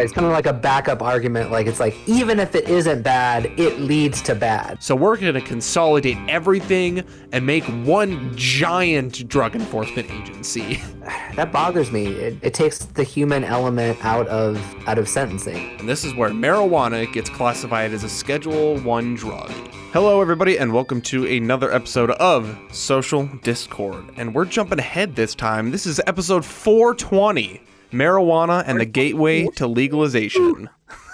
It's 0.00 0.14
kind 0.14 0.26
of 0.26 0.32
like 0.32 0.46
a 0.46 0.52
backup 0.52 1.02
argument. 1.02 1.50
Like 1.50 1.66
it's 1.66 1.78
like 1.78 1.94
even 2.06 2.40
if 2.40 2.54
it 2.54 2.68
isn't 2.68 3.02
bad, 3.02 3.46
it 3.58 3.80
leads 3.80 4.22
to 4.22 4.34
bad. 4.34 4.82
So 4.82 4.96
we're 4.96 5.18
going 5.18 5.34
to 5.34 5.42
consolidate 5.42 6.16
everything 6.26 7.04
and 7.32 7.44
make 7.44 7.64
one 7.64 8.34
giant 8.34 9.28
drug 9.28 9.54
enforcement 9.54 10.10
agency. 10.10 10.80
That 11.36 11.52
bothers 11.52 11.90
me. 11.90 12.06
It, 12.08 12.38
it 12.42 12.54
takes 12.54 12.78
the 12.78 13.02
human 13.02 13.44
element 13.44 14.04
out 14.04 14.26
of 14.28 14.58
out 14.86 14.98
of 14.98 15.08
sentencing. 15.08 15.78
And 15.78 15.88
this 15.88 16.04
is 16.04 16.14
where 16.14 16.28
marijuana 16.30 17.10
gets 17.12 17.30
classified 17.30 17.92
as 17.92 18.04
a 18.04 18.08
Schedule 18.08 18.78
1 18.80 19.14
drug. 19.14 19.50
Hello, 19.92 20.20
everybody, 20.20 20.58
and 20.58 20.72
welcome 20.72 21.00
to 21.02 21.26
another 21.26 21.72
episode 21.72 22.10
of 22.12 22.58
Social 22.72 23.26
Discord. 23.42 24.04
And 24.16 24.34
we're 24.34 24.44
jumping 24.44 24.80
ahead 24.80 25.16
this 25.16 25.34
time. 25.34 25.70
This 25.70 25.86
is 25.86 26.00
episode 26.06 26.44
420 26.44 27.60
Marijuana 27.90 28.64
and 28.66 28.80
the 28.80 28.84
Gateway 28.84 29.46
to 29.56 29.66
Legalization. 29.66 30.70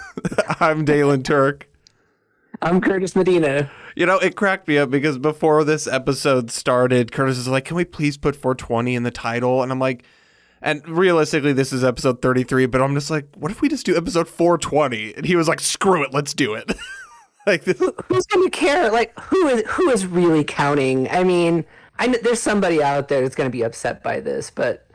I'm 0.59 0.85
Dalen 0.85 1.23
Turk. 1.23 1.69
I'm 2.61 2.81
Curtis 2.81 3.15
Medina. 3.15 3.69
You 3.95 4.05
know, 4.05 4.17
it 4.17 4.35
cracked 4.35 4.67
me 4.67 4.77
up 4.77 4.89
because 4.89 5.17
before 5.17 5.63
this 5.63 5.87
episode 5.87 6.51
started, 6.51 7.11
Curtis 7.11 7.37
is 7.37 7.47
like, 7.47 7.65
Can 7.65 7.77
we 7.77 7.85
please 7.85 8.17
put 8.17 8.35
420 8.35 8.95
in 8.95 9.03
the 9.03 9.11
title? 9.11 9.63
And 9.63 9.71
I'm 9.71 9.79
like, 9.79 10.03
and 10.61 10.87
realistically, 10.87 11.53
this 11.53 11.71
is 11.71 11.83
episode 11.83 12.21
33, 12.21 12.65
but 12.65 12.81
I'm 12.81 12.95
just 12.95 13.11
like, 13.11 13.27
what 13.35 13.51
if 13.51 13.61
we 13.61 13.69
just 13.69 13.85
do 13.85 13.95
episode 13.95 14.27
420? 14.27 15.13
And 15.15 15.25
he 15.25 15.35
was 15.35 15.47
like, 15.47 15.59
screw 15.59 16.03
it, 16.03 16.13
let's 16.13 16.33
do 16.33 16.55
it. 16.55 16.71
like 17.47 17.63
this. 17.63 17.81
Who's 18.07 18.25
gonna 18.25 18.49
care? 18.49 18.91
Like 18.91 19.17
who 19.19 19.47
is 19.47 19.63
who 19.67 19.89
is 19.89 20.05
really 20.05 20.43
counting? 20.43 21.09
I 21.09 21.23
mean, 21.23 21.65
I 21.97 22.07
know 22.07 22.17
there's 22.21 22.41
somebody 22.41 22.83
out 22.83 23.07
there 23.07 23.21
that's 23.21 23.35
gonna 23.35 23.49
be 23.49 23.63
upset 23.63 24.03
by 24.03 24.19
this, 24.19 24.51
but 24.51 24.86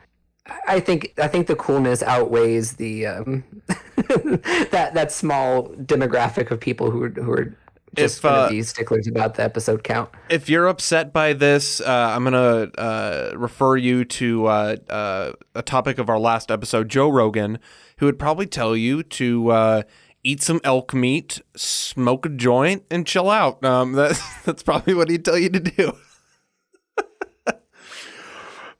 I 0.67 0.79
think 0.79 1.13
I 1.17 1.27
think 1.27 1.47
the 1.47 1.55
coolness 1.55 2.03
outweighs 2.03 2.73
the 2.73 3.07
um, 3.07 3.43
that 3.67 4.91
that 4.93 5.11
small 5.11 5.69
demographic 5.69 6.51
of 6.51 6.59
people 6.59 6.91
who 6.91 7.03
are, 7.03 7.09
who 7.09 7.31
are 7.31 7.57
just 7.95 8.19
If, 8.19 8.25
uh, 8.25 8.49
be 8.49 8.63
sticklers 8.63 9.07
about 9.07 9.35
the 9.35 9.43
episode 9.43 9.83
count. 9.83 10.09
If 10.29 10.49
you're 10.49 10.67
upset 10.67 11.13
by 11.13 11.33
this, 11.33 11.79
uh, 11.79 12.13
I'm 12.15 12.23
going 12.23 12.33
to 12.33 12.81
uh, 12.81 13.33
refer 13.35 13.77
you 13.77 14.03
to 14.05 14.47
uh, 14.47 14.75
uh, 14.89 15.31
a 15.53 15.61
topic 15.61 15.99
of 15.99 16.09
our 16.09 16.19
last 16.19 16.49
episode, 16.49 16.89
Joe 16.89 17.09
Rogan, 17.09 17.59
who 17.97 18.07
would 18.07 18.17
probably 18.17 18.47
tell 18.47 18.75
you 18.75 19.03
to 19.03 19.49
uh, 19.51 19.83
eat 20.23 20.41
some 20.41 20.59
elk 20.63 20.93
meat, 20.93 21.41
smoke 21.55 22.25
a 22.25 22.29
joint, 22.29 22.83
and 22.89 23.05
chill 23.05 23.29
out. 23.29 23.63
Um, 23.63 23.91
that's, 23.93 24.21
that's 24.43 24.63
probably 24.63 24.93
what 24.93 25.09
he'd 25.09 25.23
tell 25.23 25.37
you 25.37 25.49
to 25.49 25.59
do. 25.59 25.93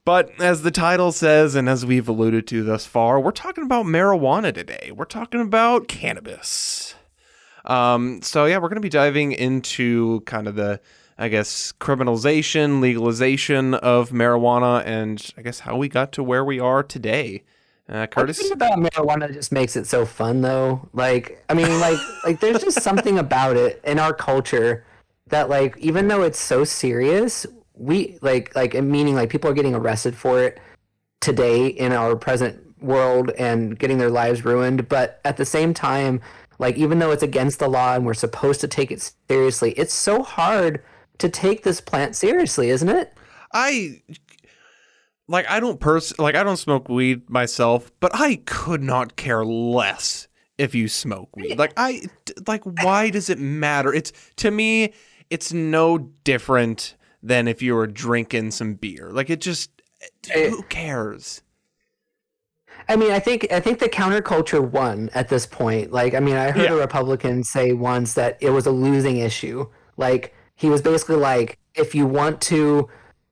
But 0.04 0.38
as 0.38 0.62
the 0.62 0.70
title 0.70 1.12
says, 1.12 1.54
and 1.54 1.66
as 1.66 1.86
we've 1.86 2.08
alluded 2.08 2.46
to 2.48 2.62
thus 2.62 2.84
far, 2.84 3.18
we're 3.18 3.30
talking 3.30 3.64
about 3.64 3.86
marijuana 3.86 4.52
today. 4.52 4.92
We're 4.94 5.06
talking 5.06 5.40
about 5.40 5.88
cannabis. 5.88 6.94
Um, 7.64 8.20
so 8.20 8.44
yeah, 8.44 8.58
we're 8.58 8.68
going 8.68 8.76
to 8.76 8.82
be 8.82 8.90
diving 8.90 9.32
into 9.32 10.20
kind 10.26 10.46
of 10.46 10.56
the, 10.56 10.80
I 11.16 11.28
guess, 11.28 11.72
criminalization, 11.80 12.82
legalization 12.82 13.72
of 13.72 14.10
marijuana, 14.10 14.84
and 14.84 15.26
I 15.38 15.42
guess 15.42 15.60
how 15.60 15.76
we 15.76 15.88
got 15.88 16.12
to 16.12 16.22
where 16.22 16.44
we 16.44 16.60
are 16.60 16.82
today. 16.82 17.42
Uh, 17.88 18.06
Curtis, 18.06 18.38
thing 18.38 18.52
about 18.52 18.78
marijuana 18.78 19.32
just 19.32 19.52
makes 19.52 19.74
it 19.74 19.86
so 19.86 20.04
fun, 20.04 20.42
though. 20.42 20.86
Like, 20.92 21.42
I 21.48 21.54
mean, 21.54 21.80
like, 21.80 21.98
like 22.24 22.40
there's 22.40 22.62
just 22.62 22.82
something 22.82 23.18
about 23.18 23.56
it 23.56 23.80
in 23.84 23.98
our 23.98 24.12
culture 24.12 24.84
that, 25.28 25.48
like, 25.48 25.78
even 25.78 26.08
though 26.08 26.22
it's 26.22 26.40
so 26.40 26.64
serious, 26.64 27.46
we 27.74 28.18
like, 28.22 28.54
like, 28.54 28.74
meaning 28.74 29.14
like 29.14 29.30
people 29.30 29.50
are 29.50 29.54
getting 29.54 29.74
arrested 29.74 30.16
for 30.16 30.42
it 30.42 30.60
today 31.20 31.66
in 31.66 31.92
our 31.92 32.16
present 32.16 32.60
world 32.82 33.30
and 33.38 33.78
getting 33.78 33.98
their 33.98 34.10
lives 34.10 34.44
ruined. 34.44 34.88
But 34.88 35.20
at 35.24 35.36
the 35.36 35.44
same 35.44 35.74
time, 35.74 36.20
like, 36.58 36.76
even 36.76 36.98
though 36.98 37.10
it's 37.10 37.22
against 37.22 37.58
the 37.58 37.68
law 37.68 37.94
and 37.94 38.06
we're 38.06 38.14
supposed 38.14 38.60
to 38.60 38.68
take 38.68 38.90
it 38.90 39.12
seriously, 39.28 39.72
it's 39.72 39.94
so 39.94 40.22
hard 40.22 40.82
to 41.18 41.28
take 41.28 41.62
this 41.62 41.80
plant 41.80 42.16
seriously, 42.16 42.70
isn't 42.70 42.88
it? 42.88 43.12
I 43.52 44.02
like 45.28 45.48
I 45.48 45.60
don't 45.60 45.80
pers 45.80 46.16
like 46.18 46.34
I 46.34 46.42
don't 46.42 46.56
smoke 46.56 46.88
weed 46.88 47.28
myself, 47.30 47.90
but 48.00 48.10
I 48.14 48.42
could 48.46 48.82
not 48.82 49.16
care 49.16 49.44
less 49.44 50.28
if 50.58 50.74
you 50.74 50.88
smoke 50.88 51.34
weed. 51.36 51.58
Like 51.58 51.72
I 51.76 52.02
like 52.46 52.64
why 52.64 53.10
does 53.10 53.30
it 53.30 53.38
matter? 53.38 53.92
It's 53.92 54.12
to 54.36 54.50
me 54.50 54.92
it's 55.30 55.52
no 55.52 55.98
different 56.24 56.96
than 57.24 57.48
if 57.48 57.62
you 57.62 57.74
were 57.74 57.86
drinking 57.86 58.50
some 58.50 58.74
beer. 58.74 59.10
Like 59.10 59.30
it 59.30 59.40
just 59.40 59.70
eh, 60.32 60.50
who 60.50 60.62
cares? 60.64 61.40
I 62.88 62.96
mean, 62.96 63.10
I 63.12 63.18
think 63.18 63.50
I 63.50 63.60
think 63.60 63.78
the 63.78 63.88
counterculture 63.88 64.60
won 64.60 65.08
at 65.14 65.28
this 65.28 65.46
point. 65.46 65.90
Like, 65.90 66.14
I 66.14 66.20
mean, 66.20 66.36
I 66.36 66.50
heard 66.50 66.64
Yeah. 66.70 66.74
a 66.74 66.76
Republican 66.76 67.42
say 67.42 67.72
once 67.72 68.12
that 68.14 68.36
it 68.40 68.50
was 68.50 68.66
a 68.66 68.70
losing 68.70 69.16
issue. 69.16 69.66
Like, 69.96 70.34
he 70.54 70.68
was 70.68 70.82
basically 70.82 71.16
like, 71.16 71.58
if 71.74 71.94
you 71.94 72.06
want 72.06 72.40
to, 72.42 72.88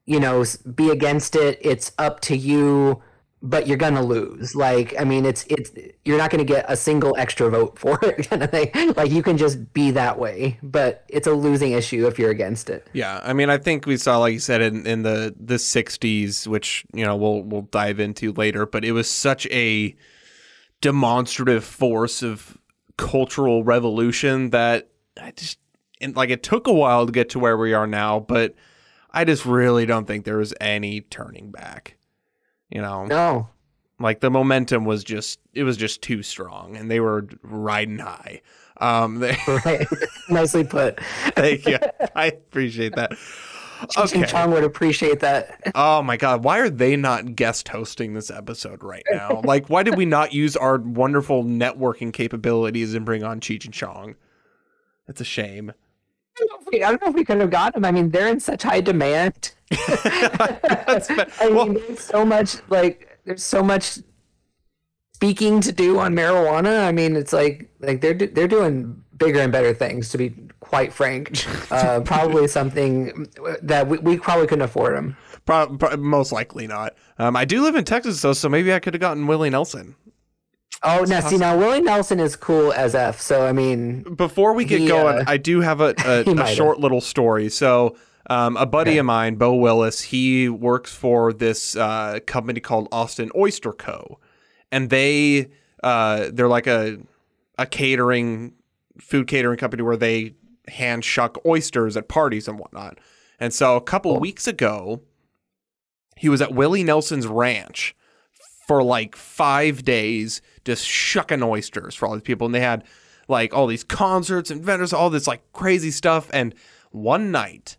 you 0.07 0.19
know, 0.21 0.43
be 0.75 0.89
against 0.91 1.37
it, 1.37 1.59
it's 1.61 1.93
up 1.99 2.21
to 2.21 2.37
you, 2.37 3.03
but 3.43 3.67
you're 3.67 3.77
gonna 3.77 4.03
lose. 4.03 4.55
Like, 4.55 4.95
I 4.99 5.05
mean, 5.05 5.27
it's 5.27 5.45
it's 5.49 5.73
you're 6.05 6.17
not 6.17 6.31
gonna 6.31 6.45
get 6.45 6.65
a 6.69 6.77
single 6.77 7.15
extra 7.19 7.51
vote 7.51 7.79
for 7.79 7.99
it, 8.05 8.29
kind 8.31 8.43
of 8.43 8.51
thing. 8.51 8.71
Like, 8.97 9.11
you 9.11 9.23
can 9.23 9.37
just 9.37 9.73
be 9.73 9.91
that 9.91 10.19
way, 10.19 10.59
but 10.63 11.05
it's 11.09 11.27
a 11.27 11.33
losing 11.33 11.73
issue 11.73 12.07
if 12.07 12.19
you're 12.19 12.31
against 12.31 12.71
it. 12.71 12.87
Yeah, 12.93 13.21
I 13.23 13.33
mean, 13.33 13.51
I 13.51 13.59
think 13.59 13.85
we 13.85 13.97
saw, 13.97 14.19
like 14.19 14.33
you 14.33 14.39
said, 14.39 14.63
in, 14.63 14.87
in 14.87 15.03
the 15.03 15.35
the 15.39 15.57
'60s, 15.57 16.47
which 16.47 16.85
you 16.95 17.05
know 17.05 17.17
we'll 17.17 17.43
we'll 17.43 17.63
dive 17.63 17.99
into 17.99 18.33
later. 18.33 18.65
But 18.65 18.85
it 18.85 18.93
was 18.93 19.11
such 19.11 19.47
a 19.49 19.95
demonstrative 20.81 21.65
force 21.65 22.23
of 22.23 22.59
cultural 22.97 23.65
revolution 23.65 24.51
that 24.51 24.89
I 25.21 25.33
just 25.33 25.59
and 26.01 26.15
like 26.15 26.31
it 26.31 26.43
took 26.45 26.69
a 26.69 26.73
while 26.73 27.07
to 27.07 27.13
get 27.13 27.31
to 27.31 27.41
where 27.41 27.57
we 27.57 27.75
are 27.75 27.89
now. 27.89 28.21
But 28.21 28.55
I 29.11 29.25
just 29.25 29.45
really 29.45 29.85
don't 29.85 30.07
think 30.07 30.25
there 30.25 30.39
was 30.39 30.55
any 30.61 31.01
turning 31.01 31.51
back. 31.51 31.97
You 32.73 32.81
know, 32.81 33.05
No, 33.05 33.49
like 34.01 34.21
the 34.21 34.31
momentum 34.31 34.85
was 34.85 35.05
just 35.05 35.39
it 35.53 35.65
was 35.65 35.77
just 35.77 36.01
too 36.03 36.23
strong, 36.23 36.77
and 36.77 36.91
they 36.91 37.01
were 37.01 37.29
riding 37.43 37.99
high. 37.99 38.41
Um, 38.79 39.19
they, 39.21 39.37
right? 39.47 39.87
Nicely 40.29 40.65
put. 40.65 40.99
thank 41.35 41.67
you, 41.67 41.79
I 42.17 42.27
appreciate 42.27 42.97
that. 42.97 43.13
Cheech 43.83 44.15
and 44.15 44.29
Chong 44.29 44.53
would 44.53 44.63
appreciate 44.63 45.21
that. 45.21 45.73
Oh 45.75 46.03
my 46.03 46.17
god, 46.17 46.45
why 46.45 46.61
are 46.61 46.71
they 46.71 46.97
not 46.97 47.35
guest 47.35 47.69
hosting 47.69 48.15
this 48.15 48.31
episode 48.31 48.83
right 48.83 49.03
now? 49.11 49.41
like, 49.45 49.69
why 49.69 49.83
did 49.83 49.97
we 49.97 50.05
not 50.05 50.33
use 50.33 50.57
our 50.57 50.79
wonderful 50.79 51.43
networking 51.45 52.13
capabilities 52.13 52.95
and 52.95 53.05
bring 53.05 53.25
on 53.25 53.41
Cheech 53.41 53.65
and 53.65 53.75
Chong? 53.75 54.15
It's 55.09 55.21
a 55.21 55.25
shame. 55.25 55.73
I 56.37 56.41
don't 56.41 56.51
know 56.51 56.59
if 56.67 56.73
we- 56.73 56.83
I 56.85 56.91
don't 56.91 57.03
know 57.03 57.09
if 57.09 57.15
we 57.15 57.25
could 57.25 57.41
have 57.41 57.51
got 57.51 57.75
them. 57.75 57.85
I 57.85 57.91
mean, 57.93 58.11
they're 58.11 58.29
in 58.29 58.41
such 58.41 58.63
high 58.63 58.81
demand. 58.81 59.53
I 59.73 61.29
well, 61.51 61.67
mean, 61.67 61.75
there's 61.87 62.01
so 62.01 62.25
much 62.25 62.57
like 62.69 63.19
there's 63.25 63.43
so 63.43 63.63
much 63.63 63.99
speaking 65.15 65.61
to 65.61 65.73
do 65.73 65.99
on 65.99 66.15
marijuana. 66.15 66.87
I 66.87 66.93
mean, 66.93 67.17
it's 67.17 67.33
like 67.33 67.71
like 67.81 68.01
they're 68.01 68.15
they're 68.15 68.49
doing 68.49 69.03
bigger 69.17 69.41
and 69.41 69.53
better 69.53 69.73
things. 69.75 70.09
To 70.11 70.19
be 70.19 70.35
quite 70.61 70.93
frank, 70.93 71.45
uh, 71.71 72.01
probably 72.01 72.49
something 72.49 73.29
that 73.63 73.87
we, 73.89 73.99
we 73.99 74.19
probably 74.19 74.47
couldn't 74.47 74.63
afford 74.65 74.97
them. 74.97 75.17
pro- 75.47 75.77
pro- 75.77 75.97
most 75.97 76.33
likely 76.33 76.67
not. 76.67 76.95
Um, 77.19 77.37
I 77.37 77.45
do 77.45 77.63
live 77.63 77.75
in 77.77 77.85
Texas 77.85 78.21
though, 78.23 78.33
so 78.33 78.49
maybe 78.49 78.73
I 78.73 78.79
could 78.79 78.95
have 78.95 79.01
gotten 79.01 79.27
Willie 79.27 79.51
Nelson. 79.51 79.95
Oh, 80.85 81.05
now 81.05 81.21
see 81.21 81.37
now 81.37 81.57
Willie 81.57 81.81
Nelson 81.81 82.19
is 82.19 82.35
cool 82.37 82.73
as 82.73 82.95
f. 82.95 83.21
So 83.21 83.47
I 83.47 83.53
mean, 83.53 84.03
Before 84.03 84.53
we 84.53 84.65
get 84.65 84.81
He, 84.81 84.89
going, 84.89 85.19
uh, 85.19 85.25
I 85.27 85.37
do 85.37 85.61
have 85.61 85.81
a, 85.81 85.95
a, 86.05 86.23
a 86.23 86.35
might 86.35 86.47
have. 86.49 86.57
short 86.57 86.81
little 86.81 87.01
story. 87.01 87.49
So, 87.49 87.97
um, 88.29 88.57
a 88.57 88.67
buddy 88.67 88.93
Okay. 88.93 88.99
of 88.99 89.07
mine, 89.07 89.37
Bo 89.37 89.55
Willis, 89.55 90.01
he 90.03 90.49
works 90.49 90.93
for 90.95 91.33
this 91.33 91.77
uh, 91.77 92.19
company 92.27 92.61
called 92.61 92.89
Austin 92.93 93.31
Oyster 93.37 93.73
Co. 93.73 94.19
And 94.71 94.91
they 94.91 95.51
uh, 95.83 96.31
they're 96.33 96.49
like 96.49 96.67
a 96.67 96.99
a 97.59 97.67
catering 97.67 98.55
food 99.01 99.27
catering 99.27 99.59
company 99.59 99.83
where 99.83 99.97
they 99.97 100.35
hand 100.69 101.05
shuck 101.05 101.39
oysters 101.45 101.97
at 101.97 102.09
parties 102.09 102.49
and 102.49 102.59
whatnot. 102.59 102.99
And 103.39 103.53
so 103.53 103.77
a 103.77 103.81
couple 103.81 104.13
Cool. 104.13 104.21
weeks 104.21 104.47
ago, 104.47 105.03
he 106.17 106.29
was 106.29 106.41
at 106.41 106.53
Willie 106.55 106.85
Nelson's 106.85 107.27
ranch 107.27 107.95
for 108.69 108.83
like 108.83 109.17
five 109.17 109.85
days, 109.85 110.41
just 110.65 110.87
shucking 110.87 111.43
oysters 111.43 111.95
for 111.95 112.07
all 112.07 112.13
these 112.15 112.23
people. 112.23 112.47
And 112.47 112.55
they 112.55 112.61
had 112.61 112.85
like 113.29 113.55
all 113.55 113.67
these 113.67 113.85
concerts 113.85 114.51
and 114.51 114.65
vendors, 114.65 114.93
all 114.93 115.11
this 115.11 115.27
like 115.27 115.43
crazy 115.53 115.91
stuff. 115.91 116.31
And 116.33 116.55
one 116.91 117.31
night, 117.31 117.77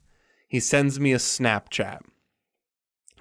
he 0.48 0.60
sends 0.60 1.00
me 1.00 1.14
a 1.14 1.18
Snapchat, 1.18 2.00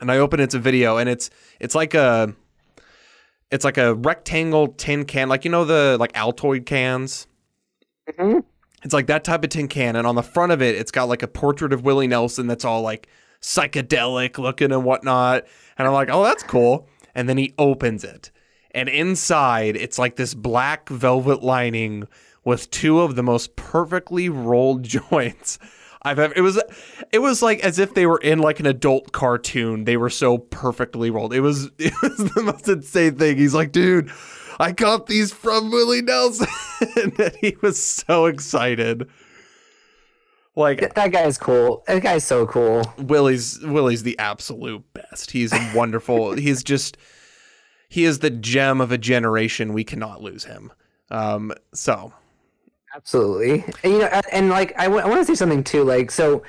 and 0.00 0.10
I 0.10 0.18
open 0.18 0.40
it's 0.40 0.54
a 0.54 0.58
video, 0.58 0.98
and 0.98 1.08
it's 1.08 1.30
it's 1.60 1.74
like 1.74 1.94
a 1.94 2.34
it's 3.50 3.64
like 3.64 3.78
a 3.78 3.94
rectangle 3.94 4.68
tin 4.68 5.04
can, 5.04 5.28
like 5.28 5.44
you 5.44 5.50
know 5.50 5.64
the 5.64 5.96
like 5.98 6.12
Altoid 6.12 6.66
cans. 6.66 7.26
Mhm. 8.08 8.44
It's 8.84 8.92
like 8.92 9.06
that 9.06 9.22
type 9.24 9.44
of 9.44 9.50
tin 9.50 9.68
can, 9.68 9.96
and 9.96 10.06
on 10.06 10.14
the 10.14 10.22
front 10.22 10.52
of 10.52 10.60
it, 10.60 10.74
it's 10.74 10.90
got 10.90 11.04
like 11.04 11.22
a 11.22 11.28
portrait 11.28 11.72
of 11.72 11.84
Willie 11.84 12.08
Nelson 12.08 12.46
that's 12.48 12.64
all 12.64 12.82
like 12.82 13.08
psychedelic 13.40 14.38
looking 14.38 14.72
and 14.72 14.84
whatnot. 14.84 15.44
And 15.78 15.86
I'm 15.86 15.94
like, 15.94 16.08
oh, 16.10 16.22
that's 16.24 16.42
cool. 16.42 16.88
And 17.14 17.28
then 17.28 17.38
he 17.38 17.54
opens 17.58 18.04
it, 18.04 18.30
and 18.74 18.88
inside 18.88 19.76
it's 19.76 19.98
like 19.98 20.16
this 20.16 20.34
black 20.34 20.88
velvet 20.88 21.42
lining 21.42 22.06
with 22.44 22.70
two 22.70 23.00
of 23.00 23.14
the 23.14 23.22
most 23.22 23.56
perfectly 23.56 24.28
rolled 24.28 24.82
joints 25.10 25.58
I've 26.04 26.18
ever. 26.18 26.34
It 26.36 26.40
was 26.40 26.60
it 27.12 27.20
was 27.20 27.42
like 27.42 27.60
as 27.60 27.78
if 27.78 27.94
they 27.94 28.06
were 28.06 28.18
in 28.18 28.40
like 28.40 28.60
an 28.60 28.66
adult 28.66 29.12
cartoon. 29.12 29.84
They 29.84 29.96
were 29.96 30.10
so 30.10 30.38
perfectly 30.38 31.10
rolled. 31.10 31.32
It 31.32 31.40
was 31.40 31.70
it 31.78 31.94
was 32.02 32.16
the 32.16 32.42
most 32.42 32.68
insane 32.68 33.16
thing. 33.16 33.36
He's 33.36 33.54
like, 33.54 33.72
dude, 33.72 34.10
I 34.58 34.72
got 34.72 35.06
these 35.06 35.32
from 35.32 35.70
Willie 35.70 36.02
Nelson, 36.02 36.48
and 36.96 37.36
he 37.40 37.56
was 37.62 37.82
so 37.82 38.26
excited. 38.26 39.08
Like 40.54 40.94
that 40.94 41.12
guy 41.12 41.22
is 41.22 41.38
cool. 41.38 41.82
That 41.86 42.02
guy's 42.02 42.24
so 42.24 42.46
cool. 42.46 42.82
Willie's 42.98 43.60
Willie's 43.60 44.02
the 44.02 44.18
absolute 44.18 44.82
best. 44.92 45.30
He's 45.30 45.52
wonderful. 45.74 46.32
He's 46.32 46.62
just 46.62 46.98
he 47.92 48.04
is 48.04 48.20
the 48.20 48.30
gem 48.30 48.80
of 48.80 48.90
a 48.90 48.96
generation. 48.96 49.74
We 49.74 49.84
cannot 49.84 50.22
lose 50.22 50.44
him. 50.44 50.72
Um, 51.10 51.52
so 51.74 52.14
Absolutely. 52.94 53.64
And, 53.84 53.92
you 53.92 53.98
know, 53.98 54.06
and, 54.06 54.24
and 54.32 54.48
like 54.48 54.72
I, 54.78 54.84
w- 54.84 55.02
I 55.02 55.06
want 55.06 55.20
to 55.20 55.26
say 55.26 55.34
something 55.34 55.62
too. 55.62 55.84
Like 55.84 56.10
so, 56.10 56.42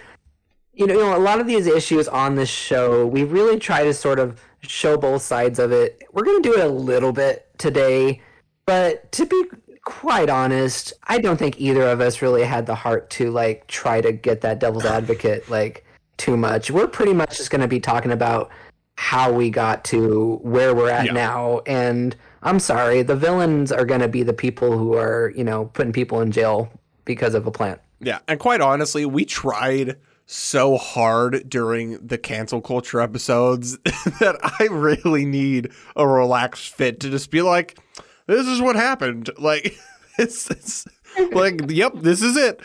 you 0.74 0.88
know, 0.88 0.94
you 0.94 1.02
know, 1.02 1.18
a 1.18 1.20
lot 1.20 1.42
of 1.42 1.48
these 1.48 1.68
issues 1.68 2.08
on 2.08 2.36
this 2.36 2.48
show, 2.48 3.06
we 3.06 3.26
really 3.26 3.60
try 3.60 3.84
to 3.84 3.94
sort 3.94 4.20
of 4.20 4.42
show 4.62 4.96
both 4.96 5.22
sides 5.22 5.60
of 5.60 5.74
it. 5.74 6.02
We're 6.14 6.24
going 6.24 6.42
to 6.42 6.50
do 6.50 6.58
it 6.58 6.64
a 6.64 6.70
little 6.70 7.12
bit 7.12 7.50
today, 7.58 8.22
but 8.66 9.12
to 9.12 9.26
be 9.26 9.44
quite 9.84 10.30
honest, 10.30 10.94
I 11.04 11.18
don't 11.18 11.36
think 11.36 11.60
either 11.60 11.84
of 11.84 12.00
us 12.00 12.22
really 12.22 12.44
had 12.44 12.66
the 12.66 12.76
heart 12.76 13.10
to 13.12 13.32
like 13.32 13.68
try 13.68 14.00
to 14.00 14.14
get 14.14 14.40
that 14.42 14.60
devil's 14.60 14.86
advocate 14.86 15.50
like 15.50 15.86
too 16.16 16.38
much. 16.38 16.72
We're 16.72 16.88
pretty 16.88 17.14
much 17.14 17.36
just 17.36 17.52
going 17.52 17.60
to 17.60 17.68
be 17.68 17.82
talking 17.82 18.14
about 18.14 18.50
how 18.96 19.32
we 19.32 19.50
got 19.50 19.84
to 19.86 20.40
where 20.44 20.74
we're 20.76 20.90
at 20.90 21.08
yeah. 21.08 21.14
now 21.14 21.62
and 21.66 22.16
I'm 22.44 22.60
sorry, 22.60 23.04
the 23.04 23.16
villains 23.16 23.72
are 23.72 23.86
going 23.86 24.02
to 24.02 24.10
be 24.10 24.22
the 24.22 24.34
people 24.34 24.78
who 24.78 24.96
are, 24.96 25.32
you 25.36 25.44
know, 25.44 25.66
putting 25.74 25.94
people 25.94 26.20
in 26.22 26.32
jail 26.32 26.70
because 27.06 27.34
of 27.36 27.48
a 27.48 27.52
plant. 27.52 27.80
Yeah, 28.00 28.20
and 28.28 28.38
quite 28.38 28.60
honestly, 28.60 29.06
we 29.06 29.24
tried 29.24 29.98
so 30.26 30.78
hard 30.78 31.50
during 31.50 32.06
the 32.06 32.18
cancel 32.18 32.62
culture 32.62 33.00
episodes 33.00 33.78
that 34.20 34.38
I 34.60 34.66
really 34.66 35.26
need 35.26 35.72
a 35.96 36.08
relaxed 36.08 36.74
fit 36.74 37.00
to 37.02 37.10
just 37.10 37.32
be 37.32 37.42
like, 37.42 37.80
this 38.28 38.46
is 38.46 38.62
what 38.62 38.76
happened. 38.76 39.30
Like, 39.38 39.78
it's, 40.18 40.50
it's 40.52 40.86
like, 41.32 41.70
yep, 41.70 41.94
this 41.96 42.22
is 42.22 42.36
it. 42.36 42.62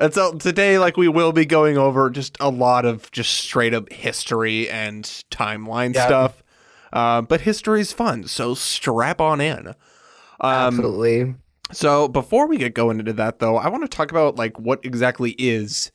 And 0.00 0.14
so 0.14 0.32
today, 0.32 0.78
like, 0.78 0.96
we 0.96 1.08
will 1.08 1.32
be 1.32 1.44
going 1.44 1.76
over 1.76 2.08
just 2.08 2.36
a 2.40 2.48
lot 2.48 2.86
of 2.86 3.10
just 3.10 3.34
straight 3.34 3.74
up 3.74 3.92
history 3.92 4.68
and 4.70 5.04
timeline 5.30 5.94
yep. 5.94 6.06
stuff. 6.06 6.42
Uh, 6.90 7.20
but 7.20 7.42
history 7.42 7.82
is 7.82 7.92
fun, 7.92 8.24
so 8.24 8.54
strap 8.54 9.20
on 9.20 9.40
in. 9.40 9.68
Um, 9.68 9.74
Absolutely. 10.40 11.34
So 11.70 12.08
before 12.08 12.48
we 12.48 12.56
get 12.56 12.74
going 12.74 12.98
into 12.98 13.12
that, 13.12 13.38
though, 13.38 13.58
I 13.58 13.68
want 13.68 13.84
to 13.84 13.88
talk 13.88 14.10
about 14.10 14.36
like 14.36 14.58
what 14.58 14.84
exactly 14.84 15.32
is 15.32 15.92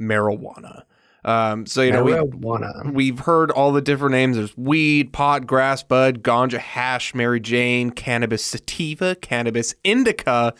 marijuana. 0.00 0.84
Um, 1.24 1.66
so 1.66 1.82
you 1.82 1.92
know 1.92 2.04
marijuana. 2.04 2.86
we, 2.86 2.90
we've 2.90 3.20
heard 3.20 3.52
all 3.52 3.70
the 3.70 3.80
different 3.80 4.12
names. 4.12 4.36
There's 4.36 4.56
weed, 4.56 5.12
pot, 5.12 5.46
grass, 5.46 5.84
bud, 5.84 6.22
ganja, 6.22 6.58
hash, 6.58 7.14
Mary 7.14 7.38
Jane, 7.38 7.90
cannabis 7.90 8.44
sativa, 8.44 9.14
cannabis 9.14 9.74
indica, 9.84 10.54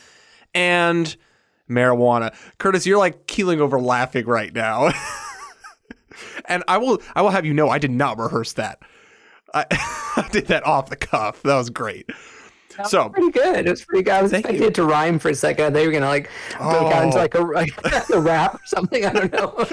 and 0.55 1.17
marijuana. 1.71 2.35
Curtis, 2.59 2.87
you're 2.87 2.99
like 2.99 3.27
keeling 3.27 3.61
over 3.61 3.81
laughing 3.81 4.27
right 4.27 4.55
now. 4.55 4.91
and 6.47 6.63
I 6.69 6.79
will 6.79 7.01
I 7.15 7.23
will 7.23 7.31
have 7.31 7.47
you 7.47 7.55
know 7.55 7.69
I 7.69 7.79
did 7.79 7.91
not 7.91 8.19
rehearse 8.19 8.55
that. 8.55 8.81
I, 9.55 9.67
I 10.17 10.29
did 10.33 10.47
that 10.47 10.65
off 10.67 10.91
the 10.91 10.97
cuff. 10.97 11.43
That 11.43 11.57
was 11.57 11.71
great. 11.71 12.11
That 12.77 12.89
so 12.89 13.11
pretty 13.11 13.31
good. 13.31 13.67
It 13.67 13.71
was 13.71 13.85
pretty 13.85 14.05
good. 14.05 14.15
I 14.15 14.23
was 14.23 14.33
expecting 14.33 14.63
it 14.63 14.75
to 14.75 14.85
rhyme 14.85 15.19
for 15.19 15.29
a 15.29 15.35
second. 15.35 15.75
They 15.75 15.87
were 15.87 15.93
gonna 15.93 16.07
like 16.07 16.31
oh. 16.59 16.87
out 16.87 17.05
into 17.05 17.19
like 17.19 17.35
a, 17.35 17.39
oh. 17.39 17.43
like 17.85 18.11
a 18.11 18.21
rap 18.21 18.55
or 18.55 18.61
something. 18.65 19.05
I 19.05 19.13
don't 19.13 19.33
know. 19.33 19.67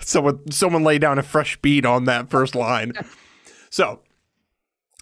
someone 0.00 0.50
someone 0.50 0.84
lay 0.84 0.98
down 0.98 1.18
a 1.18 1.22
fresh 1.22 1.56
beat 1.60 1.84
on 1.84 2.04
that 2.04 2.30
first 2.30 2.54
line. 2.54 2.92
So, 3.70 4.00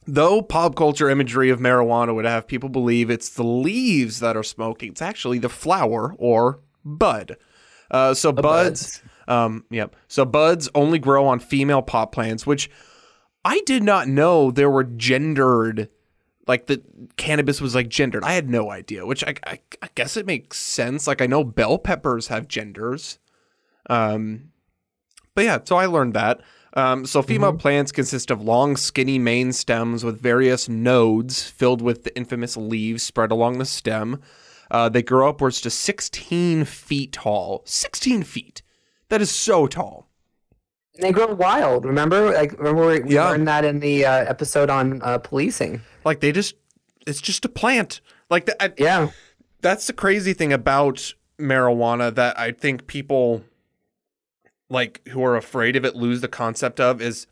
though 0.07 0.43
pop 0.43 0.77
culture 0.77 1.09
imagery 1.09 1.51
of 1.51 1.61
marijuana 1.61 2.15
would 2.15 2.25
have 2.25 2.47
people 2.47 2.69
believe 2.69 3.11
it's 3.11 3.31
the 3.31 3.45
leaves 3.45 4.21
that 4.21 4.37
are 4.37 4.43
smoking, 4.43 4.91
it's 4.91 5.03
actually 5.03 5.39
the 5.39 5.49
flower 5.49 6.15
or 6.19 6.61
bud. 6.85 7.37
Uh, 7.91 8.15
so 8.15 8.33
the 8.33 8.43
buds, 8.43 8.99
buds. 8.99 9.03
Um, 9.29 9.65
yep. 9.71 9.97
So 10.09 10.25
buds 10.25 10.69
only 10.75 10.99
grow 10.99 11.27
on 11.27 11.39
female 11.39 11.83
pot 11.83 12.13
plants, 12.13 12.47
which 12.47 12.71
I 13.45 13.61
did 13.67 13.83
not 13.83 14.09
know 14.09 14.51
there 14.51 14.71
were 14.71 14.85
gendered, 14.85 15.89
like 16.47 16.67
the 16.67 16.83
cannabis 17.17 17.61
was 17.61 17.75
like 17.75 17.89
gendered. 17.89 18.25
I 18.25 18.33
had 18.33 18.49
no 18.49 18.71
idea, 18.71 19.07
which 19.07 19.23
I, 19.25 19.35
I, 19.47 19.61
I 19.83 19.89
guess 19.95 20.17
it 20.17 20.27
makes 20.27 20.59
sense. 20.59 21.07
Like 21.07 21.21
I 21.21 21.27
know 21.27 21.45
bell 21.45 21.79
peppers 21.79 22.29
have 22.29 22.49
genders. 22.49 23.19
Um, 23.89 24.51
but 25.35 25.45
yeah, 25.45 25.59
so 25.65 25.77
I 25.77 25.87
learned 25.87 26.15
that. 26.15 26.41
Um, 26.75 27.07
so 27.07 27.23
female 27.23 27.51
mm-hmm. 27.53 27.59
plants 27.59 27.93
consist 27.93 28.31
of 28.31 28.43
long, 28.43 28.77
skinny 28.77 29.19
main 29.19 29.53
stems 29.53 30.05
with 30.05 30.21
various 30.21 30.69
nodes 30.69 31.45
filled 31.45 31.81
with 31.81 32.03
the 32.03 32.17
infamous 32.17 32.57
leaves 32.57 33.03
spread 33.03 33.31
along 33.31 33.59
the 33.59 33.65
stem. 33.65 34.21
Uh, 34.71 34.89
they 34.89 35.03
grow 35.03 35.29
upwards 35.29 35.61
to 35.61 35.71
16 35.71 36.65
feet 36.65 37.13
tall. 37.13 37.63
16 37.65 38.25
feet. 38.25 38.63
That 39.09 39.23
is 39.23 39.31
so 39.31 39.67
tall. 39.69 40.09
They 41.01 41.13
grow 41.13 41.35
wild. 41.35 41.85
Remember, 41.85 42.33
like 42.33 42.59
remember 42.59 43.01
we 43.03 43.15
yeah. 43.15 43.31
learned 43.31 43.49
that 43.49 43.65
in 43.65 43.81
the 43.81 44.05
uh, 44.05 44.25
episode 44.25 44.71
on 44.71 45.01
uh, 45.03 45.19
policing. 45.19 45.83
Like 46.05 46.21
they 46.21 46.33
just, 46.33 46.55
it's 47.07 47.21
just 47.21 47.45
a 47.45 47.49
plant. 47.49 48.01
Like 48.31 48.47
that. 48.47 48.75
Yeah, 48.79 49.11
that's 49.61 49.87
the 49.87 49.93
crazy 49.93 50.33
thing 50.33 50.53
about 50.53 51.15
marijuana 51.39 52.15
that 52.15 52.39
I 52.39 52.53
think 52.53 52.87
people, 52.87 53.45
like 54.69 55.07
who 55.09 55.23
are 55.25 55.37
afraid 55.37 55.77
of 55.77 55.85
it, 55.85 55.97
lose 55.97 56.21
the 56.21 56.29
concept 56.29 56.81
of 56.81 57.01
is, 57.01 57.27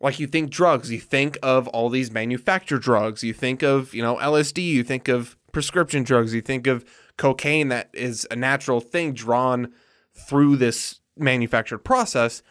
like 0.00 0.18
you 0.20 0.26
think 0.26 0.50
drugs, 0.50 0.90
you 0.90 1.00
think 1.00 1.38
of 1.42 1.66
all 1.68 1.88
these 1.88 2.10
manufactured 2.10 2.82
drugs, 2.82 3.24
you 3.24 3.32
think 3.32 3.62
of 3.62 3.94
you 3.94 4.02
know 4.02 4.16
LSD, 4.16 4.64
you 4.64 4.84
think 4.84 5.08
of 5.08 5.36
prescription 5.52 6.02
drugs, 6.02 6.34
you 6.34 6.40
think 6.40 6.66
of 6.66 6.84
cocaine 7.16 7.68
that 7.68 7.90
is 7.92 8.26
a 8.30 8.36
natural 8.36 8.80
thing 8.80 9.12
drawn 9.12 9.72
through 10.14 10.56
this 10.56 11.00
manufactured 11.16 11.78
process 11.78 12.42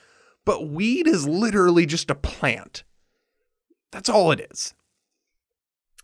but 0.47 0.69
weed 0.69 1.09
is 1.09 1.27
literally 1.27 1.85
just 1.85 2.09
a 2.09 2.15
plant. 2.15 2.85
That's 3.91 4.07
all 4.07 4.31
it 4.31 4.47
is. 4.49 4.73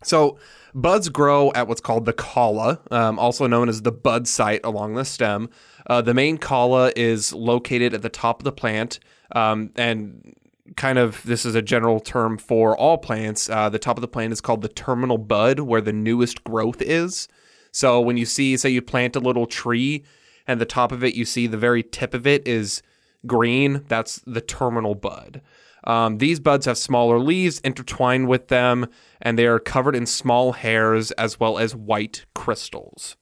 So, 0.04 0.38
buds 0.74 1.10
grow 1.10 1.52
at 1.54 1.68
what's 1.68 1.82
called 1.82 2.06
the 2.06 2.14
cola, 2.14 2.80
um, 2.92 3.20
also 3.20 3.48
known 3.48 3.70
as 3.70 3.82
the 3.82 3.92
bud 3.92 4.28
site 4.28 4.62
along 4.64 4.96
the 4.96 5.06
stem. 5.06 5.50
Uh, 5.88 6.02
the 6.02 6.14
main 6.14 6.38
cola 6.38 6.92
is 6.96 7.34
located 7.34 7.94
at 7.94 8.02
the 8.02 8.10
top 8.10 8.40
of 8.40 8.44
the 8.44 8.52
plant, 8.52 9.00
um, 9.34 9.72
and 9.76 10.36
kind 10.76 10.98
of 10.98 11.22
this 11.24 11.46
is 11.46 11.56
a 11.56 11.62
general 11.62 12.00
term 12.00 12.38
for 12.38 12.78
all 12.78 12.98
plants. 12.98 13.50
Uh, 13.50 13.70
the 13.70 13.80
top 13.80 13.98
of 13.98 14.02
the 14.02 14.08
plant 14.08 14.34
is 14.34 14.42
called 14.42 14.62
the 14.62 14.70
terminal 14.70 15.18
bud, 15.18 15.60
where 15.60 15.82
the 15.82 15.94
newest 15.94 16.44
growth 16.44 16.82
is. 16.82 17.28
So, 17.72 18.00
when 18.00 18.18
you 18.18 18.26
see, 18.26 18.56
say, 18.56 18.70
you 18.70 18.82
plant 18.82 19.16
a 19.16 19.20
little 19.20 19.48
tree, 19.48 20.04
and 20.48 20.62
the 20.62 20.66
top 20.66 20.92
of 20.92 21.04
it, 21.04 21.16
you 21.16 21.26
see 21.26 21.48
the 21.48 21.58
very 21.58 21.84
tip 21.84 22.14
of 22.14 22.28
it 22.28 22.48
is 22.48 22.82
green, 23.26 23.84
that's 23.88 24.22
the 24.26 24.42
terminal 24.42 24.96
bud. 24.96 25.42
Um, 25.86 26.18
these 26.18 26.40
buds 26.40 26.66
have 26.66 26.78
smaller 26.78 27.20
leaves 27.20 27.60
intertwined 27.60 28.28
with 28.28 28.48
them, 28.48 28.88
and 29.22 29.38
they 29.38 29.46
are 29.46 29.60
covered 29.60 29.96
in 29.96 30.06
small 30.06 30.54
hairs 30.54 31.12
as 31.12 31.40
well 31.40 31.58
as 31.58 31.76
white 31.76 32.26
crystals. 32.34 33.18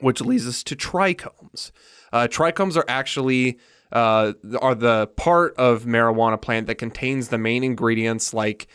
Which 0.00 0.20
leads 0.20 0.46
us 0.46 0.62
to 0.64 0.76
trichomes. 0.76 1.70
Uh, 2.12 2.28
trichomes 2.28 2.76
are 2.76 2.84
actually 2.88 3.58
uh, 3.92 4.32
are 4.60 4.74
the 4.74 5.06
part 5.16 5.54
of 5.56 5.84
marijuana 5.84 6.40
plant 6.40 6.66
that 6.66 6.74
contains 6.76 7.28
the 7.28 7.38
main 7.38 7.64
ingredients 7.64 8.34
like 8.34 8.66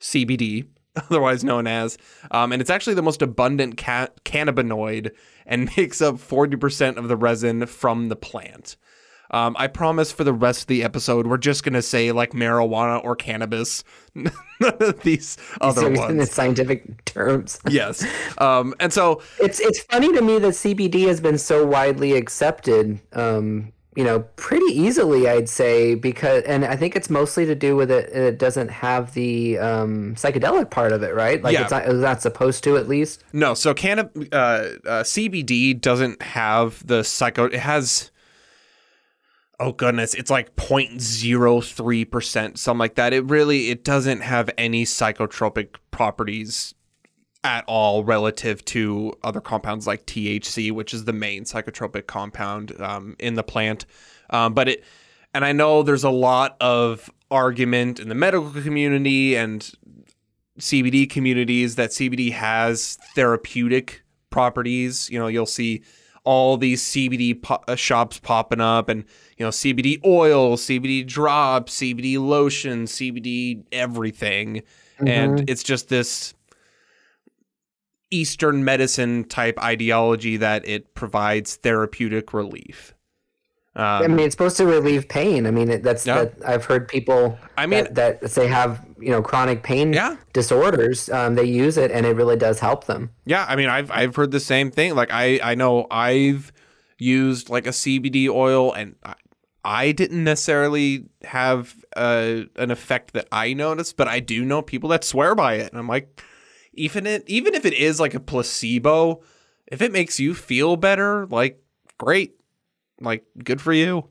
CBD, 0.00 0.66
otherwise 0.96 1.42
known 1.42 1.66
as, 1.66 1.96
um, 2.30 2.52
and 2.52 2.60
it's 2.60 2.68
actually 2.68 2.92
the 2.92 3.00
most 3.00 3.22
abundant 3.22 3.78
ca- 3.78 4.08
cannabinoid 4.26 5.12
and 5.46 5.70
makes 5.78 6.02
up 6.02 6.16
40% 6.16 6.98
of 6.98 7.08
the 7.08 7.16
resin 7.16 7.64
from 7.64 8.10
the 8.10 8.16
plant. 8.16 8.76
Um, 9.32 9.56
I 9.58 9.66
promise 9.66 10.12
for 10.12 10.24
the 10.24 10.32
rest 10.32 10.62
of 10.62 10.66
the 10.66 10.84
episode, 10.84 11.26
we're 11.26 11.38
just 11.38 11.64
gonna 11.64 11.82
say 11.82 12.12
like 12.12 12.32
marijuana 12.32 13.02
or 13.02 13.16
cannabis. 13.16 13.82
These 15.02 15.38
other 15.60 15.80
Seriously, 15.82 16.06
in 16.08 16.16
the 16.18 16.26
scientific 16.26 17.04
terms. 17.04 17.58
Yes. 17.70 18.04
Um, 18.38 18.74
and 18.80 18.92
so 18.92 19.22
It's 19.40 19.58
it's 19.60 19.80
funny 19.84 20.12
to 20.12 20.20
me 20.22 20.38
that 20.38 20.48
CBD 20.52 21.06
has 21.06 21.20
been 21.20 21.38
so 21.38 21.66
widely 21.66 22.12
accepted. 22.12 23.00
Um, 23.14 23.72
you 23.94 24.04
know, 24.04 24.20
pretty 24.36 24.64
easily, 24.72 25.28
I'd 25.28 25.50
say, 25.50 25.94
because, 25.94 26.44
and 26.44 26.64
I 26.64 26.76
think 26.76 26.96
it's 26.96 27.10
mostly 27.10 27.44
to 27.44 27.54
do 27.54 27.76
with 27.76 27.90
it. 27.90 28.08
It 28.08 28.38
doesn't 28.38 28.70
have 28.70 29.12
the 29.12 29.58
um, 29.58 30.14
psychedelic 30.14 30.70
part 30.70 30.92
of 30.92 31.02
it, 31.02 31.14
right? 31.14 31.42
Like 31.42 31.52
Yeah. 31.52 31.62
it's 31.62 31.70
not, 31.70 31.82
it's 31.84 31.92
not 31.94 32.22
supposed 32.22 32.64
to, 32.64 32.78
at 32.78 32.88
least. 32.88 33.22
No, 33.34 33.52
so 33.52 33.74
canna- 33.74 34.08
uh, 34.32 34.36
uh, 34.36 35.02
CBD 35.02 35.78
doesn't 35.78 36.22
have 36.22 36.86
the 36.86 37.04
psycho. 37.04 37.44
It 37.46 37.60
has. 37.60 38.10
Oh 39.60 39.72
goodness, 39.72 40.14
it's 40.14 40.30
like 40.30 40.56
0.03 40.56 42.10
percent, 42.10 42.58
something 42.58 42.78
like 42.78 42.96
that. 42.96 43.12
It 43.12 43.24
really 43.24 43.70
it 43.70 43.84
doesn't 43.84 44.20
have 44.20 44.50
any 44.58 44.84
psychotropic 44.84 45.76
properties 45.90 46.74
at 47.44 47.64
all 47.66 48.04
relative 48.04 48.64
to 48.64 49.12
other 49.22 49.40
compounds 49.40 49.86
like 49.86 50.06
THC, 50.06 50.72
which 50.72 50.94
is 50.94 51.04
the 51.04 51.12
main 51.12 51.44
psychotropic 51.44 52.06
compound 52.06 52.80
um, 52.80 53.16
in 53.18 53.34
the 53.34 53.42
plant. 53.42 53.84
Um, 54.30 54.54
but 54.54 54.68
it, 54.68 54.84
and 55.34 55.44
I 55.44 55.52
know 55.52 55.82
there's 55.82 56.04
a 56.04 56.10
lot 56.10 56.56
of 56.60 57.10
argument 57.30 57.98
in 57.98 58.08
the 58.08 58.14
medical 58.14 58.50
community 58.50 59.34
and 59.34 59.72
CBD 60.58 61.08
communities 61.08 61.76
that 61.76 61.90
CBD 61.90 62.32
has 62.32 62.98
therapeutic 63.14 64.02
properties. 64.30 65.10
You 65.10 65.18
know, 65.18 65.26
you'll 65.26 65.46
see 65.46 65.82
all 66.24 66.56
these 66.56 66.82
CBD 66.82 67.40
po- 67.42 67.62
uh, 67.66 67.74
shops 67.74 68.18
popping 68.20 68.60
up, 68.60 68.88
and 68.88 69.04
you 69.36 69.44
know, 69.44 69.50
CBD 69.50 70.00
oil, 70.04 70.56
CBD 70.56 71.06
drops, 71.06 71.76
CBD 71.80 72.18
lotion, 72.18 72.84
CBD 72.84 73.64
everything, 73.72 74.62
and 75.04 75.48
it's 75.50 75.62
just 75.62 75.88
this 75.88 76.34
Eastern 78.10 78.64
medicine 78.64 79.24
type 79.24 79.58
ideology 79.62 80.36
that 80.36 80.66
it 80.68 80.94
provides 80.94 81.56
therapeutic 81.56 82.34
relief. 82.34 82.94
I 83.74 84.04
Um, 84.04 84.16
mean, 84.16 84.26
it's 84.26 84.34
supposed 84.34 84.58
to 84.58 84.66
relieve 84.66 85.08
pain. 85.08 85.46
I 85.46 85.50
mean, 85.50 85.70
it, 85.70 85.82
that's 85.82 86.06
Yeah. 86.06 86.24
that 86.24 86.34
I've 86.46 86.66
heard 86.66 86.88
people. 86.88 87.38
I 87.56 87.64
mean- 87.66 87.84
that, 87.94 88.20
that 88.20 88.30
say 88.30 88.46
have 88.48 88.84
you 89.02 89.10
know 89.10 89.22
chronic 89.22 89.62
pain 89.62 89.92
Yeah. 89.92 90.16
disorders. 90.32 91.08
Um, 91.10 91.34
they 91.34 91.44
use 91.44 91.76
it, 91.76 91.90
and 91.90 92.06
it 92.06 92.16
really 92.16 92.36
does 92.36 92.60
help 92.60 92.84
them. 92.86 93.10
Yeah, 93.24 93.44
I 93.48 93.56
mean, 93.56 93.68
I've 93.68 93.90
I've 93.90 94.14
heard 94.16 94.30
the 94.30 94.40
same 94.40 94.70
thing. 94.70 94.94
Like 94.94 95.10
I 95.10 95.40
I 95.42 95.54
know 95.54 95.86
I've 95.90 96.52
used 96.98 97.50
like 97.50 97.66
a 97.66 97.70
CBD 97.70 98.28
oil, 98.28 98.72
and 98.72 98.94
I, 99.04 99.14
I 99.64 99.92
didn't 99.92 100.24
necessarily 100.24 101.06
have 101.24 101.74
uh, 101.96 102.42
an 102.56 102.70
effect 102.70 103.12
that 103.14 103.28
I 103.32 103.52
noticed, 103.52 103.96
but 103.96 104.08
I 104.08 104.20
do 104.20 104.44
know 104.44 104.62
people 104.62 104.88
that 104.90 105.04
swear 105.04 105.34
by 105.34 105.54
it, 105.54 105.70
and 105.70 105.78
I'm 105.78 105.88
like, 105.88 106.22
even 106.74 107.06
it 107.06 107.24
even 107.26 107.54
if 107.54 107.64
it 107.64 107.74
is 107.74 107.98
like 108.00 108.14
a 108.14 108.20
placebo, 108.20 109.22
if 109.66 109.82
it 109.82 109.92
makes 109.92 110.18
you 110.20 110.34
feel 110.34 110.76
better, 110.76 111.26
like 111.26 111.62
great, 111.98 112.34
like 113.00 113.24
good 113.44 113.60
for 113.60 113.72
you. 113.72 114.08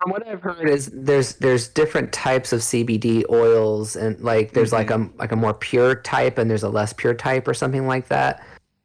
From 0.00 0.12
what 0.12 0.26
I've 0.26 0.40
heard 0.42 0.68
is 0.68 0.86
there's 0.94 1.34
there's 1.36 1.68
different 1.68 2.10
types 2.12 2.52
of 2.54 2.60
CBD 2.60 3.22
oils 3.30 3.96
and 3.96 4.18
like 4.20 4.52
there's 4.52 4.72
like 4.72 4.90
a 4.90 5.10
like 5.16 5.30
a 5.32 5.36
more 5.36 5.52
pure 5.52 5.94
type 5.94 6.38
and 6.38 6.50
there's 6.50 6.62
a 6.62 6.70
less 6.70 6.92
pure 6.94 7.12
type 7.12 7.46
or 7.46 7.52
something 7.52 7.86
like 7.86 8.08
that. 8.08 8.42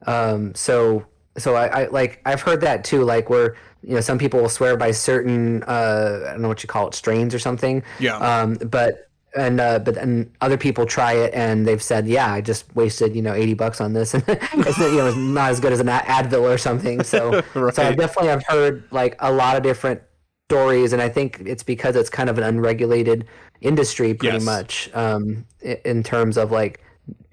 Um, 0.07 0.53
so 0.55 1.05
so 1.37 1.55
I, 1.55 1.83
I 1.83 1.87
like 1.87 2.21
I've 2.25 2.41
heard 2.41 2.59
that 2.61 2.83
too. 2.83 3.03
Like 3.03 3.29
where 3.29 3.55
you 3.81 3.93
know 3.95 4.01
some 4.01 4.17
people 4.17 4.41
will 4.41 4.49
swear 4.49 4.75
by 4.75 4.91
certain 4.91 5.63
uh, 5.63 6.25
I 6.27 6.31
don't 6.31 6.41
know 6.41 6.49
what 6.49 6.63
you 6.63 6.67
call 6.67 6.87
it 6.89 6.93
strains 6.95 7.33
or 7.33 7.39
something. 7.39 7.81
Yeah. 7.97 8.17
Um, 8.17 8.55
but 8.55 9.09
and 9.37 9.61
uh, 9.61 9.79
but 9.79 9.95
then 9.95 10.29
other 10.41 10.57
people 10.57 10.85
try 10.85 11.13
it 11.13 11.33
and 11.33 11.65
they've 11.65 11.81
said, 11.83 12.07
yeah, 12.07 12.33
I 12.33 12.41
just 12.41 12.75
wasted 12.75 13.15
you 13.15 13.21
know 13.21 13.33
eighty 13.33 13.53
bucks 13.53 13.79
on 13.79 13.93
this 13.93 14.13
and 14.15 14.23
it's 14.27 14.77
you 14.79 14.97
know 14.97 15.07
it's 15.07 15.15
not 15.17 15.49
as 15.51 15.61
good 15.61 15.71
as 15.71 15.79
an 15.79 15.87
Advil 15.87 16.41
or 16.41 16.57
something. 16.57 17.03
So 17.03 17.31
so 17.53 17.59
I 17.61 17.61
Right. 17.61 17.97
definitely 17.97 18.27
have 18.31 18.43
heard 18.47 18.83
like 18.91 19.15
a 19.19 19.31
lot 19.31 19.55
of 19.55 19.63
different 19.63 20.01
stories, 20.49 20.93
and 20.93 21.01
I 21.01 21.09
think 21.09 21.41
it's 21.45 21.63
because 21.63 21.95
it's 21.95 22.09
kind 22.09 22.29
of 22.29 22.37
an 22.37 22.43
unregulated 22.43 23.25
industry, 23.61 24.13
pretty 24.13 24.35
Yes. 24.35 24.45
much, 24.45 24.89
um, 24.93 25.45
in 25.61 26.03
terms 26.03 26.37
of 26.37 26.51
like, 26.51 26.81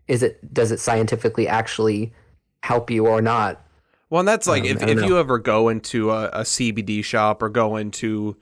is 0.08 0.22
it 0.22 0.52
does 0.52 0.72
it 0.72 0.80
scientifically 0.80 1.46
actually 1.46 2.12
help 2.62 2.90
you 2.90 3.06
or 3.06 3.20
not? 3.20 3.64
Well, 4.10 4.20
and 4.20 4.28
that's 4.28 4.46
like 4.46 4.62
Um, 4.62 4.68
if, 4.68 4.82
if 4.82 5.00
know. 5.00 5.06
you 5.06 5.18
ever 5.18 5.38
go 5.38 5.68
into 5.68 6.10
a, 6.10 6.26
a 6.28 6.40
CBD 6.42 7.04
shop 7.04 7.42
or 7.42 7.48
go 7.48 7.76
into 7.76 8.36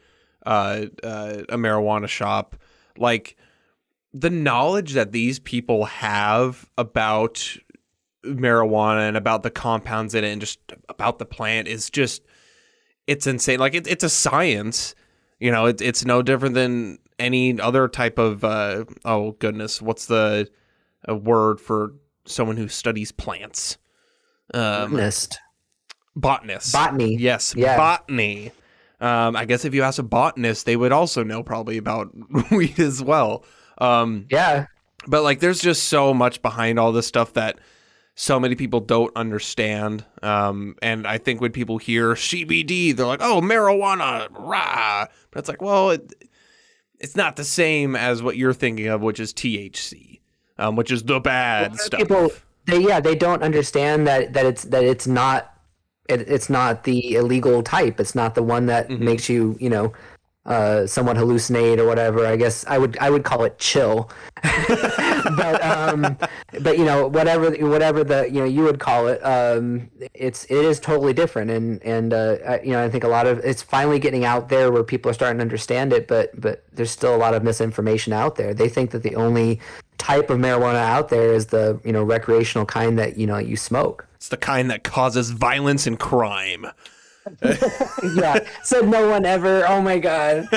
uh, 0.47 0.87
uh, 1.03 1.43
a 1.49 1.57
marijuana 1.57 2.09
shop, 2.09 2.57
like 2.97 3.37
the 4.13 4.31
knowledge 4.31 4.95
that 4.95 5.13
these 5.13 5.39
people 5.39 5.85
have 5.85 6.69
about 6.79 7.57
marijuana 8.25 9.07
and 9.09 9.17
about 9.17 9.43
the 9.43 9.51
compounds 9.51 10.15
in 10.15 10.25
it 10.25 10.29
and 10.29 10.41
just 10.41 10.59
about 10.89 11.19
the 11.19 11.27
plant 11.27 11.69
is 11.69 11.89
just 11.91 12.23
it's 13.11 13.27
insane. 13.27 13.59
Like 13.59 13.75
it, 13.75 13.87
it's 13.87 14.05
a 14.05 14.09
science, 14.09 14.95
you 15.39 15.51
know. 15.51 15.67
It's 15.67 15.83
it's 15.83 16.05
no 16.05 16.23
different 16.23 16.55
than 16.55 16.99
any 17.19 17.61
other 17.61 17.89
type 17.89 18.19
of 18.19 18.45
uh, 18.45 18.85
oh 19.05 19.33
goodness, 19.33 19.83
what's 19.83 20.07
the 20.07 20.49
a 21.07 21.15
word 21.15 21.61
for 21.61 21.95
someone 22.25 22.57
who 22.57 22.69
studies 22.69 23.13
plants? 23.13 23.77
Um, 24.55 24.91
Botanist, 24.93 25.39
botanist. 26.17 26.73
botany. 26.73 27.17
Yes, 27.17 27.55
Yeah. 27.57 27.77
botany. 27.77 28.53
Um, 29.01 29.35
I 29.35 29.45
guess 29.47 29.65
if 29.65 29.75
you 29.75 29.83
ask 29.83 29.99
a 29.99 30.03
botanist, 30.03 30.67
they 30.67 30.77
would 30.77 30.93
also 30.93 31.25
know 31.25 31.43
probably 31.43 31.79
about 31.79 32.11
weed 32.51 32.79
as 32.79 33.03
well. 33.03 33.45
Um, 33.79 34.27
Yeah, 34.31 34.67
but 35.07 35.23
like, 35.23 35.41
there's 35.41 35.61
just 35.61 35.85
so 35.85 36.13
much 36.13 36.43
behind 36.43 36.79
all 36.79 36.93
this 36.93 37.07
stuff 37.07 37.33
that 37.35 37.59
so 38.21 38.39
many 38.39 38.55
people 38.55 38.81
don't 38.81 39.11
understand. 39.17 40.05
Um, 40.23 40.77
and 40.83 41.07
I 41.07 41.17
think 41.17 41.41
when 41.41 41.53
people 41.53 41.79
hear 41.79 42.13
CBD, 42.13 42.95
they're 42.95 43.07
like, 43.07 43.23
"Oh, 43.23 43.41
marijuana, 43.41 44.29
rah!" 44.39 45.07
But 45.31 45.39
it's 45.39 45.49
like, 45.49 45.63
well, 45.63 45.89
it, 45.93 46.13
it's 46.99 47.17
not 47.17 47.37
the 47.37 47.45
same 47.45 47.97
as 47.97 48.23
what 48.23 48.37
you're 48.37 48.53
thinking 48.53 48.89
of, 48.89 49.01
which 49.01 49.21
is 49.21 49.33
THC, 49.33 50.21
um, 50.59 50.77
which 50.77 50.91
is 50.93 51.03
the 51.05 51.19
bad 51.19 51.77
stuff. 51.81 51.99
people 51.99 52.31
they 52.67 52.79
yeah 52.81 53.01
they 53.01 53.15
don't 53.15 53.43
understand 53.43 54.07
that 54.07 54.35
that 54.35 54.45
it's 54.45 54.65
that 54.65 54.85
it's 54.85 55.07
not 55.07 55.55
it, 56.11 56.21
it's 56.29 56.51
not 56.51 56.85
the 56.85 57.15
illegal 57.15 57.63
type. 57.63 57.99
It's 58.01 58.15
not 58.15 58.35
the 58.35 58.43
one 58.43 58.67
that 58.67 58.91
Mm-hmm. 58.91 59.03
makes 59.03 59.31
you 59.31 59.57
you 59.59 59.71
know 59.71 59.95
uh, 60.47 60.87
somewhat 60.87 61.17
hallucinate 61.17 61.79
or 61.79 61.87
whatever. 61.87 62.27
I 62.27 62.37
guess 62.37 62.65
I 62.67 62.79
would 62.79 62.97
I 62.99 63.11
would 63.11 63.25
call 63.25 63.45
it 63.45 63.59
chill. 63.59 64.11
but 64.43 65.63
um, 65.63 66.17
but 66.61 66.79
you 66.79 66.85
know 66.85 67.07
whatever 67.09 67.51
whatever 67.69 68.03
the 68.05 68.25
you 68.31 68.41
know 68.41 68.47
you 68.47 68.63
would 68.63 68.81
call 68.81 69.09
it, 69.09 69.21
um, 69.25 69.91
it's 70.15 70.45
it 70.45 70.65
is 70.65 70.81
totally 70.81 71.13
different. 71.13 71.51
And 71.51 71.83
and 71.83 72.13
uh, 72.15 72.37
I, 72.47 72.61
you 72.63 72.73
know 72.73 72.83
I 72.83 72.89
think 72.89 73.05
a 73.05 73.09
lot 73.09 73.27
of 73.27 73.39
it's 73.41 73.63
finally 73.63 73.99
getting 73.99 74.25
out 74.25 74.49
there 74.49 74.73
where 74.73 74.83
people 74.83 75.11
are 75.11 75.15
starting 75.15 75.39
to 75.39 75.43
understand 75.43 75.93
it. 75.93 76.09
But 76.09 76.39
but 76.41 76.65
there's 76.73 76.91
still 76.91 77.15
a 77.15 77.19
lot 77.19 77.35
of 77.35 77.43
misinformation 77.43 78.13
out 78.13 78.37
there. 78.37 78.55
They 78.55 78.69
think 78.69 78.93
that 78.93 79.03
the 79.03 79.17
only 79.17 79.61
type 79.99 80.31
of 80.31 80.39
marijuana 80.39 80.77
out 80.77 81.11
there 81.11 81.35
is 81.35 81.47
the 81.47 81.79
you 81.85 81.93
know 81.93 82.03
recreational 82.03 82.65
kind 82.65 82.99
that 82.99 83.19
you 83.19 83.27
know 83.27 83.37
you 83.37 83.57
smoke. 83.57 84.07
It's 84.15 84.29
the 84.29 84.39
kind 84.39 84.71
that 84.71 84.85
causes 84.85 85.31
violence 85.31 85.87
and 85.87 85.99
crime. 85.99 86.67
Yeah, 88.15 88.39
said 88.63 88.89
no 88.89 89.09
one 89.09 89.25
ever. 89.25 89.67
Oh 89.67 89.81
my 89.81 89.99
god. 89.99 90.49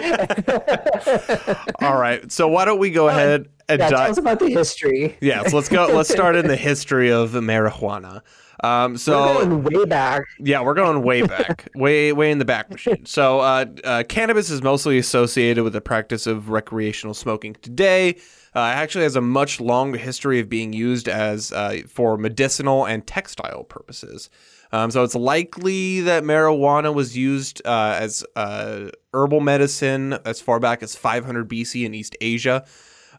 All 1.82 1.98
right, 1.98 2.32
so 2.32 2.48
why 2.48 2.66
don't 2.66 2.80
we 2.80 2.90
go 2.92 3.10
ahead 3.10 3.50
and 3.70 3.80
Yeah, 3.80 3.90
tell 3.90 4.02
us 4.12 4.18
about 4.18 4.40
the 4.40 4.50
history. 4.50 5.18
Yeah, 5.22 5.44
so 5.44 5.56
let's 5.58 5.70
go. 5.70 5.88
Let's 5.88 6.10
start 6.10 6.36
in 6.36 6.48
the 6.48 6.56
history 6.56 7.12
of 7.12 7.32
marijuana. 7.32 8.22
Um, 8.64 8.96
so 8.98 9.46
going 9.46 9.64
way 9.64 9.86
back. 9.86 10.24
yeah, 10.40 10.62
we're 10.62 10.74
going 10.74 11.02
way 11.04 11.22
back, 11.28 11.68
way 11.76 12.14
way 12.14 12.32
in 12.32 12.38
the 12.40 12.46
back 12.46 12.70
machine. 12.72 13.06
So 13.06 13.40
uh, 13.42 13.66
uh, 13.84 14.04
cannabis 14.08 14.50
is 14.50 14.62
mostly 14.62 14.98
associated 14.98 15.64
with 15.64 15.74
the 15.74 15.82
practice 15.82 16.28
of 16.28 16.50
recreational 16.50 17.14
smoking 17.14 17.56
today. 17.62 18.16
Uh, 18.56 18.60
it 18.60 18.78
actually 18.78 19.04
has 19.04 19.16
a 19.16 19.22
much 19.22 19.60
longer 19.60 19.98
history 19.98 20.40
of 20.40 20.48
being 20.48 20.74
used 20.74 21.10
as 21.10 21.52
uh, 21.52 21.82
for 21.88 22.18
medicinal 22.18 22.86
and 22.86 23.06
textile 23.06 23.64
purposes. 23.64 24.30
Um, 24.74 24.90
so 24.90 25.04
it's 25.04 25.14
likely 25.14 26.02
that 26.02 26.24
marijuana 26.24 26.92
was 26.92 27.16
used 27.16 27.62
uh, 27.64 27.96
as 28.00 28.26
uh, 28.36 28.90
herbal 29.14 29.40
medicine 29.40 30.14
as 30.26 30.42
far 30.42 30.60
back 30.60 30.82
as 30.82 30.96
500 30.96 31.48
BC 31.48 31.86
in 31.86 31.94
East 31.94 32.18
Asia. 32.20 32.66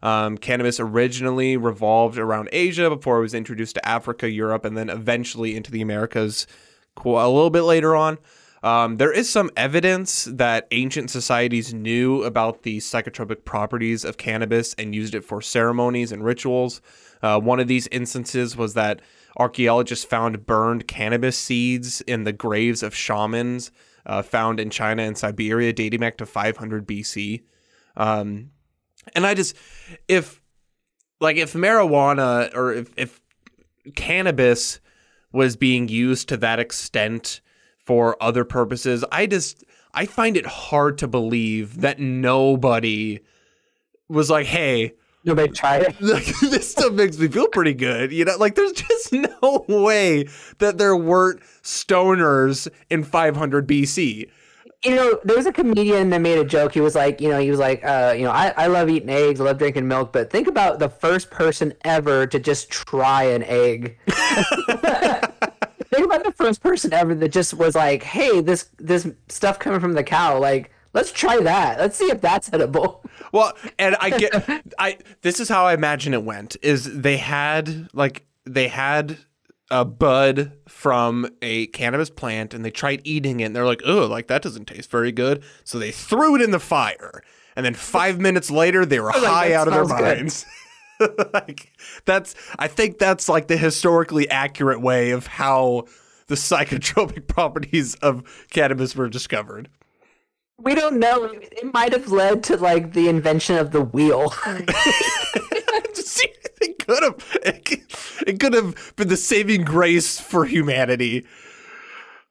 Um, 0.03 0.37
cannabis 0.37 0.81
originally 0.81 1.55
revolved 1.55 2.17
around 2.17 2.49
Asia 2.51 2.89
before 2.89 3.19
it 3.19 3.21
was 3.21 3.33
introduced 3.33 3.75
to 3.75 3.87
Africa, 3.87 4.29
Europe, 4.29 4.65
and 4.65 4.77
then 4.77 4.89
eventually 4.89 5.55
into 5.55 5.71
the 5.71 5.81
Americas 5.81 6.45
a 6.97 7.07
little 7.07 7.49
bit 7.49 7.63
later 7.63 7.95
on. 7.95 8.17
Um, 8.61 8.97
there 8.97 9.13
is 9.13 9.29
some 9.29 9.49
evidence 9.55 10.25
that 10.25 10.67
ancient 10.71 11.09
societies 11.09 11.73
knew 11.73 12.23
about 12.23 12.63
the 12.63 12.79
psychotropic 12.79 13.45
properties 13.45 14.03
of 14.03 14.17
cannabis 14.17 14.73
and 14.73 14.93
used 14.93 15.15
it 15.15 15.23
for 15.23 15.41
ceremonies 15.41 16.11
and 16.11 16.25
rituals. 16.25 16.81
Uh, 17.21 17.39
one 17.39 17.61
of 17.61 17.67
these 17.67 17.87
instances 17.87 18.57
was 18.57 18.73
that 18.73 18.99
archaeologists 19.37 20.05
found 20.05 20.45
burned 20.45 20.87
cannabis 20.87 21.37
seeds 21.37 22.01
in 22.01 22.23
the 22.23 22.33
graves 22.33 22.83
of 22.83 22.95
shamans 22.95 23.71
uh, 24.05 24.21
found 24.21 24.59
in 24.59 24.69
China 24.69 25.03
and 25.03 25.17
Siberia, 25.17 25.73
dating 25.73 25.99
back 25.99 26.17
to 26.17 26.25
500 26.25 26.87
BC. 26.87 27.43
Um, 27.97 28.51
and 29.15 29.25
I 29.25 29.33
just, 29.33 29.55
if 30.07 30.41
like 31.19 31.37
if 31.37 31.53
marijuana 31.53 32.53
or 32.55 32.73
if, 32.73 32.93
if 32.97 33.21
cannabis 33.95 34.79
was 35.31 35.55
being 35.55 35.87
used 35.87 36.29
to 36.29 36.37
that 36.37 36.59
extent 36.59 37.41
for 37.77 38.21
other 38.21 38.43
purposes, 38.43 39.03
I 39.11 39.25
just 39.25 39.63
I 39.93 40.05
find 40.05 40.37
it 40.37 40.45
hard 40.45 40.97
to 40.99 41.07
believe 41.07 41.81
that 41.81 41.99
nobody 41.99 43.19
was 44.07 44.29
like, 44.29 44.47
"Hey, 44.47 44.93
Nobody 45.25 45.51
tried 45.51 45.81
it. 45.81 45.95
this 45.99 46.71
stuff 46.71 46.93
makes 46.93 47.17
me 47.17 47.27
feel 47.27 47.47
pretty 47.47 47.73
good." 47.73 48.11
You 48.11 48.25
know, 48.25 48.37
like 48.37 48.55
there's 48.55 48.71
just 48.71 49.13
no 49.13 49.65
way 49.67 50.27
that 50.59 50.77
there 50.77 50.95
weren't 50.95 51.41
stoners 51.63 52.67
in 52.89 53.03
500 53.03 53.67
BC. 53.67 54.29
You 54.83 54.95
know, 54.95 55.19
there 55.23 55.35
was 55.35 55.47
a 55.47 55.51
comedian 55.51 56.11
that 56.11 56.21
made 56.21 56.37
a 56.37 56.45
joke. 56.45 56.73
He 56.73 56.81
was 56.81 56.93
like, 56.93 57.19
you 57.19 57.27
know, 57.29 57.39
he 57.39 57.49
was 57.49 57.59
like, 57.59 57.83
uh, 57.83 58.13
you 58.15 58.23
know, 58.23 58.29
I, 58.29 58.53
I 58.55 58.67
love 58.67 58.87
eating 58.87 59.09
eggs, 59.09 59.41
I 59.41 59.45
love 59.45 59.57
drinking 59.57 59.87
milk, 59.87 60.13
but 60.13 60.29
think 60.29 60.47
about 60.47 60.77
the 60.77 60.89
first 60.89 61.31
person 61.31 61.73
ever 61.83 62.27
to 62.27 62.39
just 62.39 62.69
try 62.69 63.23
an 63.23 63.41
egg. 63.43 63.97
think 64.07 66.05
about 66.05 66.23
the 66.23 66.33
first 66.35 66.61
person 66.61 66.93
ever 66.93 67.15
that 67.15 67.29
just 67.29 67.55
was 67.55 67.73
like, 67.73 68.03
hey, 68.03 68.41
this 68.41 68.69
this 68.77 69.07
stuff 69.27 69.57
coming 69.57 69.79
from 69.79 69.93
the 69.93 70.03
cow, 70.03 70.37
like, 70.39 70.71
let's 70.95 71.11
try 71.11 71.39
that. 71.41 71.77
Let's 71.77 71.97
see 71.97 72.05
if 72.05 72.21
that's 72.21 72.51
edible. 72.51 73.03
Well, 73.31 73.53
and 73.77 73.97
I 73.99 74.11
get 74.11 74.63
I 74.79 74.97
this 75.21 75.41
is 75.41 75.49
how 75.49 75.65
I 75.65 75.73
imagine 75.73 76.13
it 76.13 76.23
went 76.23 76.55
is 76.61 76.85
they 77.01 77.17
had 77.17 77.89
like 77.91 78.25
they 78.45 78.69
had 78.69 79.17
a 79.69 79.83
bud 79.83 80.53
from 80.69 81.27
a 81.41 81.67
cannabis 81.67 82.09
plant 82.09 82.53
and 82.53 82.63
they 82.63 82.71
tried 82.71 83.01
eating 83.03 83.41
it 83.41 83.45
and 83.45 83.55
they're 83.55 83.65
like, 83.65 83.81
"Oh, 83.83 84.05
like 84.05 84.27
that 84.27 84.41
doesn't 84.41 84.65
taste 84.65 84.89
very 84.89 85.11
good." 85.11 85.43
So 85.65 85.79
they 85.79 85.91
threw 85.91 86.35
it 86.35 86.41
in 86.41 86.51
the 86.51 86.59
fire. 86.59 87.23
And 87.57 87.65
then 87.65 87.73
5 87.73 88.19
minutes 88.19 88.49
later 88.49 88.85
they 88.85 89.01
were 89.01 89.11
like, 89.11 89.23
high 89.23 89.49
"That 89.49 89.67
out 89.67 89.67
of 89.67 89.73
their 89.73 89.97
minds. 89.97 90.45
like 91.33 91.73
that's 92.05 92.35
I 92.57 92.67
think 92.67 92.99
that's 92.99 93.27
like 93.27 93.47
the 93.47 93.57
historically 93.57 94.29
accurate 94.29 94.79
way 94.79 95.11
of 95.11 95.27
how 95.27 95.85
the 96.27 96.35
psychotropic 96.35 97.27
properties 97.35 97.95
of 97.95 98.23
cannabis 98.51 98.95
were 98.95 99.09
discovered. 99.09 99.67
We 100.57 100.73
don't 100.73 100.99
know. 100.99 101.25
It 101.25 101.73
might 101.73 101.91
have 101.91 102.07
led 102.11 102.43
to 102.45 102.57
like 102.57 102.93
the 102.93 103.09
invention 103.09 103.57
of 103.57 103.71
the 103.71 103.81
wheel. 103.81 104.33
It 106.61 106.79
could 106.79 107.03
have 107.03 107.37
it, 108.27 108.39
could 108.39 108.53
have 108.53 108.93
been 108.95 109.07
the 109.07 109.17
saving 109.17 109.63
grace 109.63 110.19
for 110.19 110.45
humanity. 110.45 111.25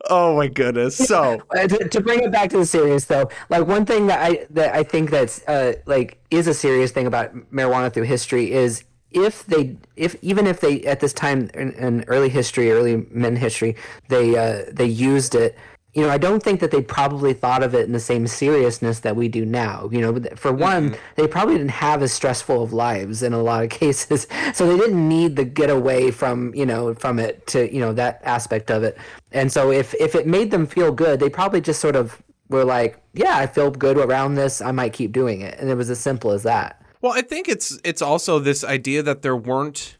Oh 0.08 0.36
my 0.36 0.48
goodness. 0.48 0.96
So 0.96 1.42
Uh, 1.56 1.66
to, 1.66 1.88
to 1.88 2.00
bring 2.00 2.22
it 2.22 2.32
back 2.32 2.50
to 2.50 2.58
the 2.58 2.66
serious 2.66 3.04
though 3.06 3.28
like 3.48 3.66
one 3.66 3.84
thing 3.84 4.06
that 4.06 4.20
i 4.20 4.46
that 4.50 4.74
i 4.74 4.82
think 4.82 5.10
that's 5.10 5.42
uh 5.48 5.74
like 5.86 6.18
is 6.30 6.46
a 6.46 6.54
serious 6.54 6.90
thing 6.90 7.06
about 7.06 7.34
marijuana 7.52 7.92
through 7.92 8.04
history 8.04 8.52
is 8.52 8.84
if 9.10 9.46
they 9.46 9.76
if 9.96 10.16
even 10.22 10.46
if 10.46 10.60
they 10.60 10.82
at 10.82 11.00
this 11.00 11.12
time 11.12 11.50
in, 11.54 11.72
in 11.72 12.04
early 12.08 12.28
history 12.28 12.70
early 12.70 13.06
men 13.10 13.36
history 13.36 13.76
they 14.08 14.36
uh 14.36 14.64
they 14.72 14.86
used 14.86 15.34
it 15.34 15.56
you 15.94 16.02
know 16.02 16.10
i 16.10 16.18
don't 16.18 16.42
think 16.42 16.60
that 16.60 16.70
they 16.70 16.82
probably 16.82 17.32
thought 17.32 17.62
of 17.62 17.74
it 17.74 17.86
in 17.86 17.92
the 17.92 18.00
same 18.00 18.26
seriousness 18.26 19.00
that 19.00 19.16
we 19.16 19.28
do 19.28 19.44
now. 19.44 19.88
You 19.92 20.00
know 20.00 20.20
for 20.36 20.52
one 20.52 20.90
mm-hmm. 20.90 21.02
they 21.16 21.26
probably 21.26 21.54
didn't 21.54 21.70
have 21.70 22.02
as 22.02 22.12
stressful 22.12 22.62
of 22.62 22.72
lives 22.72 23.22
in 23.22 23.32
a 23.32 23.42
lot 23.42 23.64
of 23.64 23.70
cases. 23.82 24.26
So 24.52 24.66
they 24.66 24.76
didn't 24.76 25.08
need 25.08 25.36
the 25.36 25.44
get 25.44 25.70
away 25.70 26.10
from 26.10 26.54
you 26.54 26.66
know 26.66 26.94
from 26.94 27.18
it 27.18 27.46
to 27.48 27.72
you 27.72 27.80
know 27.80 27.92
that 27.94 28.20
aspect 28.24 28.70
of 28.70 28.82
it. 28.82 28.98
And 29.32 29.50
so 29.50 29.70
if 29.70 29.94
if 29.94 30.14
it 30.14 30.26
made 30.26 30.50
them 30.50 30.66
feel 30.66 30.92
good 30.92 31.20
they 31.20 31.30
probably 31.30 31.60
just 31.60 31.80
sort 31.80 31.96
of 31.96 32.22
were 32.48 32.64
like 32.64 33.00
yeah 33.14 33.38
i 33.38 33.46
feel 33.46 33.70
good 33.70 33.96
around 33.96 34.34
this. 34.34 34.60
I 34.60 34.72
might 34.72 34.92
keep 34.92 35.12
doing 35.12 35.40
it. 35.40 35.58
And 35.58 35.70
it 35.70 35.76
was 35.76 35.90
as 35.90 36.00
simple 36.00 36.30
as 36.32 36.42
that. 36.42 36.82
Well, 37.00 37.12
I 37.12 37.22
think 37.22 37.48
it's 37.48 37.78
it's 37.84 38.02
also 38.02 38.38
this 38.38 38.64
idea 38.64 39.02
that 39.02 39.22
there 39.22 39.36
weren't 39.36 39.98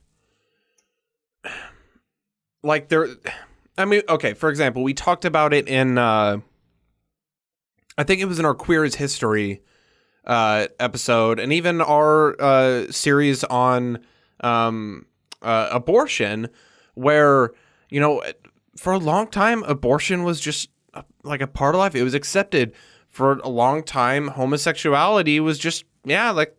like 2.63 2.89
there 2.89 3.09
I 3.77 3.85
mean, 3.85 4.03
okay, 4.09 4.35
for 4.35 4.49
example, 4.51 4.83
we 4.83 4.95
talked 4.95 5.25
about 5.25 5.53
it 5.53 5.69
in 5.69 5.99
uh 5.99 6.39
I 7.97 8.03
think 8.03 8.21
it 8.21 8.27
was 8.27 8.39
in 8.39 8.45
our 8.45 8.55
Queer 8.55 8.85
as 8.85 8.97
History 8.97 9.63
uh 10.27 10.69
episode 10.81 11.39
and 11.39 11.53
even 11.53 11.81
our 11.83 12.41
uh 12.41 12.91
series 12.91 13.45
on 13.45 13.99
um 14.41 15.07
uh, 15.43 15.69
abortion 15.71 16.49
where 16.95 17.51
you 17.91 18.01
know 18.01 18.23
for 18.79 18.95
a 18.95 18.99
long 18.99 19.27
time 19.27 19.63
abortion 19.65 20.25
was 20.25 20.41
just 20.41 20.71
uh, 20.95 21.03
like 21.23 21.43
a 21.43 21.47
part 21.47 21.75
of 21.75 21.81
life 21.81 21.95
it 21.95 22.03
was 22.03 22.15
accepted 22.15 22.73
for 23.11 23.33
a 23.41 23.49
long 23.51 23.83
time 23.83 24.29
homosexuality 24.29 25.39
was 25.41 25.59
just 25.59 25.85
yeah 26.07 26.31
like 26.31 26.57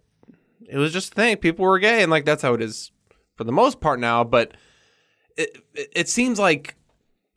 it 0.67 0.77
was 0.77 0.91
just 0.93 1.11
a 1.11 1.15
thing. 1.15 1.37
People 1.37 1.65
were 1.65 1.79
gay, 1.79 2.01
and 2.01 2.11
like 2.11 2.25
that's 2.25 2.41
how 2.41 2.53
it 2.53 2.61
is 2.61 2.91
for 3.35 3.43
the 3.43 3.51
most 3.51 3.79
part 3.79 3.99
now. 3.99 4.23
But 4.23 4.53
it 5.37 5.57
it, 5.73 5.91
it 5.95 6.09
seems 6.09 6.39
like 6.39 6.75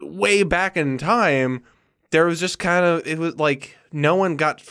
way 0.01 0.43
back 0.43 0.77
in 0.77 0.99
time, 0.99 1.63
there 2.11 2.27
was 2.27 2.41
just 2.41 2.59
kind 2.59 2.85
of 2.85 3.07
it 3.07 3.19
was 3.19 3.37
like 3.37 3.77
no 3.93 4.17
one 4.17 4.37
got 4.37 4.63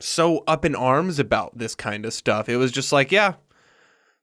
so 0.00 0.42
up 0.46 0.64
in 0.64 0.74
arms 0.74 1.18
about 1.18 1.56
this 1.56 1.74
kind 1.74 2.04
of 2.04 2.12
stuff. 2.12 2.48
It 2.48 2.56
was 2.56 2.72
just 2.72 2.92
like 2.92 3.12
yeah, 3.12 3.34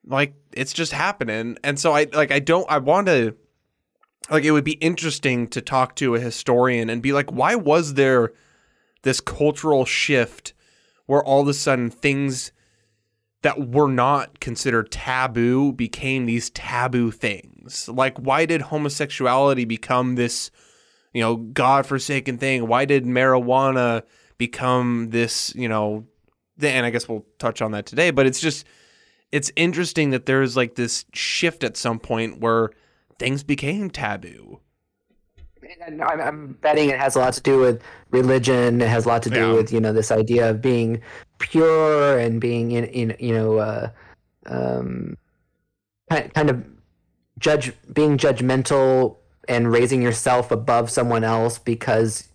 like 0.05 0.33
it's 0.53 0.73
just 0.73 0.91
happening. 0.91 1.57
And 1.63 1.79
so 1.79 1.93
I 1.93 2.07
like 2.13 2.31
I 2.31 2.39
don't 2.39 2.69
I 2.69 2.77
want 2.77 3.07
to 3.07 3.35
like 4.29 4.43
it 4.43 4.51
would 4.51 4.63
be 4.63 4.73
interesting 4.73 5.47
to 5.49 5.61
talk 5.61 5.95
to 5.95 6.15
a 6.15 6.19
historian 6.19 6.89
and 6.89 7.01
be 7.01 7.13
like, 7.13 7.31
why 7.31 7.55
was 7.55 7.95
there 7.95 8.33
this 9.03 9.21
cultural 9.21 9.85
shift 9.85 10.53
where 11.05 11.23
all 11.23 11.41
of 11.41 11.47
a 11.47 11.53
sudden 11.53 11.89
things 11.89 12.51
that 13.41 13.69
were 13.69 13.87
not 13.87 14.39
considered 14.39 14.91
taboo 14.91 15.71
became 15.71 16.25
these 16.25 16.49
taboo 16.49 17.11
things. 17.11 17.48
Like, 17.87 18.17
why 18.17 18.45
did 18.45 18.61
homosexuality 18.61 19.65
become 19.65 20.15
this, 20.15 20.51
you 21.13 21.21
know, 21.21 21.35
godforsaken 21.35 22.37
thing? 22.37 22.67
Why 22.67 22.85
did 22.85 23.05
marijuana 23.05 24.03
become 24.37 25.09
this, 25.09 25.53
you 25.55 25.67
know, 25.67 26.05
and 26.61 26.85
I 26.85 26.89
guess 26.89 27.07
we'll 27.07 27.25
touch 27.37 27.61
on 27.61 27.71
that 27.71 27.85
today, 27.85 28.11
but 28.11 28.25
it's 28.25 28.39
just, 28.39 28.65
it's 29.31 29.51
interesting 29.55 30.09
that 30.11 30.25
there's 30.25 30.57
like 30.57 30.75
this 30.75 31.05
shift 31.13 31.63
at 31.63 31.77
some 31.77 31.99
point 31.99 32.39
where 32.39 32.71
things 33.17 33.43
became 33.43 33.89
taboo. 33.89 34.59
And 35.87 36.01
I'm, 36.01 36.19
I'm 36.21 36.57
betting 36.61 36.89
it 36.89 36.97
has 36.99 37.15
a 37.15 37.19
lot 37.19 37.33
to 37.33 37.41
do 37.41 37.59
with 37.59 37.81
religion. 38.11 38.81
It 38.81 38.87
has 38.87 39.05
a 39.05 39.09
lot 39.09 39.21
to 39.23 39.29
do 39.29 39.39
Yeah. 39.39 39.53
with 39.53 39.71
you 39.71 39.79
know 39.79 39.93
this 39.93 40.09
idea 40.09 40.49
of 40.49 40.61
being 40.61 41.01
pure 41.37 42.17
and 42.17 42.41
being 42.41 42.71
in, 42.71 42.85
in 42.85 43.15
you 43.19 43.33
know 43.33 43.57
uh, 43.57 43.89
um, 44.47 45.15
kind 46.09 46.49
of 46.49 46.65
judge 47.39 47.73
being 47.91 48.17
judgmental 48.17 49.17
and 49.47 49.71
raising 49.71 50.01
yourself 50.01 50.51
above 50.51 50.89
someone 50.89 51.23
else 51.23 51.57
because 51.57 52.27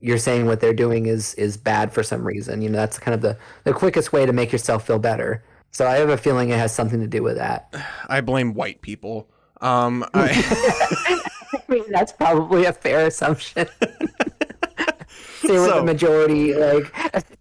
you're 0.00 0.18
saying 0.18 0.46
what 0.46 0.60
they're 0.60 0.74
doing 0.74 1.06
is 1.06 1.34
is 1.34 1.56
bad 1.56 1.92
for 1.92 2.02
some 2.02 2.26
reason. 2.26 2.62
You 2.62 2.70
know 2.70 2.78
that's 2.78 2.98
kind 2.98 3.14
of 3.14 3.20
the 3.20 3.36
the 3.64 3.72
quickest 3.72 4.12
way 4.12 4.26
to 4.26 4.32
make 4.32 4.52
yourself 4.52 4.86
feel 4.86 4.98
better. 4.98 5.44
So 5.70 5.86
I 5.86 5.96
have 5.96 6.08
a 6.08 6.16
feeling 6.16 6.50
it 6.50 6.58
has 6.58 6.72
something 6.74 7.00
to 7.00 7.06
do 7.06 7.22
with 7.22 7.36
that. 7.36 7.74
I 8.08 8.20
blame 8.20 8.54
white 8.54 8.80
people. 8.80 9.28
Um, 9.60 10.04
I, 10.14 11.20
I 11.52 11.62
mean, 11.68 11.84
that's 11.90 12.12
probably 12.12 12.64
a 12.66 12.72
fair 12.72 13.06
assumption. 13.06 13.66
They 15.46 15.58
were 15.58 15.68
So- 15.68 15.76
the 15.76 15.84
majority, 15.84 16.54
like. 16.54 16.92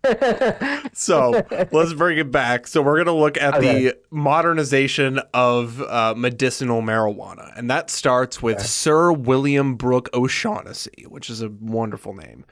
so 0.93 1.45
let's 1.71 1.93
bring 1.93 2.17
it 2.17 2.31
back. 2.31 2.67
So 2.67 2.81
we're 2.81 2.97
gonna 2.97 3.17
look 3.17 3.37
at 3.37 3.55
Okay. 3.55 3.85
the 3.85 3.97
modernization 4.11 5.19
of 5.33 5.81
uh, 5.81 6.13
medicinal 6.17 6.81
marijuana, 6.81 7.51
and 7.57 7.69
that 7.69 7.89
starts 7.89 8.41
with 8.41 8.61
Sir 8.61 9.11
William 9.11 9.75
Brooke 9.75 10.09
O'Shaughnessy, 10.13 11.05
which 11.07 11.29
is 11.29 11.41
a 11.41 11.49
wonderful 11.49 12.13
name. 12.13 12.45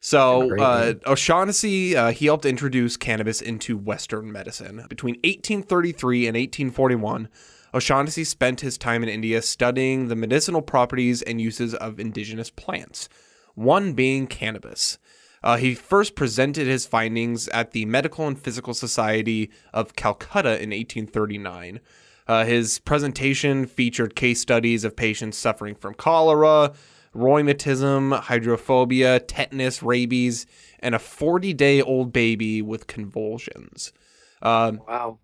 So 0.00 0.56
uh. 0.60 0.94
O'Shaughnessy, 1.06 1.96
uh, 1.96 2.12
he 2.12 2.26
helped 2.26 2.44
introduce 2.46 2.96
cannabis 2.96 3.40
into 3.40 3.76
Western 3.76 4.30
medicine 4.30 4.84
between 4.88 5.14
1833 5.24 6.26
and 6.28 6.36
1841. 6.36 7.28
O'Shaughnessy 7.74 8.24
spent 8.24 8.60
his 8.60 8.78
time 8.78 9.02
in 9.02 9.08
India 9.08 9.42
studying 9.42 10.08
the 10.08 10.16
medicinal 10.16 10.62
properties 10.62 11.20
and 11.22 11.40
uses 11.40 11.74
of 11.74 11.98
indigenous 11.98 12.48
plants, 12.48 13.08
one 13.58 13.92
being 13.92 14.26
cannabis. 14.26 14.98
Uh, 15.42 15.56
he 15.56 15.74
first 15.74 16.14
presented 16.14 16.66
his 16.66 16.86
findings 16.86 17.48
at 17.48 17.72
the 17.72 17.84
Medical 17.84 18.26
and 18.26 18.38
Physical 18.38 18.74
Society 18.74 19.50
of 19.72 19.94
Calcutta 19.94 20.60
in 20.62 20.70
1839. 20.70 21.80
Uh, 22.26 22.44
his 22.44 22.78
presentation 22.80 23.66
featured 23.66 24.14
case 24.14 24.40
studies 24.40 24.84
of 24.84 24.96
patients 24.96 25.38
suffering 25.38 25.74
from 25.74 25.94
cholera, 25.94 26.72
rheumatism, 27.14 28.12
hydrophobia, 28.12 29.20
tetanus, 29.20 29.82
rabies, 29.82 30.46
and 30.80 30.94
a 30.94 30.98
40 30.98 31.54
day 31.54 31.80
old 31.80 32.12
baby 32.12 32.60
with 32.62 32.86
convulsions. 32.86 33.92
Um, 34.42 34.82
Wow. 34.86 35.18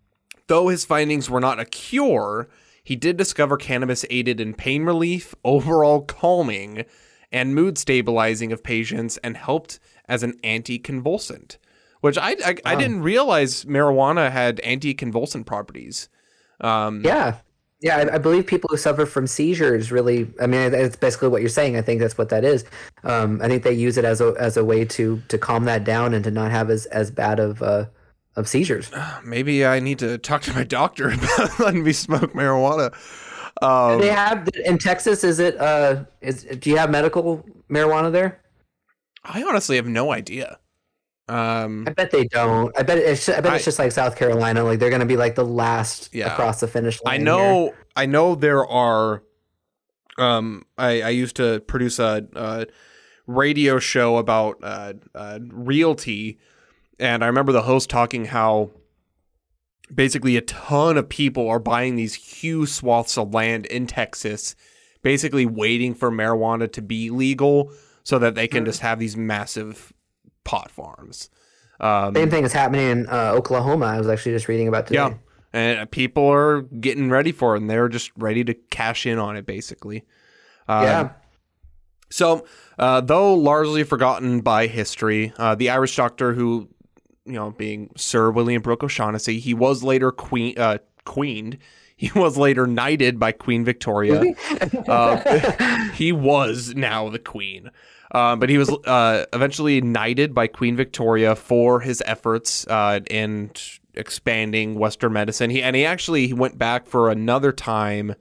Though 0.47 0.67
his 0.67 0.85
findings 0.85 1.29
were 1.29 1.39
not 1.39 1.59
a 1.59 1.65
cure, 1.65 2.47
he 2.83 2.95
did 2.95 3.17
discover 3.17 3.57
cannabis 3.57 4.05
aided 4.11 4.39
in 4.39 4.53
pain 4.53 4.83
relief, 4.83 5.33
overall 5.43 6.01
calming, 6.03 6.85
and 7.31 7.55
mood 7.55 7.77
stabilizing 7.77 8.51
of 8.51 8.63
patients 8.63 9.17
and 9.17 9.37
helped 9.37 9.79
as 10.07 10.23
an 10.23 10.33
anticonvulsant, 10.43 11.57
which 12.01 12.17
I 12.17 12.35
I, 12.43 12.55
I 12.65 12.75
didn't 12.75 13.01
realize 13.01 13.65
marijuana 13.65 14.31
had 14.31 14.57
anticonvulsant 14.57 15.45
properties. 15.45 16.09
Um, 16.61 17.01
Yeah. 17.03 17.37
Yeah, 17.81 17.97
I, 17.97 18.15
I 18.15 18.17
believe 18.17 18.47
people 18.47 18.69
who 18.71 18.77
suffer 18.77 19.05
from 19.05 19.27
seizures 19.27 19.91
really. 19.91 20.27
I 20.41 20.47
mean, 20.47 20.73
it's 20.73 20.95
basically 20.95 21.27
what 21.27 21.41
you're 21.41 21.49
saying. 21.49 21.75
I 21.75 21.81
think 21.81 21.99
that's 21.99 22.17
what 22.17 22.29
that 22.29 22.43
is. 22.43 22.63
Um, 23.03 23.41
I 23.43 23.47
think 23.47 23.63
they 23.63 23.73
use 23.73 23.97
it 23.97 24.05
as 24.05 24.21
a 24.21 24.33
as 24.39 24.57
a 24.57 24.63
way 24.63 24.85
to 24.85 25.21
to 25.27 25.37
calm 25.37 25.65
that 25.65 25.83
down 25.83 26.13
and 26.13 26.23
to 26.23 26.31
not 26.31 26.51
have 26.51 26.69
as 26.69 26.85
as 26.87 27.11
bad 27.11 27.39
of 27.39 27.61
uh, 27.61 27.85
of 28.35 28.47
seizures. 28.47 28.89
maybe 29.23 29.65
I 29.65 29.79
need 29.79 29.99
to 29.99 30.17
talk 30.17 30.41
to 30.43 30.53
my 30.53 30.63
doctor 30.63 31.09
about 31.13 31.59
letting 31.59 31.83
me 31.83 31.91
smoke 31.93 32.33
marijuana. 32.33 32.93
Um, 33.61 33.99
They 33.99 34.09
have 34.09 34.47
in 34.65 34.77
Texas. 34.77 35.23
Is 35.23 35.39
it? 35.39 35.57
Uh, 35.57 36.03
is 36.21 36.43
do 36.43 36.69
you 36.69 36.77
have 36.77 36.89
medical 36.91 37.45
marijuana 37.69 38.11
there? 38.11 38.41
I 39.23 39.43
honestly 39.43 39.75
have 39.77 39.87
no 39.87 40.11
idea. 40.11 40.59
Um, 41.27 41.85
I 41.87 41.93
bet 41.93 42.11
they 42.11 42.25
don't. 42.25 42.77
I 42.77 42.83
bet 42.83 42.97
it's. 42.99 43.27
I 43.29 43.41
bet 43.41 43.53
it's 43.55 43.65
just 43.65 43.79
like 43.79 43.91
South 43.91 44.15
Carolina. 44.15 44.63
Like 44.63 44.79
they're 44.79 44.91
gonna 44.91 45.05
be 45.05 45.17
like 45.17 45.35
the 45.35 45.45
last 45.45 46.09
Yeah. 46.13 46.31
across 46.31 46.59
the 46.59 46.67
finish 46.67 47.01
line. 47.03 47.13
I 47.13 47.17
here. 47.17 47.25
know. 47.25 47.73
I 47.95 48.05
know 48.05 48.35
there 48.35 48.65
are. 48.67 49.23
Um, 50.17 50.65
I 50.77 51.01
I 51.01 51.09
used 51.09 51.35
to 51.37 51.61
produce 51.61 51.97
a, 51.97 52.27
a 52.35 52.67
radio 53.25 53.79
show 53.79 54.17
about 54.17 54.57
uh, 54.61 54.93
uh, 55.15 55.39
realty, 55.49 56.37
and 56.99 57.23
I 57.23 57.27
remember 57.27 57.51
the 57.51 57.63
host 57.63 57.89
talking 57.89 58.25
how 58.25 58.69
basically 59.93 60.37
a 60.37 60.41
ton 60.41 60.97
of 60.97 61.07
people 61.09 61.47
are 61.49 61.59
buying 61.59 61.95
these 61.95 62.15
huge 62.15 62.69
swaths 62.69 63.17
of 63.17 63.33
land 63.33 63.65
in 63.67 63.87
Texas, 63.87 64.55
basically 65.01 65.45
waiting 65.45 65.93
for 65.93 66.11
marijuana 66.11 66.71
to 66.73 66.81
be 66.81 67.09
legal 67.09 67.71
so 68.03 68.19
that 68.19 68.35
they 68.35 68.47
can 68.47 68.65
just 68.65 68.81
have 68.81 68.99
these 68.99 69.17
massive 69.17 69.93
pot 70.43 70.71
farms. 70.71 71.29
Um, 71.79 72.15
Same 72.15 72.29
thing 72.29 72.43
is 72.45 72.53
happening 72.53 72.89
in 72.89 73.07
uh, 73.09 73.33
Oklahoma. 73.33 73.85
I 73.85 73.97
was 73.97 74.07
actually 74.07 74.33
just 74.33 74.47
reading 74.47 74.67
about 74.67 74.87
today. 74.87 74.99
yeah. 74.99 75.13
And 75.53 75.89
people 75.89 76.27
are 76.27 76.61
getting 76.63 77.09
ready 77.09 77.31
for 77.31 77.55
it 77.55 77.61
and 77.61 77.69
they're 77.69 77.87
just 77.89 78.11
ready 78.17 78.43
to 78.43 78.53
cash 78.53 79.05
in 79.05 79.17
on 79.19 79.37
it, 79.37 79.45
basically. 79.45 80.03
Um, 80.67 80.83
Yeah. 80.83 81.09
So, 82.11 82.45
uh, 82.77 83.01
though 83.01 83.33
largely 83.33 83.83
forgotten 83.83 84.41
by 84.41 84.67
history, 84.67 85.33
uh, 85.37 85.55
the 85.55 85.69
Irish 85.69 85.95
doctor 85.95 86.33
who, 86.33 86.69
you 87.25 87.33
know, 87.33 87.51
being 87.51 87.91
Sir 87.95 88.31
William 88.31 88.61
Brooke 88.61 88.83
O'Shaughnessy, 88.83 89.39
he 89.39 89.53
was 89.53 89.83
later 89.83 90.11
queen, 90.11 90.57
uh, 90.57 90.77
queened. 91.05 91.57
He 91.97 92.11
was 92.13 92.37
later 92.37 92.67
knighted 92.67 93.19
by 93.19 93.31
Queen 93.31 93.63
Victoria. 93.63 94.21
Uh, 94.87 95.89
he 95.93 96.11
was 96.11 96.75
now 96.75 97.09
the 97.09 97.19
queen. 97.19 97.71
Um, 98.11 98.39
but 98.39 98.49
he 98.49 98.57
was 98.57 98.69
uh, 98.69 99.25
eventually 99.33 99.81
knighted 99.81 100.33
by 100.33 100.47
Queen 100.47 100.75
Victoria 100.75 101.35
for 101.35 101.79
his 101.79 102.03
efforts 102.05 102.67
uh, 102.67 102.99
in 103.09 103.51
expanding 103.93 104.75
Western 104.75 105.13
medicine. 105.13 105.49
He 105.49 105.63
and 105.63 105.75
he 105.75 105.85
actually 105.85 106.27
he 106.27 106.33
went 106.33 106.57
back 106.57 106.85
for 106.85 107.09
another 107.09 107.51
time. 107.51 108.15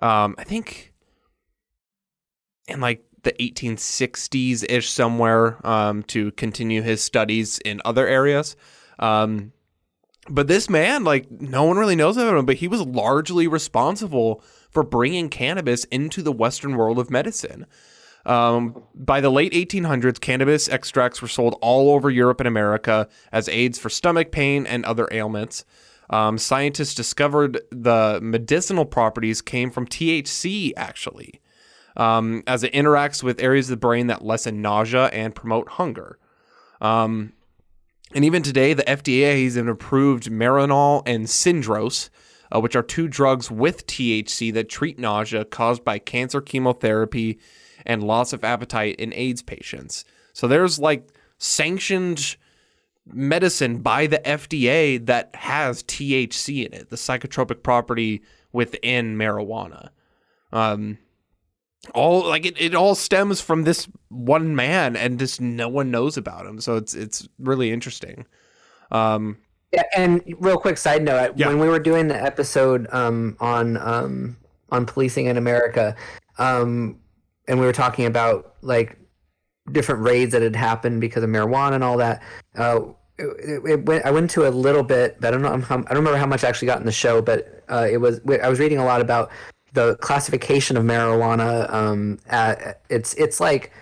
Um, 0.00 0.34
I 0.36 0.44
think 0.44 0.92
in 2.66 2.80
like 2.80 3.04
the 3.24 3.32
1860s 3.32 4.64
ish 4.68 4.90
somewhere 4.90 5.64
um, 5.66 6.02
to 6.04 6.30
continue 6.32 6.82
his 6.82 7.02
studies 7.02 7.58
in 7.58 7.80
other 7.84 8.06
areas. 8.06 8.56
Um, 8.98 9.52
but 10.28 10.46
this 10.46 10.70
man, 10.70 11.04
like, 11.04 11.30
no 11.30 11.64
one 11.64 11.76
really 11.76 11.96
knows 11.96 12.16
about 12.16 12.36
him, 12.36 12.46
but 12.46 12.56
he 12.56 12.68
was 12.68 12.80
largely 12.80 13.46
responsible 13.46 14.42
for 14.70 14.82
bringing 14.82 15.28
cannabis 15.28 15.84
into 15.84 16.22
the 16.22 16.32
Western 16.32 16.76
world 16.76 16.98
of 16.98 17.10
medicine. 17.10 17.66
Um, 18.26 18.82
by 18.94 19.20
the 19.20 19.30
late 19.30 19.52
1800s, 19.52 20.18
cannabis 20.18 20.68
extracts 20.68 21.20
were 21.20 21.28
sold 21.28 21.58
all 21.60 21.90
over 21.90 22.10
Europe 22.10 22.40
and 22.40 22.48
America 22.48 23.08
as 23.32 23.48
aids 23.48 23.78
for 23.78 23.90
stomach 23.90 24.32
pain 24.32 24.66
and 24.66 24.84
other 24.84 25.08
ailments. 25.10 25.64
Um, 26.10 26.38
scientists 26.38 26.94
discovered 26.94 27.60
the 27.70 28.18
medicinal 28.22 28.84
properties 28.84 29.42
came 29.42 29.70
from 29.70 29.86
THC, 29.86 30.72
actually, 30.76 31.40
um, 31.96 32.42
as 32.46 32.62
it 32.62 32.72
interacts 32.72 33.22
with 33.22 33.40
areas 33.40 33.66
of 33.66 33.70
the 33.70 33.76
brain 33.76 34.08
that 34.08 34.24
lessen 34.24 34.62
nausea 34.62 35.06
and 35.06 35.34
promote 35.34 35.68
hunger. 35.70 36.18
Um, 36.80 37.32
and 38.14 38.24
even 38.24 38.42
today, 38.42 38.74
the 38.74 38.84
FDA 38.84 39.44
has 39.44 39.56
approved 39.56 40.30
Marinol 40.30 41.02
and 41.06 41.26
Syndros, 41.26 42.10
uh, 42.54 42.60
which 42.60 42.76
are 42.76 42.82
two 42.82 43.08
drugs 43.08 43.50
with 43.50 43.86
THC 43.86 44.52
that 44.54 44.68
treat 44.68 44.98
nausea 44.98 45.44
caused 45.44 45.84
by 45.84 45.98
cancer 45.98 46.40
chemotherapy 46.40 47.38
and 47.84 48.02
loss 48.02 48.32
of 48.32 48.44
appetite 48.44 48.96
in 48.96 49.12
AIDS 49.14 49.42
patients. 49.42 50.04
So 50.32 50.46
there's 50.46 50.78
like 50.78 51.08
sanctioned 51.38 52.36
medicine 53.06 53.78
by 53.78 54.06
the 54.06 54.18
FDA 54.18 55.04
that 55.06 55.34
has 55.34 55.82
THC 55.82 56.66
in 56.66 56.72
it, 56.72 56.90
the 56.90 56.96
psychotropic 56.96 57.62
property 57.62 58.22
within 58.52 59.16
marijuana. 59.16 59.90
Um, 60.52 60.98
all 61.92 62.26
like 62.26 62.46
it, 62.46 62.60
it 62.60 62.74
all 62.74 62.94
stems 62.94 63.40
from 63.40 63.64
this 63.64 63.88
one 64.08 64.54
man 64.56 64.96
and 64.96 65.18
just 65.18 65.40
no 65.40 65.68
one 65.68 65.90
knows 65.90 66.16
about 66.16 66.46
him. 66.46 66.60
So 66.60 66.76
it's 66.76 66.94
it's 66.94 67.28
really 67.38 67.72
interesting. 67.72 68.26
Um, 68.90 69.38
Yeah, 69.72 69.82
and 69.96 70.22
real 70.38 70.58
quick 70.58 70.78
side 70.78 71.02
note: 71.02 71.32
Yeah. 71.36 71.48
when 71.48 71.58
we 71.58 71.68
were 71.68 71.78
doing 71.78 72.08
the 72.08 72.22
episode 72.22 72.86
um, 72.92 73.36
on 73.40 73.76
um, 73.78 74.36
on 74.70 74.86
policing 74.86 75.26
in 75.26 75.36
America, 75.36 75.96
um, 76.38 76.98
and 77.48 77.58
we 77.58 77.66
were 77.66 77.72
talking 77.72 78.06
about 78.06 78.54
like 78.62 78.98
different 79.72 80.02
raids 80.02 80.32
that 80.32 80.42
had 80.42 80.54
happened 80.56 81.00
because 81.00 81.22
of 81.22 81.30
marijuana 81.30 81.74
and 81.74 81.84
all 81.84 81.96
that. 81.96 82.22
Uh, 82.56 82.80
it, 83.18 83.62
it 83.64 83.86
went, 83.86 84.04
I 84.04 84.10
went 84.10 84.24
into 84.24 84.46
a 84.46 84.50
little 84.50 84.82
bit, 84.82 85.20
but 85.20 85.28
I 85.28 85.30
don't 85.30 85.42
know. 85.42 85.56
How, 85.58 85.76
I 85.76 85.80
don't 85.80 85.98
remember 85.98 86.18
how 86.18 86.26
much 86.26 86.44
I 86.44 86.48
actually 86.48 86.66
got 86.66 86.78
in 86.80 86.86
the 86.86 86.92
show, 86.92 87.22
but 87.22 87.64
uh, 87.70 87.86
it 87.90 87.98
was. 87.98 88.20
I 88.42 88.48
was 88.48 88.58
reading 88.58 88.78
a 88.78 88.84
lot 88.84 89.00
about 89.00 89.30
the 89.74 89.96
classification 89.96 90.76
of 90.76 90.84
marijuana. 90.84 91.72
Um, 91.72 92.18
at, 92.26 92.80
it's 92.88 93.14
it's 93.14 93.40
like 93.40 93.72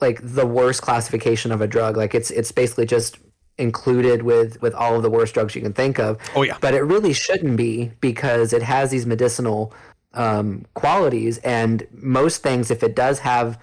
like 0.00 0.20
the 0.22 0.46
worst 0.46 0.82
classification 0.82 1.50
of 1.52 1.60
a 1.60 1.66
drug. 1.66 1.96
Like 1.96 2.14
it's 2.14 2.30
it's 2.30 2.52
basically 2.52 2.86
just 2.86 3.18
included 3.58 4.22
with 4.22 4.60
with 4.60 4.74
all 4.74 4.96
of 4.96 5.02
the 5.02 5.10
worst 5.10 5.34
drugs 5.34 5.54
you 5.54 5.62
can 5.62 5.72
think 5.72 5.98
of. 5.98 6.18
Oh, 6.34 6.42
yeah. 6.42 6.58
But 6.60 6.74
it 6.74 6.82
really 6.82 7.12
shouldn't 7.12 7.56
be 7.56 7.92
because 8.00 8.52
it 8.52 8.62
has 8.62 8.90
these 8.90 9.06
medicinal 9.06 9.72
um, 10.12 10.66
qualities, 10.74 11.38
and 11.38 11.86
most 11.92 12.42
things, 12.42 12.70
if 12.70 12.82
it 12.82 12.94
does 12.94 13.18
have 13.20 13.58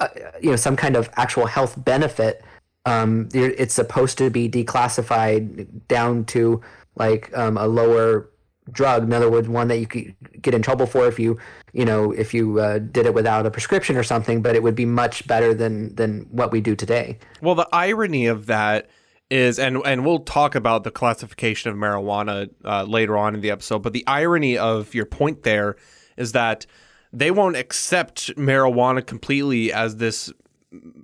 uh, 0.00 0.08
you 0.40 0.50
know 0.50 0.56
some 0.56 0.76
kind 0.76 0.96
of 0.96 1.08
actual 1.16 1.46
health 1.46 1.82
benefit, 1.82 2.44
um, 2.84 3.28
it's 3.32 3.74
supposed 3.74 4.18
to 4.18 4.30
be 4.30 4.48
declassified 4.48 5.66
down 5.88 6.24
to 6.26 6.60
like 6.96 7.36
um, 7.36 7.56
a 7.56 7.66
lower 7.66 8.28
drug. 8.70 9.04
In 9.04 9.12
other 9.12 9.30
words, 9.30 9.48
one 9.48 9.68
that 9.68 9.78
you 9.78 9.86
could 9.86 10.14
get 10.40 10.54
in 10.54 10.62
trouble 10.62 10.86
for 10.86 11.06
if 11.06 11.18
you 11.18 11.38
you 11.72 11.84
know 11.84 12.12
if 12.12 12.32
you 12.32 12.60
uh, 12.60 12.78
did 12.78 13.06
it 13.06 13.14
without 13.14 13.46
a 13.46 13.50
prescription 13.50 13.96
or 13.96 14.02
something. 14.02 14.42
But 14.42 14.54
it 14.54 14.62
would 14.62 14.74
be 14.74 14.86
much 14.86 15.26
better 15.26 15.54
than 15.54 15.94
than 15.94 16.26
what 16.30 16.52
we 16.52 16.60
do 16.60 16.76
today. 16.76 17.18
Well, 17.40 17.54
the 17.54 17.68
irony 17.72 18.26
of 18.26 18.46
that 18.46 18.88
is, 19.30 19.58
and 19.58 19.78
and 19.84 20.04
we'll 20.04 20.20
talk 20.20 20.54
about 20.54 20.84
the 20.84 20.90
classification 20.90 21.70
of 21.70 21.76
marijuana 21.76 22.50
uh, 22.64 22.84
later 22.84 23.16
on 23.16 23.34
in 23.34 23.40
the 23.40 23.50
episode. 23.50 23.80
But 23.82 23.92
the 23.92 24.04
irony 24.06 24.56
of 24.58 24.94
your 24.94 25.06
point 25.06 25.42
there 25.42 25.76
is 26.16 26.32
that 26.32 26.66
they 27.12 27.30
won't 27.30 27.56
accept 27.56 28.34
marijuana 28.36 29.04
completely 29.04 29.72
as 29.72 29.96
this 29.96 30.32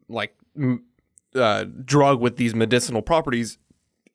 like 0.09 0.35
uh, 1.35 1.64
drug 1.85 2.21
with 2.21 2.37
these 2.37 2.55
medicinal 2.55 3.03
properties. 3.03 3.59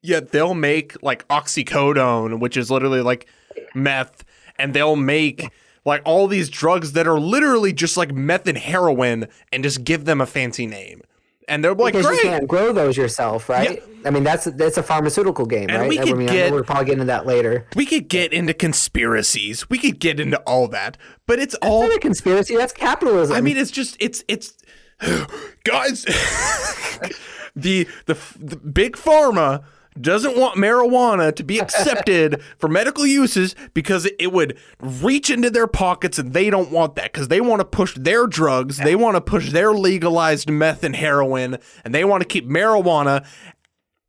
Yet 0.03 0.31
they'll 0.31 0.53
make 0.53 1.01
like 1.01 1.27
oxycodone, 1.29 2.39
which 2.39 2.57
is 2.57 2.69
literally 2.69 3.01
like 3.01 3.25
meth, 3.73 4.23
and 4.59 4.73
they'll 4.73 4.95
make 4.97 5.49
like 5.85 6.01
all 6.05 6.27
these 6.27 6.49
drugs 6.49 6.91
that 6.93 7.07
are 7.07 7.19
literally 7.19 7.73
just 7.73 7.97
like 7.97 8.13
meth 8.13 8.47
and 8.47 8.57
heroin, 8.57 9.27
and 9.51 9.63
just 9.63 9.83
give 9.83 10.05
them 10.05 10.21
a 10.21 10.25
fancy 10.25 10.67
name. 10.67 11.01
And 11.49 11.61
they're 11.63 11.73
like, 11.75 11.93
Because 11.93 12.05
great. 12.05 12.23
you 12.23 12.29
can't 12.29 12.47
grow 12.47 12.71
those 12.71 12.95
yourself, 12.95 13.49
right? 13.49 13.83
I 14.05 14.09
mean, 14.11 14.23
that's 14.23 14.45
that's 14.45 14.77
a 14.77 14.83
pharmaceutical 14.83 15.45
game, 15.45 15.69
And 15.69 15.79
right? 15.81 15.89
we 15.89 15.97
could 15.97 16.17
mean, 16.17 16.29
I 16.29 16.33
know 16.33 16.37
get- 16.37 16.51
we're 16.53 16.63
probably 16.63 16.85
getting 16.85 17.01
into 17.01 17.05
that 17.11 17.25
later. 17.25 17.65
We 17.75 17.85
could 17.85 18.07
get 18.07 18.31
into 18.31 18.53
conspiracies. 18.53 19.69
We 19.69 19.77
could 19.77 19.99
get 19.99 20.19
into 20.21 20.37
all 20.41 20.67
that, 20.69 20.97
but 21.27 21.39
it's 21.39 21.55
all. 21.55 21.87
Not 21.87 21.95
a 21.97 21.99
conspiracy. 21.99 22.55
That's 22.55 22.71
capitalism. 22.73 23.35
I 23.35 23.41
mean, 23.41 23.57
it's 23.57 23.71
just 23.71 23.97
it's 23.99 24.23
it's 24.29 24.53
guys. 25.63 26.03
the, 27.55 27.87
the 28.05 28.17
the 28.39 28.55
big 28.55 28.95
pharma 28.95 29.63
doesn't 29.99 30.37
want 30.37 30.55
marijuana 30.57 31.35
to 31.35 31.43
be 31.43 31.59
accepted 31.59 32.41
for 32.57 32.67
medical 32.67 33.05
uses 33.05 33.55
because 33.73 34.07
it 34.19 34.31
would 34.31 34.57
reach 34.79 35.29
into 35.29 35.49
their 35.49 35.67
pockets 35.67 36.17
and 36.19 36.33
they 36.33 36.49
don't 36.49 36.71
want 36.71 36.95
that 36.95 37.11
because 37.13 37.27
they 37.27 37.41
want 37.41 37.59
to 37.59 37.65
push 37.65 37.95
their 37.95 38.25
drugs 38.27 38.77
they 38.77 38.95
want 38.95 39.15
to 39.15 39.21
push 39.21 39.51
their 39.51 39.71
legalized 39.73 40.49
meth 40.49 40.83
and 40.83 40.95
heroin 40.95 41.57
and 41.83 41.93
they 41.93 42.03
want 42.03 42.21
to 42.21 42.27
keep 42.27 42.45
marijuana 42.47 43.25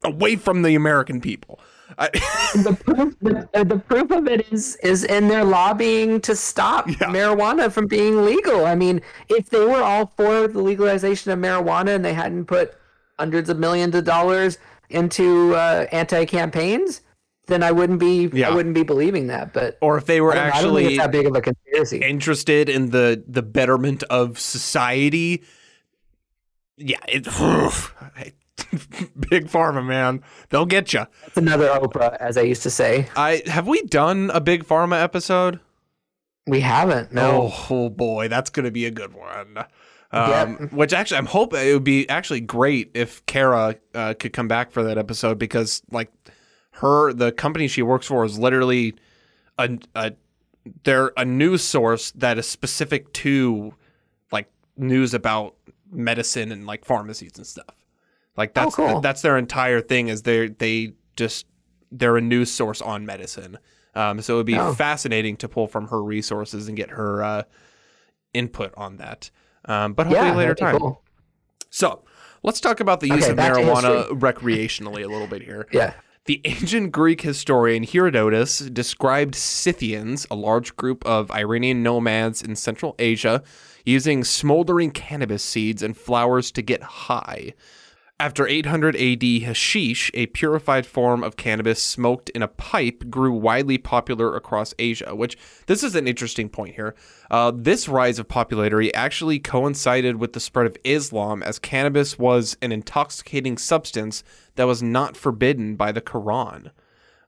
away 0.04 0.36
from 0.36 0.62
the 0.62 0.74
american 0.74 1.20
people 1.20 1.60
I, 1.98 2.08
the 2.54 2.76
proof 2.82 3.14
the, 3.20 3.48
uh, 3.54 3.62
the 3.62 3.78
proof 3.78 4.10
of 4.10 4.26
it 4.26 4.50
is 4.52 4.76
is 4.76 5.04
in 5.04 5.28
their 5.28 5.44
lobbying 5.44 6.20
to 6.22 6.34
stop 6.34 6.88
Yeah. 6.88 6.96
marijuana 7.08 7.70
from 7.70 7.86
being 7.86 8.24
legal. 8.24 8.66
I 8.66 8.74
mean, 8.74 9.00
if 9.28 9.50
they 9.50 9.60
were 9.64 9.82
all 9.82 10.06
for 10.16 10.48
the 10.48 10.60
legalization 10.60 11.30
of 11.30 11.38
marijuana 11.38 11.94
and 11.94 12.04
they 12.04 12.14
hadn't 12.14 12.46
put 12.46 12.74
hundreds 13.18 13.48
of 13.48 13.58
millions 13.58 13.94
of 13.94 14.04
dollars 14.04 14.58
into 14.90 15.54
uh, 15.54 15.86
anti 15.92 16.24
campaigns, 16.24 17.02
then 17.46 17.62
I 17.62 17.72
wouldn't 17.72 18.00
be 18.00 18.30
Yeah. 18.32 18.50
I 18.50 18.54
wouldn't 18.54 18.74
be 18.74 18.82
believing 18.82 19.28
that. 19.28 19.52
But 19.52 19.78
or 19.80 19.98
if 19.98 20.06
they 20.06 20.20
were 20.20 20.32
I 20.32 20.34
don't, 20.34 20.44
I 20.44 20.62
don't 20.62 20.74
think 20.74 20.86
actually 20.86 20.96
that 20.98 21.12
big 21.12 21.26
of 21.26 21.36
a 21.36 21.40
conspiracy. 21.40 21.98
interested 21.98 22.68
in 22.68 22.90
the 22.90 23.22
the 23.26 23.42
betterment 23.42 24.02
of 24.04 24.38
society, 24.38 25.42
yeah, 26.76 26.98
it. 27.08 27.26
Big 29.30 29.48
pharma, 29.48 29.84
man, 29.84 30.22
they'll 30.48 30.66
get 30.66 30.92
you. 30.92 31.06
That's 31.22 31.36
another 31.36 31.68
Oprah, 31.68 32.16
as 32.18 32.36
I 32.36 32.42
used 32.42 32.62
to 32.62 32.70
say. 32.70 33.08
I 33.16 33.42
have 33.46 33.66
we 33.66 33.82
done 33.82 34.30
a 34.32 34.40
big 34.40 34.64
pharma 34.64 35.00
episode? 35.00 35.60
We 36.46 36.60
haven't. 36.60 37.12
No. 37.12 37.52
Oh, 37.52 37.66
oh 37.70 37.88
boy, 37.88 38.28
that's 38.28 38.50
gonna 38.50 38.70
be 38.70 38.86
a 38.86 38.90
good 38.90 39.12
one. 39.12 39.64
Um. 40.12 40.68
Which 40.70 40.92
actually, 40.92 41.18
I'm 41.18 41.26
hoping 41.26 41.66
it 41.66 41.72
would 41.72 41.84
be 41.84 42.08
actually 42.08 42.40
great 42.40 42.90
if 42.94 43.24
Kara 43.26 43.76
uh, 43.94 44.14
could 44.18 44.32
come 44.32 44.46
back 44.48 44.70
for 44.70 44.82
that 44.84 44.96
episode 44.98 45.38
because, 45.38 45.82
like, 45.90 46.10
her 46.72 47.12
the 47.12 47.32
company 47.32 47.68
she 47.68 47.82
works 47.82 48.06
for 48.06 48.24
is 48.24 48.38
literally 48.38 48.94
a, 49.58 49.78
a 49.94 50.12
they're 50.84 51.12
a 51.16 51.24
news 51.24 51.62
source 51.62 52.10
that 52.12 52.38
is 52.38 52.48
specific 52.48 53.12
to 53.12 53.74
like 54.32 54.50
news 54.76 55.14
about 55.14 55.54
medicine 55.92 56.50
and 56.50 56.66
like 56.66 56.84
pharmacies 56.84 57.32
and 57.36 57.46
stuff. 57.46 57.66
Like 58.36 58.54
that's 58.54 58.74
cool. 58.74 59.00
that's 59.00 59.22
their 59.22 59.36
entire 59.38 59.80
thing 59.80 60.08
is 60.08 60.22
they 60.22 60.48
they 60.48 60.94
just 61.16 61.46
they're 61.92 62.16
a 62.16 62.20
news 62.20 62.50
source 62.50 62.82
on 62.82 63.06
medicine. 63.06 63.58
Um, 63.94 64.20
so 64.20 64.34
it 64.34 64.36
would 64.38 64.46
be 64.46 64.58
Oh. 64.58 64.74
fascinating 64.74 65.36
to 65.36 65.48
pull 65.48 65.68
from 65.68 65.88
her 65.88 66.02
resources 66.02 66.66
and 66.66 66.76
get 66.76 66.90
her 66.90 67.22
uh, 67.22 67.42
input 68.32 68.74
on 68.76 68.96
that. 68.96 69.30
Um, 69.66 69.92
but 69.94 70.06
hopefully 70.06 70.28
yeah, 70.28 70.34
later 70.36 70.54
time. 70.54 70.78
cool. 70.78 71.02
So 71.70 72.04
let's 72.42 72.60
talk 72.60 72.80
about 72.80 73.00
the 73.00 73.08
use 73.08 73.24
Okay, 73.24 73.32
of 73.32 73.38
marijuana 73.38 74.08
recreationally 74.18 75.04
a 75.04 75.08
little 75.08 75.26
bit 75.26 75.42
here. 75.42 75.66
Yeah. 75.72 75.94
The 76.26 76.40
ancient 76.46 76.90
Greek 76.90 77.20
historian 77.20 77.82
Herodotus 77.82 78.60
described 78.60 79.34
Scythians, 79.34 80.26
a 80.30 80.34
large 80.34 80.74
group 80.76 81.04
of 81.04 81.30
Iranian 81.30 81.82
nomads 81.82 82.40
in 82.40 82.56
Central 82.56 82.94
Asia, 82.98 83.42
using 83.84 84.24
smoldering 84.24 84.90
cannabis 84.90 85.42
seeds 85.42 85.82
and 85.82 85.94
flowers 85.94 86.50
to 86.52 86.62
get 86.62 86.82
high. 86.82 87.52
After 88.20 88.46
800 88.46 88.94
AD, 88.94 89.22
hashish, 89.42 90.08
a 90.14 90.26
purified 90.26 90.86
form 90.86 91.24
of 91.24 91.36
cannabis 91.36 91.82
smoked 91.82 92.28
in 92.30 92.42
a 92.42 92.48
pipe, 92.48 93.10
grew 93.10 93.32
widely 93.32 93.76
popular 93.76 94.36
across 94.36 94.72
Asia. 94.78 95.16
Which 95.16 95.36
this 95.66 95.82
is 95.82 95.96
an 95.96 96.06
interesting 96.06 96.48
point 96.48 96.76
here. 96.76 96.94
Uh, 97.28 97.50
this 97.52 97.88
rise 97.88 98.20
of 98.20 98.28
popularity 98.28 98.94
actually 98.94 99.40
coincided 99.40 100.16
with 100.16 100.32
the 100.32 100.38
spread 100.38 100.66
of 100.66 100.76
Islam, 100.84 101.42
as 101.42 101.58
cannabis 101.58 102.16
was 102.16 102.56
an 102.62 102.70
intoxicating 102.70 103.58
substance 103.58 104.22
that 104.54 104.68
was 104.68 104.80
not 104.80 105.16
forbidden 105.16 105.74
by 105.74 105.90
the 105.90 106.00
Quran. 106.00 106.70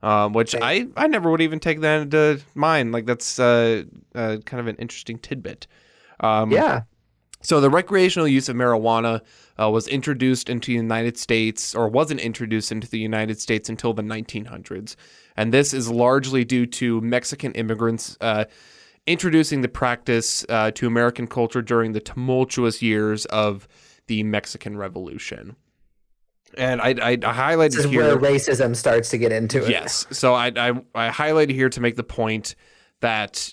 Um, 0.04 0.34
which 0.34 0.54
I, 0.54 0.86
I 0.96 1.08
never 1.08 1.32
would 1.32 1.40
even 1.40 1.58
take 1.58 1.80
that 1.80 2.02
into 2.02 2.40
mind. 2.54 2.92
Like 2.92 3.06
that's 3.06 3.40
uh, 3.40 3.82
uh, 4.14 4.36
kind 4.44 4.60
of 4.60 4.68
an 4.68 4.76
interesting 4.76 5.18
tidbit. 5.18 5.66
Um, 6.20 6.52
Yeah. 6.52 6.82
So 7.42 7.60
the 7.60 7.70
recreational 7.70 8.26
use 8.26 8.48
of 8.48 8.56
marijuana 8.56 9.20
uh, 9.60 9.70
was 9.70 9.88
introduced 9.88 10.48
into 10.48 10.68
the 10.72 10.76
United 10.76 11.16
States, 11.16 11.74
or 11.74 11.88
wasn't 11.88 12.20
introduced 12.20 12.72
into 12.72 12.88
the 12.88 12.98
United 12.98 13.40
States 13.40 13.68
until 13.68 13.92
the 13.92 14.02
1900s, 14.02 14.96
and 15.36 15.52
this 15.52 15.72
is 15.72 15.90
largely 15.90 16.44
due 16.44 16.66
to 16.66 17.00
Mexican 17.00 17.52
immigrants 17.52 18.16
uh, 18.20 18.44
introducing 19.06 19.60
the 19.60 19.68
practice 19.68 20.44
uh, 20.48 20.70
to 20.72 20.86
American 20.86 21.26
culture 21.26 21.62
during 21.62 21.92
the 21.92 22.00
tumultuous 22.00 22.82
years 22.82 23.24
of 23.26 23.68
the 24.08 24.22
Mexican 24.24 24.76
Revolution. 24.76 25.56
And 26.56 26.80
I, 26.80 26.88
I, 27.02 27.10
I 27.10 27.16
highlighted 27.16 27.72
This 27.76 27.84
is 27.84 27.90
here. 27.90 28.16
where 28.16 28.16
racism 28.18 28.74
starts 28.74 29.10
to 29.10 29.18
get 29.18 29.30
into 29.32 29.64
it. 29.64 29.70
Yes. 29.70 30.06
So 30.10 30.32
I, 30.34 30.46
I 30.56 30.70
I 30.94 31.10
highlighted 31.10 31.50
here 31.52 31.68
to 31.68 31.80
make 31.80 31.96
the 31.96 32.04
point 32.04 32.54
that 33.00 33.52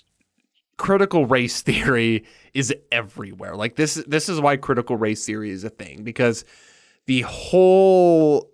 critical 0.76 1.26
race 1.26 1.62
theory 1.62 2.24
is 2.52 2.74
everywhere. 2.92 3.56
Like 3.56 3.76
this 3.76 3.94
this 4.06 4.28
is 4.28 4.40
why 4.40 4.56
critical 4.56 4.96
race 4.96 5.24
theory 5.24 5.50
is 5.50 5.64
a 5.64 5.70
thing 5.70 6.04
because 6.04 6.44
the 7.06 7.22
whole 7.22 8.50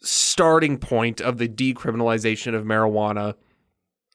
starting 0.00 0.78
point 0.78 1.20
of 1.20 1.38
the 1.38 1.48
decriminalization 1.48 2.54
of 2.54 2.64
marijuana 2.64 3.34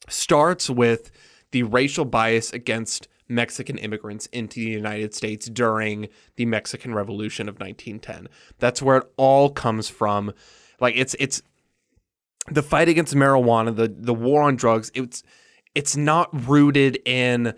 starts 0.08 0.70
with 0.70 1.12
the 1.52 1.64
racial 1.64 2.06
bias 2.06 2.54
against 2.54 3.08
Mexican 3.28 3.78
immigrants 3.78 4.28
into 4.28 4.60
the 4.60 4.70
United 4.70 5.14
States 5.14 5.48
during 5.48 6.08
the 6.36 6.46
Mexican 6.46 6.94
Revolution 6.94 7.48
of 7.48 7.56
1910. 7.56 8.28
That's 8.60 8.82
where 8.82 8.98
it 8.98 9.12
all 9.18 9.50
comes 9.50 9.90
from. 9.90 10.34
Like 10.80 10.96
it's 10.98 11.16
it's 11.20 11.42
the 12.50 12.64
fight 12.64 12.90
against 12.90 13.16
marijuana, 13.16 13.76
the 13.76 13.88
the 13.88 14.14
war 14.14 14.44
on 14.44 14.56
drugs. 14.56 14.92
It's 14.94 15.24
it's 15.76 15.96
not 15.96 16.30
rooted 16.48 17.00
in 17.06 17.54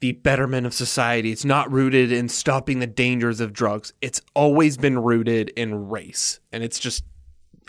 the 0.00 0.12
betterment 0.12 0.66
of 0.66 0.74
society. 0.74 1.30
It's 1.30 1.44
not 1.44 1.70
rooted 1.70 2.10
in 2.10 2.28
stopping 2.28 2.80
the 2.80 2.86
dangers 2.86 3.40
of 3.40 3.52
drugs. 3.52 3.92
It's 4.00 4.20
always 4.34 4.76
been 4.76 4.98
rooted 4.98 5.50
in 5.50 5.88
race, 5.88 6.40
and 6.52 6.64
it's 6.64 6.78
just 6.78 7.04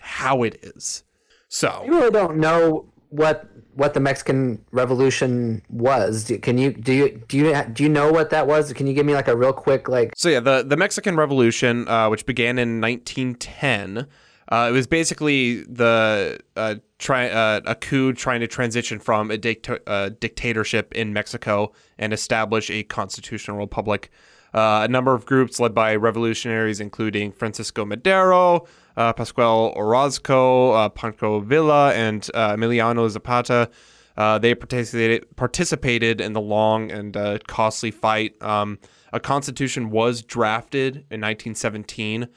how 0.01 0.43
it 0.43 0.57
is. 0.63 1.03
So 1.49 1.83
You 1.85 1.91
really 1.91 2.11
don't 2.11 2.37
know 2.37 2.91
what 3.09 3.47
what 3.73 3.93
the 3.93 3.99
Mexican 3.99 4.63
Revolution 4.71 5.61
was. 5.69 6.31
Can 6.41 6.57
you 6.57 6.71
do 6.71 6.93
you 6.93 7.23
do 7.27 7.37
you 7.37 7.63
do 7.73 7.83
you 7.83 7.89
know 7.89 8.11
what 8.11 8.29
that 8.29 8.47
was? 8.47 8.71
Can 8.73 8.87
you 8.87 8.93
give 8.93 9.05
me 9.05 9.13
like 9.13 9.27
a 9.27 9.35
real 9.35 9.53
quick 9.53 9.87
like 9.89 10.13
So 10.15 10.29
yeah, 10.29 10.39
the 10.39 10.63
the 10.63 10.77
Mexican 10.77 11.17
Revolution, 11.17 11.87
uh, 11.87 12.09
which 12.09 12.25
began 12.25 12.57
in 12.57 12.79
1910, 12.81 14.07
uh, 14.51 14.67
it 14.69 14.71
was 14.71 14.87
basically 14.87 15.63
the 15.63 16.39
uh, 16.55 16.75
try 17.01 17.27
uh, 17.27 17.59
a 17.65 17.75
coup 17.75 18.13
trying 18.13 18.39
to 18.39 18.47
transition 18.47 18.99
from 18.99 19.31
a 19.31 19.39
uh, 19.87 20.09
dictatorship 20.19 20.93
in 20.93 21.11
Mexico 21.11 21.73
and 21.97 22.13
establish 22.13 22.69
a 22.69 22.83
constitutional 22.83 23.57
republic. 23.57 24.09
Uh, 24.53 24.81
a 24.83 24.87
number 24.87 25.13
of 25.13 25.25
groups 25.25 25.59
led 25.59 25.73
by 25.73 25.95
revolutionaries, 25.95 26.79
including 26.79 27.31
Francisco 27.31 27.85
Madero, 27.85 28.67
uh, 28.97 29.13
Pascual 29.13 29.73
Orozco, 29.75 30.71
uh, 30.71 30.89
Pancho 30.89 31.39
Villa, 31.39 31.93
and 31.93 32.29
uh, 32.33 32.55
Emiliano 32.55 33.09
Zapata. 33.09 33.69
Uh, 34.17 34.37
they 34.37 34.53
participated 34.53 35.35
participated 35.37 36.21
in 36.21 36.33
the 36.33 36.41
long 36.41 36.91
and 36.91 37.15
costly 37.47 37.91
fight. 37.91 38.39
Um, 38.41 38.77
a 39.13 39.19
constitution 39.19 39.89
was 39.89 40.21
drafted 40.21 40.95
in 40.95 41.21
1917 41.21 42.27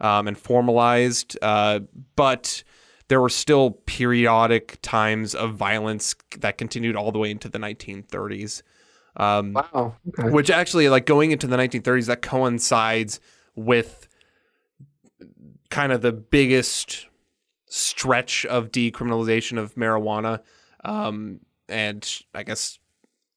um, 0.00 0.28
and 0.28 0.36
formalized, 0.36 1.38
but 1.40 2.64
there 3.10 3.20
were 3.20 3.28
still 3.28 3.72
periodic 3.72 4.78
times 4.82 5.34
of 5.34 5.56
violence 5.56 6.14
that 6.38 6.56
continued 6.56 6.94
all 6.94 7.10
the 7.10 7.18
way 7.18 7.28
into 7.28 7.48
the 7.48 7.58
1930s. 7.58 8.62
Um, 9.16 9.52
wow? 9.52 9.96
Okay. 10.16 10.30
which 10.30 10.48
actually 10.48 10.88
like 10.88 11.06
going 11.06 11.32
into 11.32 11.48
the 11.48 11.56
1930s 11.56 12.06
that 12.06 12.22
coincides 12.22 13.18
with 13.56 14.06
kind 15.70 15.90
of 15.90 16.02
the 16.02 16.12
biggest 16.12 17.08
stretch 17.66 18.46
of 18.46 18.70
decriminalization 18.70 19.58
of 19.58 19.74
marijuana 19.74 20.40
um 20.84 21.38
and 21.68 22.22
i 22.34 22.42
guess 22.42 22.80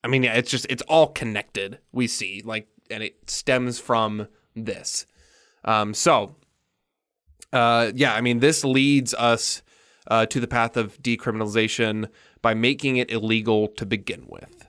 i 0.03 0.07
mean 0.07 0.23
yeah 0.23 0.33
it's 0.33 0.49
just 0.49 0.65
it's 0.69 0.81
all 0.83 1.07
connected 1.07 1.77
we 1.91 2.07
see 2.07 2.41
like 2.43 2.67
and 2.89 3.03
it 3.03 3.29
stems 3.29 3.79
from 3.79 4.27
this 4.55 5.05
um 5.65 5.93
so 5.93 6.35
uh 7.53 7.91
yeah 7.95 8.13
i 8.13 8.21
mean 8.21 8.39
this 8.39 8.63
leads 8.63 9.13
us 9.13 9.61
uh, 10.07 10.25
to 10.25 10.41
the 10.41 10.47
path 10.47 10.75
of 10.75 11.01
decriminalization 11.01 12.09
by 12.41 12.53
making 12.53 12.97
it 12.97 13.09
illegal 13.09 13.69
to 13.69 13.85
begin 13.85 14.25
with 14.27 14.67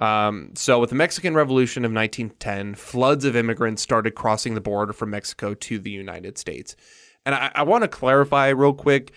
um, 0.00 0.50
so, 0.54 0.78
with 0.78 0.90
the 0.90 0.96
Mexican 0.96 1.34
Revolution 1.34 1.84
of 1.84 1.92
1910, 1.92 2.76
floods 2.76 3.24
of 3.24 3.34
immigrants 3.34 3.82
started 3.82 4.12
crossing 4.12 4.54
the 4.54 4.60
border 4.60 4.92
from 4.92 5.10
Mexico 5.10 5.54
to 5.54 5.78
the 5.78 5.90
United 5.90 6.38
States. 6.38 6.76
And 7.26 7.34
I, 7.34 7.50
I 7.54 7.62
want 7.64 7.82
to 7.82 7.88
clarify 7.88 8.48
real 8.48 8.72
quick 8.72 9.12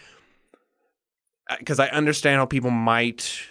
because 1.59 1.79
I 1.79 1.87
understand 1.89 2.37
how 2.37 2.45
people 2.45 2.71
might 2.71 3.41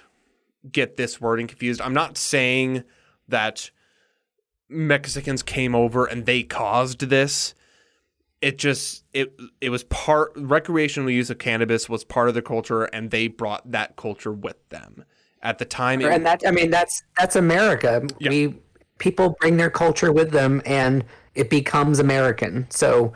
get 0.70 0.96
this 0.96 1.20
wording 1.20 1.46
confused. 1.46 1.80
I'm 1.80 1.94
not 1.94 2.18
saying 2.18 2.82
that 3.28 3.70
Mexicans 4.68 5.42
came 5.42 5.74
over 5.74 6.06
and 6.06 6.26
they 6.26 6.42
caused 6.42 7.00
this. 7.00 7.54
It 8.40 8.56
just 8.56 9.04
it 9.12 9.34
it 9.60 9.70
was 9.70 9.84
part 9.84 10.32
recreational 10.34 11.10
use 11.10 11.28
of 11.30 11.38
cannabis 11.38 11.88
was 11.88 12.04
part 12.04 12.28
of 12.28 12.34
the 12.34 12.42
culture 12.42 12.84
and 12.84 13.10
they 13.10 13.28
brought 13.28 13.70
that 13.70 13.96
culture 13.96 14.32
with 14.32 14.56
them. 14.70 15.04
At 15.42 15.58
the 15.58 15.64
time, 15.64 16.00
it, 16.00 16.12
and 16.12 16.24
that 16.26 16.42
I 16.46 16.50
mean 16.50 16.70
that's 16.70 17.02
that's 17.18 17.36
America. 17.36 18.06
Yeah. 18.18 18.30
We 18.30 18.54
people 19.00 19.36
bring 19.40 19.56
their 19.56 19.70
culture 19.70 20.12
with 20.12 20.30
them, 20.30 20.62
and 20.64 21.04
it 21.34 21.50
becomes 21.50 21.98
American. 21.98 22.68
So, 22.70 23.12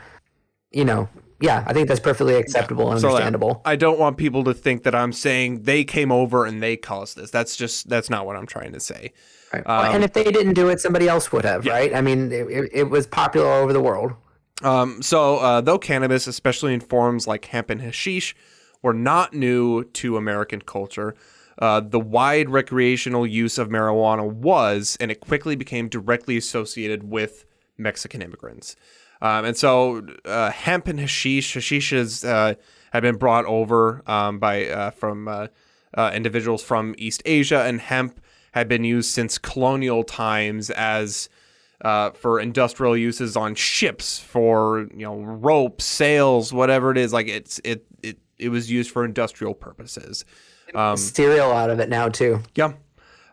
you 0.73 0.85
know, 0.85 1.09
yeah, 1.41 1.63
I 1.67 1.73
think 1.73 1.87
that's 1.87 2.01
perfectly 2.01 2.35
acceptable 2.35 2.91
and 2.91 3.01
So, 3.01 3.09
uh, 3.09 3.13
understandable. 3.13 3.63
I 3.65 3.77
don't 3.77 4.01
want 4.01 4.17
people 4.17 4.43
to 4.45 4.55
think 4.55 4.83
that 4.83 4.95
I'm 4.95 5.13
saying 5.13 5.63
they 5.63 5.85
came 5.85 6.11
over 6.11 6.45
and 6.45 6.61
they 6.61 6.77
caused 6.77 7.17
this. 7.17 7.31
That's 7.31 7.55
just 7.55 7.89
that's 7.89 8.11
not 8.11 8.27
what 8.27 8.35
I'm 8.35 8.47
trying 8.47 8.73
to 8.73 8.81
say. 8.81 9.13
Right. 9.53 9.95
and 9.95 10.03
if 10.03 10.13
they 10.15 10.25
didn't 10.25 10.55
do 10.55 10.69
it, 10.69 10.81
somebody 10.81 11.07
else 11.07 11.31
would 11.31 11.45
have, 11.45 11.65
right? 11.65 11.95
I 11.95 12.01
mean, 12.01 12.33
it, 12.33 12.49
it, 12.51 12.71
it 12.73 12.91
was 12.91 13.07
popular 13.07 13.47
all 13.47 13.63
over 13.63 13.73
the 13.73 13.81
world. 13.81 14.13
Um, 14.63 15.03
so, 15.03 15.39
uh, 15.39 15.61
though 15.61 15.79
cannabis, 15.79 16.27
especially 16.27 16.75
in 16.75 16.81
forms 16.81 17.27
like 17.27 17.47
hemp 17.47 17.71
and 17.71 17.81
hashish, 17.81 18.35
were 18.83 18.95
not 18.95 19.35
new 19.35 19.85
to 19.85 20.17
American 20.17 20.61
culture, 20.61 21.15
uh, 21.59 21.81
the 21.81 22.01
wide 22.01 22.51
recreational 22.51 23.27
use 23.27 23.59
of 23.59 23.69
marijuana 23.69 24.31
was, 24.31 24.97
and 25.01 25.11
it 25.11 25.21
quickly 25.21 25.57
became 25.57 25.89
directly 25.89 26.37
associated 26.37 27.11
with 27.11 27.45
Mexican 27.79 28.23
immigrants. 28.23 28.77
Um, 29.21 29.45
and 29.45 29.57
so, 29.57 30.07
uh, 30.25 30.51
hemp 30.51 30.87
and 30.87 31.01
hashish, 31.01 31.55
hashish 31.55 31.93
is, 31.93 32.25
uh, 32.25 32.55
had 32.93 33.03
been 33.03 33.17
brought 33.17 33.45
over 33.47 34.03
um, 34.07 34.39
by 34.39 34.67
uh, 34.67 34.91
from 34.91 35.29
uh, 35.29 35.47
uh, 35.95 36.11
individuals 36.15 36.63
from 36.63 36.95
East 36.99 37.23
Asia, 37.25 37.63
and 37.63 37.81
hemp 37.81 38.21
had 38.53 38.69
been 38.69 38.85
used 38.85 39.11
since 39.11 39.39
colonial 39.39 40.05
times 40.05 40.71
as 40.71 41.29
uh, 41.85 42.11
for 42.13 42.41
industrial 42.41 42.97
uses 42.97 43.37
on 43.37 43.55
ships 43.55 44.19
for 44.19 44.89
you 44.93 45.05
know 45.05 45.17
ropes, 45.21 45.85
sails, 45.85 46.53
whatever 46.53 46.91
it 46.91 46.99
is. 46.99 47.13
Like 47.13 47.29
it's 47.29 47.61
it 47.63 47.85
it 48.03 48.19
it 48.39 48.49
was 48.49 48.71
used 48.71 48.91
for 48.91 49.05
industrial 49.05 49.55
purposes. 49.55 50.25
Um, 50.75 50.97
Cereal 50.97 51.53
out 51.53 51.71
of 51.71 51.79
it 51.79 51.89
now 51.89 52.09
too. 52.09 52.41
yeah. 52.55 52.73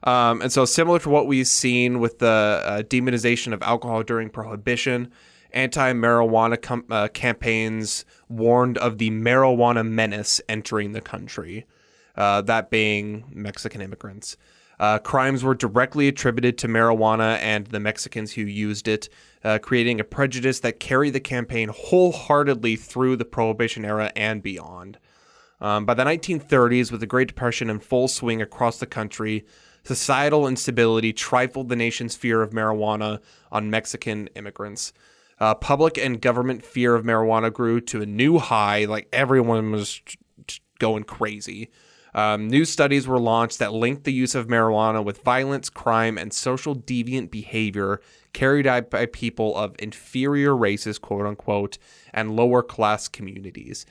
Um, 0.03 0.41
and 0.41 0.51
so, 0.51 0.65
similar 0.65 0.99
to 0.99 1.09
what 1.09 1.27
we've 1.27 1.47
seen 1.47 1.99
with 1.99 2.19
the 2.19 2.61
uh, 2.65 2.81
demonization 2.81 3.53
of 3.53 3.61
alcohol 3.61 4.01
during 4.03 4.29
Prohibition, 4.29 5.11
anti 5.51 5.93
marijuana 5.93 6.59
com- 6.59 6.85
uh, 6.89 7.07
campaigns 7.09 8.03
warned 8.27 8.77
of 8.79 8.97
the 8.97 9.11
marijuana 9.11 9.87
menace 9.87 10.41
entering 10.49 10.93
the 10.93 11.01
country, 11.01 11.65
uh, 12.15 12.41
that 12.41 12.71
being 12.71 13.25
Mexican 13.31 13.79
immigrants. 13.81 14.37
Uh, 14.81 14.97
crimes 14.97 15.43
were 15.43 15.53
directly 15.53 16.07
attributed 16.07 16.57
to 16.57 16.67
marijuana 16.67 17.37
and 17.37 17.67
the 17.67 17.79
Mexicans 17.79 18.33
who 18.33 18.41
used 18.41 18.87
it, 18.87 19.09
uh, 19.43 19.59
creating 19.59 19.99
a 19.99 20.03
prejudice 20.03 20.59
that 20.61 20.79
carried 20.79 21.11
the 21.11 21.19
campaign 21.19 21.69
wholeheartedly 21.69 22.75
through 22.75 23.15
the 23.15 23.23
Prohibition 23.23 23.85
era 23.85 24.11
and 24.15 24.41
beyond. 24.41 24.97
Um, 25.61 25.85
by 25.85 25.93
the 25.93 26.03
1930s, 26.03 26.91
with 26.91 26.99
the 26.99 27.05
Great 27.05 27.27
Depression 27.27 27.69
in 27.69 27.79
full 27.79 28.07
swing 28.07 28.41
across 28.41 28.79
the 28.79 28.87
country, 28.87 29.45
societal 29.83 30.47
instability 30.47 31.13
trifled 31.13 31.69
the 31.69 31.75
nation's 31.75 32.15
fear 32.15 32.41
of 32.41 32.49
marijuana 32.49 33.19
on 33.51 33.69
Mexican 33.69 34.29
immigrants. 34.35 34.93
Uh, 35.39 35.53
public 35.53 35.99
and 35.99 36.19
government 36.19 36.65
fear 36.65 36.95
of 36.95 37.05
marijuana 37.05 37.53
grew 37.53 37.81
to 37.81 38.01
a 38.01 38.07
new 38.07 38.39
high, 38.39 38.85
like 38.85 39.07
everyone 39.13 39.71
was 39.71 40.01
going 40.79 41.03
crazy. 41.03 41.69
Um, 42.13 42.47
new 42.47 42.65
studies 42.65 43.07
were 43.07 43.19
launched 43.19 43.59
that 43.59 43.73
linked 43.73 44.03
the 44.03 44.13
use 44.13 44.35
of 44.35 44.47
marijuana 44.47 45.03
with 45.03 45.23
violence, 45.23 45.69
crime, 45.69 46.17
and 46.17 46.33
social 46.33 46.75
deviant 46.75 47.31
behavior 47.31 48.01
carried 48.33 48.67
out 48.67 48.89
by 48.89 49.05
people 49.05 49.55
of 49.57 49.75
inferior 49.79 50.55
races, 50.55 50.99
quote 50.99 51.25
unquote, 51.25 51.77
and 52.13 52.35
lower 52.35 52.61
class 52.61 53.07
communities. 53.07 53.85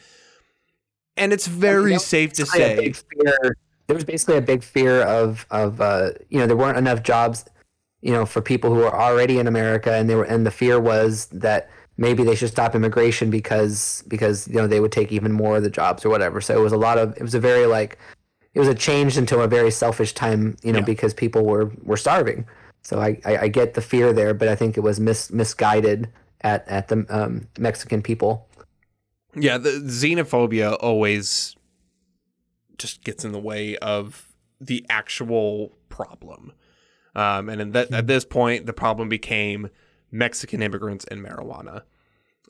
And 1.16 1.32
it's 1.32 1.46
very 1.46 1.90
You 1.92 1.96
know, 1.96 1.98
safe 1.98 2.32
to 2.34 2.46
say, 2.46 2.92
fear, 2.92 3.56
there 3.86 3.94
was 3.94 4.04
basically 4.04 4.36
a 4.36 4.42
big 4.42 4.62
fear 4.62 5.02
of 5.02 5.46
of 5.50 5.80
uh, 5.80 6.12
you 6.28 6.38
know 6.38 6.46
there 6.46 6.56
weren't 6.56 6.78
enough 6.78 7.02
jobs, 7.02 7.44
you 8.00 8.12
know, 8.12 8.24
for 8.24 8.40
people 8.40 8.74
who 8.74 8.82
are 8.82 8.98
already 8.98 9.38
in 9.38 9.46
America, 9.46 9.92
and 9.92 10.08
they 10.08 10.14
were 10.14 10.24
and 10.24 10.46
the 10.46 10.50
fear 10.50 10.78
was 10.78 11.26
that 11.26 11.68
maybe 12.00 12.24
they 12.24 12.34
should 12.34 12.48
stop 12.48 12.74
immigration 12.74 13.30
because 13.30 14.02
because 14.08 14.48
you 14.48 14.54
know 14.54 14.66
they 14.66 14.80
would 14.80 14.90
take 14.90 15.12
even 15.12 15.30
more 15.32 15.58
of 15.58 15.62
the 15.62 15.70
jobs 15.70 16.04
or 16.04 16.08
whatever. 16.08 16.40
So 16.40 16.58
it 16.58 16.62
was 16.62 16.72
a 16.72 16.76
lot 16.76 16.98
of 16.98 17.16
it 17.16 17.22
was 17.22 17.34
a 17.34 17.40
very 17.40 17.66
like 17.66 17.98
it 18.54 18.58
was 18.58 18.68
a 18.68 18.74
change 18.74 19.16
into 19.16 19.38
a 19.40 19.46
very 19.46 19.70
selfish 19.70 20.12
time, 20.14 20.56
you 20.64 20.72
know, 20.72 20.80
Yeah. 20.80 20.84
because 20.86 21.14
people 21.14 21.44
were 21.44 21.70
were 21.84 21.96
starving. 21.98 22.46
So 22.82 22.98
I, 22.98 23.20
I 23.24 23.36
I 23.44 23.48
get 23.48 23.74
the 23.74 23.82
fear 23.82 24.12
there, 24.12 24.34
but 24.34 24.48
I 24.48 24.56
think 24.56 24.76
it 24.76 24.80
was 24.80 24.98
mis 24.98 25.30
misguided 25.30 26.08
at 26.40 26.66
at 26.68 26.88
the 26.88 27.06
um, 27.10 27.46
Mexican 27.58 28.02
people. 28.02 28.48
yeah, 29.36 29.58
the 29.58 29.70
xenophobia 29.84 30.76
always 30.80 31.54
just 32.78 33.04
gets 33.04 33.24
in 33.24 33.32
the 33.32 33.38
way 33.38 33.76
of 33.76 34.26
the 34.60 34.84
actual 34.88 35.76
problem. 35.90 36.52
Um, 37.14 37.48
and 37.48 37.60
in 37.60 37.72
that, 37.72 37.92
at 37.92 38.06
this 38.06 38.24
point, 38.24 38.66
the 38.66 38.72
problem 38.72 39.08
became 39.08 39.68
Mexican 40.10 40.62
immigrants 40.62 41.04
and 41.10 41.20
marijuana. 41.24 41.82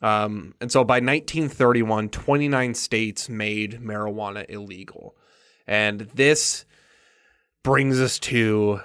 Um, 0.01 0.55
and 0.59 0.71
so 0.71 0.83
by 0.83 0.95
1931, 0.95 2.09
29 2.09 2.73
states 2.73 3.29
made 3.29 3.79
marijuana 3.81 4.45
illegal. 4.49 5.15
And 5.67 6.01
this 6.15 6.65
brings 7.63 7.99
us 7.99 8.17
to 8.19 8.81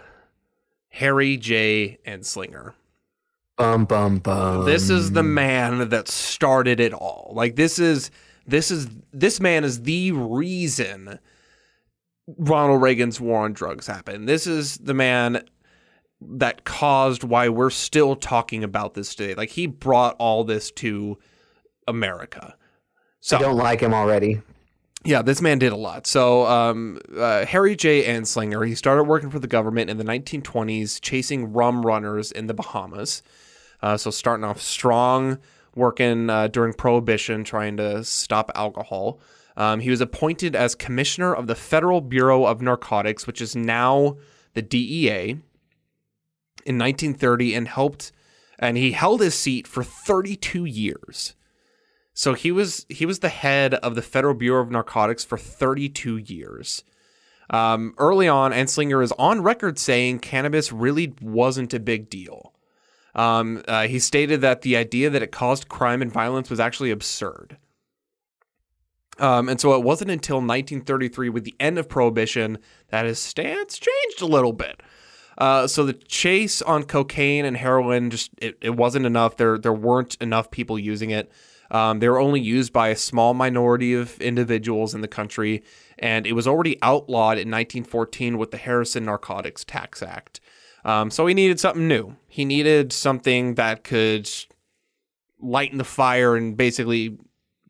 Harry 0.91 1.37
J. 1.37 1.99
Anslinger. 2.07 2.75
Bum 3.57 3.87
bum 3.87 4.19
bum. 4.19 4.67
This 4.67 4.91
is 4.91 5.13
the 5.13 5.23
man 5.23 5.89
that 5.89 6.09
started 6.09 6.79
it 6.79 6.93
all. 6.93 7.33
Like 7.35 7.57
this 7.57 7.79
is 7.79 8.11
this 8.47 8.71
is 8.71 8.87
this 9.13 9.41
man 9.41 9.65
is 9.65 9.83
the 9.83 10.13
reason 10.13 11.19
Ronald 12.37 12.83
Reagan's 12.83 13.19
war 13.19 13.45
on 13.45 13.55
drugs 13.55 13.87
happened. 13.87 14.29
This 14.29 14.47
is 14.47 14.77
the 14.79 14.93
man 14.93 15.43
that 16.21 16.65
caused 16.65 17.25
why 17.25 17.49
we're 17.49 17.71
still 17.71 18.17
talking 18.17 18.65
about 18.65 18.95
this 18.95 19.15
today. 19.15 19.35
Like 19.35 19.51
he 19.51 19.67
brought 19.67 20.17
all 20.19 20.45
this 20.45 20.71
to 20.73 21.19
America. 21.87 22.57
So 23.21 23.37
I 23.37 23.41
don't 23.41 23.57
like 23.57 23.81
him 23.81 23.93
already. 23.93 24.41
yeah, 25.05 25.23
this 25.23 25.41
man 25.43 25.59
did 25.59 25.73
a 25.73 25.77
lot. 25.77 26.07
So, 26.07 26.47
um, 26.47 27.01
uh, 27.17 27.45
Harry 27.47 27.77
J. 27.77 28.05
Anslinger, 28.05 28.67
he 28.67 28.75
started 28.75 29.05
working 29.05 29.31
for 29.31 29.39
the 29.39 29.47
government 29.47 29.91
in 29.91 29.99
the 29.99 30.05
1920s, 30.05 31.01
chasing 31.01 31.53
rum 31.53 31.85
runners 31.85 32.33
in 32.33 32.47
the 32.47 32.55
Bahamas. 32.55 33.23
Uh, 33.83 33.97
so, 33.97 34.11
starting 34.11 34.45
off 34.45 34.61
strong, 34.61 35.39
working 35.75 36.31
uh, 36.31 36.49
during 36.49 36.73
Prohibition, 36.73 37.45
trying 37.45 37.77
to 37.77 38.05
stop 38.05 38.51
alcohol. 38.55 39.21
Um, 39.57 39.81
he 39.81 39.91
was 39.91 40.01
appointed 40.01 40.55
as 40.55 40.75
commissioner 40.75 41.35
of 41.35 41.47
the 41.47 41.55
Federal 41.55 42.01
Bureau 42.01 42.45
of 42.45 42.61
Narcotics, 42.61 43.27
which 43.27 43.41
is 43.41 43.57
now 43.57 44.17
the 44.55 44.63
DEA, 44.63 45.39
in 46.67 46.79
1930, 46.79 47.55
and 47.55 47.69
helped, 47.69 48.13
and 48.59 48.77
he 48.77 48.93
held 48.93 49.21
his 49.21 49.35
seat 49.35 49.67
for 49.67 49.83
32 49.83 50.65
years. 50.65 51.35
So 52.15 52.33
he 52.33 52.51
was 52.51 52.87
he 52.89 53.05
was 53.05 53.19
the 53.19 53.29
head 53.29 53.75
of 53.75 53.95
the 53.95 54.03
Federal 54.03 54.35
Bureau 54.35 54.63
of 54.63 54.71
Narcotics 54.71 55.25
for 55.25 55.37
32 55.37 56.17
years. 56.17 56.83
Um, 57.51 57.95
early 57.99 58.27
on, 58.27 58.53
Anslinger 58.53 59.03
is 59.03 59.13
on 59.19 59.43
record 59.43 59.79
saying 59.79 60.21
cannabis 60.21 60.73
really 60.73 61.15
wasn't 61.21 61.75
a 61.75 61.79
big 61.79 62.11
deal. 62.11 62.55
Um, 63.15 63.63
uh, 63.69 63.87
he 63.87 63.99
stated 63.99 64.41
that 64.41 64.63
the 64.63 64.77
idea 64.77 65.11
that 65.11 65.23
it 65.23 65.33
caused 65.33 65.69
crime 65.69 66.03
and 66.03 66.13
violence 66.13 66.51
was 66.51 66.61
actually 66.61 66.91
absurd. 66.91 67.57
Um, 69.19 69.49
and 69.49 69.61
so 69.61 69.75
it 69.75 69.83
wasn't 69.83 70.11
until 70.11 70.37
1933, 70.37 71.31
with 71.31 71.45
the 71.45 71.57
end 71.59 71.79
of 71.79 71.89
Prohibition, 71.89 72.59
that 72.89 73.07
his 73.07 73.19
stance 73.19 73.79
changed 73.79 74.21
a 74.21 74.27
little 74.27 74.53
bit. 74.53 74.83
Uh, 75.39 75.67
so 75.67 75.85
the 75.85 75.93
chase 75.93 76.63
on 76.63 76.85
cocaine 76.85 77.45
and 77.45 77.57
heroin 77.57 78.11
just 78.11 78.31
it, 78.39 78.57
it 78.61 78.77
wasn't 78.77 79.05
enough. 79.05 79.37
There 79.37 79.59
there 79.59 79.73
weren't 79.73 80.17
enough 80.21 80.51
people 80.51 80.79
using 80.79 81.11
it. 81.11 81.31
Um, 81.71 81.99
they 81.99 82.09
were 82.09 82.21
only 82.21 82.41
used 82.41 82.73
by 82.73 82.89
a 82.89 82.97
small 82.97 83.35
minority 83.35 83.93
of 83.93 84.21
individuals 84.21 84.95
in 84.95 85.01
the 85.01 85.09
country, 85.09 85.65
and 85.99 86.27
it 86.27 86.33
was 86.33 86.47
already 86.47 86.79
outlawed 86.81 87.39
in 87.39 87.51
1914 87.51 88.39
with 88.39 88.51
the 88.53 88.57
Harrison 88.57 89.05
Narcotics 89.05 89.65
Tax 89.65 90.03
Act. 90.03 90.41
Um, 90.85 91.11
so 91.11 91.27
he 91.27 91.35
needed 91.35 91.59
something 91.59 91.89
new. 91.89 92.15
He 92.29 92.45
needed 92.45 92.93
something 92.93 93.57
that 93.57 93.83
could 93.83 94.31
lighten 95.41 95.79
the 95.79 95.85
fire 95.85 96.37
and 96.37 96.57
basically 96.57 97.19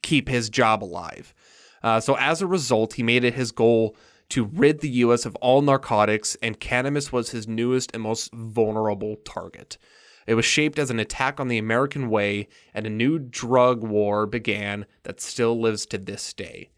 keep 0.02 0.28
his 0.28 0.50
job 0.50 0.84
alive. 0.84 1.34
Uh, 1.82 2.00
so 2.00 2.16
as 2.18 2.42
a 2.42 2.46
result, 2.46 2.94
he 2.94 3.02
made 3.02 3.24
it 3.24 3.34
his 3.34 3.52
goal 3.52 3.96
to 4.30 4.44
rid 4.44 4.80
the 4.80 4.88
U.S. 4.88 5.24
of 5.24 5.36
all 5.36 5.62
narcotics, 5.62 6.36
and 6.42 6.58
cannabis 6.58 7.12
was 7.12 7.30
his 7.30 7.46
newest 7.46 7.92
and 7.94 8.02
most 8.02 8.32
vulnerable 8.32 9.16
target. 9.24 9.78
It 10.26 10.34
was 10.34 10.44
shaped 10.44 10.78
as 10.78 10.90
an 10.90 10.98
attack 10.98 11.38
on 11.38 11.48
the 11.48 11.58
American 11.58 12.10
way, 12.10 12.48
and 12.74 12.86
a 12.86 12.90
new 12.90 13.18
drug 13.18 13.82
war 13.82 14.26
began 14.26 14.86
that 15.04 15.20
still 15.20 15.60
lives 15.60 15.86
to 15.86 15.98
this 15.98 16.32
day. 16.32 16.70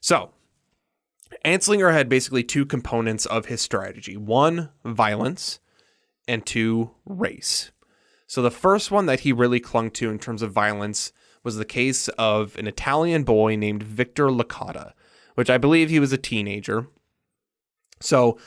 So, 0.00 0.30
Anslinger 1.44 1.92
had 1.92 2.08
basically 2.08 2.44
two 2.44 2.66
components 2.66 3.26
of 3.26 3.46
his 3.46 3.60
strategy 3.60 4.16
one, 4.16 4.70
violence, 4.84 5.58
and 6.28 6.44
two, 6.44 6.90
race. 7.04 7.70
So, 8.26 8.42
the 8.42 8.50
first 8.50 8.90
one 8.90 9.06
that 9.06 9.20
he 9.20 9.32
really 9.32 9.60
clung 9.60 9.90
to 9.92 10.10
in 10.10 10.18
terms 10.18 10.42
of 10.42 10.52
violence 10.52 11.12
was 11.42 11.56
the 11.56 11.64
case 11.64 12.08
of 12.08 12.56
an 12.56 12.66
Italian 12.66 13.22
boy 13.22 13.56
named 13.56 13.82
Victor 13.82 14.26
Licata, 14.26 14.92
which 15.36 15.48
I 15.48 15.56
believe 15.56 15.88
he 15.88 16.00
was 16.00 16.12
a 16.12 16.18
teenager. 16.18 16.88
So, 18.00 18.38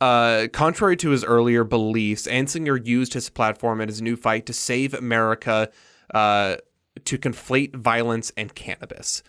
uh, 0.00 0.48
contrary 0.52 0.96
to 0.98 1.10
his 1.10 1.24
earlier 1.24 1.64
beliefs, 1.64 2.26
Anslinger 2.26 2.86
used 2.86 3.14
his 3.14 3.28
platform 3.28 3.80
and 3.80 3.90
his 3.90 4.00
new 4.00 4.16
fight 4.16 4.46
to 4.46 4.52
save 4.52 4.94
America 4.94 5.70
uh, 6.12 6.56
to 7.04 7.18
conflate 7.18 7.74
violence 7.74 8.32
and 8.36 8.54
cannabis. 8.54 9.22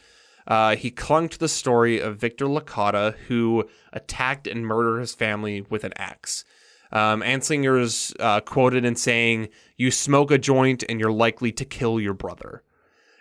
Uh, 0.47 0.75
he 0.75 0.91
clung 0.91 1.27
to 1.29 1.39
the 1.39 1.47
story 1.47 1.99
of 1.99 2.17
Victor 2.17 2.45
Licata, 2.45 3.15
who 3.27 3.67
attacked 3.93 4.47
and 4.47 4.65
murdered 4.65 4.99
his 4.99 5.15
family 5.15 5.65
with 5.69 5.83
an 5.83 5.93
axe. 5.97 6.45
Um, 6.91 7.21
Anslinger's 7.21 8.13
uh, 8.19 8.41
quoted 8.41 8.85
in 8.85 8.95
saying, 8.95 9.49
"You 9.75 9.89
smoke 9.89 10.29
a 10.31 10.37
joint 10.37 10.83
and 10.87 10.99
you're 10.99 11.11
likely 11.11 11.51
to 11.53 11.65
kill 11.65 11.99
your 11.99 12.13
brother." 12.13 12.61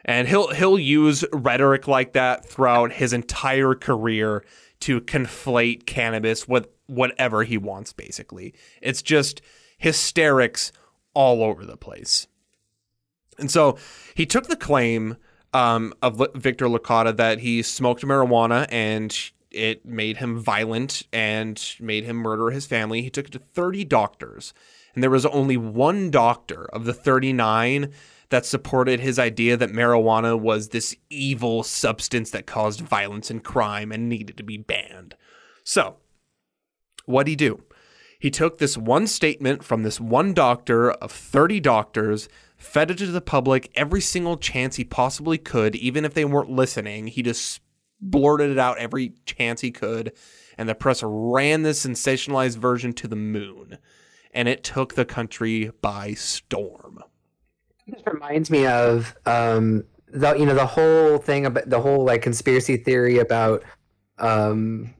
And 0.05 0.29
he'll 0.29 0.49
he'll 0.53 0.79
use 0.79 1.25
rhetoric 1.33 1.89
like 1.89 2.13
that 2.13 2.45
throughout 2.45 2.93
his 2.93 3.13
entire 3.13 3.75
career 3.75 4.45
to 4.81 5.01
conflate 5.01 5.87
cannabis 5.87 6.47
with 6.47 6.69
whatever 6.87 7.45
he 7.45 7.57
wants. 7.57 7.93
Basically, 7.93 8.55
it's 8.83 9.03
just 9.03 9.41
hysterics 9.79 10.73
all 11.15 11.43
over 11.43 11.65
the 11.65 11.77
place. 11.77 12.27
And 13.39 13.51
so 13.51 13.79
he 14.15 14.27
took 14.27 14.47
the 14.47 14.57
claim 14.57 15.17
um, 15.53 15.95
of 16.03 16.21
Victor 16.35 16.67
Licata 16.67 17.17
that 17.17 17.41
he 17.41 17.63
smoked 17.63 18.03
marijuana 18.03 18.67
and 18.71 19.17
it 19.55 19.87
made 19.87 20.17
him 20.19 20.39
violent 20.39 21.05
and 21.13 21.63
made 21.81 22.05
him 22.05 22.17
murder 22.17 22.51
his 22.51 22.67
family. 22.67 23.03
He 23.03 23.11
took 23.11 23.27
it 23.27 23.33
to 23.33 23.39
30 23.39 23.85
doctors, 23.85 24.53
and 24.95 25.03
there 25.03 25.11
was 25.11 25.25
only 25.27 25.57
one 25.57 26.11
doctor 26.11 26.65
of 26.67 26.85
the 26.85 26.93
39 26.93 27.93
that 28.35 28.45
supported 28.45 28.99
his 28.99 29.17
idea 29.17 29.57
that 29.57 29.71
marijuana 29.71 30.37
was 30.37 30.71
this 30.71 30.97
evil 31.09 31.63
substance 31.63 32.33
that 32.33 32.49
caused 32.49 32.81
violence 32.81 33.31
and 33.31 33.45
crime 33.45 33.93
and 33.93 34.09
needed 34.09 34.37
to 34.37 34.43
be 34.43 34.57
banned. 34.57 35.15
So, 35.63 35.99
what'd 37.05 37.29
he 37.29 37.37
do? 37.37 37.63
He 38.19 38.33
took 38.33 38.59
this 38.59 38.77
one 38.77 39.07
statement 39.07 39.63
from 39.63 39.85
this 39.85 40.01
one 40.01 40.35
doctor 40.35 40.91
of 40.91 41.13
30 41.13 41.61
doctors, 41.61 42.29
fed 42.57 42.91
it 42.91 42.99
to 42.99 43.07
the 43.07 43.21
public 43.21 43.71
every 43.77 44.01
single 44.01 44.37
chance 44.37 44.75
he 44.75 44.85
possibly 44.85 45.39
could, 45.39 45.77
even 45.77 46.05
if 46.05 46.15
they 46.15 46.25
weren't 46.25 46.51
listening. 46.51 47.07
He 47.07 47.23
just 47.23 47.61
blurted 48.01 48.51
it 48.51 48.59
out 48.59 48.79
every 48.79 49.13
chance 49.27 49.61
he 49.61 49.71
could, 49.71 50.11
and 50.59 50.69
the 50.69 50.75
press 50.75 51.05
ran 51.05 51.63
this 51.63 51.87
sensationalized 51.87 52.57
version 52.57 52.95
to 52.95 53.07
the 53.07 53.15
moon, 53.15 53.79
and 54.33 54.49
it 54.49 54.65
took 54.65 54.95
the 54.95 55.05
country 55.05 55.71
by 55.81 56.15
storm. 56.15 56.99
This 57.87 58.01
reminds 58.07 58.51
me 58.51 58.67
of 58.67 59.15
um, 59.27 59.85
the 60.09 60.35
you 60.35 60.47
know 60.47 60.55
the 60.55 60.67
whole 60.67 61.19
thing 61.19 61.47
about 61.47 61.69
the 61.69 61.81
whole 61.81 62.05
like 62.05 62.23
conspiracy 62.23 62.77
theory 62.77 63.19
about 63.19 63.63
um, 64.19 64.95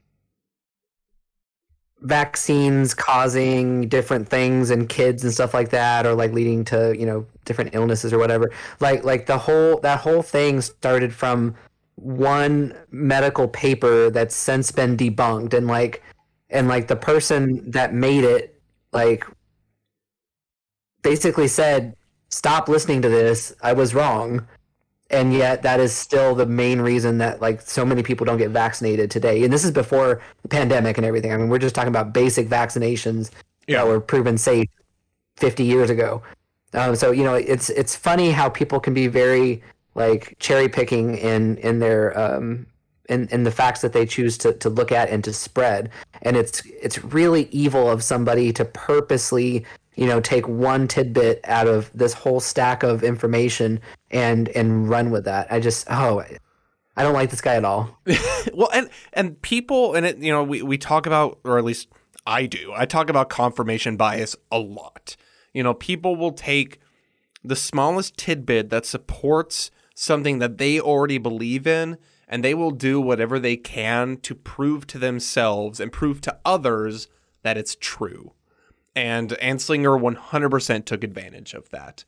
vaccines 2.01 2.93
causing 2.93 3.87
different 3.89 4.29
things 4.29 4.69
in 4.69 4.87
kids 4.87 5.23
and 5.23 5.33
stuff 5.33 5.53
like 5.53 5.69
that 5.69 6.05
or 6.05 6.13
like 6.13 6.31
leading 6.31 6.63
to 6.65 6.95
you 6.97 7.05
know 7.05 7.25
different 7.45 7.73
illnesses 7.73 8.13
or 8.13 8.19
whatever. 8.19 8.51
Like 8.79 9.03
like 9.03 9.25
the 9.25 9.37
whole 9.37 9.79
that 9.79 9.99
whole 9.99 10.21
thing 10.21 10.61
started 10.61 11.13
from 11.13 11.55
one 11.95 12.75
medical 12.91 13.47
paper 13.47 14.09
that's 14.09 14.35
since 14.35 14.71
been 14.71 14.95
debunked 14.95 15.53
and 15.53 15.65
like 15.65 16.03
and 16.49 16.67
like 16.67 16.87
the 16.87 16.95
person 16.95 17.71
that 17.71 17.93
made 17.93 18.23
it 18.23 18.61
like 18.91 19.25
basically 21.01 21.47
said 21.47 21.95
stop 22.35 22.67
listening 22.67 23.01
to 23.01 23.09
this 23.09 23.55
i 23.61 23.71
was 23.73 23.93
wrong. 23.93 24.45
And 25.11 25.33
yet 25.33 25.61
that 25.61 25.79
is 25.79 25.93
still 25.93 26.33
the 26.33 26.47
main 26.47 26.81
reason 26.81 27.19
that 27.19 27.39
like 27.39 27.61
so 27.61 27.85
many 27.85 28.01
people 28.01 28.25
don't 28.25 28.39
get 28.39 28.49
vaccinated 28.49 29.11
today. 29.11 29.43
And 29.43 29.53
this 29.53 29.63
is 29.63 29.69
before 29.69 30.19
the 30.41 30.47
pandemic 30.47 30.97
and 30.97 31.05
everything. 31.05 31.31
I 31.31 31.37
mean 31.37 31.47
we're 31.47 31.59
just 31.59 31.75
talking 31.75 31.89
about 31.89 32.11
basic 32.11 32.49
vaccinations 32.49 33.29
yeah. 33.67 33.77
that 33.77 33.87
were 33.87 34.01
proven 34.01 34.35
safe 34.37 34.67
50 35.37 35.63
years 35.63 35.91
ago. 35.91 36.23
Um, 36.73 36.95
so 36.95 37.11
you 37.11 37.23
know 37.23 37.35
it's 37.35 37.69
it's 37.69 37.95
funny 37.95 38.31
how 38.31 38.49
people 38.49 38.79
can 38.79 38.93
be 38.93 39.07
very 39.07 39.61
like 39.93 40.35
cherry 40.39 40.67
picking 40.67 41.17
in 41.17 41.57
in 41.57 41.79
their 41.79 42.17
um 42.19 42.65
in, 43.09 43.27
in 43.29 43.43
the 43.43 43.51
facts 43.51 43.81
that 43.81 43.93
they 43.93 44.05
choose 44.05 44.37
to, 44.39 44.53
to 44.53 44.69
look 44.69 44.91
at 44.91 45.09
and 45.09 45.23
to 45.23 45.33
spread. 45.33 45.89
And 46.21 46.35
it's 46.37 46.63
it's 46.65 47.03
really 47.03 47.47
evil 47.51 47.89
of 47.89 48.03
somebody 48.03 48.51
to 48.53 48.65
purposely 48.65 49.65
you 49.95 50.07
know 50.07 50.19
take 50.19 50.47
one 50.47 50.87
tidbit 50.87 51.41
out 51.45 51.67
of 51.67 51.91
this 51.93 52.13
whole 52.13 52.39
stack 52.39 52.83
of 52.83 53.03
information 53.03 53.79
and 54.11 54.49
and 54.49 54.89
run 54.89 55.11
with 55.11 55.25
that. 55.25 55.51
I 55.51 55.59
just 55.59 55.87
oh 55.89 56.23
i 56.97 57.03
don't 57.03 57.13
like 57.13 57.29
this 57.29 57.41
guy 57.41 57.55
at 57.55 57.65
all. 57.65 57.97
Well 58.53 58.69
and 58.73 58.89
and 59.13 59.41
people 59.41 59.95
and 59.95 60.05
it 60.05 60.17
you 60.17 60.31
know 60.31 60.43
we, 60.43 60.61
we 60.61 60.77
talk 60.77 61.05
about 61.05 61.39
or 61.43 61.57
at 61.57 61.63
least 61.63 61.87
i 62.27 62.45
do 62.45 62.71
i 62.75 62.85
talk 62.85 63.09
about 63.09 63.29
confirmation 63.29 63.97
bias 63.97 64.35
a 64.51 64.59
lot. 64.59 65.15
You 65.53 65.63
know 65.63 65.73
people 65.73 66.15
will 66.15 66.31
take 66.31 66.79
the 67.43 67.55
smallest 67.55 68.17
tidbit 68.17 68.69
that 68.69 68.85
supports 68.85 69.71
something 69.93 70.39
that 70.39 70.57
they 70.57 70.79
already 70.79 71.17
believe 71.17 71.65
in 71.67 71.97
and 72.35 72.43
they 72.43 72.53
will 72.53 72.71
do 72.71 72.99
whatever 72.99 73.39
they 73.39 73.55
can 73.55 74.17
to 74.17 74.35
prove 74.35 74.85
to 74.85 74.99
themselves 74.99 75.79
and 75.79 75.89
prove 75.89 76.19
to 76.19 76.37
others 76.43 77.07
that 77.43 77.57
it's 77.57 77.77
true. 77.79 78.33
And 78.93 79.29
Anslinger 79.41 79.97
100% 79.97 80.83
took 80.83 81.05
advantage 81.05 81.53
of 81.53 81.69
that. 81.69 82.03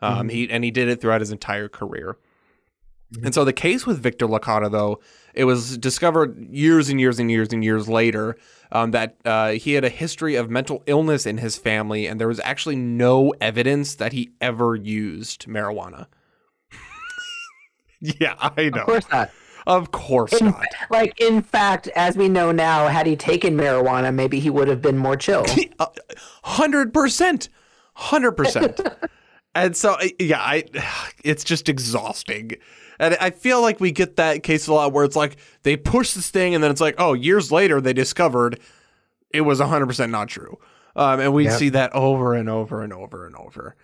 Um, 0.00 0.12
mm-hmm. 0.12 0.28
he 0.28 0.50
and 0.50 0.62
he 0.62 0.70
did 0.70 0.86
it 0.86 1.00
throughout 1.00 1.20
his 1.20 1.32
entire 1.32 1.68
career. 1.68 2.16
Mm-hmm. 3.12 3.26
And 3.26 3.34
so 3.34 3.44
the 3.44 3.52
case 3.52 3.84
with 3.84 3.98
Victor 3.98 4.28
Licata, 4.28 4.70
though, 4.70 5.00
it 5.34 5.46
was 5.46 5.76
discovered 5.78 6.38
years 6.54 6.88
and 6.88 7.00
years 7.00 7.18
and 7.18 7.28
years 7.28 7.52
and 7.52 7.64
years 7.64 7.88
later 7.88 8.36
um, 8.70 8.92
that 8.92 9.16
uh, 9.24 9.50
he 9.50 9.72
had 9.72 9.84
a 9.84 9.88
history 9.88 10.36
of 10.36 10.48
mental 10.48 10.84
illness 10.86 11.26
in 11.26 11.38
his 11.38 11.58
family, 11.58 12.06
and 12.06 12.20
there 12.20 12.28
was 12.28 12.40
actually 12.44 12.76
no 12.76 13.34
evidence 13.40 13.96
that 13.96 14.12
he 14.12 14.30
ever 14.40 14.76
used 14.76 15.46
marijuana. 15.48 16.06
Yeah, 18.20 18.34
I 18.36 18.68
know. 18.68 18.80
Of 18.80 18.86
course 18.86 19.08
not. 19.12 19.30
Of 19.66 19.90
course 19.90 20.32
in, 20.32 20.46
not. 20.46 20.66
Like, 20.90 21.20
in 21.20 21.42
fact, 21.42 21.88
as 21.88 22.16
we 22.16 22.28
know 22.28 22.52
now, 22.52 22.88
had 22.88 23.06
he 23.06 23.16
taken 23.16 23.56
marijuana, 23.56 24.12
maybe 24.14 24.40
he 24.40 24.50
would 24.50 24.68
have 24.68 24.82
been 24.82 24.98
more 24.98 25.16
chill. 25.16 25.44
Hundred 26.42 26.92
percent, 26.92 27.48
hundred 27.94 28.32
percent. 28.32 28.80
And 29.54 29.76
so, 29.76 29.96
yeah, 30.18 30.40
I, 30.40 30.64
it's 31.24 31.44
just 31.44 31.68
exhausting. 31.68 32.52
And 32.98 33.16
I 33.20 33.30
feel 33.30 33.60
like 33.60 33.80
we 33.80 33.92
get 33.92 34.16
that 34.16 34.42
case 34.42 34.66
a 34.66 34.72
lot 34.72 34.92
where 34.92 35.04
it's 35.04 35.16
like 35.16 35.36
they 35.62 35.76
push 35.76 36.14
this 36.14 36.30
thing, 36.30 36.54
and 36.54 36.62
then 36.62 36.70
it's 36.70 36.80
like, 36.80 36.94
oh, 36.98 37.12
years 37.14 37.50
later 37.52 37.80
they 37.80 37.92
discovered 37.92 38.60
it 39.30 39.42
was 39.42 39.60
hundred 39.60 39.86
percent 39.86 40.12
not 40.12 40.28
true. 40.28 40.58
Um, 40.94 41.20
and 41.20 41.32
we 41.34 41.44
yep. 41.44 41.58
see 41.58 41.70
that 41.70 41.94
over 41.94 42.34
and 42.34 42.48
over 42.48 42.82
and 42.82 42.92
over 42.92 43.26
and 43.26 43.34
over. 43.36 43.76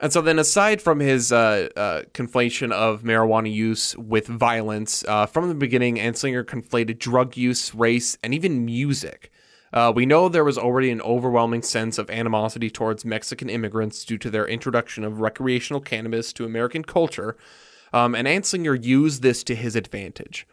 And 0.00 0.12
so 0.12 0.20
then, 0.20 0.38
aside 0.38 0.82
from 0.82 1.00
his 1.00 1.30
uh, 1.30 1.68
uh, 1.76 2.02
conflation 2.12 2.72
of 2.72 3.02
marijuana 3.02 3.52
use 3.52 3.96
with 3.96 4.26
violence, 4.26 5.04
uh, 5.06 5.26
from 5.26 5.48
the 5.48 5.54
beginning, 5.54 5.96
Anslinger 5.96 6.44
conflated 6.44 6.98
drug 6.98 7.36
use, 7.36 7.74
race, 7.74 8.18
and 8.22 8.34
even 8.34 8.64
music. 8.64 9.30
Uh, 9.72 9.92
we 9.94 10.06
know 10.06 10.28
there 10.28 10.44
was 10.44 10.58
already 10.58 10.90
an 10.90 11.00
overwhelming 11.02 11.62
sense 11.62 11.98
of 11.98 12.10
animosity 12.10 12.70
towards 12.70 13.04
Mexican 13.04 13.48
immigrants 13.48 14.04
due 14.04 14.18
to 14.18 14.30
their 14.30 14.46
introduction 14.46 15.04
of 15.04 15.20
recreational 15.20 15.80
cannabis 15.80 16.32
to 16.32 16.44
American 16.44 16.84
culture, 16.84 17.36
um, 17.92 18.14
and 18.14 18.26
Anslinger 18.26 18.84
used 18.84 19.22
this 19.22 19.44
to 19.44 19.54
his 19.54 19.76
advantage. 19.76 20.46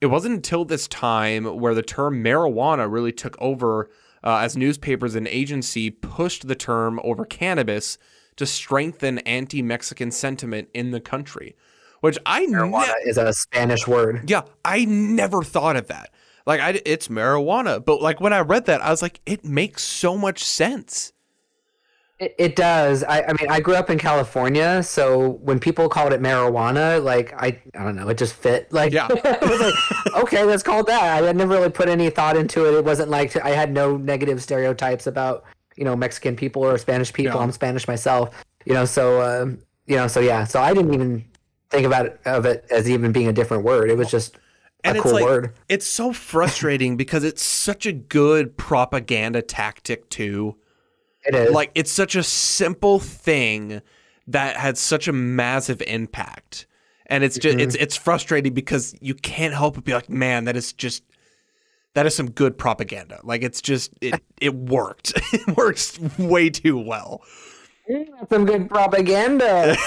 It 0.00 0.06
wasn't 0.06 0.36
until 0.36 0.64
this 0.64 0.88
time 0.88 1.44
where 1.44 1.74
the 1.74 1.82
term 1.82 2.24
marijuana 2.24 2.90
really 2.90 3.12
took 3.12 3.36
over 3.40 3.88
uh, 4.24 4.38
as 4.38 4.56
newspapers 4.56 5.14
and 5.14 5.28
agency 5.28 5.90
pushed 5.90 6.48
the 6.48 6.54
term 6.54 7.00
over 7.04 7.24
cannabis 7.24 7.98
to 8.40 8.46
strengthen 8.46 9.18
anti-Mexican 9.18 10.10
sentiment 10.10 10.68
in 10.72 10.92
the 10.92 11.00
country. 11.00 11.54
Which 12.00 12.18
I 12.24 12.46
marijuana 12.46 12.94
ne- 13.04 13.10
is 13.10 13.18
a 13.18 13.34
Spanish 13.34 13.86
word. 13.86 14.30
Yeah, 14.30 14.42
I 14.64 14.86
never 14.86 15.42
thought 15.42 15.76
of 15.76 15.88
that. 15.88 16.10
Like 16.46 16.60
I, 16.60 16.80
it's 16.86 17.08
marijuana, 17.08 17.84
but 17.84 18.00
like 18.00 18.18
when 18.18 18.32
I 18.32 18.40
read 18.40 18.64
that, 18.64 18.80
I 18.80 18.90
was 18.90 19.02
like, 19.02 19.20
it 19.26 19.44
makes 19.44 19.82
so 19.82 20.16
much 20.16 20.42
sense. 20.42 21.12
It, 22.18 22.34
it 22.38 22.56
does. 22.56 23.04
I, 23.04 23.22
I 23.24 23.32
mean, 23.34 23.50
I 23.50 23.60
grew 23.60 23.74
up 23.74 23.90
in 23.90 23.98
California, 23.98 24.82
so 24.82 25.32
when 25.42 25.60
people 25.60 25.90
called 25.90 26.14
it 26.14 26.22
marijuana, 26.22 27.04
like 27.04 27.34
I, 27.34 27.60
I 27.74 27.84
don't 27.84 27.96
know, 27.96 28.08
it 28.08 28.16
just 28.16 28.32
fit. 28.34 28.68
Like, 28.72 28.94
yeah, 28.94 29.08
was 29.42 29.60
like, 29.60 30.14
okay, 30.22 30.44
let's 30.44 30.62
call 30.62 30.80
it 30.80 30.86
that. 30.86 31.02
I 31.02 31.26
had 31.26 31.36
never 31.36 31.52
really 31.52 31.70
put 31.70 31.90
any 31.90 32.08
thought 32.08 32.38
into 32.38 32.64
it. 32.66 32.78
It 32.78 32.84
wasn't 32.86 33.10
like 33.10 33.36
I 33.36 33.50
had 33.50 33.74
no 33.74 33.98
negative 33.98 34.42
stereotypes 34.42 35.06
about 35.06 35.44
you 35.76 35.84
know 35.84 35.96
Mexican 35.96 36.36
people 36.36 36.62
or 36.64 36.76
Spanish 36.78 37.12
people. 37.12 37.38
Yeah. 37.38 37.44
I'm 37.44 37.52
Spanish 37.52 37.86
myself. 37.86 38.44
You 38.64 38.74
know, 38.74 38.84
so 38.84 39.22
um, 39.22 39.58
you 39.86 39.96
know, 39.96 40.06
so 40.06 40.20
yeah. 40.20 40.44
So 40.44 40.60
I 40.60 40.74
didn't 40.74 40.94
even 40.94 41.24
think 41.70 41.86
about 41.86 42.06
it, 42.06 42.20
of 42.24 42.44
it 42.44 42.66
as 42.70 42.90
even 42.90 43.12
being 43.12 43.28
a 43.28 43.32
different 43.32 43.64
word. 43.64 43.90
It 43.90 43.96
was 43.96 44.10
just 44.10 44.36
and 44.84 44.98
a 44.98 45.00
cool 45.00 45.12
like, 45.12 45.24
word. 45.24 45.54
It's 45.68 45.86
so 45.86 46.12
frustrating 46.12 46.96
because 46.96 47.24
it's 47.24 47.42
such 47.42 47.86
a 47.86 47.92
good 47.92 48.56
propaganda 48.56 49.42
tactic 49.42 50.08
too. 50.10 50.56
It 51.24 51.34
is 51.34 51.52
like 51.52 51.70
it's 51.74 51.92
such 51.92 52.14
a 52.14 52.22
simple 52.22 52.98
thing 52.98 53.82
that 54.26 54.56
had 54.56 54.78
such 54.78 55.08
a 55.08 55.12
massive 55.12 55.82
impact. 55.82 56.66
And 57.06 57.24
it's 57.24 57.36
just 57.38 57.58
mm-hmm. 57.58 57.64
it's 57.64 57.74
it's 57.74 57.96
frustrating 57.96 58.54
because 58.54 58.94
you 59.00 59.14
can't 59.14 59.52
help 59.52 59.74
but 59.74 59.84
be 59.84 59.92
like, 59.92 60.08
man, 60.08 60.44
that 60.44 60.56
is 60.56 60.72
just 60.72 61.02
that 61.94 62.06
is 62.06 62.14
some 62.14 62.30
good 62.30 62.56
propaganda. 62.58 63.20
Like 63.22 63.42
it's 63.42 63.60
just 63.60 63.92
it 64.00 64.22
it 64.40 64.54
worked. 64.54 65.12
it 65.32 65.56
works 65.56 65.98
way 66.18 66.50
too 66.50 66.78
well. 66.78 67.22
some 68.28 68.46
good 68.46 68.68
propaganda. 68.68 69.76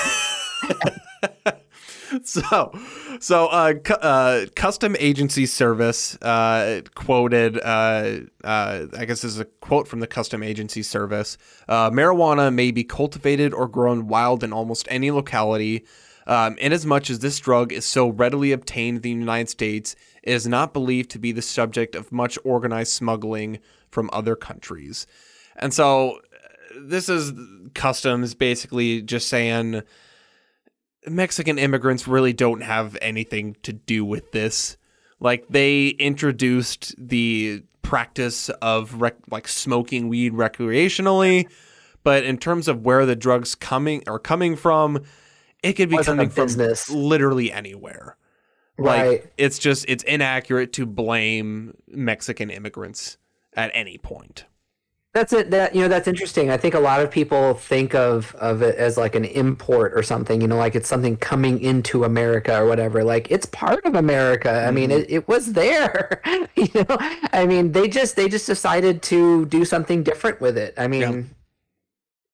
so, 2.23 2.71
so 3.19 3.47
uh, 3.47 3.73
cu- 3.73 3.93
uh, 3.93 4.45
custom 4.55 4.95
agency 4.99 5.45
service 5.45 6.15
uh, 6.21 6.81
quoted. 6.95 7.57
Uh, 7.59 8.19
uh, 8.43 8.85
I 8.97 9.05
guess 9.05 9.21
this 9.21 9.33
is 9.33 9.39
a 9.39 9.45
quote 9.45 9.87
from 9.87 9.99
the 9.99 10.07
custom 10.07 10.43
agency 10.43 10.83
service. 10.83 11.37
Uh, 11.67 11.89
marijuana 11.89 12.53
may 12.53 12.71
be 12.71 12.83
cultivated 12.83 13.53
or 13.53 13.67
grown 13.67 14.07
wild 14.07 14.43
in 14.43 14.53
almost 14.53 14.87
any 14.89 15.11
locality. 15.11 15.85
Um, 16.25 16.57
inasmuch 16.59 17.09
as 17.09 17.19
this 17.19 17.37
drug 17.39 17.73
is 17.73 17.85
so 17.85 18.07
readily 18.07 18.53
obtained 18.53 18.97
in 18.97 19.01
the 19.01 19.09
United 19.09 19.49
States, 19.49 19.95
it 20.23 20.33
is 20.33 20.47
not 20.47 20.73
believed 20.73 21.11
to 21.11 21.19
be 21.19 21.31
the 21.31 21.41
subject 21.41 21.95
of 21.95 22.11
much 22.11 22.39
organized 22.43 22.93
smuggling 22.93 23.59
from 23.89 24.09
other 24.13 24.35
countries. 24.35 25.05
And 25.55 25.73
so, 25.73 26.17
uh, 26.17 26.79
this 26.81 27.09
is 27.09 27.33
customs 27.75 28.33
basically 28.33 29.01
just 29.01 29.27
saying 29.27 29.83
Mexican 31.07 31.59
immigrants 31.59 32.07
really 32.07 32.33
don't 32.33 32.61
have 32.61 32.97
anything 33.01 33.55
to 33.63 33.73
do 33.73 34.05
with 34.05 34.31
this. 34.31 34.77
Like 35.19 35.45
they 35.49 35.87
introduced 35.87 36.95
the 36.97 37.63
practice 37.81 38.49
of 38.49 39.01
rec- 39.01 39.17
like 39.29 39.47
smoking 39.47 40.09
weed 40.09 40.33
recreationally, 40.33 41.47
but 42.03 42.23
in 42.23 42.37
terms 42.37 42.67
of 42.67 42.83
where 42.85 43.05
the 43.05 43.15
drugs 43.15 43.55
coming 43.55 44.03
are 44.07 44.19
coming 44.19 44.55
from, 44.55 45.03
it 45.61 45.73
could 45.73 45.89
be 45.89 45.95
Wasn't 45.95 46.17
coming 46.17 46.29
from 46.29 46.47
literally 46.89 47.51
anywhere. 47.51 48.17
Right. 48.77 49.07
Like 49.07 49.33
it's 49.37 49.59
just 49.59 49.85
it's 49.87 50.03
inaccurate 50.03 50.73
to 50.73 50.85
blame 50.85 51.77
Mexican 51.87 52.49
immigrants 52.49 53.17
at 53.55 53.71
any 53.73 53.97
point. 53.97 54.45
That's 55.13 55.31
it. 55.31 55.51
That 55.51 55.75
you 55.75 55.81
know, 55.81 55.87
that's 55.87 56.07
interesting. 56.07 56.49
I 56.49 56.57
think 56.57 56.73
a 56.73 56.79
lot 56.79 56.99
of 56.99 57.11
people 57.11 57.53
think 57.53 57.93
of 57.93 58.33
of 58.35 58.63
it 58.63 58.75
as 58.77 58.97
like 58.97 59.13
an 59.13 59.25
import 59.25 59.93
or 59.93 60.01
something. 60.01 60.41
You 60.41 60.47
know, 60.47 60.57
like 60.57 60.73
it's 60.73 60.89
something 60.89 61.17
coming 61.17 61.61
into 61.61 62.03
America 62.03 62.59
or 62.59 62.65
whatever. 62.65 63.03
Like 63.03 63.29
it's 63.29 63.45
part 63.45 63.85
of 63.85 63.93
America. 63.93 64.65
I 64.67 64.71
mean, 64.71 64.89
mm-hmm. 64.89 65.01
it, 65.01 65.11
it 65.11 65.27
was 65.27 65.53
there. 65.53 66.19
you 66.55 66.67
know, 66.73 66.97
I 67.31 67.45
mean, 67.45 67.73
they 67.73 67.87
just 67.87 68.15
they 68.15 68.27
just 68.27 68.47
decided 68.47 69.03
to 69.03 69.45
do 69.45 69.65
something 69.65 70.01
different 70.01 70.41
with 70.41 70.57
it. 70.57 70.73
I 70.77 70.87
mean, 70.87 71.01
Yeah. 71.01 71.21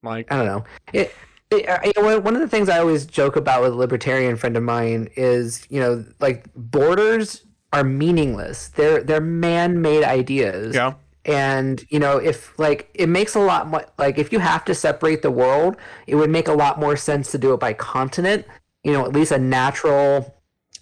Like 0.01 0.31
I 0.31 0.37
don't 0.37 0.45
know. 0.45 0.63
It, 0.93 1.13
Uh, 1.51 1.79
you 1.83 1.93
know, 1.97 2.19
one 2.19 2.35
of 2.35 2.41
the 2.41 2.47
things 2.47 2.69
I 2.69 2.77
always 2.79 3.05
joke 3.07 3.35
about 3.35 3.63
with 3.63 3.73
a 3.73 3.75
libertarian 3.75 4.35
friend 4.37 4.55
of 4.55 4.61
mine 4.61 5.09
is, 5.15 5.65
you 5.69 5.79
know, 5.79 6.05
like 6.19 6.45
borders 6.55 7.43
are 7.73 7.83
meaningless. 7.83 8.69
They're 8.69 9.03
they're 9.03 9.21
man-made 9.21 10.03
ideas. 10.03 10.75
Yeah. 10.75 10.93
and 11.25 11.85
you 11.89 11.99
know 11.99 12.17
if 12.17 12.57
like 12.57 12.89
it 12.93 13.09
makes 13.09 13.35
a 13.35 13.39
lot 13.39 13.67
more 13.67 13.85
like 13.97 14.17
if 14.17 14.31
you 14.31 14.39
have 14.39 14.63
to 14.65 14.73
separate 14.73 15.21
the 15.21 15.29
world 15.29 15.75
it 16.07 16.15
would 16.15 16.29
make 16.29 16.47
a 16.47 16.53
lot 16.53 16.79
more 16.79 16.95
sense 16.95 17.29
to 17.31 17.37
do 17.37 17.53
it 17.53 17.59
by 17.59 17.73
continent. 17.73 18.45
You 18.83 18.93
know 18.93 19.05
at 19.05 19.11
least 19.13 19.31
a 19.31 19.39
natural 19.39 20.35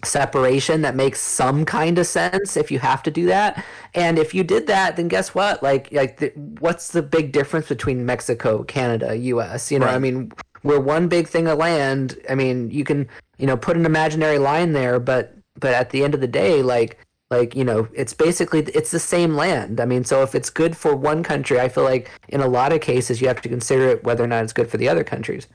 separation 0.04 0.82
that 0.82 0.94
makes 0.94 1.20
some 1.20 1.64
kind 1.64 1.98
of 1.98 2.06
sense 2.06 2.56
if 2.56 2.70
you 2.70 2.78
have 2.78 3.02
to 3.02 3.10
do 3.10 3.26
that. 3.26 3.64
And 3.94 4.16
if 4.16 4.32
you 4.32 4.44
did 4.44 4.68
that 4.68 4.96
then 4.96 5.08
guess 5.08 5.34
what? 5.34 5.62
Like 5.62 5.90
like 5.92 6.18
the, 6.18 6.28
what's 6.60 6.92
the 6.92 7.02
big 7.02 7.32
difference 7.32 7.68
between 7.68 8.06
mexico 8.06 8.62
canada 8.64 9.16
us 9.16 9.72
you 9.72 9.78
know 9.78 9.86
i 9.86 9.98
mean 9.98 10.30
we're 10.62 10.80
one 10.80 11.08
big 11.08 11.28
thing 11.28 11.46
of 11.46 11.58
land 11.58 12.16
i 12.28 12.34
mean 12.34 12.70
you 12.70 12.84
can 12.84 13.08
you 13.38 13.46
know 13.46 13.56
put 13.56 13.76
an 13.76 13.86
imaginary 13.86 14.38
line 14.38 14.72
there 14.72 14.98
but 14.98 15.34
but 15.58 15.72
at 15.74 15.90
the 15.90 16.04
end 16.04 16.14
of 16.14 16.20
the 16.20 16.28
day 16.28 16.62
like 16.62 16.98
like 17.30 17.54
you 17.54 17.64
know 17.64 17.86
it's 17.94 18.14
basically 18.14 18.60
it's 18.74 18.90
the 18.90 18.98
same 18.98 19.34
land 19.34 19.80
i 19.80 19.84
mean 19.84 20.04
so 20.04 20.22
if 20.22 20.34
it's 20.34 20.50
good 20.50 20.76
for 20.76 20.96
one 20.96 21.22
country 21.22 21.60
i 21.60 21.68
feel 21.68 21.84
like 21.84 22.10
in 22.28 22.40
a 22.40 22.48
lot 22.48 22.72
of 22.72 22.80
cases 22.80 23.20
you 23.20 23.28
have 23.28 23.40
to 23.42 23.48
consider 23.48 23.88
it 23.88 24.04
whether 24.04 24.24
or 24.24 24.26
not 24.26 24.42
it's 24.42 24.52
good 24.52 24.68
for 24.70 24.76
the 24.78 24.88
other 24.88 25.04
countries 25.04 25.46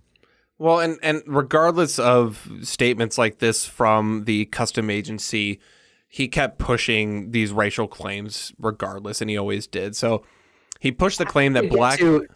Well, 0.60 0.80
and 0.80 0.98
and 1.02 1.24
regardless 1.26 1.98
of 2.00 2.48
statements 2.62 3.18
like 3.18 3.40
this 3.40 3.66
from 3.66 4.26
the 4.26 4.46
custom 4.46 4.90
agency, 4.90 5.60
he 6.08 6.28
kept 6.28 6.60
pushing 6.60 7.32
these 7.32 7.52
racial 7.52 7.88
claims 7.88 8.54
regardless, 8.60 9.20
and 9.20 9.30
he 9.32 9.36
always 9.38 9.66
did. 9.68 9.96
So 9.96 10.24
he 10.80 10.92
pushed 10.92 11.18
the 11.18 11.26
claim 11.26 11.54
that 11.54 11.70
black. 11.70 11.98
to- 12.00 12.28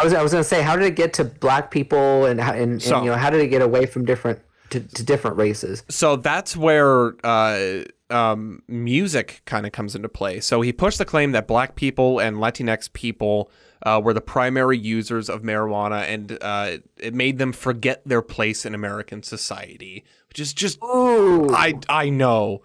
I 0.00 0.04
was 0.04 0.14
I 0.14 0.22
was 0.22 0.32
gonna 0.32 0.44
say, 0.44 0.62
how 0.62 0.76
did 0.76 0.86
it 0.86 0.96
get 0.96 1.12
to 1.14 1.24
black 1.24 1.70
people, 1.70 2.24
and 2.26 2.40
how- 2.40 2.52
and, 2.52 2.80
So- 2.82 2.96
and 2.96 3.04
you 3.04 3.10
know, 3.10 3.16
how 3.16 3.30
did 3.30 3.40
it 3.40 3.48
get 3.48 3.62
away 3.62 3.86
from 3.86 4.04
different 4.04 4.40
to, 4.70 4.80
to 4.80 5.02
different 5.02 5.36
races? 5.36 5.82
so 5.88 6.16
that's 6.16 6.56
where 6.56 7.14
uh, 7.24 7.80
um, 8.10 8.62
music 8.68 9.42
kind 9.44 9.66
of 9.66 9.72
comes 9.72 9.94
into 9.94 10.08
play. 10.08 10.40
So 10.40 10.60
he 10.60 10.72
pushed 10.72 10.98
the 10.98 11.04
claim 11.04 11.32
that 11.32 11.46
black 11.46 11.74
people 11.74 12.18
and 12.20 12.36
Latinx 12.36 12.92
people 12.92 13.50
uh, 13.82 14.00
were 14.02 14.12
the 14.14 14.20
primary 14.20 14.78
users 14.78 15.28
of 15.28 15.42
marijuana, 15.42 16.02
and 16.02 16.38
uh, 16.40 16.78
it 16.96 17.12
made 17.14 17.38
them 17.38 17.52
forget 17.52 18.02
their 18.06 18.22
place 18.22 18.64
in 18.64 18.74
American 18.74 19.22
society, 19.22 20.04
which 20.28 20.38
is 20.40 20.52
just 20.54 20.78
Ooh, 20.82 21.48
I 21.54 21.74
I 21.88 22.08
know 22.10 22.62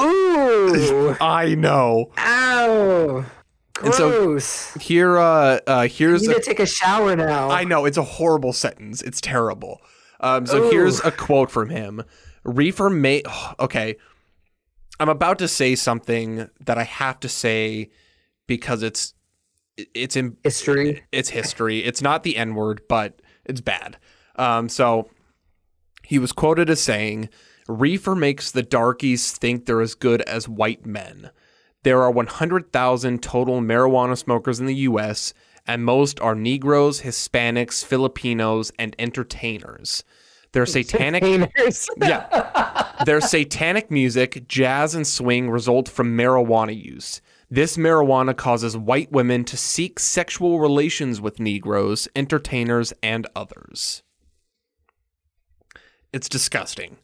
ooh, 0.00 1.16
I 1.20 1.54
know. 1.54 2.10
ow, 2.18 3.24
And 3.84 3.94
so- 3.94 4.78
Here, 4.78 5.18
uh, 5.18 5.60
uh, 5.66 5.88
here's 5.88 6.22
need 6.26 6.36
a, 6.36 6.40
to 6.40 6.40
take 6.40 6.60
a 6.60 6.66
shower 6.66 7.14
now. 7.16 7.50
I 7.50 7.64
know 7.64 7.84
it's 7.84 7.98
a 7.98 8.02
horrible 8.02 8.52
sentence. 8.52 9.02
It's 9.02 9.20
terrible. 9.20 9.80
Um, 10.20 10.46
so 10.46 10.64
Ooh. 10.64 10.70
here's 10.70 11.00
a 11.00 11.10
quote 11.10 11.50
from 11.50 11.70
him. 11.70 12.02
Reefer 12.44 12.90
may. 12.90 13.22
okay, 13.60 13.96
I'm 15.00 15.08
about 15.08 15.38
to 15.38 15.48
say 15.48 15.74
something 15.74 16.48
that 16.64 16.78
I 16.78 16.84
have 16.84 17.20
to 17.20 17.28
say 17.28 17.90
because 18.46 18.82
it's 18.82 19.14
it's 19.76 20.16
in 20.16 20.36
History. 20.44 21.02
it's 21.10 21.30
history. 21.30 21.80
It's 21.84 22.00
not 22.00 22.22
the 22.22 22.36
N 22.36 22.54
word, 22.54 22.82
but 22.88 23.20
it's 23.44 23.60
bad. 23.60 23.98
Um, 24.36 24.68
so 24.68 25.10
he 26.04 26.18
was 26.18 26.32
quoted 26.32 26.70
as 26.70 26.80
saying, 26.80 27.28
Reefer 27.66 28.14
makes 28.14 28.50
the 28.50 28.62
darkies 28.62 29.32
think 29.32 29.66
they're 29.66 29.80
as 29.80 29.94
good 29.94 30.22
as 30.22 30.48
white 30.48 30.86
men. 30.86 31.30
There 31.84 32.02
are 32.02 32.10
100,000 32.10 33.22
total 33.22 33.60
marijuana 33.60 34.16
smokers 34.16 34.58
in 34.58 34.66
the 34.66 34.74
U.S., 34.74 35.34
and 35.66 35.84
most 35.84 36.18
are 36.20 36.34
Negroes, 36.34 37.02
Hispanics, 37.02 37.84
Filipinos, 37.84 38.72
and 38.78 38.96
entertainers. 38.98 40.02
Their 40.52 40.66
satanic 40.66 41.22
yeah. 41.96 42.92
Their 43.04 43.20
satanic 43.20 43.90
music, 43.90 44.46
jazz, 44.48 44.94
and 44.94 45.06
swing 45.06 45.50
result 45.50 45.88
from 45.88 46.16
marijuana 46.16 46.74
use. 46.74 47.20
This 47.50 47.76
marijuana 47.76 48.36
causes 48.36 48.76
white 48.76 49.12
women 49.12 49.44
to 49.44 49.56
seek 49.56 49.98
sexual 49.98 50.60
relations 50.60 51.20
with 51.20 51.38
Negroes, 51.38 52.08
entertainers, 52.16 52.92
and 53.02 53.26
others. 53.36 54.02
It's 56.12 56.28
disgusting. 56.28 56.96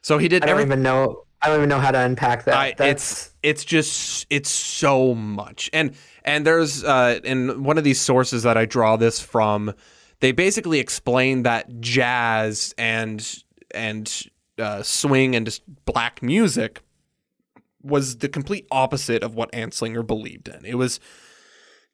So 0.00 0.18
he 0.18 0.28
did 0.28 0.42
I 0.44 0.46
don't 0.46 0.52
everything. 0.52 0.72
even 0.72 0.82
know. 0.82 1.24
I 1.44 1.48
don't 1.48 1.58
even 1.58 1.68
know 1.68 1.80
how 1.80 1.90
to 1.90 1.98
unpack 1.98 2.44
that. 2.44 2.80
I, 2.80 2.84
it's 2.86 3.34
it's 3.42 3.64
just 3.64 4.26
it's 4.30 4.50
so 4.50 5.14
much 5.14 5.68
and 5.72 5.94
and 6.24 6.46
there's 6.46 6.82
uh 6.82 7.20
in 7.22 7.62
one 7.62 7.76
of 7.76 7.84
these 7.84 8.00
sources 8.00 8.44
that 8.44 8.56
I 8.56 8.64
draw 8.64 8.96
this 8.96 9.20
from 9.20 9.74
they 10.20 10.32
basically 10.32 10.80
explain 10.80 11.42
that 11.42 11.80
jazz 11.80 12.74
and 12.78 13.44
and 13.74 14.10
uh, 14.58 14.82
swing 14.82 15.34
and 15.34 15.44
just 15.44 15.62
black 15.84 16.22
music 16.22 16.80
was 17.82 18.18
the 18.18 18.28
complete 18.28 18.66
opposite 18.70 19.22
of 19.22 19.34
what 19.34 19.52
Anslinger 19.52 20.06
believed 20.06 20.48
in. 20.48 20.64
It 20.64 20.76
was 20.76 21.00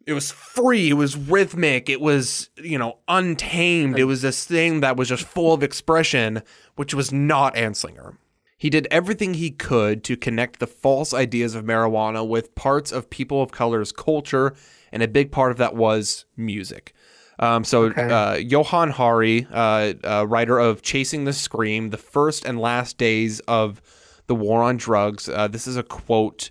it 0.07 0.12
was 0.12 0.30
free, 0.30 0.90
it 0.90 0.94
was 0.94 1.16
rhythmic, 1.16 1.88
it 1.88 2.01
was, 2.01 2.51
you 2.57 2.78
know, 2.78 2.98
untamed. 3.07 3.98
It 3.98 4.05
was 4.05 4.22
this 4.22 4.44
thing 4.44 4.80
that 4.80 4.96
was 4.96 5.09
just 5.09 5.24
full 5.24 5.53
of 5.53 5.62
expression, 5.62 6.42
which 6.76 6.94
was 6.94 7.12
not 7.12 7.55
Anslinger. 7.55 8.16
He 8.61 8.68
did 8.68 8.86
everything 8.90 9.32
he 9.34 9.50
could 9.50 10.04
to 10.04 10.18
connect 10.18 10.61
the 10.61 10.66
false 10.66 11.14
ideas 11.14 11.54
of 11.54 11.64
marijuana 11.64 12.28
with 12.28 12.54
parts 12.54 12.92
of 12.92 13.08
people 13.08 13.42
of 13.42 13.50
color's 13.50 13.90
culture, 13.90 14.54
and 14.92 15.02
a 15.02 15.08
big 15.08 15.32
part 15.32 15.50
of 15.50 15.56
that 15.56 15.74
was 15.74 16.26
music. 16.36 16.92
Um, 17.38 17.64
so, 17.64 17.84
Okay. 17.84 18.02
uh, 18.02 18.34
Johann 18.36 18.90
Hari, 18.90 19.46
uh, 19.50 19.94
uh, 20.04 20.26
writer 20.28 20.58
of 20.58 20.82
Chasing 20.82 21.24
the 21.24 21.32
Scream, 21.32 21.88
the 21.88 21.96
first 21.96 22.44
and 22.44 22.61
last 22.61 22.98
days 22.98 23.40
of 23.48 23.80
the 24.26 24.34
war 24.34 24.62
on 24.62 24.76
drugs, 24.76 25.26
uh, 25.26 25.48
this 25.48 25.66
is 25.66 25.78
a 25.78 25.82
quote 25.82 26.50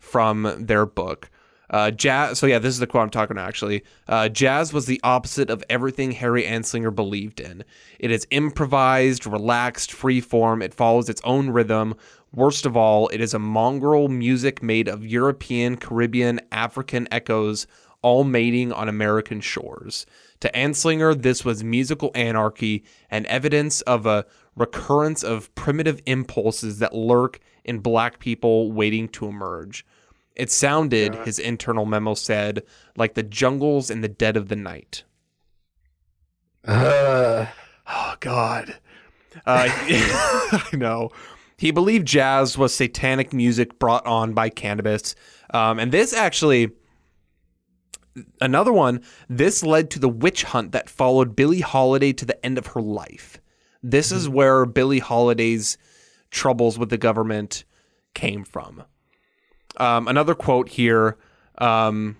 from 0.00 0.56
their 0.58 0.84
book. 0.84 1.30
Uh, 1.70 1.90
jazz. 1.90 2.38
So 2.38 2.46
yeah, 2.46 2.58
this 2.58 2.74
is 2.74 2.80
the 2.80 2.86
quote 2.86 3.04
I'm 3.04 3.10
talking 3.10 3.36
about. 3.36 3.48
Actually, 3.48 3.84
uh, 4.06 4.28
jazz 4.28 4.72
was 4.72 4.86
the 4.86 5.00
opposite 5.02 5.50
of 5.50 5.64
everything 5.70 6.12
Harry 6.12 6.44
Anslinger 6.44 6.94
believed 6.94 7.40
in. 7.40 7.64
It 7.98 8.10
is 8.10 8.26
improvised, 8.30 9.26
relaxed, 9.26 9.90
free 9.90 10.20
form. 10.20 10.60
It 10.60 10.74
follows 10.74 11.08
its 11.08 11.22
own 11.24 11.50
rhythm. 11.50 11.94
Worst 12.34 12.66
of 12.66 12.76
all, 12.76 13.08
it 13.08 13.20
is 13.20 13.32
a 13.32 13.38
mongrel 13.38 14.08
music 14.08 14.62
made 14.62 14.88
of 14.88 15.06
European, 15.06 15.76
Caribbean, 15.76 16.40
African 16.52 17.08
echoes, 17.10 17.66
all 18.02 18.24
mating 18.24 18.70
on 18.70 18.88
American 18.88 19.40
shores. 19.40 20.04
To 20.40 20.50
Anslinger, 20.52 21.20
this 21.22 21.44
was 21.44 21.64
musical 21.64 22.10
anarchy 22.14 22.84
and 23.10 23.24
evidence 23.26 23.80
of 23.82 24.04
a 24.04 24.26
recurrence 24.56 25.22
of 25.22 25.54
primitive 25.54 26.02
impulses 26.04 26.80
that 26.80 26.94
lurk 26.94 27.40
in 27.64 27.78
black 27.78 28.18
people 28.18 28.70
waiting 28.72 29.08
to 29.08 29.26
emerge. 29.26 29.86
It 30.34 30.50
sounded, 30.50 31.14
his 31.24 31.38
internal 31.38 31.86
memo 31.86 32.14
said, 32.14 32.64
like 32.96 33.14
the 33.14 33.22
jungles 33.22 33.90
in 33.90 34.00
the 34.00 34.08
dead 34.08 34.36
of 34.36 34.48
the 34.48 34.56
night. 34.56 35.04
uh, 36.66 37.46
Oh 37.86 38.14
God. 38.20 38.78
Uh, 39.46 39.68
I 39.68 40.68
know. 40.72 41.10
He 41.56 41.70
believed 41.70 42.06
jazz 42.06 42.58
was 42.58 42.74
satanic 42.74 43.32
music 43.32 43.78
brought 43.78 44.06
on 44.06 44.32
by 44.32 44.48
cannabis. 44.48 45.14
Um, 45.52 45.78
and 45.78 45.92
this 45.92 46.12
actually, 46.12 46.70
another 48.40 48.72
one, 48.72 49.02
this 49.28 49.62
led 49.62 49.90
to 49.90 49.98
the 49.98 50.08
witch 50.08 50.44
hunt 50.44 50.72
that 50.72 50.88
followed 50.90 51.36
Billie 51.36 51.60
Holiday 51.60 52.12
to 52.14 52.24
the 52.24 52.44
end 52.44 52.58
of 52.58 52.68
her 52.68 52.82
life. 52.82 53.40
This 53.82 54.10
is 54.10 54.28
where 54.28 54.64
Billie 54.64 54.98
Holiday's 54.98 55.76
troubles 56.30 56.78
with 56.78 56.88
the 56.88 56.98
government 56.98 57.64
came 58.14 58.42
from. 58.44 58.84
Um, 59.76 60.08
another 60.08 60.34
quote 60.34 60.68
here. 60.68 61.16
Um, 61.58 62.16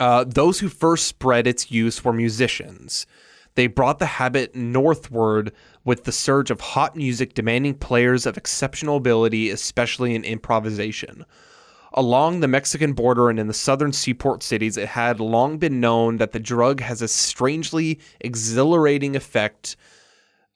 uh, 0.00 0.24
those 0.24 0.60
who 0.60 0.68
first 0.68 1.06
spread 1.06 1.46
its 1.46 1.70
use 1.70 2.04
were 2.04 2.12
musicians. 2.12 3.06
They 3.54 3.68
brought 3.68 4.00
the 4.00 4.06
habit 4.06 4.54
northward 4.56 5.52
with 5.84 6.04
the 6.04 6.12
surge 6.12 6.50
of 6.50 6.60
hot 6.60 6.96
music 6.96 7.34
demanding 7.34 7.74
players 7.74 8.26
of 8.26 8.36
exceptional 8.36 8.96
ability, 8.96 9.50
especially 9.50 10.14
in 10.14 10.24
improvisation. 10.24 11.24
Along 11.92 12.40
the 12.40 12.48
Mexican 12.48 12.92
border 12.92 13.30
and 13.30 13.38
in 13.38 13.46
the 13.46 13.54
southern 13.54 13.92
seaport 13.92 14.42
cities, 14.42 14.76
it 14.76 14.88
had 14.88 15.20
long 15.20 15.58
been 15.58 15.78
known 15.78 16.16
that 16.16 16.32
the 16.32 16.40
drug 16.40 16.80
has 16.80 17.00
a 17.00 17.06
strangely 17.06 18.00
exhilarating 18.20 19.14
effect 19.14 19.76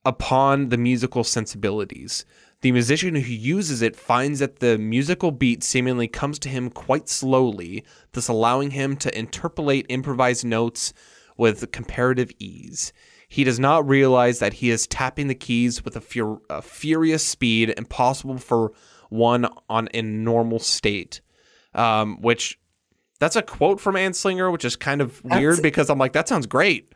upon 0.05 0.70
the 0.70 0.76
musical 0.76 1.22
sensibilities. 1.22 2.24
The 2.61 2.72
musician 2.72 3.14
who 3.14 3.32
uses 3.32 3.82
it 3.82 3.94
finds 3.94 4.40
that 4.40 4.59
the 4.59 4.78
musical 4.78 5.30
beat 5.30 5.62
seemingly 5.62 6.09
comes 6.09 6.40
to 6.40 6.48
him 6.48 6.70
quite 6.70 7.09
slowly, 7.09 7.84
thus 8.12 8.26
allowing 8.26 8.72
him 8.72 8.96
to 8.96 9.16
interpolate 9.16 9.86
improvised 9.88 10.44
notes 10.44 10.92
with 11.36 11.70
comparative 11.70 12.32
ease. 12.40 12.92
He 13.28 13.44
does 13.44 13.61
not 13.61 13.86
realize 13.88 14.40
that 14.40 14.54
he 14.54 14.70
is 14.70 14.86
tapping 14.88 15.28
the 15.28 15.34
keys 15.34 15.84
with 15.84 15.94
a, 15.94 16.00
fur- 16.00 16.40
a 16.50 16.61
furious 16.62 17.24
speed 17.24 17.74
impossible 17.76 18.38
for 18.38 18.72
one 19.09 19.46
on 19.68 19.86
in 19.88 20.24
normal 20.24 20.59
state. 20.59 21.20
Um, 21.74 22.20
which 22.22 22.59
that's 23.20 23.36
a 23.36 23.42
quote 23.42 23.80
from 23.80 23.94
Anslinger, 23.94 24.50
which 24.50 24.64
is 24.64 24.74
kind 24.74 25.00
of 25.00 25.22
weird 25.22 25.59
That's- 25.59 25.61
because 25.61 25.90
I'm 25.90 25.98
like, 25.98 26.14
that 26.14 26.26
sounds 26.26 26.46
great. 26.46 26.92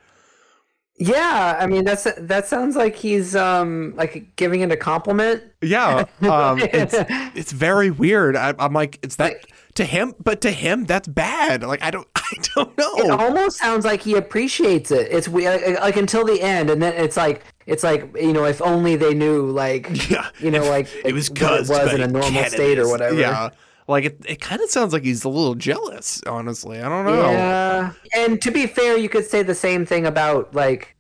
Yeah, 1.02 1.56
I 1.58 1.66
mean 1.66 1.84
that's 1.84 2.06
that 2.16 2.46
sounds 2.46 2.76
like 2.76 2.94
he's 2.94 3.34
um 3.34 3.92
like 3.96 4.36
giving 4.36 4.60
it 4.60 4.70
a 4.70 4.76
compliment. 4.76 5.42
Yeah, 5.60 6.04
um, 6.22 6.60
it's 6.60 6.94
it's 7.36 7.52
very 7.52 7.90
weird. 7.90 8.36
I, 8.36 8.54
I'm 8.58 8.72
like, 8.72 9.00
it's 9.02 9.16
that 9.16 9.44
to 9.74 9.84
him, 9.84 10.14
but 10.22 10.40
to 10.42 10.52
him, 10.52 10.84
that's 10.84 11.08
bad. 11.08 11.64
Like 11.64 11.82
I 11.82 11.90
don't, 11.90 12.06
I 12.16 12.34
don't 12.54 12.78
know. 12.78 12.94
It 12.96 13.10
almost 13.10 13.58
sounds 13.58 13.84
like 13.84 14.02
he 14.02 14.14
appreciates 14.14 14.92
it. 14.92 15.08
It's 15.10 15.28
we 15.28 15.48
like, 15.48 15.80
like 15.80 15.96
until 15.96 16.24
the 16.24 16.40
end, 16.40 16.70
and 16.70 16.80
then 16.80 16.94
it's 16.94 17.16
like 17.16 17.42
it's 17.66 17.82
like 17.82 18.08
you 18.16 18.32
know 18.32 18.44
if 18.44 18.62
only 18.62 18.94
they 18.94 19.12
knew 19.12 19.50
like 19.50 20.08
Yeah, 20.08 20.28
you 20.38 20.52
know 20.52 20.64
like 20.64 20.88
it 21.04 21.12
was 21.12 21.30
what 21.30 21.62
it 21.62 21.68
was 21.68 21.94
in 21.94 22.00
a 22.00 22.06
normal 22.06 22.44
state 22.44 22.78
or 22.78 22.88
whatever. 22.88 23.18
Yeah, 23.18 23.50
like 23.88 24.04
it, 24.04 24.20
it 24.26 24.40
kind 24.40 24.60
of 24.60 24.70
sounds 24.70 24.92
like 24.92 25.02
he's 25.02 25.24
a 25.24 25.28
little 25.28 25.54
jealous. 25.54 26.22
Honestly, 26.26 26.80
I 26.80 26.88
don't 26.88 27.04
know. 27.04 27.30
Yeah. 27.30 27.92
And 28.14 28.40
to 28.42 28.50
be 28.50 28.66
fair, 28.66 28.96
you 28.96 29.08
could 29.08 29.24
say 29.24 29.42
the 29.42 29.54
same 29.54 29.84
thing 29.86 30.06
about 30.06 30.54
like 30.54 30.96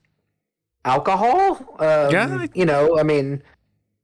alcohol. 0.84 1.76
Um, 1.78 2.10
Yeah. 2.10 2.46
You 2.54 2.64
know, 2.64 2.98
I 2.98 3.02
mean, 3.02 3.42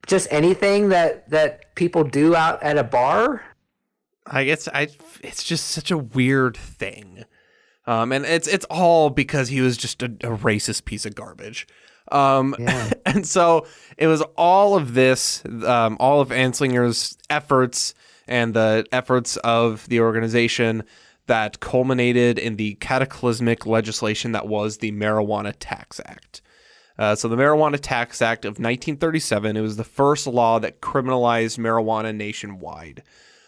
just 0.07 0.29
anything 0.31 0.91
that 0.91 1.29
that 1.31 1.75
people 1.75 2.05
do 2.05 2.35
out 2.35 2.63
at 2.63 2.79
a 2.79 2.85
bar. 2.85 3.43
I 4.27 4.45
guess 4.45 4.69
I 4.69 4.89
it's 5.23 5.43
just 5.43 5.69
such 5.69 5.91
a 5.91 5.99
weird 5.99 6.57
thing. 6.57 7.25
Um, 7.87 8.13
and 8.13 8.25
it's 8.27 8.47
it's 8.47 8.67
all 8.67 9.11
because 9.11 9.49
he 9.49 9.61
was 9.61 9.77
just 9.77 10.03
a, 10.03 10.07
a 10.07 10.37
racist 10.37 10.85
piece 10.85 11.07
of 11.07 11.15
garbage. 11.15 11.67
Um, 12.13 12.55
Yeah. 12.59 12.91
and 13.07 13.27
so 13.27 13.67
it 13.97 14.07
was 14.07 14.23
all 14.37 14.77
of 14.77 14.95
this, 14.95 15.43
um, 15.65 15.97
all 15.99 16.21
of 16.21 16.29
Anslinger's 16.29 17.17
efforts 17.31 17.95
and 18.29 18.55
the 18.55 18.87
efforts 18.93 19.37
of 19.39 19.89
the 19.89 20.01
organization 20.01 20.85
that 21.27 21.61
culminated 21.61 22.39
in 22.39 22.57
the 22.57 22.75
cataclysmic 22.77 23.67
legislation 23.67 24.33
that 24.33 24.49
was 24.49 24.79
the 24.79 24.93
Marijuana 24.93 25.55
Tax 25.59 26.01
Act. 26.07 26.41
Uh, 26.99 27.15
so 27.15 27.29
the 27.29 27.37
Marijuana 27.37 27.79
Tax 27.81 28.21
Act 28.21 28.45
of 28.45 28.53
1937, 28.53 29.57
it 29.57 29.61
was 29.61 29.77
the 29.77 29.85
first 29.85 30.27
law 30.27 30.59
that 30.59 30.81
criminalized 30.81 31.59
marijuana 31.59 32.15
nationwide. 32.15 33.03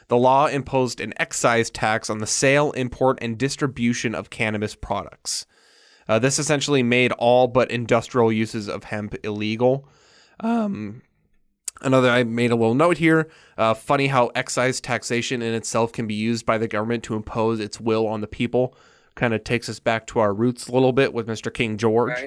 The 0.06 0.16
law 0.16 0.46
imposed 0.46 1.00
an 1.00 1.14
excise 1.16 1.70
tax 1.70 2.10
on 2.10 2.18
the 2.18 2.26
sale, 2.26 2.72
import, 2.72 3.18
and 3.20 3.38
distribution 3.38 4.14
of 4.14 4.30
cannabis 4.30 4.74
products. 4.74 5.46
Uh, 6.08 6.18
this 6.18 6.38
essentially 6.38 6.82
made 6.82 7.12
all 7.12 7.46
but 7.46 7.70
industrial 7.70 8.32
uses 8.32 8.68
of 8.68 8.84
hemp 8.84 9.14
illegal. 9.24 9.88
Um, 10.40 11.02
another, 11.82 12.10
I 12.10 12.24
made 12.24 12.50
a 12.50 12.56
little 12.56 12.74
note 12.74 12.98
here. 12.98 13.28
Uh, 13.58 13.74
funny 13.74 14.06
how 14.08 14.28
excise 14.34 14.80
taxation 14.80 15.42
in 15.42 15.54
itself 15.54 15.92
can 15.92 16.06
be 16.06 16.14
used 16.14 16.46
by 16.46 16.58
the 16.58 16.68
government 16.68 17.02
to 17.04 17.14
impose 17.14 17.60
its 17.60 17.80
will 17.80 18.06
on 18.06 18.20
the 18.20 18.26
people. 18.26 18.74
Kind 19.14 19.34
of 19.34 19.44
takes 19.44 19.68
us 19.68 19.80
back 19.80 20.06
to 20.08 20.18
our 20.20 20.32
roots 20.32 20.68
a 20.68 20.72
little 20.72 20.92
bit 20.92 21.12
with 21.12 21.26
Mr. 21.26 21.52
King 21.52 21.76
George. 21.76 22.18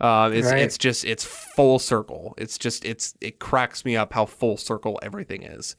Uh, 0.00 0.30
it's 0.32 0.48
Right. 0.50 0.62
it's 0.62 0.78
just 0.78 1.04
it's 1.04 1.24
full 1.24 1.78
circle. 1.78 2.34
It's 2.38 2.56
just 2.56 2.84
it's 2.86 3.14
it 3.20 3.38
cracks 3.38 3.84
me 3.84 3.96
up 3.96 4.12
how 4.14 4.24
full 4.24 4.56
circle 4.56 4.98
everything 5.02 5.42
is. 5.42 5.76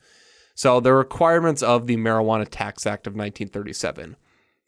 So 0.54 0.80
the 0.80 0.94
requirements 0.94 1.64
of 1.64 1.88
the 1.88 1.98
Marijuana 1.98 2.48
Tax 2.50 2.86
Act 2.86 3.08
of 3.08 3.14
1937. 3.14 4.16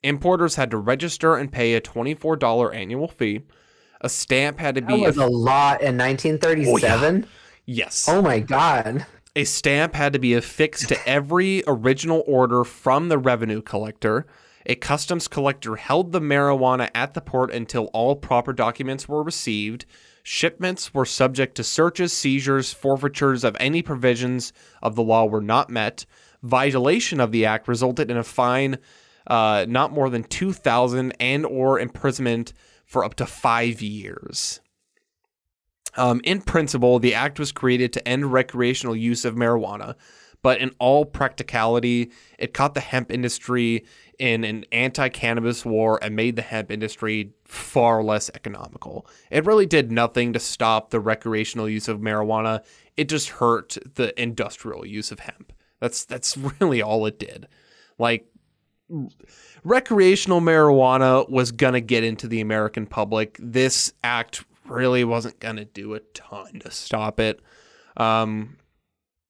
Importers 0.01 0.55
had 0.55 0.71
to 0.71 0.77
register 0.77 1.35
and 1.35 1.51
pay 1.51 1.75
a 1.75 1.81
$24 1.81 2.73
annual 2.75 3.07
fee. 3.07 3.41
A 4.01 4.09
stamp 4.09 4.59
had 4.59 4.75
to 4.75 4.81
be 4.81 4.95
That 4.97 5.05
was 5.07 5.17
a 5.17 5.27
lot 5.27 5.81
in 5.81 5.97
1937. 5.97 7.25
Yes. 7.65 8.07
Oh 8.09 8.21
my 8.21 8.39
god. 8.39 9.05
A 9.35 9.45
stamp 9.45 9.95
had 9.95 10.13
to 10.13 10.19
be 10.19 10.35
affixed 10.35 10.89
to 10.89 11.09
every 11.09 11.63
original 11.65 12.23
order 12.27 12.63
from 12.63 13.09
the 13.09 13.17
revenue 13.17 13.61
collector. 13.61 14.27
A 14.65 14.75
customs 14.75 15.27
collector 15.27 15.75
held 15.75 16.11
the 16.11 16.21
marijuana 16.21 16.89
at 16.93 17.13
the 17.13 17.21
port 17.21 17.51
until 17.51 17.85
all 17.93 18.15
proper 18.15 18.53
documents 18.53 19.09
were 19.09 19.23
received. 19.23 19.85
Shipments 20.21 20.93
were 20.93 21.05
subject 21.05 21.55
to 21.55 21.63
searches, 21.63 22.13
seizures, 22.13 22.71
forfeitures 22.71 23.43
of 23.43 23.57
any 23.59 23.81
provisions 23.81 24.53
of 24.81 24.95
the 24.95 25.03
law 25.03 25.25
were 25.25 25.41
not 25.41 25.69
met. 25.69 26.05
Violation 26.43 27.19
of 27.19 27.31
the 27.31 27.45
act 27.45 27.67
resulted 27.67 28.09
in 28.09 28.17
a 28.17 28.23
fine 28.23 28.77
uh, 29.27 29.65
not 29.67 29.91
more 29.91 30.09
than 30.09 30.23
2000 30.23 31.13
and 31.19 31.45
or 31.45 31.79
imprisonment 31.79 32.53
for 32.85 33.03
up 33.03 33.15
to 33.15 33.25
5 33.25 33.81
years. 33.81 34.61
Um, 35.95 36.21
in 36.23 36.41
principle, 36.41 36.99
the 36.99 37.13
act 37.13 37.39
was 37.39 37.51
created 37.51 37.93
to 37.93 38.07
end 38.07 38.31
recreational 38.33 38.95
use 38.95 39.25
of 39.25 39.35
marijuana, 39.35 39.95
but 40.41 40.59
in 40.59 40.71
all 40.79 41.05
practicality, 41.05 42.11
it 42.37 42.53
caught 42.53 42.73
the 42.73 42.81
hemp 42.81 43.11
industry 43.11 43.85
in 44.19 44.43
an 44.43 44.65
anti 44.71 45.09
cannabis 45.09 45.65
war 45.65 45.99
and 46.01 46.15
made 46.15 46.35
the 46.35 46.41
hemp 46.41 46.71
industry 46.71 47.31
far 47.45 48.03
less 48.03 48.29
economical. 48.35 49.07
It 49.31 49.45
really 49.45 49.65
did 49.65 49.91
nothing 49.91 50.33
to 50.33 50.39
stop 50.39 50.89
the 50.89 50.99
recreational 50.99 51.69
use 51.69 51.87
of 51.87 51.99
marijuana, 51.99 52.63
it 52.97 53.09
just 53.09 53.29
hurt 53.29 53.77
the 53.95 54.19
industrial 54.21 54.85
use 54.85 55.11
of 55.11 55.19
hemp. 55.19 55.53
That's, 55.79 56.05
that's 56.05 56.37
really 56.59 56.81
all 56.81 57.05
it 57.05 57.19
did. 57.19 57.47
Like, 57.97 58.27
recreational 59.63 60.41
marijuana 60.41 61.29
was 61.29 61.51
going 61.51 61.73
to 61.73 61.81
get 61.81 62.03
into 62.03 62.27
the 62.27 62.41
American 62.41 62.85
public. 62.85 63.37
This 63.39 63.93
act 64.03 64.43
really 64.65 65.03
wasn't 65.03 65.39
going 65.39 65.57
to 65.57 65.65
do 65.65 65.93
a 65.93 65.99
ton 66.13 66.59
to 66.59 66.71
stop 66.71 67.19
it. 67.19 67.41
Um, 67.97 68.57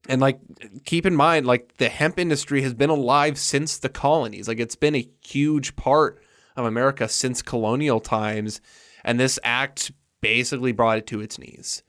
and 0.07 0.19
like, 0.21 0.39
keep 0.85 1.05
in 1.05 1.15
mind, 1.15 1.45
like 1.45 1.77
the 1.77 1.89
hemp 1.89 2.19
industry 2.19 2.61
has 2.61 2.73
been 2.73 2.89
alive 2.89 3.37
since 3.37 3.77
the 3.77 3.89
colonies. 3.89 4.47
Like, 4.47 4.59
it's 4.59 4.75
been 4.75 4.95
a 4.95 5.09
huge 5.25 5.75
part 5.75 6.21
of 6.55 6.65
America 6.65 7.07
since 7.07 7.41
colonial 7.41 7.99
times. 7.99 8.61
And 9.03 9.19
this 9.19 9.39
act 9.43 9.91
basically 10.21 10.71
brought 10.71 10.97
it 10.97 11.07
to 11.07 11.21
its 11.21 11.39
knees. 11.39 11.83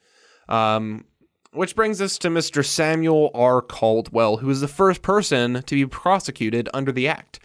Um, 0.48 1.04
which 1.52 1.76
brings 1.76 2.00
us 2.00 2.18
to 2.18 2.28
Mr. 2.28 2.64
Samuel 2.64 3.30
R. 3.32 3.62
Caldwell, 3.62 4.38
who 4.38 4.48
was 4.48 4.60
the 4.60 4.68
first 4.68 5.02
person 5.02 5.62
to 5.62 5.74
be 5.74 5.86
prosecuted 5.86 6.68
under 6.74 6.92
the 6.92 7.08
act. 7.08 7.38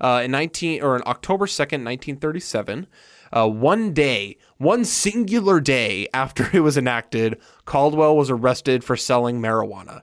Uh, 0.00 0.22
in 0.24 0.30
19 0.32 0.82
or 0.82 0.96
in 0.96 1.02
October 1.06 1.46
2nd, 1.46 1.84
1937, 1.84 2.86
uh, 3.34 3.48
one 3.48 3.92
day, 3.92 4.38
one 4.58 4.84
singular 4.84 5.60
day 5.60 6.06
after 6.14 6.48
it 6.56 6.60
was 6.60 6.76
enacted, 6.78 7.38
Caldwell 7.64 8.16
was 8.16 8.30
arrested 8.30 8.84
for 8.84 8.96
selling 8.96 9.40
marijuana. 9.40 10.02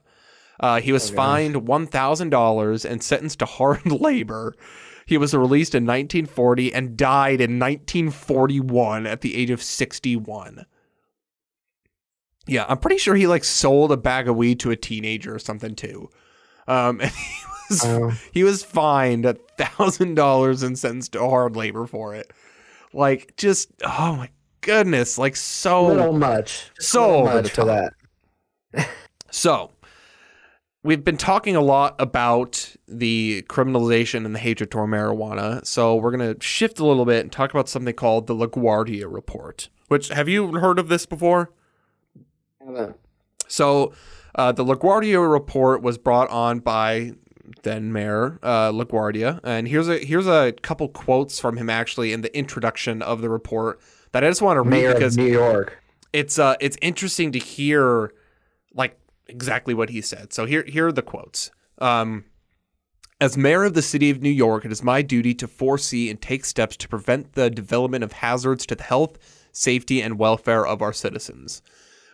Uh, 0.60 0.80
he 0.80 0.92
was 0.92 1.10
fined 1.10 1.56
$1,000 1.56 2.84
and 2.90 3.02
sentenced 3.02 3.38
to 3.40 3.46
hard 3.46 3.84
labor. 3.90 4.54
He 5.06 5.18
was 5.18 5.34
released 5.34 5.74
in 5.74 5.84
1940 5.84 6.72
and 6.72 6.96
died 6.96 7.40
in 7.40 7.58
1941 7.58 9.06
at 9.06 9.22
the 9.22 9.34
age 9.34 9.50
of 9.50 9.60
61. 9.62 10.64
Yeah, 12.46 12.66
I'm 12.68 12.78
pretty 12.78 12.98
sure 12.98 13.14
he 13.14 13.26
like 13.26 13.44
sold 13.44 13.92
a 13.92 13.96
bag 13.96 14.28
of 14.28 14.36
weed 14.36 14.60
to 14.60 14.70
a 14.70 14.76
teenager 14.76 15.34
or 15.34 15.38
something 15.38 15.74
too. 15.74 16.10
Um, 16.68 17.00
and 17.02 17.10
he 17.10 17.34
was 17.70 17.84
Oh. 17.84 18.12
he 18.32 18.44
was 18.44 18.62
fined 18.62 19.24
a 19.24 19.34
thousand 19.34 20.14
dollars 20.14 20.62
and 20.62 20.78
sentenced 20.78 21.12
to 21.12 21.28
hard 21.28 21.56
labor 21.56 21.86
for 21.86 22.14
it. 22.14 22.30
Like, 22.92 23.34
just 23.36 23.70
oh 23.84 24.16
my 24.16 24.30
goodness, 24.60 25.18
like 25.18 25.36
so 25.36 25.86
little 25.86 26.12
much. 26.12 26.70
So 26.78 27.22
little 27.22 27.24
much 27.24 27.50
for 27.50 27.64
that. 27.64 27.92
So, 29.34 29.70
we've 30.82 31.02
been 31.02 31.16
talking 31.16 31.56
a 31.56 31.62
lot 31.62 31.96
about 31.98 32.76
the 32.86 33.46
criminalization 33.48 34.26
and 34.26 34.34
the 34.34 34.38
hatred 34.38 34.70
toward 34.70 34.90
marijuana. 34.90 35.64
So, 35.66 35.96
we're 35.96 36.14
going 36.14 36.34
to 36.34 36.44
shift 36.44 36.78
a 36.78 36.84
little 36.84 37.06
bit 37.06 37.22
and 37.22 37.32
talk 37.32 37.50
about 37.50 37.66
something 37.66 37.94
called 37.94 38.26
the 38.26 38.34
LaGuardia 38.34 39.10
Report. 39.10 39.70
Which 39.88 40.08
have 40.08 40.28
you 40.28 40.52
heard 40.58 40.78
of 40.78 40.88
this 40.88 41.06
before? 41.06 41.50
So, 43.48 43.94
uh, 44.34 44.52
the 44.52 44.64
LaGuardia 44.66 45.32
report 45.32 45.80
was 45.80 45.96
brought 45.96 46.28
on 46.28 46.58
by 46.58 47.12
then 47.62 47.92
Mayor 47.92 48.38
uh, 48.42 48.70
LaGuardia, 48.70 49.40
and 49.42 49.68
here's 49.68 49.88
a 49.88 49.98
here's 49.98 50.26
a 50.26 50.52
couple 50.62 50.88
quotes 50.88 51.40
from 51.40 51.56
him 51.56 51.68
actually 51.68 52.12
in 52.12 52.20
the 52.20 52.36
introduction 52.36 53.02
of 53.02 53.20
the 53.20 53.28
report 53.28 53.80
that 54.12 54.24
I 54.24 54.28
just 54.28 54.42
want 54.42 54.56
to 54.56 54.62
read 54.62 54.70
Mayor 54.70 54.94
because 54.94 55.16
of 55.16 55.24
New 55.24 55.30
York. 55.30 55.82
it's 56.12 56.38
uh 56.38 56.54
it's 56.60 56.76
interesting 56.82 57.32
to 57.32 57.38
hear 57.38 58.12
like 58.74 58.98
exactly 59.26 59.74
what 59.74 59.90
he 59.90 60.00
said. 60.00 60.32
So 60.32 60.46
here 60.46 60.64
here 60.66 60.88
are 60.88 60.92
the 60.92 61.02
quotes. 61.02 61.50
Um 61.78 62.24
as 63.20 63.36
mayor 63.36 63.64
of 63.64 63.74
the 63.74 63.82
city 63.82 64.10
of 64.10 64.20
New 64.20 64.30
York, 64.30 64.64
it 64.64 64.72
is 64.72 64.82
my 64.82 65.00
duty 65.00 65.32
to 65.34 65.46
foresee 65.46 66.10
and 66.10 66.20
take 66.20 66.44
steps 66.44 66.76
to 66.78 66.88
prevent 66.88 67.34
the 67.34 67.50
development 67.50 68.02
of 68.02 68.12
hazards 68.12 68.66
to 68.66 68.74
the 68.74 68.82
health, 68.82 69.16
safety, 69.52 70.02
and 70.02 70.18
welfare 70.18 70.66
of 70.66 70.82
our 70.82 70.92
citizens. 70.92 71.62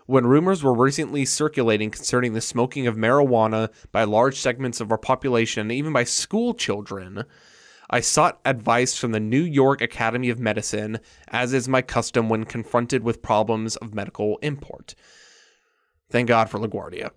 When 0.09 0.26
rumors 0.26 0.62
were 0.62 0.72
recently 0.72 1.26
circulating 1.26 1.90
concerning 1.90 2.32
the 2.32 2.40
smoking 2.40 2.86
of 2.86 2.96
marijuana 2.96 3.68
by 3.92 4.04
large 4.04 4.40
segments 4.40 4.80
of 4.80 4.90
our 4.90 4.96
population 4.96 5.70
even 5.70 5.92
by 5.92 6.04
school 6.04 6.54
children, 6.54 7.24
I 7.90 8.00
sought 8.00 8.40
advice 8.46 8.96
from 8.96 9.12
the 9.12 9.20
New 9.20 9.42
York 9.42 9.82
Academy 9.82 10.30
of 10.30 10.38
Medicine, 10.40 11.00
as 11.28 11.52
is 11.52 11.68
my 11.68 11.82
custom 11.82 12.30
when 12.30 12.44
confronted 12.44 13.04
with 13.04 13.20
problems 13.20 13.76
of 13.76 13.92
medical 13.92 14.38
import. 14.38 14.94
Thank 16.09 16.28
God 16.28 16.48
for 16.48 16.59
LaGuardia. 16.59 17.11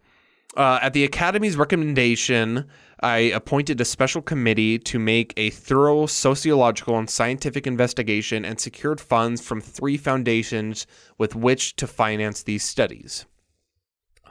Uh, 0.58 0.80
at 0.82 0.92
the 0.92 1.06
Academy's 1.06 1.56
recommendation, 1.56 2.68
I 3.04 3.18
appointed 3.18 3.82
a 3.82 3.86
special 3.86 4.22
committee 4.22 4.78
to 4.78 5.00
make 5.00 5.34
a 5.36 5.50
thorough 5.50 6.06
sociological 6.06 7.00
and 7.00 7.10
scientific 7.10 7.66
investigation 7.66 8.46
and 8.46 8.60
secured 8.60 9.02
funds 9.02 9.42
from 9.42 9.60
three 9.60 9.98
foundations 9.98 10.86
with 11.18 11.36
which 11.36 11.76
to 11.78 11.88
finance 11.88 12.44
these 12.44 12.64
studies. 12.64 13.26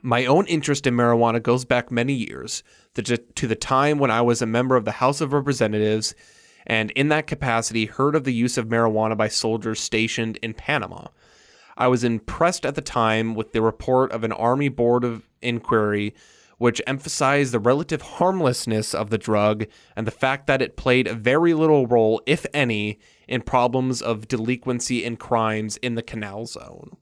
My 0.02 0.24
own 0.24 0.46
interest 0.46 0.86
in 0.86 0.94
marijuana 0.94 1.42
goes 1.42 1.64
back 1.64 1.90
many 1.90 2.12
years 2.12 2.62
to, 2.94 3.46
the 3.46 3.56
time 3.56 3.98
when 3.98 4.10
I 4.10 4.22
was 4.22 4.40
a 4.40 4.46
member 4.46 4.76
of 4.76 4.84
the 4.84 4.92
House 4.92 5.20
of 5.20 5.32
Representatives 5.32 6.14
and, 6.64 6.92
in 6.92 7.08
that 7.08 7.26
capacity, 7.26 7.86
heard 7.86 8.14
of 8.14 8.22
the 8.22 8.32
use 8.32 8.56
of 8.56 8.68
marijuana 8.68 9.16
by 9.16 9.28
soldiers 9.28 9.80
stationed 9.80 10.38
in 10.42 10.54
Panama. 10.54 11.08
I 11.76 11.88
was 11.88 12.04
impressed 12.04 12.64
at 12.64 12.76
the 12.76 12.82
time 12.82 13.34
with 13.34 13.52
the 13.52 13.62
report 13.62 14.12
of 14.12 14.22
an 14.22 14.32
Army 14.32 14.68
Board 14.68 15.02
of 15.02 15.28
Inquiry 15.42 16.14
which 16.60 16.82
emphasized 16.86 17.54
the 17.54 17.58
relative 17.58 18.02
harmlessness 18.02 18.94
of 18.94 19.08
the 19.08 19.16
drug 19.16 19.64
and 19.96 20.06
the 20.06 20.10
fact 20.10 20.46
that 20.46 20.60
it 20.60 20.76
played 20.76 21.08
very 21.08 21.54
little 21.54 21.86
role, 21.86 22.20
if 22.26 22.44
any, 22.52 22.98
in 23.26 23.40
problems 23.40 24.02
of 24.02 24.28
delinquency 24.28 25.02
and 25.02 25.18
crimes 25.18 25.78
in 25.78 25.94
the 25.94 26.02
Canal 26.02 26.44
Zone. 26.44 26.98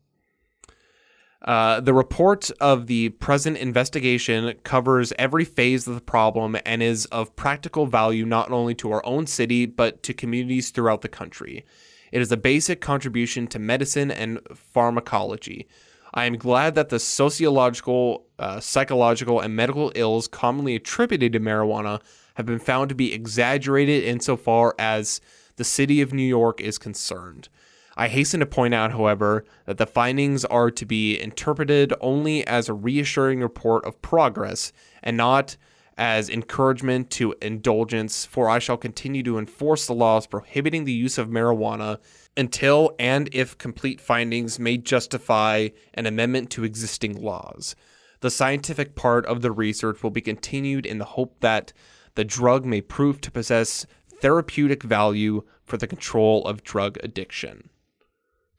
Uh, 1.43 1.81
the 1.81 1.93
report 1.93 2.53
of 2.61 2.87
the 2.87 3.09
present 3.09 3.57
investigation 3.57 4.55
covers 4.63 5.13
every 5.19 5.45
phase 5.45 5.89
of 5.89 5.97
the 5.97 6.01
problem 6.01 6.57
and 6.65 6.81
is 6.81 7.07
of 7.07 7.35
practical 7.35 7.87
value 7.87 8.25
not 8.25 8.53
only 8.53 8.77
to 8.77 8.93
our 8.93 9.05
own 9.05 9.27
city 9.27 9.67
but 9.67 10.05
to 10.05 10.15
communities 10.15 10.71
throughout 10.71 11.03
the 11.03 11.09
country. 11.09 11.67
It 12.13 12.23
is 12.23 12.31
a 12.31 12.37
basic 12.37 12.81
contribution 12.81 13.49
to 13.49 13.59
medicine 13.59 14.13
and 14.13 14.39
pharmacology. 14.55 15.67
I 16.15 16.25
am 16.25 16.37
glad 16.37 16.75
that 16.75 16.89
the 16.89 16.99
sociological, 16.99 18.27
uh, 18.39 18.61
psychological, 18.61 19.41
and 19.41 19.55
medical 19.55 19.93
ills 19.95 20.29
commonly 20.29 20.75
attributed 20.75 21.33
to 21.35 21.41
marijuana 21.41 22.01
have 22.35 22.47
been 22.47 22.59
found 22.59 22.89
to 22.89 22.95
be 22.95 23.13
exaggerated 23.13 24.05
insofar 24.05 24.75
as 24.79 25.21
the 25.57 25.65
city 25.65 26.01
of 26.01 26.15
New 26.15 26.23
York 26.23 26.61
is 26.61 26.79
concerned. 26.79 27.49
I 27.97 28.07
hasten 28.07 28.39
to 28.41 28.47
point 28.47 28.75
out, 28.75 28.93
however, 28.93 29.45
that 29.67 29.77
the 29.77 29.87
findings 29.87 30.45
are 30.45 30.71
to 30.71 30.87
be 30.87 31.21
interpreted 31.21 31.93
only 32.01 32.47
as 32.47 32.69
a 32.69 32.75
reassuring 32.75 33.41
report 33.41 33.85
of 33.85 34.01
progress 34.01 34.73
and 35.03 35.17
not 35.17 35.57
as 35.99 36.31
encouragement 36.31 37.11
to 37.11 37.35
indulgence, 37.43 38.25
for 38.25 38.49
I 38.49 38.61
shall 38.61 38.77
continue 38.77 39.25
to 39.25 39.37
enforce 39.37 39.89
the 39.89 39.95
laws 39.95 40.29
prohibiting 40.29 40.85
the 40.85 40.93
use 40.93 41.19
of 41.19 41.29
marijuana 41.29 41.99
until 42.39 42.95
and 42.99 43.29
if 43.33 43.59
complete 43.59 44.01
findings 44.01 44.59
may 44.59 44.79
justify 44.79 45.69
an 45.95 46.07
amendment 46.07 46.51
to 46.51 46.65
existing 46.65 47.21
laws. 47.21 47.75
The 48.21 48.31
scientific 48.31 48.95
part 48.95 49.27
of 49.27 49.43
the 49.43 49.53
research 49.53 50.03
will 50.03 50.11
be 50.11 50.21
continued 50.21 50.87
in 50.87 50.99
the 50.99 51.05
hope 51.05 51.41
that 51.41 51.73
the 52.15 52.25
drug 52.25 52.65
may 52.65 52.81
prove 52.81 53.21
to 53.21 53.31
possess 53.31 53.87
therapeutic 54.21 54.83
value 54.83 55.43
for 55.65 55.77
the 55.77 55.87
control 55.87 56.45
of 56.47 56.65
drug 56.65 56.99
addiction. 57.03 57.69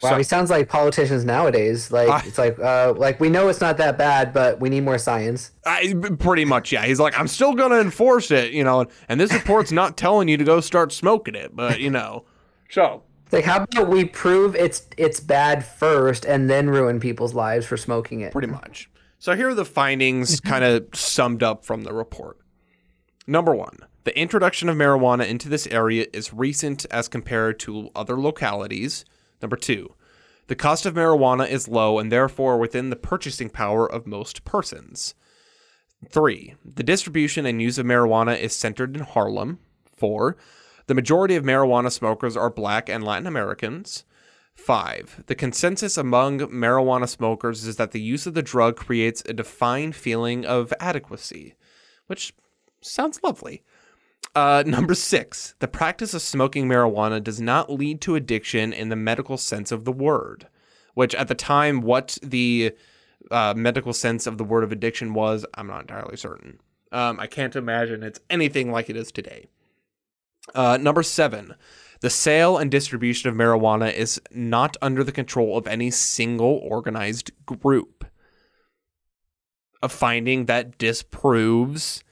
Wow, 0.01 0.11
So- 0.11 0.17
he 0.17 0.23
sounds 0.23 0.49
like 0.49 0.69
politicians 0.69 1.25
nowadays. 1.25 1.91
Like 1.91 2.07
I- 2.07 2.23
it's 2.25 2.37
like, 2.37 2.57
uh, 2.57 2.93
like 2.95 3.19
we 3.19 3.29
know 3.29 3.49
it's 3.49 3.59
not 3.59 3.75
that 3.77 3.97
bad, 3.97 4.31
but 4.33 4.59
we 4.61 4.69
need 4.69 4.85
more 4.85 4.97
science. 4.97 5.51
I, 5.65 5.93
pretty 6.19 6.45
much, 6.45 6.71
yeah. 6.71 6.85
He's 6.85 7.01
like, 7.01 7.19
I'm 7.19 7.27
still 7.27 7.53
going 7.53 7.71
to 7.71 7.81
enforce 7.81 8.31
it, 8.31 8.51
you 8.53 8.63
know, 8.63 8.85
and 9.09 9.19
this 9.19 9.33
report's 9.33 9.73
not 9.73 9.97
telling 9.97 10.29
you 10.29 10.37
to 10.37 10.43
go 10.45 10.61
start 10.61 10.93
smoking 10.93 11.35
it, 11.35 11.53
but, 11.55 11.79
you 11.79 11.89
know. 11.89 12.25
So, 12.71 13.01
It's 13.07 13.08
like, 13.31 13.45
how 13.45 13.63
about 13.63 13.89
we 13.89 14.05
prove 14.05 14.55
it's 14.55 14.87
it's 14.97 15.19
bad 15.19 15.65
first, 15.65 16.25
and 16.25 16.49
then 16.49 16.69
ruin 16.69 16.99
people's 16.99 17.33
lives 17.33 17.65
for 17.65 17.77
smoking 17.77 18.21
it? 18.21 18.31
pretty 18.31 18.47
much. 18.47 18.89
So, 19.19 19.35
here 19.35 19.49
are 19.49 19.55
the 19.55 19.65
findings 19.65 20.37
mm-hmm. 20.37 20.49
kind 20.49 20.63
of 20.63 20.87
summed 20.93 21.43
up 21.43 21.65
from 21.65 21.83
the 21.83 21.93
report. 21.93 22.37
Number 23.27 23.53
one, 23.53 23.77
the 24.05 24.17
introduction 24.17 24.69
of 24.69 24.77
marijuana 24.77 25.27
into 25.27 25.49
this 25.49 25.67
area 25.67 26.07
is 26.13 26.33
recent 26.33 26.85
as 26.89 27.07
compared 27.07 27.59
to 27.59 27.89
other 27.95 28.19
localities. 28.19 29.05
Number 29.41 29.55
two, 29.55 29.93
the 30.47 30.55
cost 30.55 30.87
of 30.87 30.95
marijuana 30.95 31.47
is 31.47 31.67
low 31.67 31.99
and 31.99 32.11
therefore 32.11 32.57
within 32.57 32.89
the 32.89 32.95
purchasing 32.95 33.51
power 33.51 33.85
of 33.85 34.07
most 34.07 34.45
persons. 34.45 35.13
Three, 36.09 36.55
the 36.65 36.81
distribution 36.81 37.45
and 37.45 37.61
use 37.61 37.77
of 37.77 37.85
marijuana 37.85 38.39
is 38.39 38.55
centered 38.55 38.95
in 38.95 39.03
Harlem. 39.03 39.59
Four, 39.95 40.37
the 40.89 40.95
majority 40.95 41.35
of 41.35 41.43
marijuana 41.43 41.91
smokers 41.91 42.35
are 42.35 42.49
black 42.49 42.89
and 42.89 43.03
Latin 43.03 43.27
Americans. 43.27 44.05
Five, 44.55 45.23
the 45.27 45.35
consensus 45.35 45.97
among 45.97 46.39
marijuana 46.39 47.07
smokers 47.07 47.63
is 47.67 47.75
that 47.75 47.91
the 47.91 48.01
use 48.01 48.25
of 48.25 48.33
the 48.33 48.41
drug 48.41 48.75
creates 48.75 49.21
a 49.27 49.33
defined 49.33 49.95
feeling 49.95 50.47
of 50.47 50.73
adequacy, 50.79 51.53
which 52.07 52.33
sounds 52.81 53.19
lovely. 53.21 53.61
Uh, 54.33 54.63
number 54.67 54.95
six, 54.95 55.53
the 55.59 55.67
practice 55.67 56.15
of 56.15 56.23
smoking 56.23 56.67
marijuana 56.67 57.23
does 57.23 57.39
not 57.39 57.71
lead 57.71 58.01
to 58.01 58.15
addiction 58.15 58.73
in 58.73 58.89
the 58.89 58.95
medical 58.95 59.37
sense 59.37 59.71
of 59.71 59.85
the 59.85 59.91
word, 59.91 60.47
which 60.95 61.13
at 61.13 61.27
the 61.27 61.35
time, 61.35 61.81
what 61.81 62.17
the 62.23 62.71
uh, 63.29 63.53
medical 63.55 63.93
sense 63.93 64.25
of 64.25 64.39
the 64.39 64.43
word 64.43 64.63
of 64.63 64.71
addiction 64.71 65.13
was, 65.13 65.45
I'm 65.53 65.67
not 65.67 65.81
entirely 65.81 66.17
certain. 66.17 66.59
Um, 66.91 67.19
I 67.19 67.27
can't 67.27 67.55
imagine 67.55 68.01
it's 68.01 68.21
anything 68.31 68.71
like 68.71 68.89
it 68.89 68.97
is 68.97 69.11
today. 69.11 69.49
Uh, 70.55 70.77
number 70.77 71.03
seven, 71.03 71.55
the 72.01 72.09
sale 72.09 72.57
and 72.57 72.71
distribution 72.71 73.29
of 73.29 73.35
marijuana 73.35 73.93
is 73.93 74.21
not 74.31 74.77
under 74.81 75.03
the 75.03 75.11
control 75.11 75.57
of 75.57 75.67
any 75.67 75.91
single 75.91 76.59
organized 76.63 77.31
group. 77.45 78.05
A 79.81 79.89
finding 79.89 80.45
that 80.45 80.77
disproves 80.77 82.03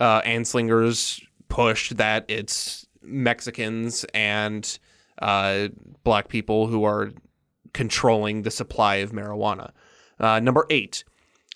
uh, 0.00 0.22
Anslinger's 0.22 1.20
push 1.48 1.90
that 1.90 2.24
it's 2.28 2.86
Mexicans 3.02 4.04
and 4.14 4.78
uh, 5.20 5.68
black 6.04 6.28
people 6.28 6.66
who 6.68 6.84
are 6.84 7.12
controlling 7.72 8.42
the 8.42 8.50
supply 8.50 8.96
of 8.96 9.12
marijuana. 9.12 9.70
Uh, 10.18 10.40
number 10.40 10.66
eight, 10.70 11.04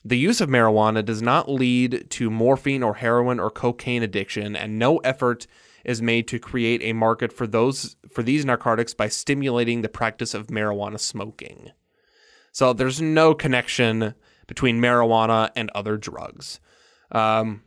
the 0.05 0.19
use 0.19 0.41
of 0.41 0.49
marijuana 0.49 1.05
does 1.05 1.23
not 1.23 1.51
lead 1.51 2.07
to 2.11 2.31
morphine 2.31 2.83
or 2.83 2.95
heroin 2.95 3.41
or 3.41 3.51
cocaine 3.51 4.03
addiction, 4.03 4.55
and 4.55 4.79
no 4.79 4.99
effort 4.99 5.47
is 5.87 6.03
made 6.03 6.29
to 6.29 6.39
create 6.39 6.83
a 6.83 6.93
market 6.93 7.33
for 7.33 7.47
those 7.47 7.97
for 8.11 8.23
these 8.23 8.45
narcotics 8.45 8.93
by 8.93 9.09
stimulating 9.09 9.81
the 9.81 9.89
practice 9.89 10.35
of 10.35 10.49
marijuana 10.49 11.01
smoking. 11.01 11.71
So 12.53 12.73
there's 12.73 13.01
no 13.01 13.35
connection 13.35 14.15
between 14.47 14.81
marijuana 14.81 15.51
and 15.57 15.71
other 15.75 15.97
drugs. 15.97 16.61
Um, 17.11 17.63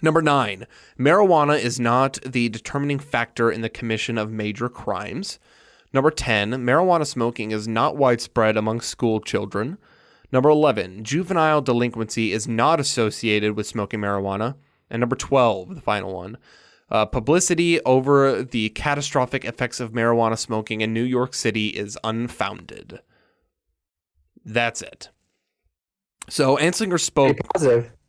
Number 0.00 0.22
nine, 0.22 0.66
marijuana 0.98 1.60
is 1.60 1.78
not 1.78 2.18
the 2.24 2.48
determining 2.48 2.98
factor 2.98 3.52
in 3.52 3.60
the 3.60 3.68
commission 3.68 4.16
of 4.16 4.32
major 4.32 4.68
crimes. 4.68 5.38
Number 5.92 6.10
10, 6.10 6.52
marijuana 6.52 7.06
smoking 7.06 7.50
is 7.50 7.68
not 7.68 7.96
widespread 7.96 8.56
among 8.56 8.80
school 8.80 9.20
children. 9.20 9.76
Number 10.32 10.48
11, 10.48 11.04
juvenile 11.04 11.60
delinquency 11.60 12.32
is 12.32 12.48
not 12.48 12.80
associated 12.80 13.54
with 13.54 13.66
smoking 13.66 14.00
marijuana. 14.00 14.56
And 14.88 15.00
number 15.00 15.16
12, 15.16 15.74
the 15.74 15.80
final 15.80 16.14
one, 16.14 16.38
Uh, 16.92 17.06
publicity 17.06 17.80
over 17.84 18.42
the 18.42 18.68
catastrophic 18.70 19.46
effects 19.46 19.80
of 19.80 19.92
marijuana 19.92 20.38
smoking 20.38 20.82
in 20.82 20.92
New 20.92 21.02
York 21.02 21.32
City 21.32 21.68
is 21.68 21.98
unfounded. 22.04 23.00
That's 24.44 24.82
it. 24.82 25.08
So 26.28 26.58
Anslinger 26.58 27.00
spoke 27.00 27.38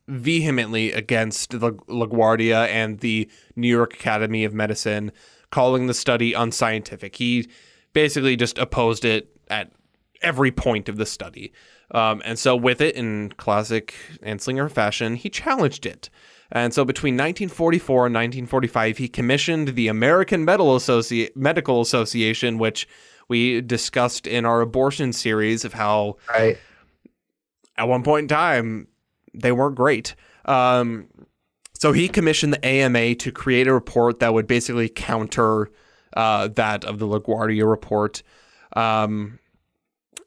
vehemently 0.09 0.91
against 0.91 1.57
the 1.61 1.71
LaGuardia 1.71 2.67
and 2.67 2.99
the 2.99 3.29
New 3.55 3.69
York 3.69 3.93
Academy 3.93 4.43
of 4.43 4.53
Medicine, 4.53 5.13
calling 5.49 5.87
the 5.87 5.93
study 5.93 6.33
unscientific. 6.33 7.15
He 7.15 7.49
basically 7.93 8.35
just 8.35 8.57
opposed 8.57 9.05
it 9.05 9.29
at 9.47 9.71
every 10.21 10.51
point 10.51 10.89
of 10.89 10.97
the 10.97 11.05
study. 11.05 11.53
Um, 11.91 12.21
and 12.25 12.37
so, 12.37 12.53
with 12.53 12.81
it, 12.81 12.95
in 12.95 13.29
classic 13.37 13.95
Anslinger 14.23 14.69
fashion, 14.69 15.15
he 15.15 15.29
challenged 15.29 15.85
it. 15.85 16.09
And 16.53 16.73
so, 16.73 16.85
between 16.85 17.15
1944 17.15 18.05
and 18.05 18.13
1945, 18.15 18.97
he 18.99 19.07
commissioned 19.09 19.69
the 19.69 19.87
American 19.87 20.45
Medical, 20.45 20.77
Associ- 20.77 21.35
Medical 21.35 21.81
Association, 21.81 22.59
which 22.59 22.87
we 23.27 23.59
discussed 23.59 24.27
in 24.27 24.45
our 24.45 24.61
abortion 24.61 25.13
series 25.13 25.65
of 25.65 25.73
how 25.73 26.17
Right. 26.29 26.57
at 27.77 27.87
one 27.87 28.03
point 28.03 28.25
in 28.25 28.27
time 28.27 28.87
they 29.33 29.51
weren't 29.51 29.75
great. 29.75 30.13
Um, 30.45 31.07
so 31.73 31.91
he 31.91 32.07
commissioned 32.07 32.53
the 32.53 32.63
AMA 32.65 33.15
to 33.15 33.31
create 33.31 33.67
a 33.67 33.73
report 33.73 34.19
that 34.19 34.33
would 34.33 34.45
basically 34.45 34.89
counter 34.89 35.71
uh, 36.15 36.49
that 36.49 36.85
of 36.85 36.99
the 36.99 37.07
LaGuardia 37.07 37.67
report. 37.67 38.21
Um, 38.75 39.39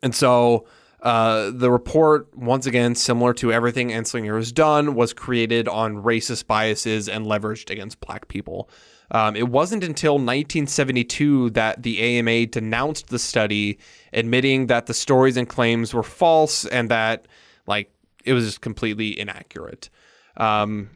and 0.02 0.12
so 0.14 0.66
uh, 1.06 1.50
the 1.54 1.70
report, 1.70 2.28
once 2.36 2.66
again, 2.66 2.94
similar 2.96 3.32
to 3.34 3.52
everything 3.52 3.90
Anslinger 3.90 4.36
has 4.36 4.50
done, 4.50 4.94
was 4.94 5.12
created 5.12 5.68
on 5.68 6.02
racist 6.02 6.46
biases 6.48 7.08
and 7.08 7.26
leveraged 7.26 7.70
against 7.70 8.00
black 8.00 8.26
people. 8.28 8.68
Um, 9.12 9.36
it 9.36 9.48
wasn't 9.48 9.84
until 9.84 10.14
1972 10.14 11.50
that 11.50 11.82
the 11.84 12.00
AMA 12.00 12.46
denounced 12.46 13.08
the 13.08 13.20
study, 13.20 13.78
admitting 14.12 14.66
that 14.66 14.86
the 14.86 14.94
stories 14.94 15.36
and 15.36 15.48
claims 15.48 15.94
were 15.94 16.02
false 16.02 16.64
and 16.66 16.90
that, 16.90 17.28
like, 17.68 17.90
it 18.24 18.32
was 18.32 18.44
just 18.44 18.60
completely 18.60 19.18
inaccurate. 19.18 19.88
Um, 20.36 20.90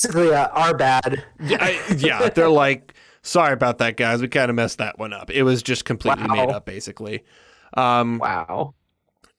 Basically, 0.00 0.32
uh, 0.32 0.48
our 0.48 0.76
bad. 0.76 1.24
yeah, 1.42 1.76
yeah, 1.96 2.28
they're 2.28 2.48
like, 2.48 2.94
sorry 3.22 3.52
about 3.52 3.78
that, 3.78 3.96
guys. 3.96 4.20
We 4.22 4.28
kind 4.28 4.48
of 4.50 4.54
messed 4.54 4.78
that 4.78 4.98
one 5.00 5.12
up. 5.12 5.30
It 5.30 5.42
was 5.42 5.62
just 5.64 5.84
completely 5.84 6.26
Wow. 6.28 6.34
made 6.46 6.50
up, 6.50 6.64
basically. 6.64 7.24
Um, 7.76 8.18
Wow. 8.18 8.74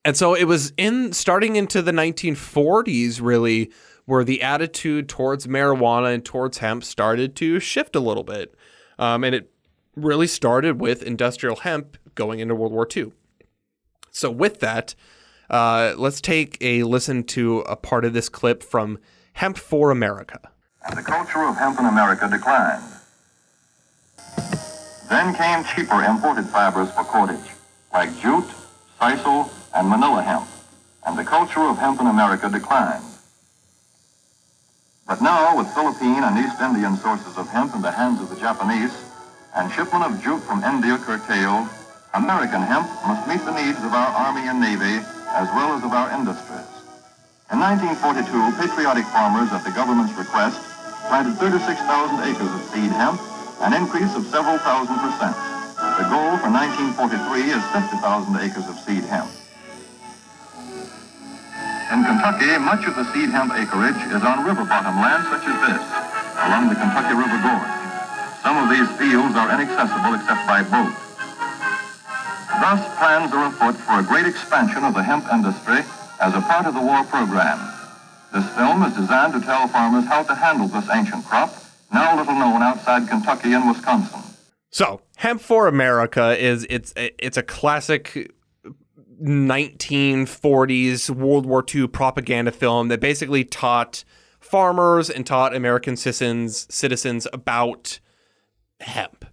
And 0.05 0.17
so 0.17 0.33
it 0.33 0.45
was 0.45 0.73
in 0.77 1.13
starting 1.13 1.55
into 1.55 1.81
the 1.81 1.91
1940s, 1.91 3.21
really, 3.21 3.71
where 4.05 4.23
the 4.23 4.41
attitude 4.41 5.07
towards 5.07 5.47
marijuana 5.47 6.13
and 6.13 6.25
towards 6.25 6.57
hemp 6.57 6.83
started 6.83 7.35
to 7.37 7.59
shift 7.59 7.95
a 7.95 7.99
little 8.01 8.23
bit. 8.23 8.53
Um, 8.99 9.23
and 9.23 9.33
it 9.33 9.51
really 9.95 10.27
started 10.27 10.81
with 10.81 11.03
industrial 11.03 11.57
hemp 11.57 11.97
going 12.15 12.39
into 12.39 12.53
World 12.53 12.73
War 12.73 12.87
II. 12.95 13.11
So, 14.11 14.29
with 14.29 14.59
that, 14.59 14.93
uh, 15.49 15.93
let's 15.97 16.21
take 16.21 16.57
a 16.61 16.83
listen 16.83 17.23
to 17.23 17.59
a 17.59 17.75
part 17.75 18.05
of 18.05 18.13
this 18.13 18.29
clip 18.29 18.61
from 18.61 18.99
Hemp 19.33 19.57
for 19.57 19.89
America. 19.89 20.39
the 20.95 21.01
culture 21.01 21.43
of 21.43 21.57
hemp 21.57 21.79
in 21.79 21.85
America 21.85 22.29
declined. 22.29 22.83
Then 25.09 25.33
came 25.35 25.63
cheaper 25.63 26.03
imported 26.03 26.45
fibers 26.45 26.91
for 26.91 27.03
cordage, 27.03 27.51
like 27.93 28.15
jute, 28.19 28.45
sisal, 29.03 29.51
and 29.75 29.89
manila 29.89 30.23
hemp, 30.23 30.47
and 31.05 31.17
the 31.17 31.27
culture 31.27 31.59
of 31.59 31.77
hemp 31.77 31.99
in 31.99 32.07
America 32.07 32.47
declined. 32.47 33.03
But 35.05 35.19
now, 35.21 35.57
with 35.57 35.67
Philippine 35.75 36.23
and 36.23 36.39
East 36.39 36.61
Indian 36.61 36.95
sources 36.95 37.35
of 37.35 37.49
hemp 37.49 37.75
in 37.75 37.81
the 37.81 37.91
hands 37.91 38.21
of 38.21 38.29
the 38.31 38.39
Japanese, 38.39 38.95
and 39.55 39.67
shipment 39.75 40.07
of 40.07 40.23
jute 40.23 40.41
from 40.47 40.63
India 40.63 40.95
curtailed, 40.97 41.67
American 42.13 42.63
hemp 42.63 42.87
must 43.03 43.27
meet 43.27 43.43
the 43.43 43.51
needs 43.51 43.83
of 43.83 43.91
our 43.91 44.11
Army 44.15 44.47
and 44.47 44.61
Navy 44.61 45.03
as 45.35 45.51
well 45.51 45.75
as 45.75 45.83
of 45.83 45.91
our 45.91 46.07
industries. 46.15 46.71
In 47.51 47.59
1942, 47.59 48.23
patriotic 48.55 49.05
farmers, 49.11 49.51
at 49.51 49.67
the 49.67 49.75
government's 49.75 50.15
request, 50.15 50.55
planted 51.11 51.35
36,000 51.43 51.75
acres 52.23 52.51
of 52.55 52.61
seed 52.71 52.91
hemp, 52.95 53.19
an 53.67 53.75
increase 53.75 54.15
of 54.15 54.23
several 54.31 54.57
thousand 54.63 54.95
percent. 55.03 55.35
The 55.93 56.09
goal 56.09 56.41
for 56.41 56.49
1943 56.49 57.53
is 57.53 57.61
50,000 57.69 58.01
acres 58.41 58.65
of 58.65 58.81
seed 58.81 59.05
hemp. 59.05 59.29
In 61.93 62.01
Kentucky, 62.01 62.49
much 62.57 62.89
of 62.89 62.97
the 62.97 63.05
seed 63.13 63.29
hemp 63.29 63.53
acreage 63.53 64.01
is 64.09 64.25
on 64.25 64.41
river 64.41 64.65
bottom 64.65 64.97
land 64.97 65.21
such 65.29 65.45
as 65.45 65.53
this, 65.61 65.85
along 66.49 66.73
the 66.73 66.77
Kentucky 66.81 67.13
River 67.13 67.37
Gorge. 67.45 67.77
Some 68.41 68.57
of 68.57 68.73
these 68.73 68.89
fields 68.97 69.37
are 69.37 69.53
inaccessible 69.53 70.17
except 70.17 70.41
by 70.49 70.65
boat. 70.65 70.97
Thus, 72.57 72.81
plans 72.97 73.29
are 73.29 73.53
afoot 73.53 73.77
for 73.77 74.01
a 74.01 74.03
great 74.03 74.25
expansion 74.25 74.81
of 74.81 74.97
the 74.97 75.05
hemp 75.05 75.29
industry 75.29 75.85
as 76.17 76.33
a 76.33 76.41
part 76.41 76.65
of 76.65 76.73
the 76.73 76.81
war 76.81 77.05
program. 77.05 77.61
This 78.33 78.49
film 78.57 78.81
is 78.81 78.97
designed 78.97 79.37
to 79.37 79.41
tell 79.45 79.67
farmers 79.69 80.09
how 80.09 80.23
to 80.23 80.33
handle 80.33 80.65
this 80.65 80.89
ancient 80.89 81.23
crop, 81.29 81.53
now 81.93 82.17
little 82.17 82.33
known 82.33 82.63
outside 82.65 83.07
Kentucky 83.07 83.53
and 83.53 83.69
Wisconsin. 83.69 84.32
So, 84.73 85.01
Hemp 85.17 85.39
for 85.39 85.67
America 85.67 86.35
is 86.35 86.65
it's 86.67 86.95
it's 86.97 87.37
a 87.37 87.43
classic 87.43 88.33
1940s 89.23 91.11
World 91.11 91.45
War 91.45 91.63
II 91.73 91.87
propaganda 91.89 92.51
film 92.51 92.87
that 92.87 92.99
basically 92.99 93.43
taught 93.43 94.03
farmers 94.39 95.11
and 95.11 95.27
taught 95.27 95.55
American 95.55 95.95
citizens 95.95 96.65
citizens 96.73 97.27
about 97.31 97.99
hemp. 98.79 99.25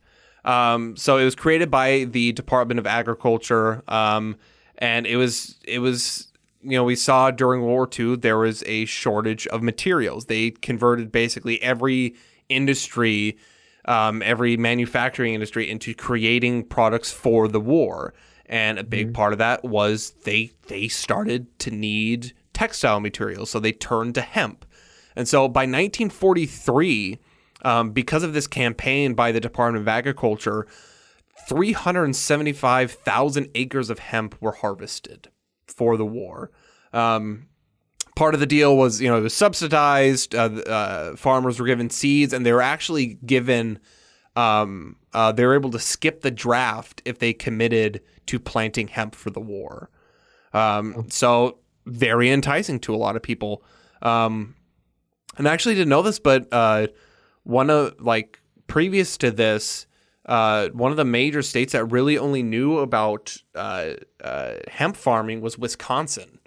Um, 0.45 0.95
so 0.97 1.17
it 1.17 1.25
was 1.25 1.35
created 1.35 1.71
by 1.71 2.05
the 2.05 2.33
Department 2.33 2.79
of 2.79 2.87
Agriculture, 2.87 3.83
um, 3.89 4.37
and 4.77 5.07
it 5.07 5.17
was 5.17 5.59
it 5.65 5.79
was 5.79 6.31
you 6.61 6.77
know 6.77 6.85
we 6.85 6.97
saw 6.97 7.31
during 7.31 7.63
World 7.63 7.71
War 7.71 7.89
II 7.99 8.17
there 8.17 8.37
was 8.37 8.63
a 8.67 8.85
shortage 8.85 9.47
of 9.47 9.63
materials. 9.63 10.27
They 10.27 10.51
converted 10.51 11.11
basically 11.11 11.63
every 11.63 12.15
industry, 12.51 13.39
um, 13.85 14.23
every 14.23 14.57
manufacturing 14.57 15.35
industry 15.35 15.71
into 15.71 15.95
creating 15.95 16.65
products 16.65 17.13
for 17.13 17.47
the 17.49 17.61
war, 17.61 18.15
and 18.47 18.79
a 18.79 18.85
big 18.85 19.15
part 19.15 19.33
of 19.33 19.39
that 19.39 19.65
was 19.65 20.11
they 20.25 20.53
they 20.69 20.89
started 20.89 21.59
to 21.61 21.71
need 21.71 22.33
textile 22.53 23.01
materials, 23.01 23.51
so 23.51 23.61
they 23.61 23.73
turned 23.73 24.15
to 24.15 24.23
hemp, 24.23 24.65
and 25.17 25.29
so 25.29 25.49
by 25.49 25.63
1943 25.63 27.19
um, 27.63 27.91
because 27.91 28.23
of 28.23 28.33
this 28.33 28.47
campaign 28.47 29.13
by 29.15 29.33
the 29.33 29.41
Department 29.41 29.83
of 29.83 29.89
Agriculture, 29.89 30.69
375,000 31.49 33.49
acres 33.55 33.89
of 33.91 33.99
hemp 33.99 34.37
were 34.41 34.53
harvested 34.53 35.29
for 35.67 35.97
the 35.97 36.07
war. 36.07 36.53
Um, 36.93 37.49
part 38.21 38.35
of 38.35 38.41
the 38.41 38.47
deal 38.47 38.77
was, 38.77 39.01
you 39.01 39.09
know, 39.09 39.17
it 39.17 39.23
was 39.23 39.33
subsidized. 39.33 40.35
Uh, 40.35 40.51
uh, 40.67 41.17
farmers 41.17 41.59
were 41.59 41.65
given 41.65 41.89
seeds, 41.89 42.35
and 42.35 42.45
they 42.45 42.53
were 42.53 42.61
actually 42.61 43.15
given. 43.25 43.79
Um, 44.37 44.97
uh, 45.15 45.33
they 45.33 45.47
were 45.47 45.55
able 45.55 45.71
to 45.71 45.79
skip 45.79 46.21
the 46.21 46.31
draft 46.31 47.01
if 47.07 47.19
they 47.19 47.33
committed 47.33 48.03
to 48.27 48.39
planting 48.39 48.89
hemp 48.89 49.15
for 49.15 49.31
the 49.31 49.41
war. 49.41 49.89
Um, 50.53 51.07
so 51.09 51.61
very 51.87 52.31
enticing 52.31 52.79
to 52.81 52.95
a 52.95 52.99
lot 52.99 53.17
of 53.17 53.23
people. 53.23 53.65
Um, 54.03 54.55
and 55.39 55.49
I 55.49 55.55
actually 55.55 55.77
didn't 55.77 55.89
know 55.89 56.03
this, 56.03 56.19
but 56.19 56.47
uh, 56.53 56.89
one 57.45 57.71
of 57.71 57.99
like 58.03 58.39
previous 58.67 59.17
to 59.17 59.31
this, 59.31 59.87
uh, 60.27 60.69
one 60.69 60.91
of 60.91 60.99
the 60.99 61.07
major 61.07 61.41
states 61.41 61.73
that 61.73 61.87
really 61.87 62.19
only 62.19 62.43
knew 62.43 62.81
about 62.81 63.39
uh, 63.55 63.93
uh, 64.23 64.57
hemp 64.69 64.97
farming 64.97 65.41
was 65.41 65.57
Wisconsin. 65.57 66.40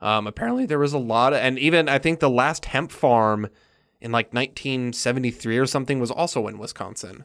Um, 0.00 0.26
apparently, 0.26 0.64
there 0.66 0.78
was 0.78 0.92
a 0.92 0.98
lot 0.98 1.32
of, 1.32 1.40
and 1.40 1.58
even 1.58 1.88
I 1.88 1.98
think 1.98 2.20
the 2.20 2.30
last 2.30 2.64
hemp 2.66 2.90
farm 2.90 3.48
in 4.00 4.12
like 4.12 4.32
1973 4.32 5.58
or 5.58 5.66
something 5.66 6.00
was 6.00 6.10
also 6.10 6.46
in 6.48 6.58
Wisconsin. 6.58 7.24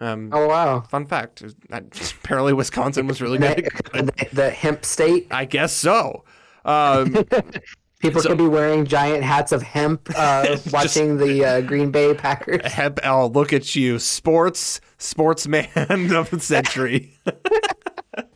Um, 0.00 0.30
Oh 0.32 0.46
wow. 0.48 0.80
Fun 0.82 1.06
fact: 1.06 1.42
apparently, 1.70 2.52
Wisconsin 2.52 3.06
was 3.06 3.20
really 3.20 3.38
good. 3.38 3.68
the, 3.92 4.28
the 4.32 4.50
hemp 4.50 4.84
state. 4.84 5.26
I 5.30 5.44
guess 5.44 5.72
so. 5.72 6.24
Um, 6.64 7.24
People 8.00 8.20
So- 8.20 8.30
could 8.30 8.38
be 8.38 8.48
wearing 8.48 8.84
giant 8.84 9.22
hats 9.22 9.52
of 9.52 9.62
hemp, 9.62 10.08
uh, 10.16 10.56
watching 10.72 11.18
the 11.18 11.44
uh, 11.44 11.60
Green 11.60 11.92
Bay 11.92 12.14
Packers. 12.14 12.64
hemp. 12.72 12.98
Oh, 13.04 13.28
look 13.28 13.52
at 13.52 13.76
you, 13.76 14.00
sports 14.00 14.80
sportsman 14.98 15.68
of 16.12 16.30
the 16.30 16.40
century. 16.40 17.16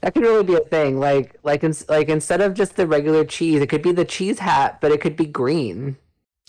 That 0.01 0.15
could 0.15 0.23
really 0.23 0.45
be 0.45 0.55
a 0.55 0.61
thing. 0.61 0.99
Like, 0.99 1.37
like, 1.43 1.63
in, 1.65 1.75
like 1.89 2.09
instead 2.09 2.41
of 2.41 2.55
just 2.55 2.77
the 2.77 2.87
regular 2.87 3.25
cheese, 3.25 3.61
it 3.61 3.69
could 3.69 3.83
be 3.83 3.93
the 3.93 4.05
cheese 4.05 4.39
hat, 4.39 4.79
but 4.81 4.91
it 4.93 5.01
could 5.01 5.17
be 5.17 5.27
green. 5.27 5.97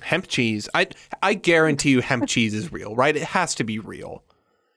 hemp 0.04 0.28
cheese. 0.28 0.70
I 0.74 0.88
I 1.22 1.34
guarantee 1.34 1.90
you, 1.90 2.02
hemp 2.02 2.28
cheese 2.28 2.54
is 2.54 2.72
real, 2.72 2.96
right? 2.96 3.16
It 3.16 3.24
has 3.24 3.56
to 3.56 3.64
be 3.64 3.80
real. 3.80 4.24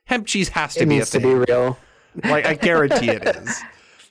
Hemp 0.04 0.26
cheese 0.26 0.48
has 0.50 0.74
to 0.74 0.82
It 0.82 0.88
be 0.88 0.94
a 0.96 0.98
needs 0.98 1.10
to 1.10 1.20
be 1.20 1.34
real. 1.34 1.78
like 2.24 2.44
I 2.46 2.54
guarantee 2.54 3.10
it 3.10 3.24
is. 3.36 3.60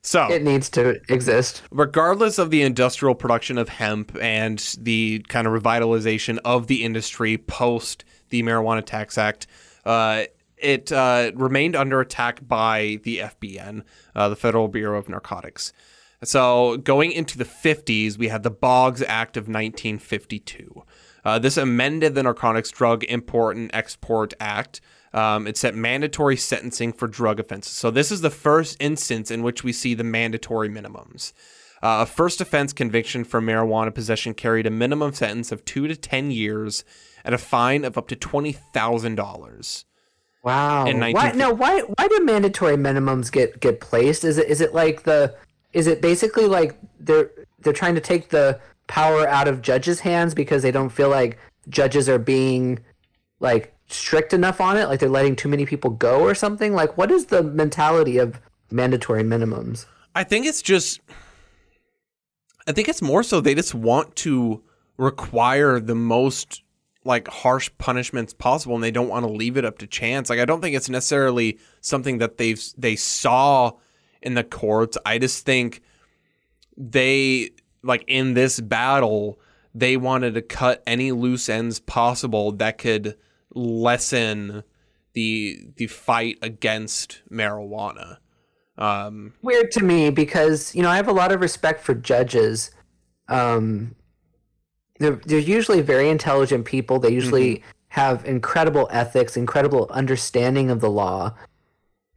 So 0.01 0.31
It 0.31 0.43
needs 0.43 0.69
to 0.69 1.01
exist. 1.11 1.61
regardless 1.71 2.37
of 2.39 2.51
the 2.51 2.61
industrial 2.61 3.15
production 3.15 3.57
of 3.57 3.67
hemp 3.67 4.15
and 4.21 4.57
the 4.79 5.19
kind 5.27 5.45
of 5.45 5.51
revitalization 5.51 6.37
of 6.45 6.67
the 6.67 6.85
industry 6.85 7.37
post 7.37 8.05
the 8.29 8.41
Marijuana 8.43 8.85
Tax 8.85 9.17
Act. 9.17 9.47
Uh, 9.83 10.23
it 10.61 10.91
uh, 10.91 11.31
remained 11.35 11.75
under 11.75 11.99
attack 12.01 12.47
by 12.47 12.99
the 13.03 13.19
FBN, 13.19 13.83
uh, 14.15 14.29
the 14.29 14.35
Federal 14.35 14.67
Bureau 14.67 14.97
of 14.97 15.09
Narcotics. 15.09 15.73
So 16.23 16.77
going 16.77 17.11
into 17.11 17.37
the 17.37 17.45
50s, 17.45 18.17
we 18.17 18.27
had 18.27 18.43
the 18.43 18.51
Boggs 18.51 19.01
Act 19.01 19.37
of 19.37 19.43
1952. 19.43 20.83
Uh, 21.23 21.39
this 21.39 21.57
amended 21.57 22.15
the 22.15 22.23
Narcotics 22.23 22.71
Drug 22.71 23.03
Import 23.05 23.55
and 23.55 23.69
Export 23.73 24.33
Act. 24.39 24.81
Um, 25.13 25.47
it 25.47 25.57
set 25.57 25.75
mandatory 25.75 26.35
sentencing 26.35 26.93
for 26.93 27.07
drug 27.07 27.39
offenses. 27.39 27.73
So 27.73 27.89
this 27.89 28.11
is 28.11 28.21
the 28.21 28.29
first 28.29 28.77
instance 28.79 29.31
in 29.31 29.43
which 29.43 29.63
we 29.63 29.73
see 29.73 29.93
the 29.93 30.03
mandatory 30.03 30.69
minimums. 30.69 31.33
Uh, 31.81 31.99
a 32.01 32.05
first 32.05 32.41
offense 32.41 32.73
conviction 32.73 33.23
for 33.23 33.41
marijuana 33.41 33.93
possession 33.93 34.33
carried 34.33 34.67
a 34.67 34.71
minimum 34.71 35.13
sentence 35.13 35.51
of 35.51 35.63
two 35.63 35.87
to 35.87 35.95
10 35.95 36.31
years 36.31 36.83
and 37.23 37.33
a 37.33 37.37
fine 37.37 37.85
of 37.85 37.97
up 37.97 38.07
to 38.09 38.15
$20,000. 38.15 39.85
Wow. 40.43 40.85
In 40.85 40.99
why 40.99 41.11
1950. 41.11 41.37
no? 41.37 41.53
Why 41.53 41.81
why 41.81 42.07
do 42.07 42.23
mandatory 42.23 42.77
minimums 42.77 43.31
get 43.31 43.59
get 43.59 43.81
placed? 43.81 44.23
Is 44.23 44.37
it 44.37 44.47
is 44.47 44.61
it 44.61 44.73
like 44.73 45.03
the 45.03 45.35
is 45.73 45.87
it 45.87 46.01
basically 46.01 46.45
like 46.45 46.77
they're 46.99 47.31
they're 47.59 47.73
trying 47.73 47.95
to 47.95 48.01
take 48.01 48.29
the 48.29 48.59
power 48.87 49.27
out 49.27 49.47
of 49.47 49.61
judges' 49.61 49.99
hands 49.99 50.33
because 50.33 50.63
they 50.63 50.71
don't 50.71 50.89
feel 50.89 51.09
like 51.09 51.37
judges 51.67 52.07
are 52.07 52.19
being 52.19 52.79
like 53.39 53.75
strict 53.87 54.33
enough 54.33 54.61
on 54.61 54.77
it, 54.77 54.85
like 54.87 54.99
they're 54.99 55.09
letting 55.09 55.35
too 55.35 55.49
many 55.49 55.65
people 55.65 55.91
go 55.91 56.21
or 56.21 56.33
something? 56.33 56.73
Like 56.73 56.97
what 56.97 57.11
is 57.11 57.25
the 57.25 57.43
mentality 57.43 58.17
of 58.17 58.39
mandatory 58.71 59.23
minimums? 59.23 59.85
I 60.15 60.23
think 60.23 60.45
it's 60.45 60.61
just. 60.61 61.01
I 62.67 62.71
think 62.71 62.87
it's 62.87 63.01
more 63.01 63.23
so 63.23 63.41
they 63.41 63.55
just 63.55 63.73
want 63.73 64.15
to 64.17 64.61
require 64.97 65.79
the 65.79 65.95
most 65.95 66.61
like 67.09 67.27
harsh 67.27 67.71
punishments 67.79 68.35
possible, 68.35 68.75
and 68.75 68.83
they 68.83 68.91
don't 68.91 69.09
want 69.09 69.25
to 69.25 69.31
leave 69.31 69.57
it 69.57 69.65
up 69.65 69.79
to 69.79 69.87
chance. 69.87 70.29
Like 70.29 70.39
I 70.39 70.45
don't 70.45 70.61
think 70.61 70.75
it's 70.75 70.89
necessarily 70.89 71.57
something 71.81 72.19
that 72.19 72.37
they've 72.37 72.63
they 72.77 72.95
saw 72.95 73.71
in 74.21 74.35
the 74.35 74.43
courts. 74.43 74.95
I 75.07 75.17
just 75.17 75.43
think 75.43 75.81
they 76.77 77.49
like 77.81 78.03
in 78.07 78.35
this 78.35 78.59
battle 78.59 79.39
they 79.73 79.97
wanted 79.97 80.35
to 80.35 80.41
cut 80.41 80.83
any 80.85 81.11
loose 81.11 81.49
ends 81.49 81.79
possible 81.79 82.51
that 82.53 82.77
could 82.77 83.17
lessen 83.55 84.63
the 85.13 85.59
the 85.77 85.87
fight 85.87 86.37
against 86.43 87.23
marijuana. 87.31 88.17
Um, 88.77 89.33
weird 89.41 89.71
to 89.71 89.83
me 89.83 90.11
because 90.11 90.75
you 90.75 90.83
know 90.83 90.89
I 90.89 90.95
have 90.97 91.07
a 91.07 91.13
lot 91.13 91.31
of 91.31 91.41
respect 91.41 91.83
for 91.83 91.95
judges. 91.95 92.69
Um, 93.27 93.95
they're 94.99 95.19
they're 95.25 95.39
usually 95.39 95.81
very 95.81 96.09
intelligent 96.09 96.65
people. 96.65 96.99
They 96.99 97.11
usually 97.11 97.63
have 97.89 98.23
incredible 98.25 98.87
ethics, 98.91 99.35
incredible 99.35 99.87
understanding 99.89 100.69
of 100.69 100.79
the 100.79 100.89
law. 100.89 101.33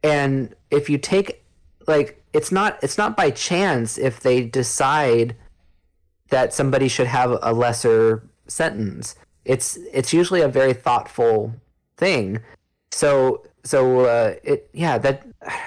And 0.03 0.53
if 0.69 0.89
you 0.89 0.97
take 0.97 1.43
like 1.87 2.21
it's 2.33 2.51
not 2.51 2.77
it's 2.83 2.97
not 2.97 3.17
by 3.17 3.31
chance 3.31 3.97
if 3.97 4.19
they 4.19 4.43
decide 4.43 5.35
that 6.29 6.53
somebody 6.53 6.87
should 6.87 7.07
have 7.07 7.37
a 7.41 7.53
lesser 7.53 8.23
sentence. 8.47 9.15
It's 9.45 9.77
it's 9.91 10.13
usually 10.13 10.41
a 10.41 10.47
very 10.47 10.73
thoughtful 10.73 11.55
thing. 11.97 12.39
So 12.91 13.45
so 13.63 14.01
uh, 14.01 14.35
it 14.43 14.69
yeah 14.73 14.97
that 14.97 15.25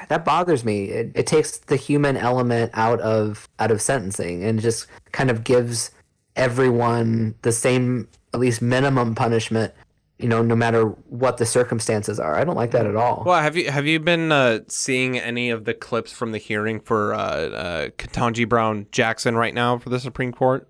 that 0.09 0.25
bothers 0.25 0.65
me. 0.65 0.85
It, 0.87 1.13
it 1.15 1.27
takes 1.27 1.59
the 1.59 1.77
human 1.77 2.17
element 2.17 2.73
out 2.75 3.01
of 3.01 3.49
out 3.59 3.71
of 3.71 3.81
sentencing 3.81 4.45
and 4.45 4.61
just 4.61 4.87
kind 5.13 5.31
of 5.31 5.45
gives 5.45 5.91
everyone 6.37 7.35
the 7.43 7.53
same 7.53 8.09
at 8.33 8.41
least 8.41 8.63
minimum 8.63 9.15
punishment. 9.15 9.73
You 10.19 10.29
know, 10.29 10.41
no 10.41 10.57
matter 10.57 10.85
what 10.85 11.37
the 11.37 11.45
circumstances 11.45 12.19
are. 12.19 12.37
I 12.37 12.45
don't 12.45 12.55
like 12.57 12.71
that 12.71 12.87
at 12.87 12.97
all. 12.97 13.23
well, 13.27 13.43
have 13.43 13.55
you 13.55 13.71
have 13.71 13.87
you 13.87 14.01
been 14.01 14.33
uh, 14.33 14.61
seeing 14.67 15.19
any 15.19 15.51
of 15.51 15.67
the 15.67 15.75
clips 15.75 16.11
from 16.11 16.33
the 16.33 16.39
hearing 16.39 16.81
for 16.81 17.13
uh, 17.13 17.19
uh, 17.19 17.89
Ketanji 17.91 18.49
Brown 18.49 18.87
Jackson 18.93 19.37
right 19.37 19.53
now 19.53 19.77
for 19.77 19.91
the 19.91 20.01
Supreme 20.01 20.33
Court? 20.33 20.69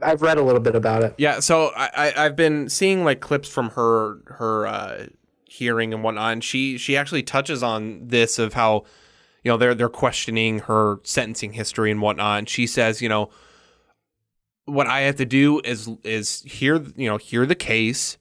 I've 0.00 0.22
read 0.22 0.38
a 0.38 0.42
little 0.42 0.60
bit 0.60 0.74
about 0.74 1.02
it. 1.02 1.14
Yeah, 1.18 1.40
so 1.40 1.70
I, 1.76 1.90
I 1.94 2.24
I've 2.24 2.36
been 2.36 2.70
seeing 2.70 3.04
like 3.04 3.20
clips 3.20 3.48
from 3.48 3.70
her 3.70 4.18
her 4.26 4.66
uh, 4.66 5.06
hearing 5.44 5.92
and 5.92 6.02
whatnot, 6.02 6.32
and 6.32 6.44
she 6.44 6.78
she 6.78 6.96
actually 6.96 7.22
touches 7.22 7.62
on 7.62 8.08
this 8.08 8.38
of 8.38 8.54
how 8.54 8.84
you 9.44 9.50
know 9.50 9.58
they're 9.58 9.74
they're 9.74 9.90
questioning 9.90 10.60
her 10.60 11.00
sentencing 11.02 11.52
history 11.52 11.90
and 11.90 12.00
whatnot, 12.00 12.38
and 12.38 12.48
she 12.48 12.66
says 12.66 13.02
you 13.02 13.08
know 13.10 13.28
what 14.72 14.86
I 14.86 15.00
have 15.02 15.16
to 15.16 15.26
do 15.26 15.60
is 15.64 15.88
is 16.04 16.42
hear 16.42 16.76
you 16.96 17.08
know 17.08 17.16
hear 17.16 17.46
the 17.46 17.54
case, 17.54 18.18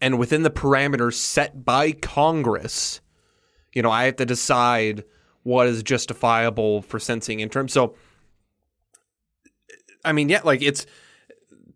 and 0.00 0.18
within 0.18 0.42
the 0.42 0.50
parameters 0.50 1.14
set 1.14 1.64
by 1.64 1.92
Congress, 1.92 3.00
you 3.72 3.82
know 3.82 3.90
I 3.90 4.04
have 4.04 4.16
to 4.16 4.26
decide 4.26 5.04
what 5.42 5.66
is 5.66 5.82
justifiable 5.82 6.82
for 6.82 6.98
sentencing 6.98 7.40
in 7.40 7.48
terms. 7.48 7.72
So, 7.72 7.94
I 10.04 10.12
mean, 10.12 10.28
yeah, 10.28 10.40
like 10.42 10.62
it's 10.62 10.86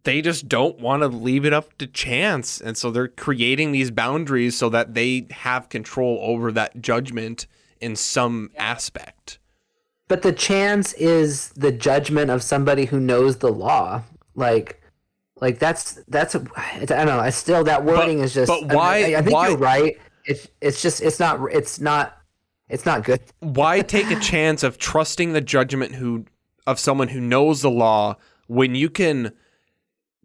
they 0.05 0.23
just 0.23 0.49
don't 0.49 0.81
want 0.81 1.03
to 1.03 1.09
leave 1.09 1.45
it 1.45 1.53
up 1.53 1.77
to 1.79 1.87
chance, 1.87 2.61
and 2.61 2.77
so 2.77 2.91
they're 2.91 3.09
creating 3.09 3.73
these 3.73 3.91
boundaries 3.91 4.57
so 4.57 4.69
that 4.71 4.95
they 4.95 5.27
have 5.31 5.69
control 5.69 6.19
over 6.23 6.51
that 6.53 6.81
judgment 6.81 7.47
in 7.81 7.95
some 7.95 8.51
aspect. 8.57 9.38
But 10.09 10.23
the 10.23 10.33
chance 10.33 10.95
is 10.95 11.51
the 11.51 11.71
judgment 11.71 12.31
of 12.31 12.43
somebody 12.43 12.87
who 12.87 12.99
knows 12.99 13.39
the 13.39 13.53
law. 13.53 14.03
Like, 14.35 14.83
like 15.41 15.59
that's 15.59 16.01
that's 16.09 16.35
I 16.35 16.85
don't 16.85 17.07
know. 17.07 17.19
I 17.21 17.31
still 17.31 17.65
that 17.65 17.85
wording 17.85 18.21
is 18.21 18.35
just. 18.35 18.49
but 18.49 18.75
why- 18.75 19.15
I, 19.15 19.19
I 19.19 19.23
think 19.23 19.33
why- 19.35 19.49
you're 19.49 19.59
right. 19.59 19.99
It's 20.25 20.49
it's 20.61 20.83
just 20.83 21.01
it's 21.01 21.21
not 21.21 21.41
it's 21.53 21.81
not 21.81 22.17
it's 22.69 22.85
not 22.85 23.05
good. 23.05 23.21
Why 23.41 23.81
take 23.81 24.11
a 24.11 24.21
chance 24.21 24.63
of 24.63 24.77
trusting 24.79 25.33
the 25.33 25.41
judgment 25.41 25.95
who 25.95 26.25
of 26.67 26.79
someone 26.79 27.09
who 27.09 27.21
knows 27.21 27.63
the 27.63 27.71
law 27.71 28.17
when 28.47 28.75
you 28.75 28.91
can 28.91 29.33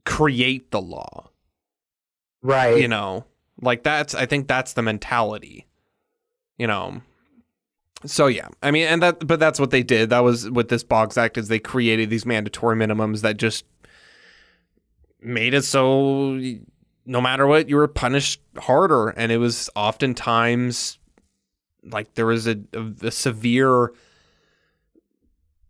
create 0.06 0.72
the 0.72 0.82
law? 0.82 1.30
Right. 2.46 2.82
you 2.82 2.90
know 2.90 3.24
like 3.62 3.84
that's 3.84 4.14
i 4.14 4.26
think 4.26 4.50
that's 4.50 4.74
the 4.74 4.82
mentality 4.82 5.66
you 6.58 6.68
know 6.68 7.02
so 8.06 8.28
yeah. 8.28 8.48
I 8.62 8.72
mean 8.72 8.88
and 8.88 9.02
that 9.02 9.26
but 9.26 9.40
that's 9.40 9.60
what 9.60 9.72
they 9.72 9.84
did. 9.84 10.10
That 10.10 10.24
was 10.24 10.50
with 10.50 10.70
this 10.70 10.84
Boggs 10.84 11.18
act 11.18 11.38
is 11.38 11.48
they 11.48 11.60
created 11.60 12.10
these 12.10 12.26
mandatory 12.26 12.76
minimums 12.76 13.22
that 13.22 13.38
just 13.38 13.66
made 15.22 15.54
it 15.54 15.64
so 15.64 16.40
no 17.06 17.22
matter 17.22 17.48
what 17.48 17.70
you 17.70 17.76
were 17.76 17.88
punished 17.88 18.42
harder. 18.58 19.10
And 19.10 19.32
it 19.32 19.38
was 19.38 19.70
oftentimes 19.76 21.00
like 21.84 22.14
there 22.16 22.26
was 22.26 22.48
a, 22.48 22.58
a, 22.74 23.08
a 23.08 23.12
severe 23.12 23.94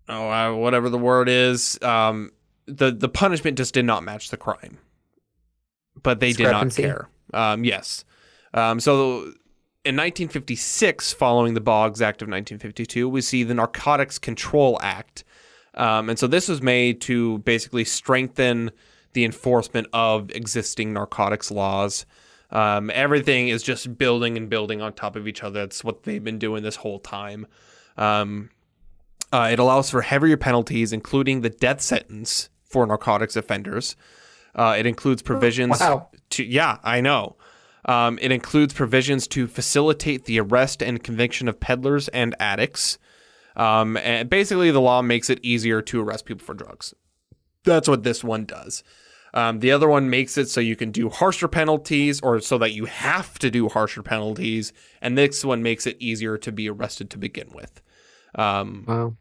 oh 0.10 0.30
uh, 0.30 0.54
whatever 0.54 0.90
the 0.90 0.98
word 0.98 1.28
is 1.30 1.80
um 1.82 2.32
the 2.66 2.92
the 2.92 3.10
punishment 3.10 3.58
just 3.58 3.74
did 3.74 3.86
not 3.86 4.04
match 4.04 4.30
the 4.30 4.38
crime. 4.38 4.78
But 6.02 6.20
they 6.20 6.34
did 6.34 6.50
not 6.50 6.76
care. 6.76 7.08
Um, 7.34 7.64
yes. 7.64 8.04
Um, 8.54 8.80
so 8.80 9.32
in 9.86 9.96
1956, 9.96 11.12
following 11.14 11.54
the 11.56 11.62
Boggs 11.62 12.02
Act 12.02 12.22
of 12.22 12.28
1952, 12.28 13.10
we 13.10 13.20
see 13.22 13.44
the 13.44 13.54
Narcotics 13.54 14.18
Control 14.18 14.80
Act. 14.82 15.26
Um, 15.74 16.10
and 16.10 16.18
so 16.18 16.26
this 16.28 16.48
was 16.48 16.62
made 16.62 17.02
to 17.02 17.40
basically 17.40 17.84
strengthen 17.84 18.72
the 19.12 19.26
enforcement 19.26 19.88
of 19.92 20.32
existing 20.32 20.94
narcotics 20.94 21.52
laws. 21.52 22.06
Um, 22.50 22.92
everything 22.94 23.50
is 23.50 23.62
just 23.62 23.98
building 23.98 24.38
and 24.38 24.50
building 24.50 24.82
on 24.82 24.94
top 24.94 25.16
of 25.16 25.28
each 25.28 25.44
other. 25.44 25.62
That's 25.62 25.84
what 25.84 26.04
they've 26.04 26.24
been 26.24 26.40
doing 26.40 26.64
this 26.64 26.78
whole 26.78 27.00
time. 27.00 27.46
Um, 27.98 28.52
uh, 29.34 29.50
it 29.52 29.60
allows 29.60 29.90
for 29.90 30.02
heavier 30.02 30.38
penalties, 30.38 30.94
including 30.94 31.42
the 31.42 31.50
death 31.50 31.82
sentence 31.82 32.50
for 32.64 32.86
narcotics 32.86 33.36
offenders. 33.36 33.96
Uh, 34.56 34.76
it 34.78 34.86
includes 34.86 35.22
provisions 35.22 35.80
Wow. 35.80 36.10
to 36.30 36.44
yeah, 36.46 36.78
I 36.84 37.02
know. 37.02 37.36
Um, 37.86 38.18
it 38.22 38.32
includes 38.32 38.74
provisions 38.74 39.28
to 39.30 39.48
facilitate 39.48 40.26
the 40.26 40.40
arrest 40.40 40.82
and 40.82 41.04
conviction 41.04 41.48
of 41.48 41.60
peddlers 41.60 42.08
and 42.10 42.36
addicts. 42.40 42.98
Um, 43.56 43.98
and 43.98 44.30
basically, 44.30 44.72
the 44.72 44.82
law 44.82 45.02
makes 45.02 45.30
it 45.30 45.40
easier 45.44 45.82
to 45.84 46.02
arrest 46.02 46.26
people 46.26 46.46
for 46.46 46.54
drugs. 46.54 46.94
That's 47.66 47.88
what 47.88 48.04
this 48.04 48.24
one 48.24 48.46
does. 48.46 48.84
Um, 49.36 49.60
the 49.60 49.72
other 49.72 49.90
one 49.90 50.10
makes 50.10 50.38
it 50.38 50.48
so 50.48 50.62
you 50.62 50.76
can 50.76 50.92
do 50.92 51.10
harsher 51.10 51.48
penalties, 51.48 52.22
or 52.22 52.40
so 52.40 52.58
that 52.60 52.74
you 52.74 52.86
have 52.86 53.40
to 53.40 53.50
do 53.50 53.68
harsher 53.68 54.04
penalties. 54.04 54.74
And 55.02 55.18
this 55.18 55.44
one 55.44 55.64
makes 55.64 55.88
it 55.88 55.98
easier 56.00 56.38
to 56.38 56.52
be 56.52 56.70
arrested 56.70 57.10
to 57.12 57.18
begin 57.18 57.50
with. 57.54 57.82
Um, 58.36 58.86
Wow. 58.88 59.16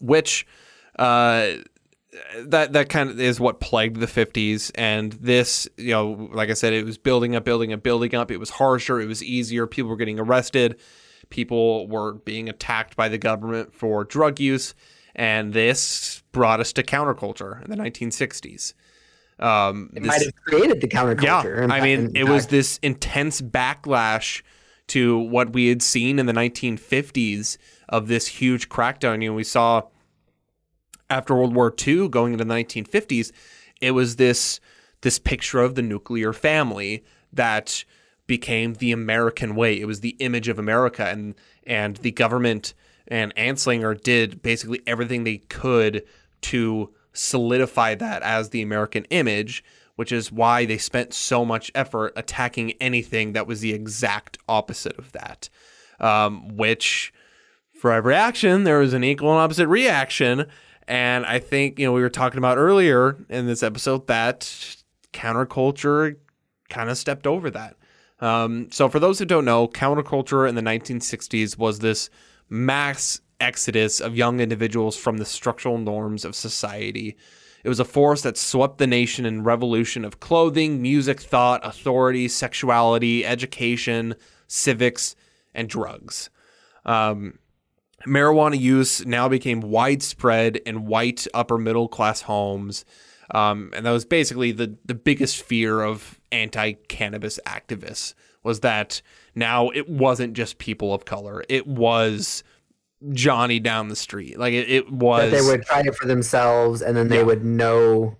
which 0.00 0.46
uh, 0.98 1.52
that 2.38 2.72
that 2.72 2.88
kind 2.88 3.10
of 3.10 3.20
is 3.20 3.38
what 3.38 3.60
plagued 3.60 3.98
the 4.00 4.06
50s 4.06 4.70
and 4.74 5.12
this 5.14 5.68
you 5.76 5.90
know 5.90 6.28
like 6.32 6.48
i 6.50 6.54
said 6.54 6.72
it 6.72 6.84
was 6.84 6.96
building 6.98 7.36
up 7.36 7.44
building 7.44 7.72
up 7.72 7.82
building 7.82 8.14
up. 8.14 8.30
It 8.30 8.38
was 8.38 8.50
harsher. 8.50 9.00
It 9.00 9.06
was 9.06 9.22
easier. 9.22 9.66
People 9.66 9.90
were 9.90 9.96
getting 9.96 10.18
arrested. 10.20 10.78
People 11.30 11.86
were 11.88 12.14
being 12.14 12.48
attacked 12.48 12.96
by 12.96 13.08
the 13.08 13.18
government 13.18 13.74
for 13.74 14.04
drug 14.04 14.38
use. 14.40 14.74
And 15.14 15.52
this 15.52 16.22
brought 16.32 16.60
us 16.60 16.72
to 16.74 16.82
counterculture 16.82 17.64
in 17.64 17.70
the 17.70 17.76
1960s 17.76 18.74
Um, 19.38 19.90
It 19.94 20.02
this- 20.02 20.08
might 20.08 20.22
have 20.22 20.34
created 20.46 20.80
the 20.80 20.88
counterculture. 20.88 21.68
yeah, 21.68 21.74
I 21.74 21.80
mean, 21.80 22.12
it 22.14 22.24
was 22.28 22.46
this 22.48 22.78
intense 22.82 23.40
backlash 23.42 24.42
to 24.88 25.18
what 25.18 25.52
we 25.52 25.68
had 25.68 25.82
seen 25.82 26.18
in 26.18 26.26
the 26.26 26.32
1950s 26.32 27.58
of 27.88 28.08
this 28.08 28.26
huge 28.28 28.68
crackdown. 28.68 29.22
You 29.22 29.30
know, 29.30 29.34
we 29.34 29.44
saw 29.44 29.82
after 31.08 31.34
World 31.34 31.54
War 31.54 31.72
II, 31.86 32.08
going 32.08 32.32
into 32.32 32.44
the 32.44 32.52
1950s, 32.52 33.32
it 33.80 33.92
was 33.92 34.16
this 34.16 34.60
this 35.02 35.18
picture 35.18 35.60
of 35.60 35.74
the 35.74 35.82
nuclear 35.82 36.32
family 36.32 37.04
that 37.32 37.84
became 38.26 38.74
the 38.74 38.92
American 38.92 39.54
way. 39.54 39.78
It 39.78 39.84
was 39.84 40.00
the 40.00 40.16
image 40.18 40.48
of 40.48 40.58
America, 40.58 41.04
and 41.04 41.34
and 41.66 41.96
the 41.98 42.12
government 42.12 42.74
and 43.08 43.34
Anslinger 43.36 44.00
did 44.00 44.42
basically 44.42 44.82
everything 44.86 45.24
they 45.24 45.38
could 45.38 46.02
to 46.42 46.92
solidify 47.12 47.94
that 47.94 48.22
as 48.22 48.50
the 48.50 48.62
American 48.62 49.04
image, 49.06 49.64
which 49.94 50.12
is 50.12 50.32
why 50.32 50.64
they 50.64 50.78
spent 50.78 51.14
so 51.14 51.44
much 51.44 51.70
effort 51.74 52.12
attacking 52.16 52.72
anything 52.72 53.32
that 53.32 53.46
was 53.46 53.60
the 53.60 53.72
exact 53.72 54.38
opposite 54.48 54.98
of 54.98 55.12
that. 55.12 55.48
Um, 55.98 56.56
which 56.56 57.12
for 57.80 57.92
every 57.92 58.14
action, 58.14 58.64
there 58.64 58.78
was 58.78 58.92
an 58.92 59.04
equal 59.04 59.30
and 59.30 59.40
opposite 59.40 59.68
reaction. 59.68 60.46
And 60.88 61.26
I 61.26 61.38
think, 61.38 61.78
you 61.78 61.86
know, 61.86 61.92
we 61.92 62.00
were 62.00 62.08
talking 62.08 62.38
about 62.38 62.58
earlier 62.58 63.16
in 63.28 63.46
this 63.46 63.62
episode 63.62 64.06
that 64.06 64.40
counterculture 65.12 66.16
kind 66.68 66.90
of 66.90 66.98
stepped 66.98 67.26
over 67.26 67.50
that. 67.50 67.76
Um, 68.20 68.68
so, 68.70 68.88
for 68.88 68.98
those 68.98 69.18
who 69.18 69.24
don't 69.24 69.44
know, 69.44 69.68
counterculture 69.68 70.48
in 70.48 70.54
the 70.54 70.62
1960s 70.62 71.58
was 71.58 71.80
this 71.80 72.08
mass 72.48 73.20
exodus 73.40 74.00
of 74.00 74.16
young 74.16 74.40
individuals 74.40 74.96
from 74.96 75.18
the 75.18 75.24
structural 75.24 75.78
norms 75.78 76.24
of 76.24 76.34
society. 76.34 77.16
It 77.64 77.68
was 77.68 77.80
a 77.80 77.84
force 77.84 78.22
that 78.22 78.38
swept 78.38 78.78
the 78.78 78.86
nation 78.86 79.26
in 79.26 79.42
revolution 79.42 80.04
of 80.04 80.20
clothing, 80.20 80.80
music, 80.80 81.20
thought, 81.20 81.60
authority, 81.66 82.28
sexuality, 82.28 83.26
education, 83.26 84.14
civics, 84.46 85.16
and 85.52 85.68
drugs. 85.68 86.30
Um, 86.84 87.38
marijuana 88.06 88.58
use 88.58 89.04
now 89.06 89.28
became 89.28 89.60
widespread 89.60 90.56
in 90.56 90.86
white 90.86 91.26
upper 91.34 91.58
middle 91.58 91.88
class 91.88 92.22
homes. 92.22 92.84
Um, 93.32 93.70
and 93.74 93.84
that 93.84 93.90
was 93.90 94.04
basically 94.04 94.52
the, 94.52 94.76
the 94.84 94.94
biggest 94.94 95.42
fear 95.42 95.82
of 95.82 96.20
anti 96.30 96.74
cannabis 96.88 97.40
activists 97.46 98.14
was 98.44 98.60
that 98.60 99.02
now 99.34 99.70
it 99.70 99.88
wasn't 99.88 100.34
just 100.34 100.58
people 100.58 100.94
of 100.94 101.04
color. 101.04 101.42
It 101.48 101.66
was 101.66 102.44
Johnny 103.12 103.58
down 103.60 103.88
the 103.88 103.96
street. 103.96 104.38
Like 104.38 104.54
it, 104.54 104.70
it 104.70 104.92
was 104.92 105.30
that 105.30 105.36
they 105.42 105.46
would 105.46 105.62
try 105.64 105.80
it 105.80 105.94
for 105.96 106.06
themselves 106.06 106.82
and 106.82 106.96
then 106.96 107.08
they 107.08 107.16
Yeah. 107.18 107.22
would 107.24 107.44
know 107.44 108.16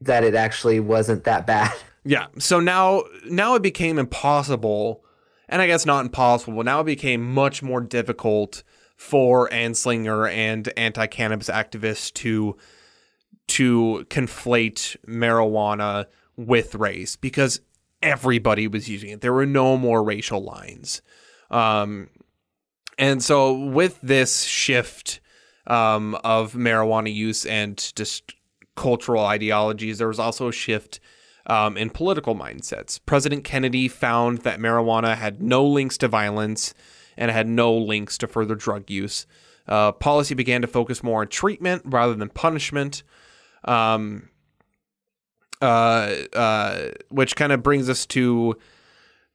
that 0.00 0.24
it 0.24 0.34
actually 0.34 0.80
wasn't 0.80 1.24
that 1.24 1.46
bad. 1.46 1.72
Yeah. 2.02 2.28
So 2.38 2.60
now 2.60 3.04
now 3.28 3.56
it 3.56 3.62
became 3.62 3.98
impossible, 3.98 5.04
and 5.50 5.60
I 5.60 5.66
guess 5.66 5.84
not 5.84 6.02
impossible, 6.02 6.54
but 6.56 6.64
now 6.64 6.80
it 6.80 6.84
became 6.84 7.22
much 7.34 7.62
more 7.62 7.82
difficult 7.82 8.62
for 9.00 9.48
Anslinger 9.48 10.30
and 10.30 10.70
anti-cannabis 10.76 11.48
activists 11.48 12.12
to 12.12 12.54
to 13.48 14.04
conflate 14.10 14.94
marijuana 15.06 16.04
with 16.36 16.74
race 16.74 17.16
because 17.16 17.62
everybody 18.02 18.68
was 18.68 18.90
using 18.90 19.08
it. 19.08 19.22
There 19.22 19.32
were 19.32 19.46
no 19.46 19.78
more 19.78 20.04
racial 20.04 20.44
lines. 20.44 21.00
Um, 21.50 22.10
and 22.98 23.24
so 23.24 23.54
with 23.54 23.98
this 24.02 24.44
shift 24.44 25.20
um, 25.66 26.14
of 26.22 26.52
marijuana 26.52 27.12
use 27.12 27.46
and 27.46 27.92
just 27.96 28.34
cultural 28.76 29.24
ideologies, 29.24 29.96
there 29.96 30.08
was 30.08 30.20
also 30.20 30.48
a 30.48 30.52
shift 30.52 31.00
um, 31.46 31.78
in 31.78 31.88
political 31.88 32.36
mindsets. 32.36 33.00
President 33.06 33.44
Kennedy 33.44 33.88
found 33.88 34.42
that 34.42 34.60
marijuana 34.60 35.16
had 35.16 35.42
no 35.42 35.64
links 35.64 35.96
to 35.98 36.06
violence 36.06 36.74
and 37.20 37.30
had 37.30 37.46
no 37.46 37.72
links 37.72 38.18
to 38.18 38.26
further 38.26 38.56
drug 38.56 38.90
use. 38.90 39.26
Uh, 39.68 39.92
policy 39.92 40.34
began 40.34 40.62
to 40.62 40.66
focus 40.66 41.02
more 41.04 41.20
on 41.20 41.28
treatment 41.28 41.82
rather 41.84 42.14
than 42.14 42.28
punishment. 42.30 43.04
Um, 43.64 44.30
uh, 45.62 46.14
uh, 46.32 46.90
which 47.10 47.36
kind 47.36 47.52
of 47.52 47.62
brings 47.62 47.90
us 47.90 48.06
to 48.06 48.56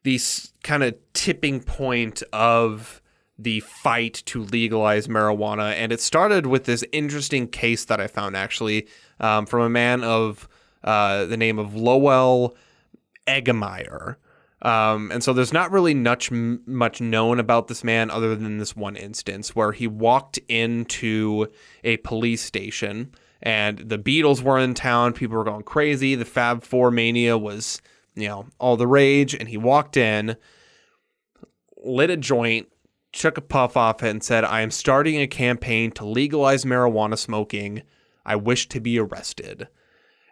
the 0.04 0.20
kind 0.64 0.84
of 0.84 0.96
tipping 1.14 1.60
point 1.62 2.24
of 2.34 3.02
the 3.38 3.60
fight 3.60 4.24
to 4.26 4.42
legalize 4.42 5.08
marijuana. 5.08 5.74
And 5.74 5.92
it 5.92 6.02
started 6.02 6.48
with 6.48 6.66
this 6.66 6.84
interesting 6.92 7.48
case 7.48 7.86
that 7.86 8.02
I 8.02 8.08
found 8.08 8.36
actually 8.36 8.88
um, 9.20 9.46
from 9.46 9.62
a 9.62 9.70
man 9.70 10.04
of 10.04 10.48
uh, 10.84 11.26
the 11.26 11.38
name 11.38 11.60
of 11.60 11.76
Lowell 11.76 12.56
Eggemeier. 13.28 14.16
Um, 14.66 15.12
and 15.12 15.24
so 15.24 15.32
there's 15.32 15.54
not 15.54 15.72
really 15.72 15.94
much 15.94 16.32
much 16.32 17.00
known 17.00 17.40
about 17.40 17.68
this 17.68 17.84
man 17.84 18.10
other 18.10 18.36
than 18.36 18.58
this 18.58 18.76
one 18.76 18.96
instance 18.96 19.56
where 19.56 19.72
he 19.72 19.86
walked 19.86 20.40
into 20.48 21.48
a 21.84 21.98
police 21.98 22.42
station 22.42 23.12
and 23.44 23.78
the 23.78 24.00
Beatles 24.00 24.42
were 24.42 24.58
in 24.58 24.74
town. 24.74 25.14
People 25.14 25.38
were 25.38 25.44
going 25.44 25.62
crazy. 25.62 26.16
The 26.16 26.26
Fab 26.26 26.64
Four 26.64 26.90
mania 26.90 27.38
was, 27.38 27.80
you 28.16 28.28
know, 28.28 28.48
all 28.60 28.76
the 28.76 28.88
rage. 28.88 29.36
And 29.36 29.48
he 29.48 29.58
walked 29.58 29.98
in, 29.98 30.36
lit 31.78 32.10
a 32.10 32.18
joint, 32.18 32.68
took 33.12 33.38
a 33.38 33.42
puff 33.42 33.78
off 33.78 34.02
it, 34.02 34.10
and 34.10 34.24
said, 34.24 34.44
I 34.44 34.62
am 34.62 34.72
starting 34.72 35.22
a 35.22 35.28
campaign 35.28 35.92
to 35.92 36.06
legalize 36.06 36.66
marijuana 36.66 37.20
smoking. 37.20 37.84
I 38.26 38.36
wish 38.36 38.68
to 38.70 38.80
be 38.80 38.98
arrested. 38.98 39.68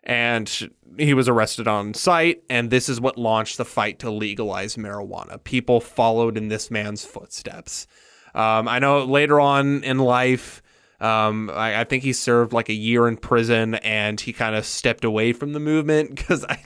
And 0.04 0.70
he 0.98 1.14
was 1.14 1.30
arrested 1.30 1.68
on 1.68 1.94
site, 1.94 2.44
and 2.50 2.70
this 2.70 2.90
is 2.90 3.00
what 3.00 3.18
launched 3.18 3.58
the 3.58 3.66
fight 3.66 4.00
to 4.00 4.12
legalize 4.12 4.76
marijuana. 4.76 5.44
People 5.44 5.80
followed 5.80 6.38
in 6.38 6.50
this 6.50 6.70
man's 6.70 7.06
footsteps. 7.06 7.88
Um, 8.36 8.68
I 8.68 8.80
know 8.80 9.06
later 9.06 9.40
on 9.40 9.84
in 9.84 10.00
life, 10.00 10.62
um, 11.00 11.50
I, 11.54 11.82
I 11.82 11.84
think 11.84 12.04
he 12.04 12.14
served 12.14 12.54
like 12.54 12.70
a 12.70 12.74
year 12.74 13.08
in 13.08 13.18
prison, 13.18 13.76
and 13.76 14.20
he 14.20 14.34
kind 14.34 14.56
of 14.56 14.66
stepped 14.66 15.04
away 15.04 15.34
from 15.34 15.54
the 15.54 15.60
movement 15.60 16.10
because 16.16 16.46
I, 16.46 16.60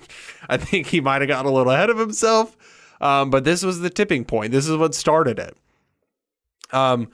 I 0.49 0.57
think 0.57 0.87
he 0.87 1.01
might 1.01 1.21
have 1.21 1.27
gotten 1.27 1.51
a 1.51 1.53
little 1.53 1.71
ahead 1.71 1.89
of 1.89 1.97
himself. 1.97 2.55
Um, 2.99 3.29
but 3.29 3.43
this 3.43 3.63
was 3.63 3.79
the 3.79 3.89
tipping 3.89 4.25
point. 4.25 4.51
This 4.51 4.67
is 4.67 4.75
what 4.75 4.95
started 4.95 5.37
it. 5.37 5.55
Um, 6.71 7.09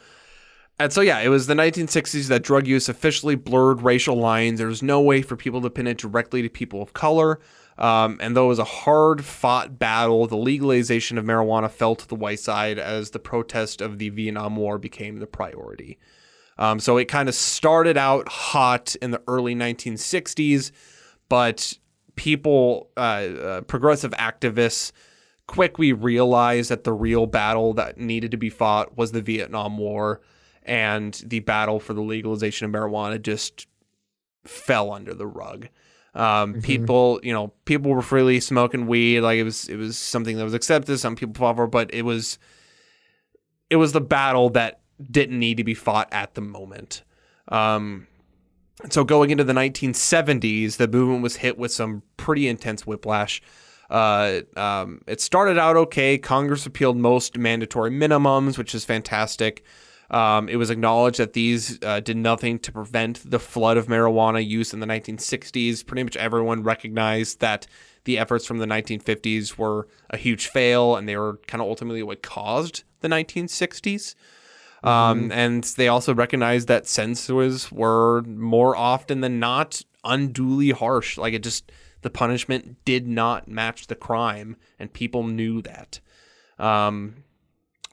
and 0.84 0.94
so, 0.94 1.02
yeah, 1.02 1.20
it 1.20 1.30
was 1.30 1.48
the 1.48 1.54
1960s 1.54 2.28
that 2.28 2.44
drug 2.44 2.68
use 2.68 2.90
officially 2.90 3.36
blurred 3.36 3.82
racial 3.82 4.18
lines. 4.18 4.60
There 4.60 4.68
was 4.68 4.84
no 4.84 5.00
way 5.02 5.22
for 5.22 5.36
people 5.36 5.62
to 5.62 5.70
pin 5.70 5.88
it 5.88 5.98
directly 5.98 6.42
to 6.42 6.50
people 6.50 6.82
of 6.82 6.94
color. 6.94 7.40
Um, 7.78 8.18
and 8.22 8.36
though 8.36 8.46
it 8.46 8.50
was 8.50 8.60
a 8.60 8.64
hard 8.66 9.24
fought 9.24 9.80
battle, 9.80 10.28
the 10.28 10.38
legalization 10.38 11.18
of 11.18 11.26
marijuana 11.26 11.72
fell 11.72 11.96
to 11.96 12.08
the 12.08 12.16
white 12.16 12.40
side 12.40 12.78
as 12.78 13.12
the 13.12 13.20
protest 13.20 13.82
of 13.82 13.98
the 13.98 14.10
Vietnam 14.10 14.56
War 14.56 14.78
became 14.78 15.20
the 15.20 15.26
priority. 15.26 15.98
Um, 16.58 16.80
so 16.80 16.98
it 16.98 17.06
kind 17.06 17.30
of 17.30 17.36
started 17.36 17.98
out 17.98 18.28
hot 18.28 18.96
in 19.02 19.12
the 19.12 19.22
early 19.28 19.56
1960s, 19.56 20.72
but 21.30 21.74
people, 22.16 22.90
uh, 22.96 23.00
uh, 23.00 23.62
progressive 23.62 24.12
activists, 24.12 24.92
quickly 25.48 25.94
realized 25.94 26.70
that 26.70 26.84
the 26.84 26.94
real 26.94 27.26
battle 27.26 27.74
that 27.74 27.98
needed 27.98 28.32
to 28.32 28.38
be 28.38 28.50
fought 28.50 28.98
was 28.98 29.12
the 29.12 29.22
Vietnam 29.22 29.78
War, 29.78 30.22
and 30.66 31.14
the 31.26 31.40
battle 31.40 31.80
for 31.80 31.94
the 31.94 32.02
legalization 32.02 32.66
of 32.66 32.72
marijuana 32.72 33.22
just 33.22 33.68
fell 34.46 34.92
under 34.92 35.14
the 35.14 35.28
rug. 35.28 35.68
Um, 36.16 36.62
People, 36.62 37.20
you 37.24 37.34
know, 37.34 37.54
people 37.66 37.92
were 37.92 38.04
freely 38.04 38.40
smoking 38.40 38.86
weed, 38.86 39.22
like 39.22 39.38
it 39.38 39.44
was, 39.44 39.68
it 39.68 39.78
was 39.78 39.98
something 39.98 40.38
that 40.38 40.44
was 40.44 40.54
accepted. 40.54 41.00
Some 41.00 41.16
people 41.16 41.34
fought 41.34 41.56
for, 41.56 41.66
but 41.66 41.92
it 41.94 42.04
was, 42.04 42.38
it 43.70 43.78
was 43.78 43.94
the 43.94 44.02
battle 44.02 44.50
that 44.52 44.82
didn't 45.02 45.40
need 45.40 45.58
to 45.58 45.64
be 45.64 45.74
fought 45.74 46.08
at 46.12 46.36
the 46.36 46.42
moment. 46.42 47.04
Um, 47.48 48.08
so 48.90 49.04
going 49.04 49.32
into 49.32 49.44
the 49.44 49.54
1970s, 49.54 50.78
the 50.78 50.88
movement 50.88 51.24
was 51.24 51.38
hit 51.38 51.58
with 51.58 51.72
some 51.72 52.04
pretty 52.18 52.48
intense 52.48 52.86
whiplash. 52.86 53.42
Uh, 53.90 54.42
um, 54.56 55.02
it 55.08 55.22
started 55.22 55.58
out 55.58 55.78
okay. 55.78 56.18
Congress 56.18 56.66
repealed 56.66 56.98
most 56.98 57.38
mandatory 57.38 57.92
minimums, 57.92 58.58
which 58.58 58.74
is 58.74 58.86
fantastic. 58.86 59.64
Um, 60.12 60.48
it 60.50 60.58
was 60.58 60.70
acknowledged 60.70 61.20
that 61.20 61.34
these 61.34 61.80
uh, 61.84 62.00
did 62.00 62.18
nothing 62.18 62.60
to 62.60 62.72
prevent 62.72 63.30
the 63.30 63.40
flood 63.40 63.78
of 63.78 63.88
marijuana 63.88 64.46
use 64.46 64.74
in 64.74 64.80
the 64.80 64.86
1960s. 64.86 65.86
Pretty 65.86 66.04
much 66.04 66.18
everyone 66.18 66.64
recognized 66.64 67.40
that 67.40 67.68
the 68.04 68.18
efforts 68.18 68.46
from 68.46 68.58
the 68.60 68.66
1950s 68.66 69.58
were 69.58 69.88
a 70.10 70.18
huge 70.18 70.48
fail, 70.48 70.96
and 70.96 71.08
they 71.08 71.18
were 71.18 71.40
kind 71.48 71.62
of 71.62 71.68
ultimately 71.68 72.04
what 72.04 72.22
caused 72.22 72.84
the 73.00 73.08
1960s. 73.08 74.16
Um, 74.84 75.32
and 75.32 75.64
they 75.78 75.88
also 75.88 76.14
recognized 76.14 76.68
that 76.68 76.88
sentences 76.88 77.72
were 77.72 78.22
more 78.24 78.76
often 78.76 79.22
than 79.22 79.40
not 79.40 79.82
unduly 80.04 80.72
harsh. 80.72 81.18
Like 81.18 81.34
it 81.34 81.42
just, 81.42 81.72
the 82.02 82.10
punishment 82.10 82.84
did 82.84 83.08
not 83.08 83.48
match 83.48 83.88
the 83.88 83.96
crime, 83.96 84.58
and 84.78 84.92
people 84.92 85.24
knew 85.24 85.62
that. 85.62 86.02
Um, 86.60 87.24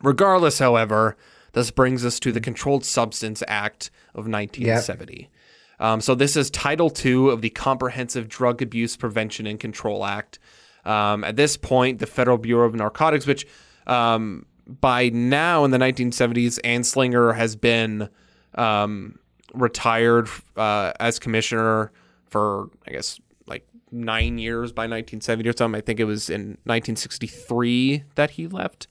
regardless, 0.03 0.59
however, 0.59 1.16
this 1.53 1.71
brings 1.71 2.05
us 2.05 2.21
to 2.21 2.33
the 2.33 2.41
Controlled 2.41 2.85
Substance 2.85 3.43
Act 3.49 3.91
of 4.15 4.27
1970. 4.27 5.31
Um, 5.79 6.01
so 6.01 6.15
this 6.15 6.37
is 6.37 6.51
Title 6.51 6.93
II 7.05 7.31
of 7.31 7.41
the 7.41 7.51
Comprehensive 7.51 8.29
Drug 8.29 8.61
Abuse 8.61 8.97
Prevention 8.97 9.47
and 9.47 9.59
Control 9.59 10.05
Act. 10.05 10.39
Um, 10.85 11.25
at 11.25 11.37
this 11.37 11.57
point, 11.57 11.99
the 11.99 12.07
Federal 12.07 12.39
Bureau 12.39 12.67
of 12.67 12.75
Narcotics, 12.75 13.27
which 13.27 13.47
um, 13.87 14.47
by 14.67 15.09
now 15.09 15.65
in 15.65 15.71
the 15.71 15.79
1970s, 15.79 16.61
Anslinger 16.63 17.35
has 17.35 17.57
been 17.57 18.09
um, 18.55 19.19
retired 19.55 20.29
uh, 20.57 20.93
as 21.01 21.19
commissioner 21.19 21.93
for, 22.27 22.71
I 22.87 22.93
guess, 22.93 23.19
like 23.47 23.67
nine 23.91 24.39
years 24.39 24.73
by 24.73 24.83
1970 24.83 25.49
or 25.49 25.57
something. 25.57 25.79
I 25.79 25.83
think 25.83 25.99
it 25.99 26.05
was 26.05 26.31
in 26.31 26.59
1963 26.65 28.05
that 28.15 28.31
he 28.31 28.47
left. 28.47 28.87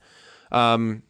Um, 0.52 1.02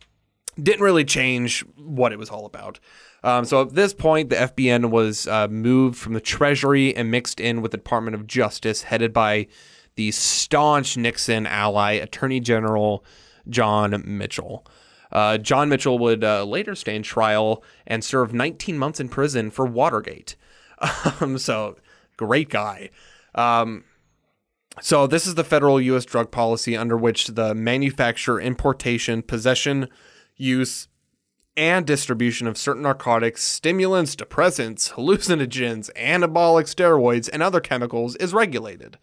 didn't 0.60 0.82
really 0.82 1.04
change 1.04 1.60
what 1.76 2.12
it 2.12 2.18
was 2.18 2.30
all 2.30 2.46
about. 2.46 2.80
Um, 3.22 3.44
so 3.44 3.62
at 3.62 3.74
this 3.74 3.92
point, 3.92 4.30
the 4.30 4.36
FBN 4.36 4.90
was 4.90 5.26
uh, 5.26 5.48
moved 5.48 5.98
from 5.98 6.14
the 6.14 6.20
Treasury 6.20 6.94
and 6.96 7.10
mixed 7.10 7.40
in 7.40 7.60
with 7.60 7.72
the 7.72 7.76
Department 7.76 8.14
of 8.14 8.26
Justice, 8.26 8.82
headed 8.82 9.12
by 9.12 9.46
the 9.96 10.10
staunch 10.10 10.96
Nixon 10.96 11.46
ally, 11.46 11.92
Attorney 11.92 12.40
General 12.40 13.04
John 13.48 14.02
Mitchell. 14.06 14.66
Uh, 15.12 15.38
John 15.38 15.68
Mitchell 15.68 15.98
would 15.98 16.22
uh, 16.22 16.44
later 16.44 16.74
stand 16.74 17.04
trial 17.04 17.62
and 17.86 18.04
serve 18.04 18.32
19 18.32 18.78
months 18.78 19.00
in 19.00 19.08
prison 19.08 19.50
for 19.50 19.66
Watergate. 19.66 20.36
Um, 21.20 21.36
so, 21.36 21.76
great 22.16 22.48
guy. 22.48 22.88
Um, 23.34 23.84
so, 24.80 25.06
this 25.06 25.26
is 25.26 25.34
the 25.34 25.44
federal 25.44 25.78
U.S. 25.78 26.06
drug 26.06 26.30
policy 26.30 26.74
under 26.74 26.96
which 26.96 27.26
the 27.26 27.54
manufacture, 27.54 28.40
importation, 28.40 29.20
possession, 29.20 29.90
use, 30.40 30.88
and 31.56 31.86
distribution 31.86 32.46
of 32.46 32.56
certain 32.56 32.82
narcotics, 32.82 33.42
stimulants, 33.42 34.16
depressants, 34.16 34.92
hallucinogens, 34.92 35.92
anabolic 35.94 36.64
steroids, 36.64 37.28
and 37.32 37.42
other 37.42 37.60
chemicals 37.60 38.16
is 38.16 38.32
regulated. 38.32 38.98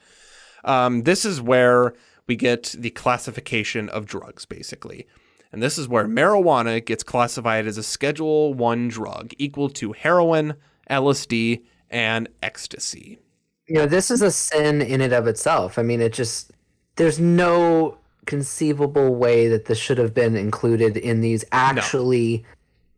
Um, 0.64 1.03
this 1.03 1.23
is 1.23 1.41
where 1.41 1.93
we 2.26 2.35
get 2.35 2.76
the 2.77 2.89
classification 2.89 3.89
of 3.89 4.05
drugs, 4.05 4.45
basically. 4.45 5.07
And 5.51 5.61
this 5.64 5.77
is 5.77 5.88
where 5.88 6.07
marijuana 6.07 6.84
gets 6.85 7.03
classified 7.03 7.68
as 7.68 7.77
a 7.77 7.84
Schedule 7.84 8.53
1 8.53 8.88
drug, 8.89 9.34
equal 9.38 9.69
to 9.69 9.93
heroin, 9.93 10.55
LSD, 10.89 11.64
and 11.89 12.27
ecstasy. 12.41 13.19
You 13.68 13.76
know, 13.76 13.85
this 13.85 14.11
is 14.11 14.22
a 14.22 14.31
sin 14.31 14.81
in 14.81 15.01
and 15.01 15.14
of 15.14 15.27
itself. 15.27 15.77
I 15.77 15.84
mean, 15.84 16.01
it 16.01 16.14
just, 16.14 16.51
there's 16.95 17.19
no 17.19 17.97
conceivable 18.27 19.15
way 19.15 19.47
that 19.47 19.65
this 19.65 19.79
should 19.79 19.97
have 19.97 20.13
been 20.13 20.35
included 20.35 20.97
in 20.97 21.21
these 21.21 21.43
actually 21.51 22.45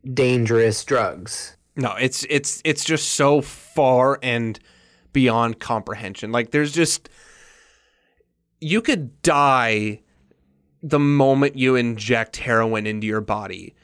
no. 0.03 0.13
dangerous 0.13 0.83
drugs. 0.83 1.55
No, 1.77 1.95
it's 1.95 2.25
it's 2.29 2.61
it's 2.65 2.83
just 2.83 3.11
so 3.11 3.41
far 3.41 4.19
and 4.21 4.59
beyond 5.13 5.59
comprehension. 5.59 6.33
Like 6.33 6.51
there's 6.51 6.73
just 6.73 7.07
you 8.59 8.81
could 8.81 9.21
die 9.21 10.01
the 10.83 10.99
moment 10.99 11.55
you 11.55 11.75
inject 11.75 12.37
heroin 12.37 12.85
into 12.85 13.07
your 13.07 13.21
body. 13.21 13.75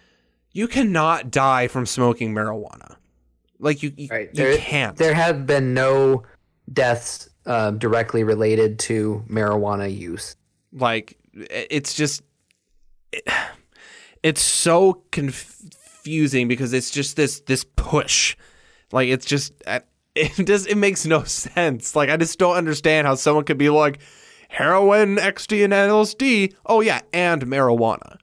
You 0.51 0.67
cannot 0.67 1.31
die 1.31 1.67
from 1.67 1.85
smoking 1.85 2.33
marijuana. 2.33 2.95
Like 3.59 3.83
you, 3.83 3.93
you, 3.95 4.07
right. 4.09 4.33
there, 4.33 4.57
can't. 4.57 4.95
There 4.97 5.13
have 5.13 5.45
been 5.45 5.73
no 5.73 6.23
deaths 6.71 7.29
uh, 7.45 7.71
directly 7.71 8.23
related 8.23 8.79
to 8.79 9.23
marijuana 9.29 9.93
use. 9.93 10.35
Like 10.73 11.17
it's 11.35 11.93
just 11.93 12.21
it, 13.11 13.27
it's 14.23 14.41
so 14.41 15.03
confusing 15.11 16.47
because 16.47 16.73
it's 16.73 16.89
just 16.89 17.15
this 17.15 17.41
this 17.41 17.65
push. 17.75 18.35
Like 18.91 19.09
it's 19.09 19.25
just 19.25 19.53
it 20.15 20.45
just 20.45 20.67
it 20.67 20.77
makes 20.77 21.05
no 21.05 21.23
sense. 21.23 21.95
Like 21.95 22.09
i 22.09 22.17
just 22.17 22.39
don't 22.39 22.55
understand 22.55 23.07
how 23.07 23.15
someone 23.15 23.45
could 23.45 23.57
be 23.57 23.69
like 23.69 23.99
heroin 24.47 25.17
xd 25.17 25.63
and 25.65 25.73
lsd 25.73 26.53
oh 26.65 26.79
yeah 26.81 27.01
and 27.13 27.45
marijuana. 27.45 28.17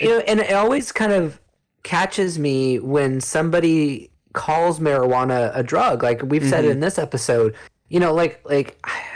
You 0.00 0.08
know 0.08 0.18
and 0.20 0.40
it 0.40 0.52
always 0.52 0.92
kind 0.92 1.12
of 1.12 1.40
catches 1.82 2.38
me 2.38 2.78
when 2.78 3.20
somebody 3.20 4.10
calls 4.32 4.80
marijuana 4.80 5.50
a 5.54 5.62
drug. 5.62 6.02
Like 6.02 6.22
we've 6.22 6.42
mm-hmm. 6.42 6.50
said 6.50 6.64
in 6.64 6.80
this 6.80 6.98
episode 6.98 7.54
you 7.88 8.00
know 8.00 8.14
like 8.14 8.40
like 8.44 8.84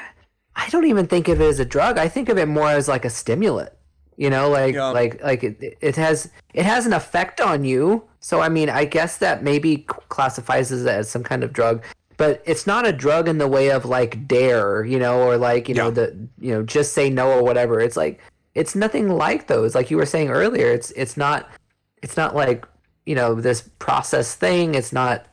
I 0.56 0.68
don't 0.70 0.86
even 0.86 1.06
think 1.06 1.28
of 1.28 1.40
it 1.40 1.44
as 1.44 1.60
a 1.60 1.64
drug. 1.64 1.98
I 1.98 2.08
think 2.08 2.28
of 2.28 2.38
it 2.38 2.46
more 2.46 2.70
as 2.70 2.88
like 2.88 3.04
a 3.04 3.10
stimulant. 3.10 3.70
You 4.16 4.30
know, 4.30 4.48
like 4.48 4.74
yeah. 4.74 4.88
like 4.88 5.22
like 5.22 5.44
it, 5.44 5.76
it 5.82 5.94
has 5.96 6.30
it 6.54 6.64
has 6.64 6.86
an 6.86 6.94
effect 6.94 7.40
on 7.40 7.64
you. 7.64 8.02
So 8.20 8.40
I 8.40 8.48
mean, 8.48 8.70
I 8.70 8.86
guess 8.86 9.18
that 9.18 9.42
maybe 9.42 9.86
classifies 10.08 10.72
it 10.72 10.86
as 10.86 11.10
some 11.10 11.22
kind 11.22 11.44
of 11.44 11.52
drug, 11.52 11.84
but 12.16 12.42
it's 12.46 12.66
not 12.66 12.86
a 12.86 12.92
drug 12.92 13.28
in 13.28 13.36
the 13.36 13.46
way 13.46 13.70
of 13.70 13.84
like 13.84 14.26
dare, 14.26 14.86
you 14.86 14.98
know, 14.98 15.20
or 15.20 15.36
like 15.36 15.68
you 15.68 15.74
yeah. 15.74 15.82
know 15.82 15.90
the 15.90 16.16
you 16.40 16.50
know 16.50 16.62
just 16.62 16.94
say 16.94 17.10
no 17.10 17.30
or 17.30 17.42
whatever. 17.42 17.78
It's 17.78 17.96
like 17.96 18.20
it's 18.54 18.74
nothing 18.74 19.10
like 19.10 19.48
those. 19.48 19.74
Like 19.74 19.90
you 19.90 19.98
were 19.98 20.06
saying 20.06 20.30
earlier, 20.30 20.68
it's 20.68 20.92
it's 20.92 21.18
not 21.18 21.50
it's 22.02 22.16
not 22.16 22.34
like 22.34 22.66
you 23.04 23.14
know 23.14 23.34
this 23.34 23.68
process 23.78 24.34
thing. 24.34 24.74
It's 24.74 24.94
not 24.94 25.26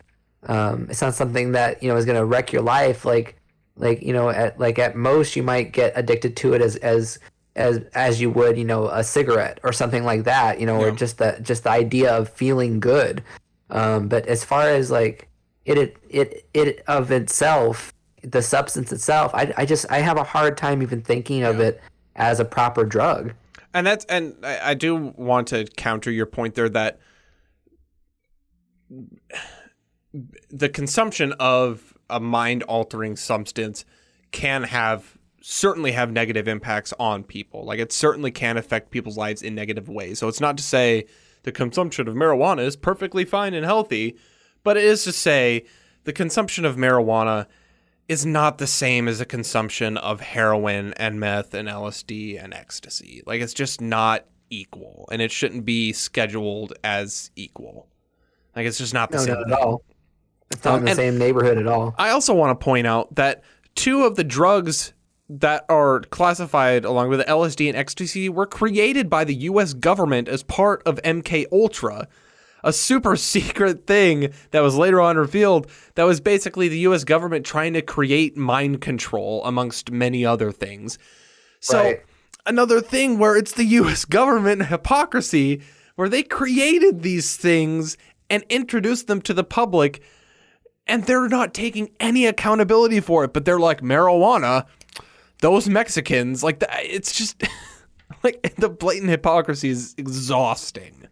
um, 0.47 0.87
it's 0.89 1.01
not 1.01 1.13
something 1.13 1.53
that 1.53 1.81
you 1.81 1.87
know 1.87 1.95
is 1.95 2.03
going 2.03 2.17
to 2.17 2.25
wreck 2.25 2.51
your 2.51 2.63
life. 2.63 3.05
Like 3.05 3.39
like 3.75 4.01
you 4.01 4.13
know 4.13 4.29
at 4.29 4.59
like 4.59 4.77
at 4.79 4.95
most 4.95 5.35
you 5.35 5.43
might 5.43 5.71
get 5.71 5.93
addicted 5.95 6.35
to 6.37 6.53
it 6.53 6.61
as 6.61 6.75
as 6.77 7.19
as 7.55 7.79
as 7.93 8.21
you 8.21 8.29
would 8.29 8.57
you 8.57 8.63
know 8.63 8.87
a 8.89 9.03
cigarette 9.03 9.59
or 9.63 9.71
something 9.71 10.03
like 10.03 10.23
that 10.23 10.59
you 10.59 10.65
know 10.65 10.79
yeah. 10.79 10.87
or 10.87 10.91
just 10.91 11.17
the 11.17 11.37
just 11.41 11.63
the 11.63 11.69
idea 11.69 12.11
of 12.11 12.29
feeling 12.29 12.79
good 12.79 13.23
um 13.69 14.07
but 14.07 14.25
as 14.27 14.43
far 14.43 14.69
as 14.69 14.91
like 14.91 15.27
it 15.65 15.77
it 15.77 15.97
it, 16.09 16.47
it 16.53 16.83
of 16.87 17.11
itself 17.11 17.93
the 18.21 18.41
substance 18.41 18.91
itself 18.91 19.31
I, 19.33 19.53
I 19.57 19.65
just 19.65 19.85
i 19.91 19.99
have 19.99 20.17
a 20.17 20.23
hard 20.23 20.57
time 20.57 20.81
even 20.81 21.01
thinking 21.01 21.39
yeah. 21.39 21.49
of 21.49 21.59
it 21.59 21.81
as 22.15 22.39
a 22.39 22.45
proper 22.45 22.85
drug 22.85 23.33
and 23.73 23.85
that's 23.85 24.05
and 24.05 24.35
I, 24.43 24.71
I 24.71 24.73
do 24.75 24.95
want 24.95 25.47
to 25.49 25.65
counter 25.65 26.11
your 26.11 26.25
point 26.25 26.55
there 26.55 26.69
that 26.69 26.99
the 30.49 30.69
consumption 30.69 31.33
of 31.39 31.92
a 32.13 32.19
mind 32.19 32.63
altering 32.63 33.15
substance 33.15 33.85
can 34.31 34.63
have 34.63 35.17
certainly 35.41 35.91
have 35.91 36.11
negative 36.11 36.47
impacts 36.47 36.93
on 36.97 37.23
people. 37.23 37.65
Like 37.65 37.79
it 37.79 37.91
certainly 37.91 38.31
can 38.31 38.57
affect 38.57 38.91
people's 38.91 39.17
lives 39.17 39.41
in 39.41 39.53
negative 39.53 39.89
ways. 39.89 40.19
So 40.19 40.29
it's 40.29 40.39
not 40.39 40.55
to 40.57 40.63
say 40.63 41.05
the 41.43 41.51
consumption 41.51 42.07
of 42.07 42.15
marijuana 42.15 42.65
is 42.65 42.77
perfectly 42.77 43.25
fine 43.25 43.53
and 43.53 43.65
healthy, 43.65 44.15
but 44.63 44.77
it 44.77 44.85
is 44.85 45.03
to 45.03 45.11
say 45.11 45.65
the 46.05 46.13
consumption 46.13 46.63
of 46.63 46.77
marijuana 46.77 47.47
is 48.07 48.25
not 48.25 48.57
the 48.57 48.67
same 48.67 49.07
as 49.07 49.19
the 49.19 49.25
consumption 49.25 49.97
of 49.97 50.21
heroin 50.21 50.93
and 50.93 51.19
meth 51.19 51.53
and 51.53 51.67
LSD 51.67 52.41
and 52.41 52.53
ecstasy. 52.53 53.21
Like 53.25 53.41
it's 53.41 53.53
just 53.53 53.81
not 53.81 54.25
equal 54.49 55.09
and 55.11 55.21
it 55.21 55.31
shouldn't 55.31 55.65
be 55.65 55.91
scheduled 55.91 56.73
as 56.83 57.31
equal. 57.35 57.87
Like 58.55 58.65
it's 58.65 58.77
just 58.77 58.93
not 58.93 59.11
the 59.11 59.17
no, 59.17 59.23
same. 59.23 59.33
Not 59.47 59.51
at 59.51 59.59
all. 59.59 59.83
It's 60.51 60.63
not 60.63 60.75
um, 60.75 60.79
in 60.81 60.85
the 60.85 60.95
same 60.95 61.17
neighborhood 61.17 61.57
at 61.57 61.67
all. 61.67 61.95
I 61.97 62.09
also 62.09 62.33
want 62.33 62.57
to 62.59 62.63
point 62.63 62.87
out 62.87 63.15
that 63.15 63.43
two 63.75 64.03
of 64.03 64.15
the 64.15 64.23
drugs 64.23 64.93
that 65.29 65.65
are 65.69 66.01
classified 66.01 66.85
along 66.85 67.09
with 67.09 67.21
LSD 67.21 67.67
and 67.67 67.77
ecstasy 67.77 68.29
were 68.29 68.45
created 68.45 69.09
by 69.09 69.23
the 69.23 69.33
US 69.35 69.73
government 69.73 70.27
as 70.27 70.43
part 70.43 70.83
of 70.85 71.01
MK 71.03 71.45
Ultra, 71.51 72.07
a 72.63 72.73
super 72.73 73.15
secret 73.33 73.87
thing 73.87 74.33
that 74.51 74.61
was 74.61 74.75
later 74.75 75.01
on 75.01 75.17
revealed 75.17 75.67
that 75.95 76.03
was 76.03 76.19
basically 76.19 76.67
the 76.67 76.79
US 76.79 77.03
government 77.03 77.45
trying 77.45 77.73
to 77.73 77.81
create 77.81 78.37
mind 78.37 78.81
control 78.81 79.43
amongst 79.45 79.91
many 79.91 80.25
other 80.25 80.51
things. 80.51 80.97
So 81.59 81.81
right. 81.81 82.01
another 82.45 82.81
thing 82.81 83.17
where 83.17 83.37
it's 83.37 83.53
the 83.53 83.65
US 83.81 84.05
government 84.05 84.67
hypocrisy 84.67 85.61
where 85.95 86.09
they 86.09 86.23
created 86.23 87.01
these 87.01 87.37
things 87.37 87.97
and 88.29 88.43
introduced 88.49 89.07
them 89.07 89.21
to 89.21 89.33
the 89.33 89.43
public 89.43 90.01
and 90.87 91.03
they're 91.05 91.27
not 91.27 91.53
taking 91.53 91.89
any 91.99 92.25
accountability 92.25 92.99
for 92.99 93.23
it. 93.23 93.33
But 93.33 93.45
they're 93.45 93.59
like 93.59 93.81
marijuana. 93.81 94.65
Those 95.41 95.67
Mexicans, 95.67 96.43
like 96.43 96.63
it's 96.69 97.11
just 97.13 97.43
like 98.23 98.55
the 98.57 98.69
blatant 98.69 99.09
hypocrisy 99.09 99.69
is 99.69 99.95
exhausting. 99.97 101.07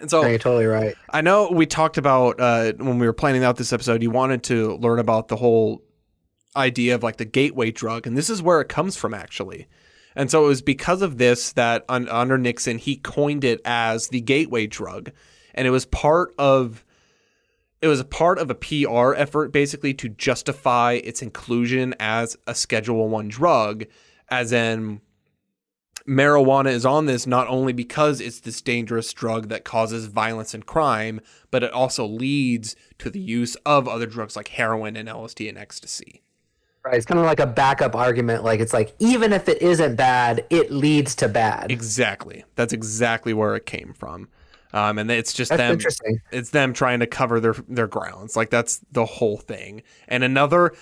And 0.00 0.10
so 0.10 0.24
you're 0.26 0.38
totally 0.38 0.64
right. 0.64 0.94
I 1.10 1.20
know 1.20 1.50
we 1.50 1.66
talked 1.66 1.98
about 1.98 2.40
uh, 2.40 2.72
when 2.78 2.98
we 2.98 3.06
were 3.06 3.12
planning 3.12 3.44
out 3.44 3.56
this 3.56 3.72
episode. 3.72 4.02
You 4.02 4.10
wanted 4.10 4.42
to 4.44 4.76
learn 4.76 4.98
about 4.98 5.28
the 5.28 5.36
whole 5.36 5.82
idea 6.56 6.94
of 6.94 7.02
like 7.02 7.18
the 7.18 7.26
gateway 7.26 7.70
drug, 7.70 8.06
and 8.06 8.16
this 8.16 8.30
is 8.30 8.42
where 8.42 8.60
it 8.60 8.68
comes 8.68 8.96
from 8.96 9.12
actually. 9.12 9.68
And 10.16 10.30
so 10.30 10.44
it 10.44 10.48
was 10.48 10.62
because 10.62 11.02
of 11.02 11.18
this 11.18 11.52
that 11.52 11.84
un- 11.88 12.08
under 12.08 12.38
Nixon 12.38 12.78
he 12.78 12.96
coined 12.96 13.44
it 13.44 13.60
as 13.64 14.08
the 14.08 14.22
gateway 14.22 14.66
drug, 14.66 15.12
and 15.54 15.66
it 15.66 15.70
was 15.70 15.84
part 15.84 16.34
of 16.38 16.84
it 17.82 17.88
was 17.88 18.00
a 18.00 18.04
part 18.04 18.38
of 18.38 18.50
a 18.50 18.54
PR 18.54 19.14
effort 19.14 19.52
basically 19.52 19.94
to 19.94 20.08
justify 20.08 20.92
its 20.92 21.22
inclusion 21.22 21.94
as 21.98 22.36
a 22.46 22.54
Schedule 22.54 23.08
1 23.08 23.28
drug, 23.28 23.84
as 24.28 24.52
in 24.52 25.00
marijuana 26.06 26.70
is 26.70 26.84
on 26.84 27.06
this 27.06 27.26
not 27.26 27.48
only 27.48 27.72
because 27.72 28.20
it's 28.20 28.40
this 28.40 28.60
dangerous 28.60 29.12
drug 29.12 29.48
that 29.48 29.64
causes 29.64 30.06
violence 30.06 30.54
and 30.54 30.66
crime, 30.66 31.20
but 31.50 31.62
it 31.62 31.72
also 31.72 32.06
leads 32.06 32.76
to 32.98 33.10
the 33.10 33.20
use 33.20 33.54
of 33.66 33.88
other 33.88 34.06
drugs 34.06 34.36
like 34.36 34.48
heroin 34.48 34.96
and 34.96 35.08
LSD 35.08 35.48
and 35.48 35.58
ecstasy. 35.58 36.22
Right. 36.84 36.94
It's 36.94 37.04
kind 37.04 37.20
of 37.20 37.26
like 37.26 37.40
a 37.40 37.46
backup 37.46 37.94
argument. 37.94 38.42
Like 38.42 38.60
it's 38.60 38.72
like 38.72 38.94
even 38.98 39.32
if 39.32 39.48
it 39.48 39.60
isn't 39.60 39.96
bad, 39.96 40.46
it 40.48 40.72
leads 40.72 41.14
to 41.16 41.28
bad. 41.28 41.70
Exactly. 41.70 42.44
That's 42.54 42.72
exactly 42.72 43.34
where 43.34 43.54
it 43.54 43.66
came 43.66 43.92
from. 43.92 44.28
Um, 44.72 44.98
and 44.98 45.10
it's 45.10 45.32
just 45.32 45.50
That's 45.50 45.84
them. 45.84 46.14
It's 46.30 46.50
them 46.50 46.72
trying 46.72 47.00
to 47.00 47.06
cover 47.06 47.40
their 47.40 47.54
their 47.68 47.88
grounds. 47.88 48.36
Like 48.36 48.50
that's 48.50 48.80
the 48.92 49.04
whole 49.04 49.36
thing. 49.36 49.82
And 50.08 50.22
another 50.22 50.74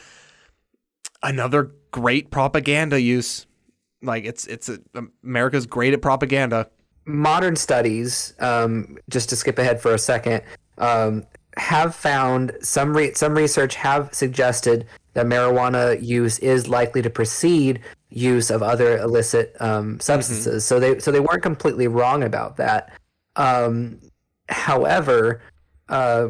another 1.22 1.72
great 1.90 2.30
propaganda 2.30 3.00
use. 3.00 3.46
Like 4.02 4.24
it's 4.24 4.46
it's 4.46 4.68
a, 4.68 4.78
America's 5.22 5.66
great 5.66 5.94
at 5.94 6.02
propaganda. 6.02 6.68
Modern 7.04 7.56
studies, 7.56 8.34
um, 8.38 8.98
just 9.08 9.30
to 9.30 9.36
skip 9.36 9.58
ahead 9.58 9.80
for 9.80 9.94
a 9.94 9.98
second, 9.98 10.42
um, 10.76 11.24
have 11.56 11.94
found 11.94 12.52
some 12.60 12.96
re- 12.96 13.14
some 13.14 13.34
research 13.34 13.74
have 13.74 14.12
suggested 14.12 14.86
that 15.14 15.26
marijuana 15.26 16.00
use 16.02 16.38
is 16.40 16.68
likely 16.68 17.02
to 17.02 17.10
precede 17.10 17.80
use 18.10 18.50
of 18.50 18.62
other 18.62 18.98
illicit 18.98 19.56
um, 19.60 19.98
substances. 20.00 20.64
So 20.64 20.78
they 20.78 20.98
so 20.98 21.10
they 21.10 21.20
weren't 21.20 21.42
completely 21.42 21.88
wrong 21.88 22.22
about 22.22 22.56
that. 22.58 22.92
Um, 23.38 24.00
however, 24.50 25.40
uh, 25.88 26.28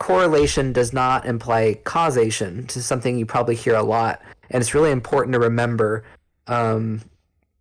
correlation 0.00 0.72
does 0.72 0.92
not 0.92 1.26
imply 1.26 1.78
causation, 1.84 2.62
which 2.62 2.76
is 2.76 2.84
something 2.84 3.16
you 3.16 3.26
probably 3.26 3.54
hear 3.54 3.76
a 3.76 3.82
lot, 3.82 4.20
and 4.50 4.60
it's 4.60 4.74
really 4.74 4.90
important 4.90 5.34
to 5.34 5.38
remember. 5.38 6.04
Um, 6.48 7.02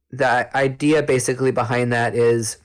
the 0.09 0.49
idea 0.57 1.03
basically 1.03 1.51
behind 1.51 1.93
that 1.93 2.15
is, 2.15 2.57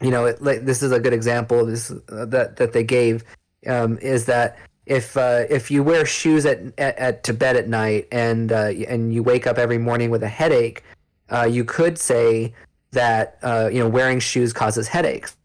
you 0.00 0.10
know, 0.10 0.26
it, 0.26 0.40
like, 0.40 0.64
this 0.64 0.82
is 0.82 0.92
a 0.92 1.00
good 1.00 1.12
example. 1.12 1.66
This 1.66 1.90
uh, 1.90 2.26
that 2.26 2.56
that 2.56 2.72
they 2.72 2.84
gave 2.84 3.24
um, 3.66 3.98
is 3.98 4.26
that 4.26 4.58
if 4.86 5.16
uh, 5.16 5.44
if 5.50 5.70
you 5.70 5.82
wear 5.82 6.06
shoes 6.06 6.46
at, 6.46 6.60
at, 6.78 6.98
at 6.98 7.24
to 7.24 7.34
bed 7.34 7.56
at 7.56 7.68
night 7.68 8.08
and 8.12 8.52
uh, 8.52 8.72
and 8.88 9.12
you 9.12 9.22
wake 9.22 9.46
up 9.46 9.58
every 9.58 9.78
morning 9.78 10.10
with 10.10 10.22
a 10.22 10.28
headache, 10.28 10.84
uh, 11.30 11.48
you 11.50 11.64
could 11.64 11.98
say 11.98 12.54
that 12.92 13.38
uh, 13.42 13.68
you 13.72 13.78
know 13.78 13.88
wearing 13.88 14.20
shoes 14.20 14.52
causes 14.52 14.88
headaches. 14.88 15.36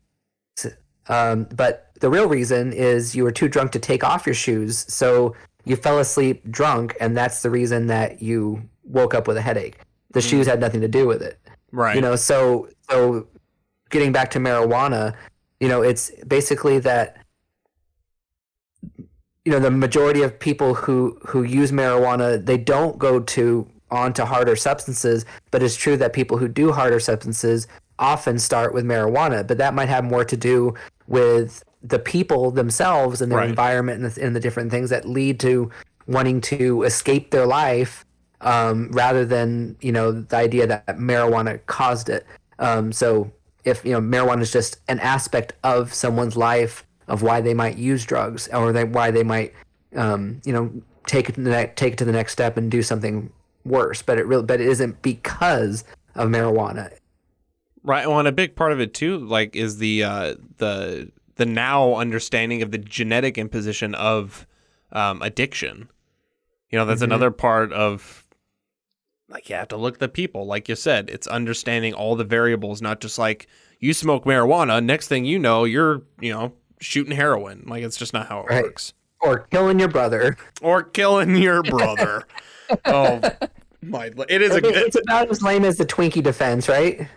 Um, 1.08 1.44
but 1.56 1.92
the 2.00 2.10
real 2.10 2.28
reason 2.28 2.74
is 2.74 3.16
you 3.16 3.24
were 3.24 3.32
too 3.32 3.48
drunk 3.48 3.72
to 3.74 3.80
take 3.80 4.04
off 4.04 4.26
your 4.26 4.34
shoes, 4.34 4.86
so 4.92 5.36
you 5.64 5.76
fell 5.76 6.00
asleep 6.00 6.50
drunk, 6.50 6.96
and 7.00 7.16
that's 7.16 7.42
the 7.42 7.50
reason 7.50 7.88
that 7.88 8.22
you 8.22 8.68
woke 8.84 9.14
up 9.14 9.28
with 9.28 9.38
a 9.38 9.42
headache. 9.42 9.78
The 10.12 10.22
shoes 10.22 10.48
had 10.48 10.60
nothing 10.60 10.82
to 10.82 10.88
do 10.88 11.06
with 11.06 11.22
it. 11.22 11.40
Right. 11.72 11.96
You 11.96 12.02
know, 12.02 12.16
so 12.16 12.70
so 12.90 13.28
getting 13.90 14.12
back 14.12 14.32
to 14.32 14.40
marijuana, 14.40 15.14
you 15.60 15.68
know, 15.68 15.82
it's 15.82 16.12
basically 16.28 16.80
that 16.80 17.18
you 19.46 19.52
know 19.52 19.60
the 19.60 19.72
majority 19.72 20.22
of 20.22 20.40
people 20.40 20.74
who 20.74 21.18
who 21.28 21.44
use 21.44 21.72
marijuana 21.72 22.44
they 22.44 22.58
don't 22.58 22.98
go 22.98 23.20
to 23.20 23.68
onto 23.96 24.24
harder 24.24 24.56
substances 24.56 25.26
but 25.52 25.64
it's 25.64 25.76
true 25.76 25.98
that 25.98 26.14
people 26.14 26.38
who 26.38 26.48
do 26.48 26.72
harder 26.72 27.00
substances 27.00 27.68
often 28.00 28.38
start 28.38 28.74
with 28.74 28.86
marijuana 28.86 29.46
but 29.48 29.58
that 29.58 29.74
might 29.74 29.90
have 29.90 30.04
more 30.04 30.26
to 30.26 30.38
do 30.38 30.74
with 31.08 31.64
the 31.84 32.00
people 32.00 32.52
themselves 32.52 33.22
and 33.22 33.32
their 33.32 33.40
Right. 33.40 33.50
environment 33.50 34.02
and 34.04 34.12
the, 34.12 34.24
and 34.24 34.36
the 34.36 34.40
different 34.40 34.72
things 34.72 34.90
that 34.90 35.08
lead 35.08 35.40
to 35.42 35.70
wanting 36.08 36.42
to 36.42 36.84
escape 36.84 37.32
their 37.32 37.46
life 37.46 38.04
um, 38.42 38.90
rather 38.92 39.26
than 39.26 39.76
you 39.82 39.92
know 39.92 40.12
the 40.12 40.36
idea 40.36 40.68
that 40.68 40.86
marijuana 40.98 41.60
caused 41.68 42.10
it 42.10 42.26
um, 42.60 42.92
so 42.92 43.32
if 43.64 43.84
you 43.86 43.92
know 43.94 44.02
marijuana 44.02 44.42
is 44.42 44.52
just 44.52 44.78
an 44.88 45.00
aspect 45.00 45.54
of 45.64 45.94
someone's 45.94 46.36
life 46.36 46.86
of 47.08 47.22
why 47.22 47.40
they 47.40 47.54
might 47.54 47.78
use 47.78 48.04
drugs 48.06 48.48
or 48.50 48.72
they, 48.74 48.84
why 48.84 49.10
they 49.12 49.24
might 49.24 49.54
um, 49.96 50.42
you 50.44 50.52
know 50.54 50.70
take 51.08 51.30
it 51.30 51.36
to 51.36 51.42
the 51.42 51.50
next, 51.52 51.78
take 51.78 51.94
it 51.94 51.98
to 52.00 52.06
the 52.06 52.12
next 52.12 52.32
step 52.34 52.58
and 52.58 52.70
do 52.72 52.82
something 52.82 53.32
worse 53.66 54.02
but 54.02 54.18
it 54.18 54.26
really 54.26 54.44
but 54.44 54.62
it 54.62 54.68
isn't 54.68 55.02
because 55.02 55.84
of 56.16 56.30
marijuana 56.30 56.92
Right. 57.88 58.08
Well, 58.08 58.18
and 58.18 58.28
a 58.28 58.32
big 58.32 58.56
part 58.56 58.72
of 58.72 58.80
it 58.80 58.96
too, 58.96 59.20
like, 59.20 59.56
is 59.56 59.78
the 59.78 60.04
uh, 60.04 60.36
the 60.58 61.12
the 61.36 61.46
now 61.46 61.94
understanding 61.94 62.64
of 62.64 62.72
the 62.72 62.80
genetic 62.80 63.38
imposition 63.38 63.94
of 63.94 64.48
um, 64.92 65.22
addiction. 65.22 65.88
You 66.72 66.80
know, 66.80 66.86
that's 66.86 67.04
another 67.04 67.30
part 67.30 67.72
of 67.72 68.26
like 69.30 69.50
you 69.50 69.56
have 69.56 69.68
to 69.68 69.78
look 69.78 69.96
at 69.96 70.00
the 70.00 70.10
people, 70.10 70.48
like 70.48 70.68
you 70.68 70.76
said. 70.76 71.12
It's 71.12 71.28
understanding 71.28 71.94
all 71.94 72.16
the 72.16 72.24
variables, 72.24 72.82
not 72.82 73.02
just 73.02 73.20
like 73.20 73.46
you 73.80 73.94
smoke 73.94 74.26
marijuana. 74.26 74.84
Next 74.84 75.08
thing 75.08 75.24
you 75.24 75.38
know, 75.38 75.64
you're 75.64 76.02
you 76.20 76.34
know 76.34 76.54
shooting 76.82 77.16
heroin. 77.16 77.66
Like 77.68 77.84
it's 77.84 77.98
just 77.98 78.14
not 78.14 78.28
how 78.30 78.40
it 78.40 78.48
Right. 78.50 78.64
works. 78.64 78.94
Or 79.22 79.40
killing 79.52 79.80
your 79.80 79.88
brother 79.90 80.38
Or 80.62 80.84
killing 80.84 81.36
your 81.36 81.64
brother. 81.64 82.24
oh 82.86 83.22
my! 83.82 84.12
It 84.30 84.42
is 84.42 84.52
a 84.52 84.58
It- 84.58 84.66
it's 84.66 84.96
about 84.98 85.30
as 85.30 85.42
lame 85.42 85.64
as 85.66 85.78
the 85.78 85.86
twinkie 85.86 86.24
defense 86.24 86.68
right 86.70 87.08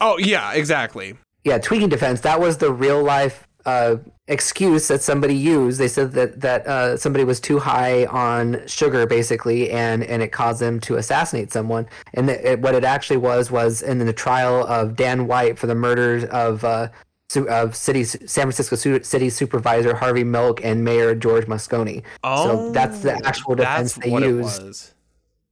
Oh 0.00 0.18
yeah, 0.18 0.52
exactly. 0.52 1.16
yeah 1.44 1.58
Twinkie 1.58 1.88
defense 1.88 2.20
that 2.22 2.40
was 2.40 2.56
the 2.58 2.72
real 2.72 3.02
life 3.02 3.46
uh, 3.64 3.94
excuse 4.26 4.88
that 4.88 5.00
somebody 5.02 5.36
used 5.36 5.78
they 5.78 5.86
said 5.86 6.10
that 6.12 6.40
that 6.40 6.66
uh, 6.66 6.96
somebody 6.96 7.22
was 7.22 7.38
too 7.38 7.60
high 7.60 8.06
on 8.06 8.60
sugar 8.66 9.06
basically 9.06 9.70
and 9.70 10.02
and 10.02 10.20
it 10.20 10.32
caused 10.32 10.60
them 10.60 10.80
to 10.80 10.96
assassinate 10.96 11.52
someone 11.52 11.86
and 12.14 12.28
it, 12.28 12.44
it- 12.44 12.60
what 12.60 12.74
it 12.74 12.82
actually 12.82 13.16
was 13.18 13.52
was 13.52 13.80
in 13.82 13.98
the 13.98 14.12
trial 14.12 14.66
of 14.66 14.96
dan 14.96 15.28
white 15.28 15.56
for 15.60 15.68
the 15.68 15.74
murders 15.76 16.24
of 16.24 16.64
uh, 16.64 16.88
of 17.36 17.74
city 17.76 18.04
san 18.04 18.18
francisco 18.50 18.76
city 19.02 19.30
supervisor 19.30 19.94
harvey 19.94 20.24
milk 20.24 20.60
and 20.64 20.84
mayor 20.84 21.14
george 21.14 21.46
moscone 21.46 22.02
so 22.24 22.70
that's 22.72 23.00
the 23.00 23.12
actual 23.26 23.54
defense 23.54 23.96
Oh, 23.98 24.00
they 24.00 24.26
used 24.26 24.92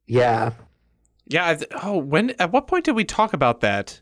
yeah 0.07 0.51
Yeah. 1.27 1.57
Oh, 1.83 1.97
when? 1.97 2.31
At 2.39 2.51
what 2.51 2.67
point 2.67 2.85
did 2.85 2.95
we 2.95 3.05
talk 3.05 3.33
about 3.33 3.61
that? 3.61 4.01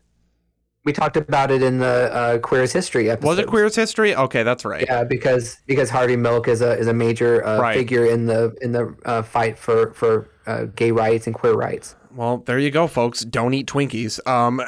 we 0.82 0.92
talked 0.94 1.16
about 1.18 1.50
it 1.50 1.62
in 1.62 1.78
the 1.78 2.10
uh, 2.12 2.38
queer's 2.38 2.72
history 2.72 3.10
episode 3.10 3.28
Was 3.28 3.38
it 3.38 3.46
Queer's 3.46 3.76
History? 3.76 4.16
Okay, 4.16 4.42
that's 4.42 4.64
right. 4.64 4.84
Yeah, 4.88 5.04
because 5.04 5.58
because 5.66 5.90
Harvey 5.90 6.16
Milk 6.16 6.48
is 6.48 6.62
a 6.62 6.72
is 6.78 6.86
a 6.86 6.94
major 6.94 7.46
uh, 7.46 7.60
Right. 7.60 7.76
figure 7.76 8.06
in 8.06 8.24
the 8.26 8.56
in 8.62 8.72
the 8.72 8.96
uh, 9.04 9.22
fight 9.22 9.58
for 9.58 9.92
for 9.92 10.30
uh, 10.46 10.64
gay 10.74 10.90
rights 10.90 11.26
and 11.26 11.34
queer 11.36 11.52
rights. 11.52 11.96
Well, 12.12 12.38
there 12.38 12.58
you 12.58 12.70
go, 12.70 12.86
folks. 12.86 13.20
Don't 13.26 13.52
eat 13.54 13.66
Twinkies. 13.68 14.26
Um, 14.26 14.60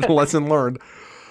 lesson 0.08 0.48
learned. 0.48 0.78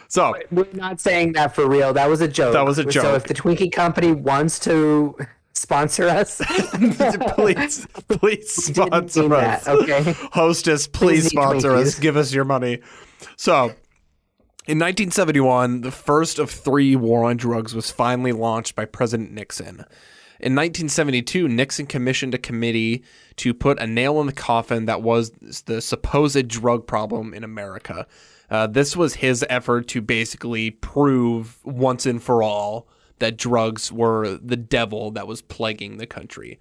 So 0.09 0.35
We're 0.51 0.65
not 0.73 0.99
saying 0.99 1.33
that 1.33 1.55
for 1.55 1.67
real. 1.69 1.93
That 1.93 2.09
was 2.09 2.19
a 2.19 2.27
joke. 2.27 2.53
That 2.53 2.65
was 2.65 2.79
a 2.79 2.83
joke. 2.83 3.03
So 3.03 3.15
if 3.15 3.25
the 3.25 3.35
Twinkie 3.35 3.71
company 3.71 4.11
wants 4.11 4.57
to 4.59 5.15
sponsor 5.53 6.09
us, 6.09 6.41
please, 7.35 7.87
please 8.07 8.51
sponsor 8.65 9.33
us. 9.35 9.63
that, 9.65 9.67
okay? 9.67 10.15
Hostess, 10.31 10.87
please 10.87 11.23
Please 11.23 11.27
sponsor 11.29 11.75
us. 11.75 11.99
Give 11.99 12.17
us 12.17 12.33
your 12.33 12.43
money. 12.43 12.79
So, 13.35 13.65
in 14.65 14.77
1971, 14.77 15.81
the 15.81 15.91
first 15.91 16.39
of 16.39 16.49
three 16.49 16.95
war 16.95 17.23
on 17.25 17.37
drugs 17.37 17.75
was 17.75 17.91
finally 17.91 18.31
launched 18.31 18.75
by 18.75 18.85
President 18.85 19.31
Nixon. 19.31 19.85
In 20.41 20.55
1972, 20.55 21.47
Nixon 21.49 21.85
commissioned 21.85 22.33
a 22.33 22.37
committee 22.37 23.03
to 23.35 23.53
put 23.53 23.79
a 23.79 23.85
nail 23.85 24.21
in 24.21 24.27
the 24.27 24.33
coffin 24.33 24.85
that 24.85 25.01
was 25.01 25.31
the 25.65 25.81
supposed 25.81 26.47
drug 26.47 26.87
problem 26.87 27.33
in 27.33 27.43
America. 27.43 28.07
Uh, 28.49 28.67
this 28.67 28.97
was 28.97 29.15
his 29.15 29.45
effort 29.49 29.87
to 29.89 30.01
basically 30.01 30.71
prove 30.71 31.59
once 31.63 32.05
and 32.05 32.21
for 32.21 32.41
all 32.41 32.87
that 33.19 33.37
drugs 33.37 33.91
were 33.91 34.37
the 34.41 34.57
devil 34.57 35.11
that 35.11 35.27
was 35.27 35.41
plaguing 35.41 35.97
the 35.97 36.07
country. 36.07 36.59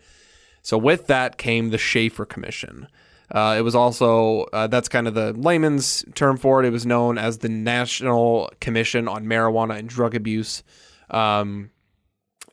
So 0.63 0.77
with 0.77 1.07
that 1.07 1.39
came 1.39 1.71
the 1.71 1.79
Shafer 1.79 2.27
Commission. 2.27 2.89
Uh, 3.31 3.57
it 3.59 3.63
was 3.63 3.75
also 3.75 4.45
uh, 4.53 4.67
that's 4.67 4.89
kind 4.89 5.07
of 5.07 5.15
the 5.15 5.33
layman's 5.35 6.05
term 6.15 6.37
for 6.37 6.63
it. 6.63 6.67
It 6.67 6.73
was 6.73 6.87
known 6.87 7.19
as 7.19 7.39
the 7.39 7.49
National 7.49 8.51
Commission 8.61 9.07
on 9.07 9.27
Marijuana 9.27 9.79
and 9.79 9.89
Drug 9.89 10.15
Abuse, 10.15 10.63
um, 11.11 11.71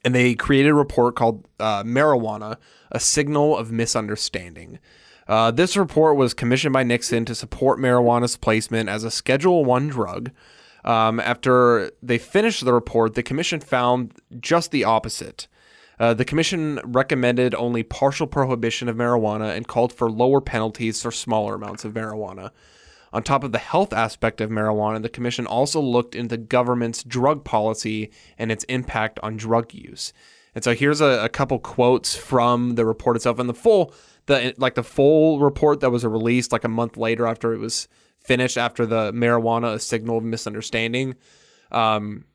and 0.04 0.14
they 0.14 0.36
created 0.36 0.70
a 0.70 0.74
report 0.74 1.16
called 1.16 1.48
uh, 1.62 1.84
"Marijuana: 1.84 2.58
A 2.92 3.00
Signal 3.00 3.58
of 3.58 3.72
Misunderstanding." 3.72 4.80
Uh, 5.28 5.52
this 5.52 5.76
report 5.76 6.18
was 6.18 6.34
commissioned 6.34 6.74
by 6.74 6.84
Nixon 6.84 7.26
to 7.26 7.36
support 7.36 7.80
marijuana's 7.80 8.38
placement 8.38 8.90
as 8.90 9.04
a 9.04 9.12
Schedule 9.12 9.66
One 9.66 9.88
drug. 9.88 10.32
Um, 10.84 11.20
after 11.20 11.92
they 12.04 12.20
finished 12.20 12.64
the 12.64 12.74
report, 12.74 13.16
the 13.16 13.24
commission 13.24 13.60
found 13.60 14.14
just 14.40 14.70
the 14.70 14.84
opposite. 14.84 15.48
Uh, 16.00 16.14
the 16.14 16.26
commission 16.26 16.80
recommended 16.84 17.56
only 17.56 17.82
partial 17.82 18.28
prohibition 18.28 18.88
of 18.88 18.96
marijuana 18.96 19.56
and 19.56 19.68
called 19.68 19.94
for 19.94 20.12
lower 20.12 20.42
penalties 20.42 21.02
for 21.02 21.12
smaller 21.12 21.56
amounts 21.56 21.86
of 21.86 21.94
marijuana. 21.94 22.52
On 23.14 23.24
top 23.24 23.46
of 23.46 23.54
the 23.54 23.58
health 23.58 23.94
aspect 23.94 24.42
of 24.42 24.50
marijuana, 24.50 25.02
the 25.02 25.10
commission 25.10 25.48
also 25.48 25.80
looked 25.80 26.16
into 26.16 26.38
government's 26.38 27.02
drug 27.02 27.46
policy 27.46 28.12
and 28.38 28.52
its 28.52 28.66
impact 28.66 29.20
on 29.24 29.38
drug 29.38 29.74
use. 29.74 30.12
And 30.54 30.64
so 30.64 30.74
here's 30.76 31.02
a, 31.02 31.24
a 31.24 31.30
couple 31.30 31.60
quotes 31.60 32.16
from 32.16 32.76
the 32.76 32.86
report 32.86 33.16
itself. 33.16 33.40
And 33.40 33.50
the 33.50 33.54
full 33.54 33.94
the 34.28 34.54
like 34.58 34.76
the 34.76 34.84
full 34.84 35.40
report 35.40 35.82
that 35.82 35.92
was 35.92 36.06
released 36.06 36.52
like 36.52 36.64
a 36.64 36.70
month 36.70 36.98
later 36.98 37.28
after 37.28 37.54
it 37.54 37.60
was 37.60 37.88
finished 38.20 38.58
after 38.58 38.86
the 38.86 39.12
marijuana 39.12 39.80
signal 39.80 40.18
of 40.18 40.24
misunderstanding. 40.24 41.16
Um, 41.72 42.26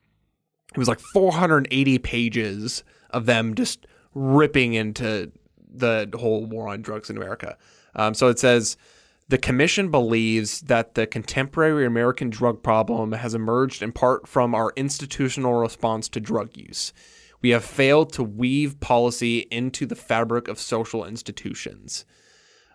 it 0.73 0.77
was 0.77 0.87
like 0.87 0.99
480 0.99 1.99
pages 1.99 2.83
of 3.09 3.25
them 3.25 3.55
just 3.55 3.85
ripping 4.13 4.73
into 4.73 5.31
the 5.73 6.09
whole 6.17 6.45
war 6.45 6.69
on 6.69 6.81
drugs 6.81 7.09
in 7.09 7.17
America. 7.17 7.57
Um, 7.95 8.13
so 8.13 8.29
it 8.29 8.39
says 8.39 8.77
the 9.27 9.37
commission 9.37 9.91
believes 9.91 10.61
that 10.61 10.95
the 10.95 11.07
contemporary 11.07 11.85
American 11.85 12.29
drug 12.29 12.63
problem 12.63 13.13
has 13.13 13.33
emerged 13.33 13.81
in 13.81 13.91
part 13.91 14.27
from 14.27 14.55
our 14.55 14.73
institutional 14.75 15.53
response 15.53 16.09
to 16.09 16.19
drug 16.19 16.55
use. 16.55 16.93
We 17.41 17.49
have 17.49 17.63
failed 17.63 18.13
to 18.13 18.23
weave 18.23 18.79
policy 18.79 19.39
into 19.51 19.85
the 19.85 19.95
fabric 19.95 20.47
of 20.47 20.59
social 20.59 21.05
institutions. 21.05 22.05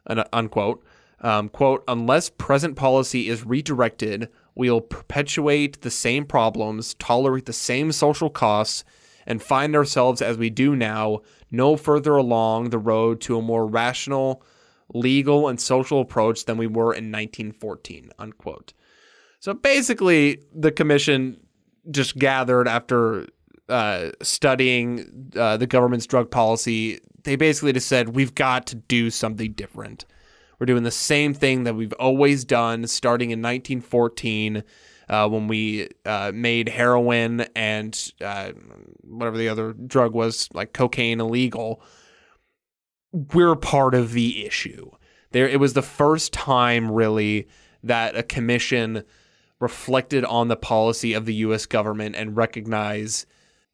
Un- 0.07 0.25
unquote. 0.33 0.85
Um, 1.21 1.49
quote, 1.49 1.83
unless 1.89 2.29
present 2.29 2.77
policy 2.77 3.29
is 3.29 3.47
redirected, 3.47 4.29
we'll 4.55 4.83
perpetuate 4.83 5.81
the 5.81 5.91
same 5.91 6.27
problems, 6.27 6.95
tolerate 6.95 7.47
the 7.47 7.55
same 7.55 7.91
social 7.93 8.29
costs, 8.29 8.85
and 9.27 9.43
find 9.43 9.75
ourselves 9.75 10.21
as 10.21 10.37
we 10.37 10.51
do 10.51 10.77
now, 10.77 11.21
no 11.51 11.77
further 11.77 12.17
along 12.17 12.71
the 12.71 12.79
road 12.79 13.21
to 13.23 13.39
a 13.39 13.43
more 13.43 13.67
rational, 13.67 14.43
legal, 14.93 15.49
and 15.49 15.61
social 15.61 16.01
approach 16.01 16.45
than 16.45 16.59
we 16.59 16.67
were 16.67 16.93
in 16.93 17.11
1914, 17.11 18.11
unquote. 18.19 18.73
So 19.41 19.55
basically, 19.55 20.43
the 20.55 20.71
commission 20.71 21.41
just 21.91 22.19
gathered 22.19 22.69
after 22.69 23.27
uh, 23.69 24.11
studying 24.23 25.33
uh, 25.37 25.57
the 25.57 25.67
government's 25.67 26.07
drug 26.07 26.31
policy. 26.31 27.01
They 27.25 27.37
basically 27.37 27.73
just 27.73 27.89
said, 27.89 28.11
we've 28.11 28.35
got 28.35 28.67
to 28.69 28.77
do 28.77 29.11
something 29.11 29.53
different. 29.53 30.05
We're 30.59 30.67
doing 30.67 30.85
the 30.85 30.91
same 30.91 31.35
thing 31.35 31.65
that 31.65 31.75
we've 31.75 31.93
always 31.95 32.45
done 32.45 32.87
starting 32.87 33.31
in 33.31 33.41
1914 33.41 34.63
uh, 35.09 35.29
when 35.29 35.49
we 35.49 35.89
uh, 36.05 36.33
made 36.35 36.69
heroin 36.69 37.43
and 37.55 38.13
uh, 38.21 38.53
whatever 39.03 39.37
the 39.37 39.49
other 39.49 39.73
drug 39.73 40.15
was, 40.15 40.49
like 40.55 40.73
cocaine, 40.73 41.21
illegal. 41.21 41.83
We're 43.13 43.57
part 43.57 43.95
of 43.95 44.13
the 44.13 44.47
issue. 44.47 44.91
There, 45.33 45.49
it 45.49 45.61
was 45.61 45.75
the 45.75 45.83
first 45.83 46.33
time 46.33 46.91
really 46.91 47.49
that 47.83 48.17
a 48.17 48.23
commission 48.23 49.05
reflected 49.61 50.25
on 50.25 50.49
the 50.49 50.57
policy 50.57 51.13
of 51.13 51.25
the 51.25 51.35
U.S. 51.35 51.67
government 51.67 52.17
and 52.17 52.37
recognized 52.37 53.27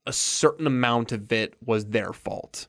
a 0.06 0.12
certain 0.12 0.66
amount 0.66 1.12
of 1.12 1.30
it 1.32 1.54
was 1.64 1.86
their 1.86 2.12
fault 2.12 2.66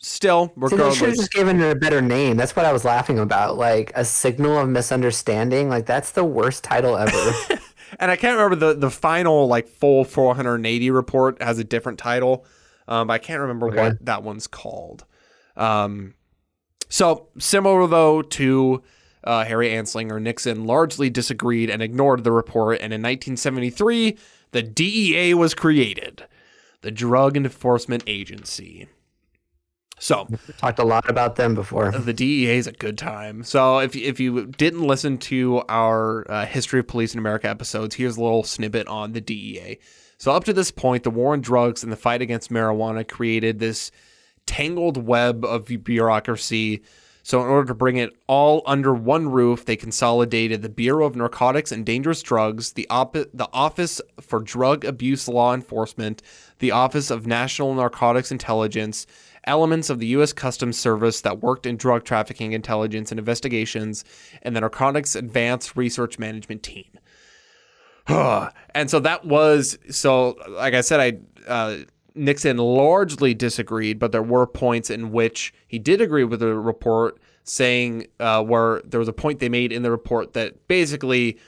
still, 0.00 0.52
See, 0.68 0.76
they 0.76 0.94
should 0.94 1.08
have 1.08 1.16
just 1.16 1.32
given 1.32 1.60
it 1.60 1.70
a 1.70 1.78
better 1.78 2.00
name. 2.00 2.36
That's 2.36 2.54
what 2.54 2.64
I 2.64 2.72
was 2.72 2.84
laughing 2.84 3.18
about. 3.18 3.56
Like 3.56 3.92
a 3.94 4.04
signal 4.04 4.58
of 4.58 4.68
misunderstanding. 4.68 5.68
Like 5.68 5.86
that's 5.86 6.12
the 6.12 6.24
worst 6.24 6.64
title 6.64 6.96
ever. 6.96 7.32
and 7.98 8.10
I 8.10 8.16
can't 8.16 8.36
remember 8.38 8.56
the 8.56 8.78
the 8.78 8.90
final 8.90 9.46
like 9.46 9.68
full 9.68 10.04
480 10.04 10.90
report 10.90 11.42
has 11.42 11.58
a 11.58 11.64
different 11.64 11.98
title. 11.98 12.44
Um, 12.86 13.08
but 13.08 13.14
I 13.14 13.18
can't 13.18 13.40
remember 13.40 13.68
Okay. 13.68 13.82
what 13.82 14.04
that 14.06 14.22
one's 14.22 14.46
called. 14.46 15.04
Um, 15.56 16.14
so 16.88 17.28
similar 17.38 17.86
though 17.86 18.22
to 18.22 18.82
uh, 19.24 19.44
Harry 19.44 19.68
Anslinger, 19.70 20.22
Nixon 20.22 20.64
largely 20.64 21.10
disagreed 21.10 21.68
and 21.70 21.82
ignored 21.82 22.24
the 22.24 22.32
report. 22.32 22.76
And 22.80 22.92
in 22.94 23.02
1973, 23.02 24.16
the 24.52 24.62
DEA 24.62 25.34
was 25.34 25.54
created, 25.54 26.24
the 26.82 26.90
Drug 26.90 27.36
Enforcement 27.36 28.02
Agency. 28.06 28.88
So 30.00 30.28
Talked 30.58 30.78
a 30.78 30.84
lot 30.84 31.10
about 31.10 31.36
them 31.36 31.54
before. 31.54 31.90
the 31.90 32.12
DEA 32.12 32.56
is 32.56 32.66
a 32.66 32.72
good 32.72 32.96
time. 32.96 33.42
So 33.42 33.78
if 33.78 33.96
if 33.96 34.20
you 34.20 34.46
didn't 34.46 34.82
listen 34.86 35.18
to 35.18 35.62
our 35.68 36.30
uh, 36.30 36.46
history 36.46 36.80
of 36.80 36.86
police 36.86 37.14
in 37.14 37.18
America 37.18 37.48
episodes, 37.48 37.96
here's 37.96 38.16
a 38.16 38.22
little 38.22 38.44
snippet 38.44 38.86
on 38.86 39.12
the 39.12 39.20
DEA. 39.20 39.78
So 40.16 40.32
up 40.32 40.44
to 40.44 40.52
this 40.52 40.70
point, 40.70 41.02
the 41.04 41.10
war 41.10 41.32
on 41.32 41.40
drugs 41.40 41.82
and 41.82 41.92
the 41.92 41.96
fight 41.96 42.22
against 42.22 42.50
marijuana 42.50 43.06
created 43.06 43.58
this 43.58 43.90
tangled 44.46 45.04
web 45.04 45.44
of 45.44 45.66
bureaucracy. 45.84 46.82
So 47.28 47.42
in 47.42 47.48
order 47.48 47.66
to 47.66 47.74
bring 47.74 47.98
it 47.98 48.16
all 48.26 48.62
under 48.64 48.94
one 48.94 49.28
roof, 49.28 49.66
they 49.66 49.76
consolidated 49.76 50.62
the 50.62 50.70
Bureau 50.70 51.04
of 51.04 51.14
Narcotics 51.14 51.70
and 51.70 51.84
Dangerous 51.84 52.22
Drugs, 52.22 52.72
the 52.72 52.86
op- 52.88 53.12
the 53.12 53.50
Office 53.52 54.00
for 54.18 54.40
Drug 54.40 54.82
Abuse 54.86 55.28
Law 55.28 55.52
Enforcement, 55.52 56.22
the 56.60 56.70
Office 56.70 57.10
of 57.10 57.26
National 57.26 57.74
Narcotics 57.74 58.32
Intelligence, 58.32 59.06
elements 59.44 59.90
of 59.90 59.98
the 59.98 60.06
U.S. 60.06 60.32
Customs 60.32 60.78
Service 60.78 61.20
that 61.20 61.42
worked 61.42 61.66
in 61.66 61.76
drug 61.76 62.04
trafficking 62.04 62.52
intelligence 62.52 63.12
and 63.12 63.18
investigations, 63.18 64.06
and 64.40 64.56
the 64.56 64.62
Narcotics 64.62 65.14
Advanced 65.14 65.76
Research 65.76 66.18
Management 66.18 66.62
Team. 66.62 66.88
and 68.08 68.88
so 68.88 69.00
that 69.00 69.26
was 69.26 69.78
so. 69.90 70.38
Like 70.48 70.72
I 70.72 70.80
said, 70.80 70.98
I 70.98 71.46
uh, 71.46 71.76
Nixon 72.18 72.56
largely 72.58 73.34
disagreed, 73.34 73.98
but 73.98 74.12
there 74.12 74.22
were 74.22 74.46
points 74.46 74.90
in 74.90 75.12
which 75.12 75.52
he 75.66 75.78
did 75.78 76.00
agree 76.00 76.24
with 76.24 76.40
the 76.40 76.54
report, 76.54 77.18
saying 77.44 78.06
uh, 78.20 78.42
where 78.42 78.82
there 78.84 79.00
was 79.00 79.08
a 79.08 79.12
point 79.12 79.38
they 79.38 79.48
made 79.48 79.72
in 79.72 79.82
the 79.82 79.90
report 79.90 80.34
that 80.34 80.68
basically 80.68 81.38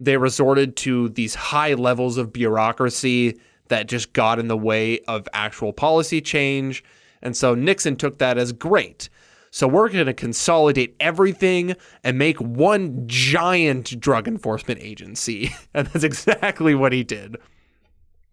they 0.00 0.16
resorted 0.16 0.76
to 0.76 1.10
these 1.10 1.34
high 1.34 1.74
levels 1.74 2.16
of 2.16 2.32
bureaucracy 2.32 3.38
that 3.68 3.86
just 3.86 4.12
got 4.12 4.38
in 4.38 4.48
the 4.48 4.56
way 4.56 4.98
of 5.08 5.28
actual 5.32 5.72
policy 5.72 6.20
change. 6.20 6.82
And 7.22 7.36
so 7.36 7.54
Nixon 7.54 7.96
took 7.96 8.18
that 8.18 8.38
as 8.38 8.52
great. 8.52 9.08
So 9.50 9.68
we're 9.68 9.90
going 9.90 10.06
to 10.06 10.14
consolidate 10.14 10.96
everything 10.98 11.76
and 12.02 12.16
make 12.16 12.40
one 12.40 13.04
giant 13.06 14.00
drug 14.00 14.26
enforcement 14.26 14.80
agency. 14.80 15.50
And 15.74 15.86
that's 15.86 16.04
exactly 16.04 16.74
what 16.74 16.92
he 16.92 17.02
did. 17.04 17.36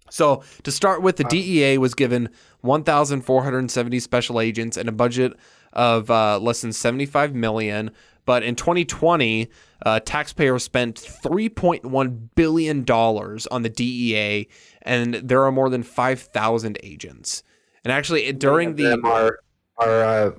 So 0.10 0.44
to 0.64 0.72
start 0.72 1.02
with, 1.02 1.18
the 1.18 1.24
DEA 1.26 1.78
was 1.78 1.94
given 1.94 2.30
1,470 2.62 4.00
special 4.00 4.40
agents 4.40 4.78
and 4.78 4.90
a 4.90 4.92
budget 4.92 5.34
of 5.74 6.10
uh, 6.10 6.40
less 6.40 6.62
than 6.62 6.74
75 6.74 7.36
million. 7.36 7.92
But 8.26 8.44
in 8.44 8.56
2020, 8.56 9.50
uh, 9.86 10.00
taxpayers 10.02 10.64
spent 10.64 10.96
3.1 10.96 12.30
billion 12.36 12.84
dollars 12.84 13.48
on 13.48 13.64
the 13.64 13.70
DEA, 13.70 14.48
and 14.84 15.16
there 15.16 15.44
are 15.46 15.52
more 15.52 15.70
than 15.70 15.82
5,000 15.82 16.78
agents. 16.84 17.44
And 17.84 17.92
actually, 17.92 18.32
during 18.34 18.76
the 18.76 19.00
are 19.04 19.40
are 19.78 20.04
uh, 20.04 20.32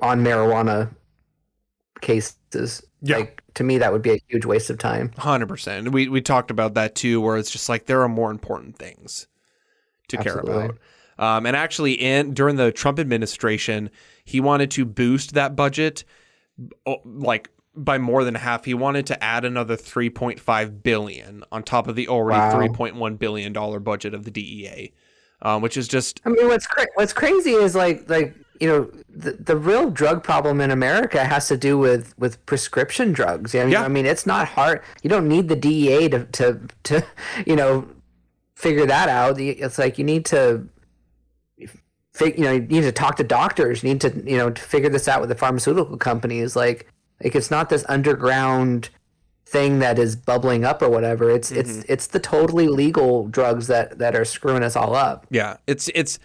on 0.00 0.22
marijuana 0.22 0.94
cases. 2.00 2.84
Yeah. 3.06 3.18
Like 3.18 3.42
to 3.54 3.64
me, 3.64 3.78
that 3.78 3.92
would 3.92 4.00
be 4.02 4.12
a 4.12 4.18
huge 4.28 4.46
waste 4.46 4.70
of 4.70 4.78
time. 4.78 5.12
Hundred 5.18 5.48
percent. 5.48 5.92
We 5.92 6.08
we 6.08 6.20
talked 6.22 6.50
about 6.50 6.72
that 6.74 6.94
too, 6.94 7.20
where 7.20 7.36
it's 7.36 7.50
just 7.50 7.68
like 7.68 7.84
there 7.86 8.00
are 8.02 8.08
more 8.08 8.30
important 8.30 8.76
things 8.78 9.26
to 10.08 10.16
care 10.16 10.38
about. 10.38 10.78
Um, 11.18 11.46
and 11.46 11.54
actually, 11.54 11.92
in 11.92 12.32
during 12.34 12.56
the 12.56 12.72
Trump 12.72 12.98
administration, 12.98 13.90
he 14.24 14.40
wanted 14.40 14.70
to 14.72 14.84
boost 14.84 15.34
that 15.34 15.54
budget, 15.54 16.04
oh, 16.86 17.02
like 17.04 17.50
by 17.76 17.98
more 17.98 18.24
than 18.24 18.34
half. 18.36 18.64
He 18.64 18.74
wanted 18.74 19.06
to 19.08 19.22
add 19.22 19.44
another 19.44 19.76
three 19.76 20.08
point 20.10 20.40
five 20.40 20.82
billion 20.82 21.44
on 21.52 21.62
top 21.62 21.86
of 21.88 21.96
the 21.96 22.08
already 22.08 22.38
Wow. 22.40 22.56
three 22.56 22.68
point 22.70 22.96
one 22.96 23.16
billion 23.16 23.52
dollar 23.52 23.80
budget 23.80 24.14
of 24.14 24.24
the 24.24 24.30
DEA, 24.30 24.92
um, 25.42 25.60
which 25.62 25.76
is 25.76 25.86
just 25.88 26.20
I 26.24 26.30
mean, 26.30 26.48
what's 26.48 26.66
cra- 26.66 26.86
what's 26.94 27.12
crazy 27.12 27.52
is 27.52 27.74
like 27.74 28.08
like 28.08 28.34
you 28.64 28.70
know 28.70 28.90
the 29.10 29.32
the 29.32 29.56
real 29.56 29.90
drug 29.90 30.24
problem 30.24 30.58
in 30.58 30.70
America 30.70 31.22
has 31.22 31.48
to 31.48 31.56
do 31.58 31.76
with 31.76 32.18
with 32.18 32.44
prescription 32.46 33.12
drugs. 33.12 33.54
I 33.54 33.60
mean, 33.60 33.72
Yeah. 33.72 33.82
I 33.82 33.88
mean, 33.88 34.06
it's 34.06 34.24
not 34.24 34.48
hard. 34.48 34.80
You 35.02 35.10
don't 35.10 35.28
need 35.28 35.48
the 35.48 35.56
DEA 35.56 36.08
to 36.08 36.24
to 36.24 36.60
to 36.84 37.04
you 37.46 37.56
know 37.56 37.86
figure 38.54 38.86
that 38.86 39.10
out. 39.10 39.38
It's 39.38 39.78
like 39.78 39.98
you 39.98 40.04
need 40.04 40.24
to. 40.26 40.66
You 42.20 42.44
know, 42.44 42.52
you 42.52 42.60
need 42.60 42.82
to 42.82 42.92
talk 42.92 43.16
to 43.16 43.24
doctors. 43.24 43.82
You 43.82 43.88
need 43.88 44.00
to, 44.02 44.10
you 44.24 44.38
know, 44.38 44.48
to 44.48 44.62
figure 44.62 44.88
this 44.88 45.08
out 45.08 45.18
with 45.18 45.30
the 45.30 45.34
pharmaceutical 45.34 45.96
companies. 45.96 46.54
Like, 46.54 46.86
like 47.20 47.34
it's 47.34 47.50
not 47.50 47.70
this 47.70 47.84
underground 47.88 48.90
thing 49.46 49.80
that 49.80 49.98
is 49.98 50.14
bubbling 50.14 50.64
up 50.64 50.80
or 50.80 50.88
whatever. 50.88 51.28
It's 51.28 51.50
it's 51.50 51.72
mm-hmm. 51.72 51.92
it's 51.92 52.06
the 52.06 52.20
totally 52.20 52.68
legal 52.68 53.26
drugs 53.26 53.66
that 53.66 53.98
that 53.98 54.14
are 54.14 54.24
screwing 54.24 54.62
us 54.62 54.76
all 54.76 54.94
up. 54.94 55.26
Yeah, 55.28 55.56
it's 55.66 55.88
it's 55.88 56.20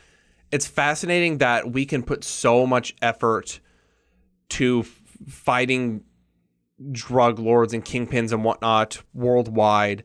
it's 0.52 0.68
fascinating 0.68 1.38
that 1.40 1.72
we 1.72 1.86
can 1.86 2.04
put 2.04 2.24
so 2.24 2.66
much 2.66 2.96
effort 3.02 3.60
to 4.50 4.84
fighting 5.28 6.04
drug 6.92 7.40
lords 7.40 7.74
and 7.74 7.84
kingpins 7.84 8.32
and 8.32 8.44
whatnot 8.44 9.02
worldwide, 9.14 10.04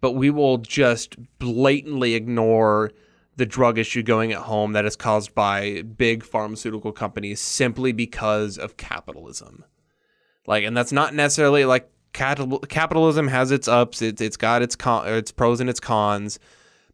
but 0.00 0.12
we 0.12 0.30
will 0.30 0.58
just 0.58 1.16
blatantly 1.38 2.14
ignore 2.14 2.92
the 3.36 3.46
drug 3.46 3.78
issue 3.78 4.02
going 4.02 4.32
at 4.32 4.42
home 4.42 4.72
that 4.72 4.84
is 4.84 4.96
caused 4.96 5.34
by 5.34 5.82
big 5.82 6.22
pharmaceutical 6.22 6.92
companies 6.92 7.40
simply 7.40 7.92
because 7.92 8.58
of 8.58 8.76
capitalism. 8.76 9.64
Like, 10.46 10.64
and 10.64 10.76
that's 10.76 10.92
not 10.92 11.14
necessarily 11.14 11.64
like 11.64 11.90
capital, 12.12 12.58
capitalism 12.60 13.28
has 13.28 13.50
its 13.50 13.68
ups, 13.68 14.02
it's 14.02 14.20
it's 14.20 14.36
got 14.36 14.62
its 14.62 14.76
con, 14.76 15.08
its 15.08 15.32
pros 15.32 15.60
and 15.60 15.70
its 15.70 15.80
cons, 15.80 16.38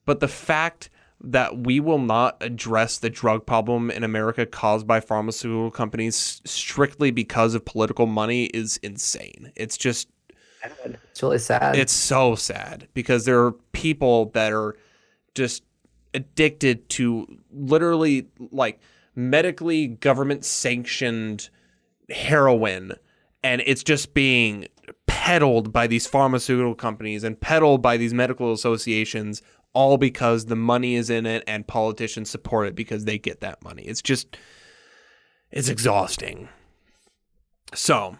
but 0.04 0.20
the 0.20 0.28
fact 0.28 0.90
that 1.20 1.58
we 1.58 1.80
will 1.80 1.98
not 1.98 2.36
address 2.40 2.98
the 2.98 3.10
drug 3.10 3.44
problem 3.44 3.90
in 3.90 4.04
America 4.04 4.46
caused 4.46 4.86
by 4.86 5.00
pharmaceutical 5.00 5.70
companies 5.70 6.40
strictly 6.44 7.10
because 7.10 7.54
of 7.54 7.64
political 7.64 8.06
money 8.06 8.44
is 8.46 8.76
insane. 8.78 9.52
It's 9.56 9.76
just 9.76 10.08
It's 11.10 11.22
really 11.22 11.38
sad. 11.38 11.76
it's 11.76 11.92
so 11.92 12.34
sad 12.34 12.88
because 12.94 13.24
there 13.24 13.40
are 13.44 13.52
people 13.72 14.26
that 14.34 14.52
are 14.52 14.76
just 15.34 15.64
addicted 16.14 16.88
to 16.90 17.26
literally 17.52 18.28
like 18.50 18.80
medically 19.14 19.88
government 19.88 20.44
sanctioned 20.44 21.50
heroin 22.10 22.92
and 23.42 23.62
it's 23.66 23.82
just 23.82 24.14
being 24.14 24.66
peddled 25.06 25.72
by 25.72 25.86
these 25.86 26.06
pharmaceutical 26.06 26.74
companies 26.74 27.22
and 27.24 27.40
peddled 27.40 27.82
by 27.82 27.96
these 27.96 28.14
medical 28.14 28.52
associations 28.52 29.42
all 29.78 29.96
because 29.96 30.46
the 30.46 30.56
money 30.56 30.96
is 30.96 31.08
in 31.08 31.24
it 31.24 31.44
and 31.46 31.64
politicians 31.64 32.28
support 32.28 32.66
it 32.66 32.74
because 32.74 33.04
they 33.04 33.16
get 33.16 33.40
that 33.40 33.62
money. 33.62 33.84
It's 33.84 34.02
just 34.02 34.36
it's 35.52 35.68
exhausting. 35.68 36.48
So, 37.74 38.16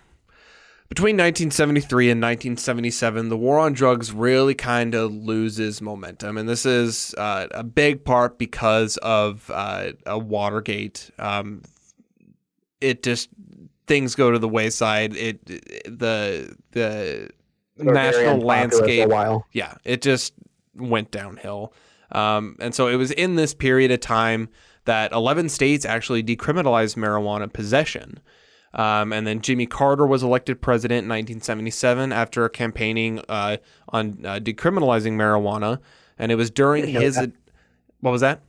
between 0.89 1.17
1973 1.17 2.11
and 2.11 2.21
1977, 2.21 3.29
the 3.29 3.37
war 3.37 3.59
on 3.59 3.73
drugs 3.73 4.13
really 4.13 4.55
kind 4.55 4.95
of 4.95 5.13
loses 5.13 5.83
momentum, 5.83 6.39
and 6.39 6.49
this 6.49 6.65
is 6.65 7.13
uh, 7.19 7.49
a 7.51 7.65
big 7.65 8.05
part 8.05 8.39
because 8.39 8.97
of 8.99 9.51
uh, 9.53 9.93
a 10.07 10.17
Watergate. 10.17 11.11
Um, 11.19 11.63
it 12.81 13.03
just 13.03 13.31
things 13.89 14.15
go 14.15 14.31
to 14.31 14.39
the 14.39 14.49
wayside. 14.49 15.17
It 15.17 15.45
the 15.47 16.55
the 16.71 17.31
They 17.77 17.85
were 17.85 17.95
very 17.95 18.13
national 18.13 18.41
landscape 18.43 19.07
a 19.07 19.09
while. 19.09 19.47
yeah, 19.53 19.75
it 19.85 20.03
just 20.03 20.35
went 20.81 21.11
downhill. 21.11 21.73
Um, 22.13 22.57
and 22.61 22.75
so 22.75 22.89
it 22.89 22.97
was 22.97 23.11
in 23.11 23.37
this 23.37 23.53
period 23.55 23.91
of 23.91 24.01
time 24.01 24.49
that 24.87 25.13
11 25.13 25.51
states 25.51 25.85
actually 25.85 26.23
decriminalized 26.23 26.97
marijuana 26.97 27.53
possession. 27.53 28.21
Um, 28.75 29.13
and 29.13 29.27
then 29.27 29.41
Jimmy 29.41 29.67
Carter 29.67 30.07
was 30.07 30.23
elected 30.23 30.61
president 30.61 31.05
in 31.05 31.09
1977 31.09 32.13
after 32.13 32.49
campaigning 32.49 33.21
uh, 33.29 33.59
on 33.91 34.21
uh, 34.25 34.39
decriminalizing 34.41 35.13
marijuana. 35.13 35.79
And 36.19 36.33
it 36.33 36.37
was 36.37 36.51
during 36.51 36.87
his. 36.87 37.19
What 38.01 38.11
was 38.11 38.21
that? 38.21 38.41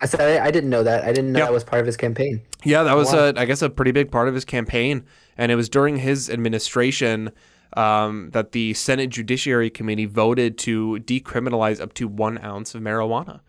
I 0.00 0.06
said 0.06 0.20
I, 0.42 0.46
I 0.46 0.50
didn't 0.50 0.70
know 0.70 0.82
that. 0.82 1.04
I 1.04 1.12
didn't 1.12 1.32
know 1.32 1.38
Yeah. 1.40 1.44
that 1.46 1.52
was 1.52 1.62
part 1.64 1.80
of 1.80 1.86
his 1.86 1.96
campaign. 1.96 2.42
Yeah, 2.64 2.82
that 2.82 2.94
was, 2.96 3.12
Wow. 3.12 3.26
uh, 3.26 3.32
I 3.36 3.44
guess, 3.44 3.62
a 3.62 3.70
pretty 3.70 3.92
big 3.92 4.10
part 4.10 4.26
of 4.28 4.34
his 4.34 4.44
campaign. 4.44 5.04
And 5.38 5.52
it 5.52 5.54
was 5.56 5.68
during 5.68 5.98
his 5.98 6.28
administration 6.28 7.30
um, 7.76 8.30
that 8.32 8.52
the 8.52 8.74
Senate 8.74 9.10
Judiciary 9.10 9.70
Committee 9.70 10.06
voted 10.06 10.58
to 10.58 10.98
decriminalize 11.04 11.80
up 11.80 11.94
to 11.94 12.08
one 12.08 12.42
ounce 12.44 12.74
of 12.74 12.82
marijuana. 12.82 13.40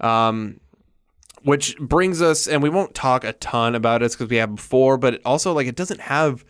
Um, 0.00 0.60
which 1.42 1.76
brings 1.78 2.22
us, 2.22 2.48
and 2.48 2.62
we 2.62 2.70
won't 2.70 2.94
talk 2.94 3.22
a 3.22 3.34
ton 3.34 3.74
about 3.74 4.02
it 4.02 4.12
because 4.12 4.28
we 4.28 4.36
have 4.36 4.56
before, 4.56 4.96
but 4.96 5.20
also, 5.24 5.52
like, 5.52 5.66
it 5.66 5.76
doesn't 5.76 6.00
have, 6.00 6.44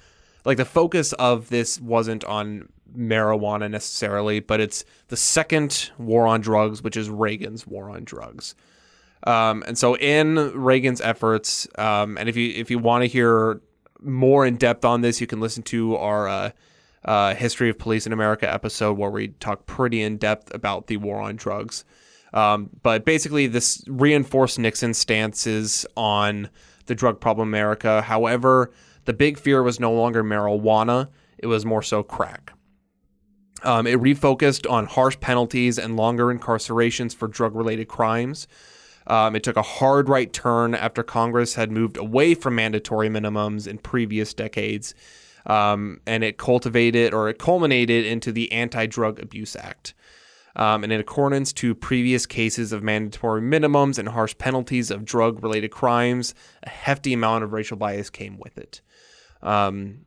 like, 0.44 0.56
the 0.56 0.64
focus 0.64 1.12
of 1.14 1.48
this 1.48 1.80
wasn't 1.80 2.24
on 2.24 2.68
marijuana 2.96 3.68
necessarily, 3.68 4.38
but 4.38 4.60
it's 4.60 4.84
the 5.08 5.16
second 5.16 5.90
war 5.98 6.26
on 6.28 6.40
drugs, 6.40 6.82
which 6.82 6.96
is 6.96 7.10
Reagan's 7.10 7.66
war 7.66 7.90
on 7.90 8.04
drugs. 8.04 8.54
Um, 9.26 9.64
and 9.66 9.76
so 9.76 9.96
in 9.96 10.36
Reagan's 10.54 11.00
efforts, 11.00 11.66
um, 11.76 12.16
and 12.18 12.28
if 12.28 12.36
you 12.36 12.52
if 12.54 12.70
you 12.70 12.78
want 12.78 13.02
to 13.02 13.06
hear 13.08 13.60
more 14.00 14.44
in 14.46 14.56
depth 14.56 14.84
on 14.84 15.00
this, 15.00 15.20
you 15.20 15.26
can 15.26 15.40
listen 15.40 15.62
to 15.64 15.96
our 15.96 16.28
uh, 16.28 16.50
uh, 17.04 17.34
history 17.34 17.70
of 17.70 17.78
police 17.78 18.06
in 18.06 18.12
America 18.12 18.52
episode 18.52 18.96
where 18.98 19.10
we 19.10 19.28
talk 19.28 19.66
pretty 19.66 20.02
in 20.02 20.16
depth 20.16 20.54
about 20.54 20.86
the 20.86 20.96
war 20.96 21.20
on 21.20 21.36
drugs. 21.36 21.84
Um, 22.32 22.70
but 22.82 23.04
basically, 23.04 23.46
this 23.46 23.84
reinforced 23.86 24.58
Nixon's 24.58 24.98
stances 24.98 25.86
on 25.96 26.48
the 26.86 26.94
drug 26.94 27.20
problem 27.20 27.48
in 27.48 27.54
America. 27.54 28.02
However, 28.02 28.72
the 29.04 29.12
big 29.12 29.38
fear 29.38 29.62
was 29.62 29.78
no 29.78 29.92
longer 29.92 30.24
marijuana; 30.24 31.08
it 31.38 31.46
was 31.46 31.64
more 31.64 31.82
so 31.82 32.02
crack. 32.02 32.52
Um, 33.62 33.86
it 33.86 33.98
refocused 34.00 34.70
on 34.70 34.86
harsh 34.86 35.18
penalties 35.20 35.78
and 35.78 35.96
longer 35.96 36.26
incarcerations 36.26 37.14
for 37.14 37.28
drug 37.28 37.54
related 37.54 37.88
crimes. 37.88 38.46
Um, 39.06 39.36
it 39.36 39.42
took 39.42 39.56
a 39.56 39.62
hard 39.62 40.08
right 40.08 40.32
turn 40.32 40.74
after 40.74 41.02
Congress 41.02 41.54
had 41.54 41.70
moved 41.70 41.96
away 41.96 42.34
from 42.34 42.54
mandatory 42.56 43.08
minimums 43.08 43.66
in 43.66 43.78
previous 43.78 44.34
decades. 44.34 44.94
Um, 45.46 46.00
and 46.06 46.24
it 46.24 46.38
cultivated 46.38 47.12
or 47.12 47.28
it 47.28 47.38
culminated 47.38 48.06
into 48.06 48.32
the 48.32 48.50
Anti 48.52 48.86
Drug 48.86 49.20
Abuse 49.20 49.56
Act. 49.56 49.94
Um, 50.56 50.84
and 50.84 50.92
in 50.92 51.00
accordance 51.00 51.52
to 51.54 51.74
previous 51.74 52.26
cases 52.26 52.72
of 52.72 52.82
mandatory 52.82 53.42
minimums 53.42 53.98
and 53.98 54.08
harsh 54.08 54.36
penalties 54.38 54.90
of 54.90 55.04
drug 55.04 55.42
related 55.42 55.70
crimes, 55.70 56.34
a 56.62 56.70
hefty 56.70 57.12
amount 57.12 57.42
of 57.42 57.52
racial 57.52 57.76
bias 57.76 58.08
came 58.08 58.38
with 58.38 58.56
it. 58.56 58.80
Um, 59.42 60.06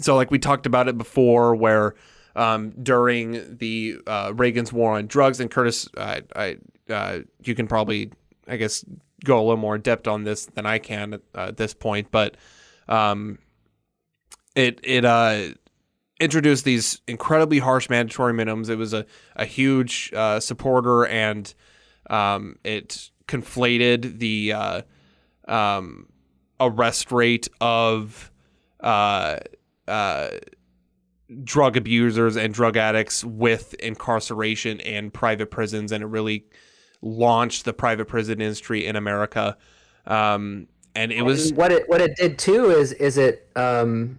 so, 0.00 0.16
like 0.16 0.30
we 0.30 0.38
talked 0.38 0.66
about 0.66 0.88
it 0.88 0.98
before, 0.98 1.54
where 1.54 1.94
um, 2.34 2.70
during 2.82 3.56
the 3.58 3.98
uh, 4.06 4.32
Reagan's 4.34 4.72
war 4.72 4.96
on 4.98 5.06
drugs, 5.06 5.40
and 5.40 5.50
Curtis, 5.50 5.88
I, 5.96 6.22
I, 6.34 6.56
uh, 6.92 7.20
you 7.42 7.54
can 7.54 7.66
probably, 7.66 8.12
I 8.46 8.56
guess, 8.56 8.84
go 9.24 9.38
a 9.38 9.42
little 9.42 9.56
more 9.56 9.76
in 9.76 9.80
depth 9.80 10.06
on 10.06 10.24
this 10.24 10.46
than 10.46 10.66
I 10.66 10.78
can 10.78 11.14
at, 11.14 11.20
uh, 11.34 11.50
this 11.52 11.74
point, 11.74 12.08
but 12.10 12.36
um, 12.88 13.38
it 14.58 14.80
it 14.82 15.04
uh, 15.04 15.54
introduced 16.20 16.64
these 16.64 17.00
incredibly 17.06 17.60
harsh 17.60 17.88
mandatory 17.88 18.32
minimums. 18.32 18.68
It 18.68 18.76
was 18.76 18.92
a 18.92 19.06
a 19.36 19.44
huge 19.44 20.12
uh, 20.14 20.40
supporter, 20.40 21.06
and 21.06 21.52
um, 22.10 22.56
it 22.64 23.10
conflated 23.26 24.18
the 24.18 24.52
uh, 24.52 24.82
um, 25.46 26.08
arrest 26.58 27.12
rate 27.12 27.48
of 27.60 28.32
uh, 28.80 29.38
uh, 29.86 30.28
drug 31.44 31.76
abusers 31.76 32.36
and 32.36 32.52
drug 32.52 32.76
addicts 32.76 33.22
with 33.24 33.74
incarceration 33.74 34.80
and 34.80 35.14
private 35.14 35.52
prisons, 35.52 35.92
and 35.92 36.02
it 36.02 36.06
really 36.06 36.46
launched 37.00 37.64
the 37.64 37.72
private 37.72 38.08
prison 38.08 38.40
industry 38.40 38.84
in 38.84 38.96
America. 38.96 39.56
Um, 40.04 40.66
and 40.96 41.12
it 41.12 41.22
was 41.22 41.50
And 41.50 41.56
what 41.56 41.70
it 41.70 41.88
what 41.88 42.00
it 42.00 42.16
did 42.16 42.40
too 42.40 42.70
is 42.70 42.90
is 42.94 43.18
it 43.18 43.48
um 43.54 44.18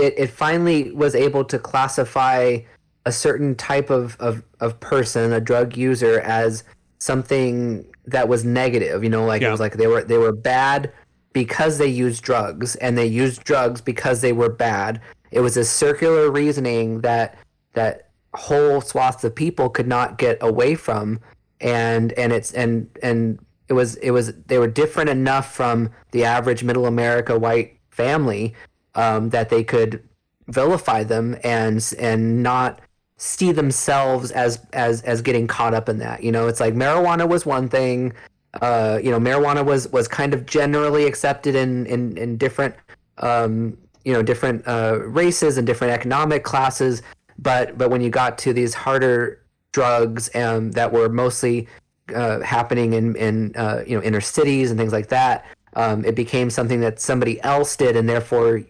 it, 0.00 0.14
it 0.16 0.30
finally 0.30 0.90
was 0.92 1.14
able 1.14 1.44
to 1.44 1.58
classify 1.58 2.58
a 3.06 3.12
certain 3.12 3.54
type 3.54 3.90
of, 3.90 4.16
of, 4.20 4.42
of 4.60 4.78
person, 4.80 5.32
a 5.32 5.40
drug 5.40 5.76
user, 5.76 6.20
as 6.20 6.64
something 6.98 7.84
that 8.06 8.28
was 8.28 8.44
negative. 8.44 9.02
You 9.04 9.10
know, 9.10 9.24
like 9.24 9.42
it 9.42 9.50
was 9.50 9.60
like 9.60 9.74
they 9.74 9.86
were 9.86 10.04
they 10.04 10.18
were 10.18 10.32
bad 10.32 10.92
because 11.32 11.78
they 11.78 11.86
used 11.86 12.22
drugs, 12.22 12.76
and 12.76 12.96
they 12.96 13.06
used 13.06 13.44
drugs 13.44 13.80
because 13.80 14.20
they 14.20 14.32
were 14.32 14.50
bad. 14.50 15.00
It 15.30 15.40
was 15.40 15.56
a 15.56 15.64
circular 15.64 16.30
reasoning 16.30 17.00
that 17.02 17.38
that 17.74 18.10
whole 18.34 18.80
swaths 18.80 19.24
of 19.24 19.34
people 19.34 19.68
could 19.68 19.88
not 19.88 20.18
get 20.18 20.38
away 20.40 20.74
from, 20.74 21.20
and 21.60 22.12
and 22.14 22.32
it's 22.32 22.52
and 22.52 22.88
and 23.02 23.38
it 23.68 23.74
was 23.74 23.96
it 23.96 24.10
was 24.10 24.34
they 24.46 24.58
were 24.58 24.68
different 24.68 25.08
enough 25.08 25.54
from 25.54 25.90
the 26.10 26.24
average 26.24 26.64
middle 26.64 26.86
America 26.86 27.38
white 27.38 27.78
family 27.90 28.54
um, 28.94 29.30
that 29.30 29.48
they 29.48 29.64
could 29.64 30.02
vilify 30.48 31.02
them 31.04 31.36
and 31.44 31.94
and 31.98 32.42
not 32.42 32.80
see 33.16 33.52
themselves 33.52 34.30
as 34.30 34.64
as 34.72 35.02
as 35.02 35.22
getting 35.22 35.46
caught 35.46 35.74
up 35.74 35.88
in 35.88 35.98
that. 35.98 36.22
You 36.22 36.32
know, 36.32 36.48
it's 36.48 36.60
like 36.60 36.74
marijuana 36.74 37.28
was 37.28 37.44
one 37.46 37.68
thing. 37.68 38.12
Uh, 38.60 38.98
you 39.02 39.10
know, 39.10 39.20
marijuana 39.20 39.64
was 39.64 39.88
was 39.88 40.08
kind 40.08 40.34
of 40.34 40.46
generally 40.46 41.04
accepted 41.04 41.54
in 41.54 41.86
in 41.86 42.16
in 42.16 42.36
different 42.36 42.74
um, 43.18 43.76
you 44.04 44.12
know 44.12 44.22
different 44.22 44.66
uh, 44.66 44.98
races 45.04 45.58
and 45.58 45.66
different 45.66 45.92
economic 45.92 46.44
classes. 46.44 47.02
But 47.38 47.78
but 47.78 47.90
when 47.90 48.00
you 48.00 48.10
got 48.10 48.38
to 48.38 48.52
these 48.52 48.74
harder 48.74 49.42
drugs 49.72 50.34
um, 50.34 50.72
that 50.72 50.92
were 50.92 51.08
mostly 51.08 51.68
uh, 52.14 52.40
happening 52.40 52.94
in 52.94 53.14
in 53.16 53.54
uh, 53.56 53.84
you 53.86 53.96
know 53.96 54.02
inner 54.02 54.20
cities 54.20 54.70
and 54.70 54.78
things 54.78 54.92
like 54.92 55.08
that, 55.08 55.44
um, 55.74 56.04
it 56.04 56.14
became 56.14 56.50
something 56.50 56.80
that 56.80 57.00
somebody 57.00 57.40
else 57.42 57.76
did, 57.76 57.96
and 57.96 58.08
therefore, 58.08 58.62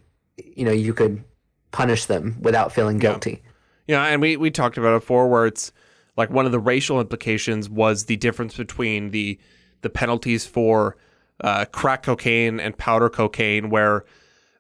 you 0.56 0.64
know, 0.64 0.72
you 0.72 0.94
could 0.94 1.24
punish 1.72 2.06
them 2.06 2.38
without 2.40 2.72
feeling 2.72 2.98
guilty. 2.98 3.42
Yeah, 3.86 4.04
and 4.04 4.20
we, 4.20 4.36
we 4.36 4.50
talked 4.50 4.78
about 4.78 4.94
it 4.94 5.00
before 5.00 5.28
where 5.28 5.46
it's 5.46 5.72
like 6.16 6.30
one 6.30 6.46
of 6.46 6.52
the 6.52 6.58
racial 6.58 7.00
implications 7.00 7.68
was 7.68 8.04
the 8.04 8.16
difference 8.16 8.56
between 8.56 9.10
the 9.10 9.38
the 9.82 9.90
penalties 9.90 10.44
for 10.44 10.96
uh, 11.42 11.64
crack 11.66 12.02
cocaine 12.02 12.60
and 12.60 12.76
powder 12.76 13.08
cocaine, 13.08 13.70
where 13.70 14.04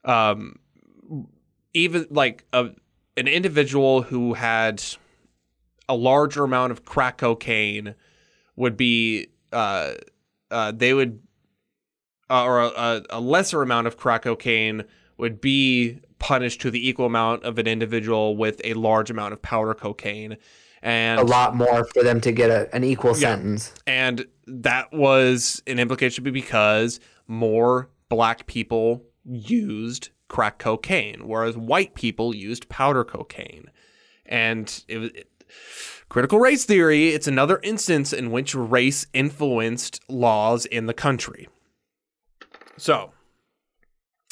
um, 0.04 0.58
even 1.74 2.06
like 2.10 2.44
a, 2.52 2.70
an 3.16 3.28
individual 3.28 4.02
who 4.02 4.34
had 4.34 4.82
a 5.88 5.94
larger 5.94 6.44
amount 6.44 6.72
of 6.72 6.84
crack 6.84 7.18
cocaine 7.18 7.94
would 8.56 8.76
be 8.76 9.28
uh, 9.52 9.92
uh, 10.50 10.72
they 10.72 10.94
would 10.94 11.20
uh, 12.30 12.44
or 12.44 12.60
a, 12.60 13.02
a 13.10 13.20
lesser 13.20 13.60
amount 13.60 13.86
of 13.86 13.96
crack 13.96 14.22
cocaine 14.22 14.84
would 15.20 15.40
be 15.40 16.00
punished 16.18 16.60
to 16.62 16.70
the 16.70 16.86
equal 16.88 17.06
amount 17.06 17.44
of 17.44 17.58
an 17.58 17.66
individual 17.66 18.36
with 18.36 18.60
a 18.64 18.74
large 18.74 19.10
amount 19.10 19.32
of 19.32 19.40
powder 19.42 19.74
cocaine. 19.74 20.36
and 20.82 21.20
a 21.20 21.24
lot 21.24 21.54
more 21.54 21.84
for 21.92 22.02
them 22.02 22.20
to 22.22 22.32
get 22.32 22.48
a, 22.50 22.74
an 22.74 22.82
equal 22.84 23.10
Yeah. 23.12 23.34
sentence. 23.34 23.72
and 23.86 24.24
that 24.46 24.90
was 24.92 25.62
an 25.66 25.78
implication 25.78 26.24
because 26.24 26.98
more 27.28 27.90
black 28.08 28.46
people 28.46 29.02
used 29.24 30.08
crack 30.28 30.58
cocaine, 30.58 31.28
whereas 31.28 31.56
white 31.56 31.94
people 31.94 32.34
used 32.34 32.68
powder 32.70 33.04
cocaine. 33.04 33.70
And 34.24 34.84
it 34.88 34.98
was 34.98 35.10
it, 35.10 35.28
critical 36.08 36.38
race 36.38 36.64
theory. 36.64 37.08
It's 37.10 37.26
another 37.28 37.60
instance 37.62 38.12
in 38.12 38.30
which 38.30 38.54
race 38.54 39.06
influenced 39.12 40.00
laws 40.08 40.64
in 40.66 40.86
the 40.86 40.94
country. 40.94 41.46
So, 42.76 43.12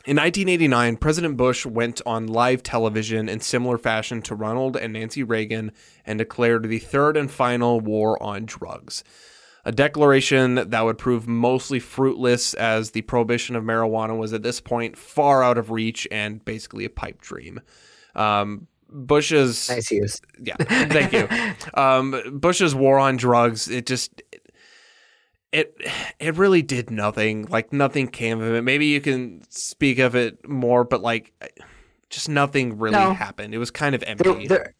in 0.08 0.16
1989, 0.16 0.96
President 0.96 1.36
Bush 1.36 1.66
went 1.66 2.00
on 2.06 2.28
live 2.28 2.62
television 2.62 3.28
in 3.28 3.40
similar 3.40 3.76
fashion 3.76 4.22
to 4.22 4.34
Ronald 4.34 4.74
and 4.74 4.94
Nancy 4.94 5.22
Reagan 5.22 5.70
and 6.06 6.18
declared 6.18 6.66
the 6.66 6.78
third 6.78 7.18
and 7.18 7.30
final 7.30 7.78
war 7.78 8.20
on 8.22 8.46
drugs. 8.46 9.04
A 9.66 9.70
declaration 9.70 10.70
that 10.70 10.80
would 10.82 10.96
prove 10.96 11.28
mostly 11.28 11.78
fruitless 11.78 12.54
as 12.54 12.92
the 12.92 13.02
prohibition 13.02 13.54
of 13.54 13.64
marijuana 13.64 14.16
was 14.16 14.32
at 14.32 14.42
this 14.42 14.62
point 14.62 14.96
far 14.96 15.42
out 15.42 15.58
of 15.58 15.70
reach 15.70 16.08
and 16.10 16.42
basically 16.42 16.86
a 16.86 16.90
pipe 16.90 17.20
dream. 17.20 17.60
Um, 18.14 18.66
Bush's 18.88 19.68
Nice 19.68 19.90
use. 19.90 20.22
yeah, 20.42 20.56
thank 20.58 21.12
you. 21.12 21.28
Um, 21.74 22.38
Bush's 22.40 22.74
war 22.74 22.98
on 22.98 23.18
drugs, 23.18 23.68
it 23.68 23.84
just 23.84 24.22
it 25.52 25.74
it 26.18 26.36
really 26.36 26.62
did 26.62 26.90
nothing. 26.90 27.46
Like 27.48 27.72
nothing 27.72 28.08
came 28.08 28.40
of 28.40 28.54
it. 28.54 28.62
Maybe 28.62 28.86
you 28.86 29.00
can 29.00 29.42
speak 29.48 29.98
of 29.98 30.14
it 30.14 30.46
more, 30.48 30.84
but 30.84 31.00
like 31.02 31.32
just 32.10 32.28
nothing 32.28 32.78
really 32.78 32.92
No. 32.96 33.12
happened. 33.12 33.54
It 33.54 33.58
was 33.58 33.70
kind 33.70 33.94
of 33.94 34.02
empty. 34.06 34.46
there- 34.46 34.74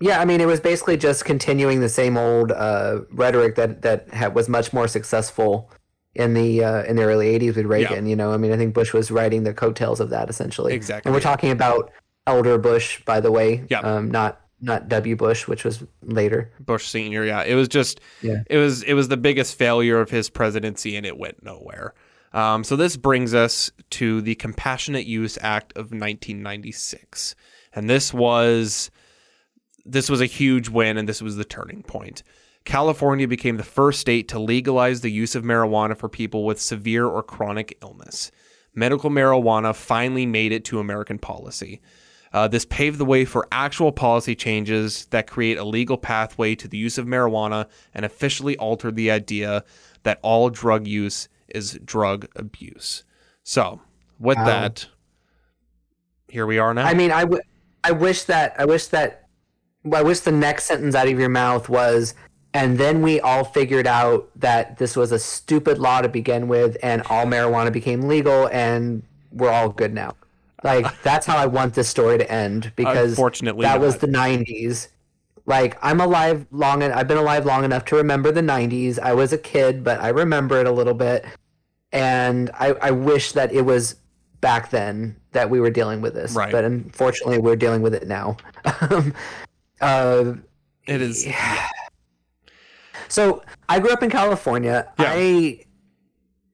yeah, 0.00 0.20
I 0.20 0.24
mean, 0.24 0.40
it 0.40 0.46
was 0.48 0.58
basically 0.58 0.96
just 0.96 1.24
continuing 1.24 1.78
the 1.80 1.88
same 1.88 2.16
old 2.16 2.50
uh, 2.50 3.02
rhetoric 3.12 3.54
that 3.54 3.82
that 3.82 4.08
had, 4.12 4.34
was 4.34 4.48
much 4.48 4.72
more 4.72 4.88
successful 4.88 5.70
in 6.14 6.34
the 6.34 6.64
uh, 6.64 6.82
in 6.84 6.96
the 6.96 7.04
early 7.04 7.38
'80s 7.38 7.54
with 7.56 7.66
Reagan. 7.66 8.06
You 8.06 8.16
know, 8.16 8.32
I 8.32 8.36
mean, 8.36 8.50
I 8.52 8.56
think 8.56 8.74
Bush 8.74 8.92
was 8.92 9.12
riding 9.12 9.44
the 9.44 9.54
coattails 9.54 10.00
of 10.00 10.10
that 10.10 10.28
essentially. 10.28 10.74
Exactly, 10.74 11.08
And 11.08 11.14
we're 11.14 11.20
talking 11.20 11.52
about 11.52 11.92
elder 12.26 12.58
Bush, 12.58 13.00
by 13.04 13.20
the 13.20 13.30
way. 13.30 13.64
Yeah. 13.70 13.78
Um, 13.80 14.10
not 14.10 14.40
not 14.62 14.88
W. 14.88 15.16
Bush, 15.16 15.46
which 15.48 15.64
was 15.64 15.82
later. 16.02 16.50
Bush 16.60 16.86
senior, 16.86 17.24
yeah. 17.24 17.42
It 17.42 17.54
was 17.56 17.68
just 17.68 18.00
Yeah. 18.22 18.42
it 18.48 18.56
was 18.56 18.82
it 18.84 18.94
was 18.94 19.08
the 19.08 19.16
biggest 19.16 19.58
failure 19.58 20.00
of 20.00 20.10
his 20.10 20.30
presidency 20.30 20.96
and 20.96 21.04
it 21.04 21.18
went 21.18 21.42
nowhere. 21.42 21.92
Um, 22.32 22.64
so 22.64 22.76
this 22.76 22.96
brings 22.96 23.34
us 23.34 23.70
to 23.90 24.22
the 24.22 24.36
Compassionate 24.36 25.04
Use 25.04 25.36
Act 25.42 25.72
of 25.76 25.92
1996. 25.92 27.34
And 27.74 27.90
this 27.90 28.14
was 28.14 28.90
this 29.84 30.08
was 30.08 30.20
a 30.20 30.26
huge 30.26 30.68
win 30.68 30.96
and 30.96 31.08
this 31.08 31.20
was 31.20 31.36
the 31.36 31.44
turning 31.44 31.82
point. 31.82 32.22
California 32.64 33.26
became 33.26 33.56
the 33.56 33.64
first 33.64 33.98
state 34.00 34.28
to 34.28 34.38
legalize 34.38 35.00
the 35.00 35.10
use 35.10 35.34
of 35.34 35.42
marijuana 35.42 35.96
for 35.96 36.08
people 36.08 36.44
with 36.44 36.60
severe 36.60 37.04
or 37.06 37.22
chronic 37.22 37.76
illness. 37.82 38.30
Medical 38.74 39.10
marijuana 39.10 39.74
finally 39.74 40.24
made 40.24 40.52
it 40.52 40.64
to 40.66 40.78
American 40.78 41.18
policy. 41.18 41.80
Uh, 42.32 42.48
this 42.48 42.64
paved 42.64 42.98
the 42.98 43.04
way 43.04 43.24
for 43.24 43.46
actual 43.52 43.92
policy 43.92 44.34
changes 44.34 45.04
that 45.06 45.26
create 45.26 45.58
a 45.58 45.64
legal 45.64 45.98
pathway 45.98 46.54
to 46.54 46.66
the 46.66 46.78
use 46.78 46.96
of 46.96 47.06
marijuana 47.06 47.66
and 47.94 48.04
officially 48.04 48.56
altered 48.56 48.96
the 48.96 49.10
idea 49.10 49.62
that 50.02 50.18
all 50.22 50.48
drug 50.48 50.86
use 50.86 51.28
is 51.48 51.78
drug 51.84 52.26
abuse. 52.34 53.04
So, 53.44 53.80
with 54.18 54.38
Wow. 54.38 54.44
that, 54.46 54.86
here 56.28 56.46
we 56.46 56.58
are 56.58 56.72
now. 56.72 56.86
I 56.86 56.94
mean, 56.94 57.10
I, 57.10 57.22
w- 57.22 57.42
I 57.84 57.92
wish 57.92 58.24
that 58.24 58.54
I 58.58 58.64
wish 58.64 58.86
that 58.86 59.28
I 59.92 60.02
wish 60.02 60.20
the 60.20 60.32
next 60.32 60.64
sentence 60.64 60.94
out 60.94 61.08
of 61.08 61.18
your 61.18 61.28
mouth 61.28 61.68
was, 61.68 62.14
and 62.54 62.78
then 62.78 63.02
we 63.02 63.20
all 63.20 63.44
figured 63.44 63.86
out 63.86 64.30
that 64.36 64.78
this 64.78 64.96
was 64.96 65.12
a 65.12 65.18
stupid 65.18 65.78
law 65.78 66.00
to 66.00 66.08
begin 66.08 66.48
with, 66.48 66.76
and 66.82 67.02
all 67.10 67.26
marijuana 67.26 67.72
became 67.72 68.02
legal, 68.02 68.48
and 68.48 69.02
we're 69.32 69.50
all 69.50 69.68
good 69.68 69.92
now. 69.92 70.14
Like 70.62 71.02
that's 71.02 71.26
how 71.26 71.36
I 71.36 71.46
want 71.46 71.74
this 71.74 71.88
story 71.88 72.18
to 72.18 72.30
end 72.30 72.72
because 72.76 73.10
Unfortunately 73.10 73.64
that 73.64 73.80
was 73.80 73.98
the 73.98 74.06
'90s. 74.06 74.88
Like 75.44 75.76
I'm 75.82 76.00
alive 76.00 76.46
long, 76.50 76.82
en- 76.82 76.92
I've 76.92 77.08
been 77.08 77.18
alive 77.18 77.44
long 77.44 77.64
enough 77.64 77.84
to 77.86 77.96
remember 77.96 78.30
the 78.30 78.42
'90s. 78.42 78.98
I 78.98 79.12
was 79.12 79.32
a 79.32 79.38
kid, 79.38 79.82
but 79.82 80.00
I 80.00 80.08
remember 80.08 80.60
it 80.60 80.66
a 80.66 80.70
little 80.70 80.94
bit, 80.94 81.24
and 81.90 82.50
I, 82.54 82.74
I 82.80 82.90
wish 82.92 83.32
that 83.32 83.52
it 83.52 83.62
was 83.62 83.96
back 84.40 84.70
then 84.70 85.16
that 85.32 85.50
we 85.50 85.58
were 85.58 85.70
dealing 85.70 86.00
with 86.00 86.14
this. 86.14 86.34
Right. 86.34 86.52
But 86.52 86.64
unfortunately, 86.64 87.38
we're 87.38 87.56
dealing 87.56 87.82
with 87.82 87.94
it 87.94 88.06
now. 88.06 88.36
uh, 89.80 90.34
it 90.86 91.00
is. 91.00 91.26
so 93.08 93.42
I 93.68 93.80
grew 93.80 93.90
up 93.90 94.02
in 94.02 94.10
California. 94.10 94.92
Yeah. 94.98 95.12
I 95.12 95.64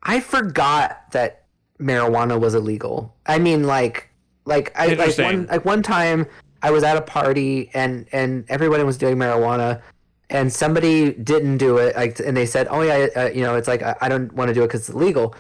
I 0.03 0.21
forgot 0.21 1.13
that 1.13 1.38
marijuana 1.81 2.39
was 2.39 2.55
illegal. 2.55 3.15
I 3.27 3.39
mean, 3.39 3.65
like, 3.65 4.09
like 4.45 4.73
I 4.77 4.95
like 4.95 5.17
one 5.19 5.47
like 5.47 5.65
one 5.65 5.83
time 5.83 6.27
I 6.63 6.71
was 6.71 6.83
at 6.83 6.97
a 6.97 7.03
party 7.03 7.71
and 7.75 8.07
and 8.13 8.45
everybody 8.49 8.83
was 8.85 8.99
doing 8.99 9.17
marijuana. 9.17 9.83
And 10.31 10.53
somebody 10.53 11.15
didn't 11.15 11.57
do 11.57 11.79
it, 11.79 11.97
like, 11.97 12.21
and 12.21 12.37
they 12.37 12.45
said, 12.45 12.67
"Oh 12.71 12.83
yeah, 12.83 13.07
uh, 13.17 13.31
you 13.31 13.41
know, 13.41 13.55
it's 13.55 13.67
like 13.67 13.83
I, 13.83 13.97
I 14.03 14.11
don't 14.11 14.31
want 14.35 14.49
to 14.49 14.55
do 14.55 14.63
it 14.63 14.67
because 14.67 14.81
it's 14.81 14.91
illegal." 14.91 15.35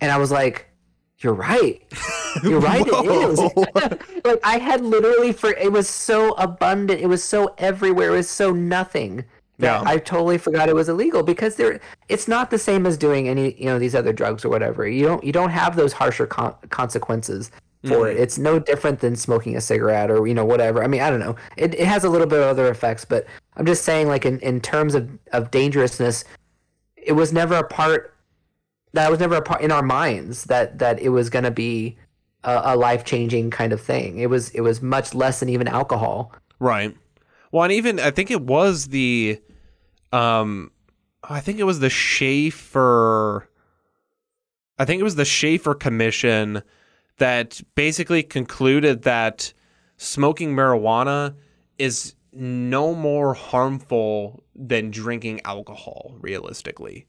And 0.00 0.10
I 0.10 0.16
was 0.16 0.30
like, 0.30 0.70
"You're 1.18 1.34
right. 1.34 1.82
You're 2.42 2.58
right. 2.58 2.86
it 2.86 3.04
is." 3.04 3.38
like 4.24 4.40
I 4.42 4.56
had 4.56 4.80
literally 4.82 5.34
for 5.34 5.50
it 5.50 5.70
was 5.70 5.90
so 5.90 6.32
abundant. 6.36 7.02
It 7.02 7.06
was 7.06 7.22
so 7.22 7.54
everywhere. 7.58 8.14
It 8.14 8.16
was 8.16 8.30
so 8.30 8.50
nothing. 8.52 9.26
Yeah. 9.62 9.82
I 9.84 9.98
totally 9.98 10.38
forgot 10.38 10.68
it 10.68 10.74
was 10.74 10.88
illegal 10.88 11.22
because 11.22 11.56
there. 11.56 11.80
It's 12.08 12.28
not 12.28 12.50
the 12.50 12.58
same 12.58 12.86
as 12.86 12.96
doing 12.96 13.28
any 13.28 13.54
you 13.58 13.66
know 13.66 13.78
these 13.78 13.94
other 13.94 14.12
drugs 14.12 14.44
or 14.44 14.48
whatever. 14.48 14.88
You 14.88 15.04
don't 15.04 15.22
you 15.24 15.32
don't 15.32 15.50
have 15.50 15.76
those 15.76 15.92
harsher 15.92 16.26
con- 16.26 16.54
consequences 16.70 17.50
for 17.84 18.08
it. 18.08 18.14
Mm-hmm. 18.14 18.22
It's 18.22 18.38
no 18.38 18.58
different 18.58 19.00
than 19.00 19.16
smoking 19.16 19.56
a 19.56 19.60
cigarette 19.60 20.10
or 20.10 20.26
you 20.26 20.34
know 20.34 20.44
whatever. 20.44 20.82
I 20.82 20.86
mean 20.86 21.00
I 21.00 21.10
don't 21.10 21.20
know. 21.20 21.36
It 21.56 21.74
it 21.74 21.86
has 21.86 22.04
a 22.04 22.08
little 22.08 22.26
bit 22.26 22.40
of 22.40 22.46
other 22.46 22.70
effects, 22.70 23.04
but 23.04 23.26
I'm 23.56 23.66
just 23.66 23.84
saying 23.84 24.08
like 24.08 24.24
in 24.24 24.38
in 24.40 24.60
terms 24.60 24.94
of 24.94 25.10
of 25.32 25.50
dangerousness, 25.50 26.24
it 26.96 27.12
was 27.12 27.32
never 27.32 27.56
a 27.56 27.66
part. 27.66 28.14
That 28.92 29.10
was 29.10 29.20
never 29.20 29.36
a 29.36 29.42
part 29.42 29.60
in 29.60 29.70
our 29.70 29.82
minds 29.82 30.44
that 30.44 30.78
that 30.78 31.00
it 31.00 31.10
was 31.10 31.30
going 31.30 31.44
to 31.44 31.50
be 31.50 31.96
a, 32.44 32.60
a 32.64 32.76
life 32.76 33.04
changing 33.04 33.50
kind 33.50 33.72
of 33.72 33.80
thing. 33.80 34.18
It 34.18 34.30
was 34.30 34.50
it 34.50 34.60
was 34.60 34.82
much 34.82 35.14
less 35.14 35.40
than 35.40 35.48
even 35.48 35.68
alcohol. 35.68 36.32
Right. 36.58 36.96
Well, 37.52 37.64
and 37.64 37.72
even 37.72 37.98
I 37.98 38.10
think 38.10 38.30
it 38.30 38.42
was 38.42 38.88
the, 38.88 39.40
um, 40.12 40.70
I 41.22 41.40
think 41.40 41.58
it 41.58 41.64
was 41.64 41.80
the 41.80 41.90
Shafer. 41.90 43.48
I 44.78 44.84
think 44.84 45.00
it 45.00 45.04
was 45.04 45.16
the 45.16 45.24
Shafer 45.24 45.74
Commission 45.74 46.62
that 47.18 47.60
basically 47.74 48.22
concluded 48.22 49.02
that 49.02 49.52
smoking 49.98 50.54
marijuana 50.56 51.34
is 51.78 52.14
no 52.32 52.94
more 52.94 53.34
harmful 53.34 54.42
than 54.54 54.90
drinking 54.90 55.40
alcohol. 55.44 56.16
Realistically, 56.20 57.06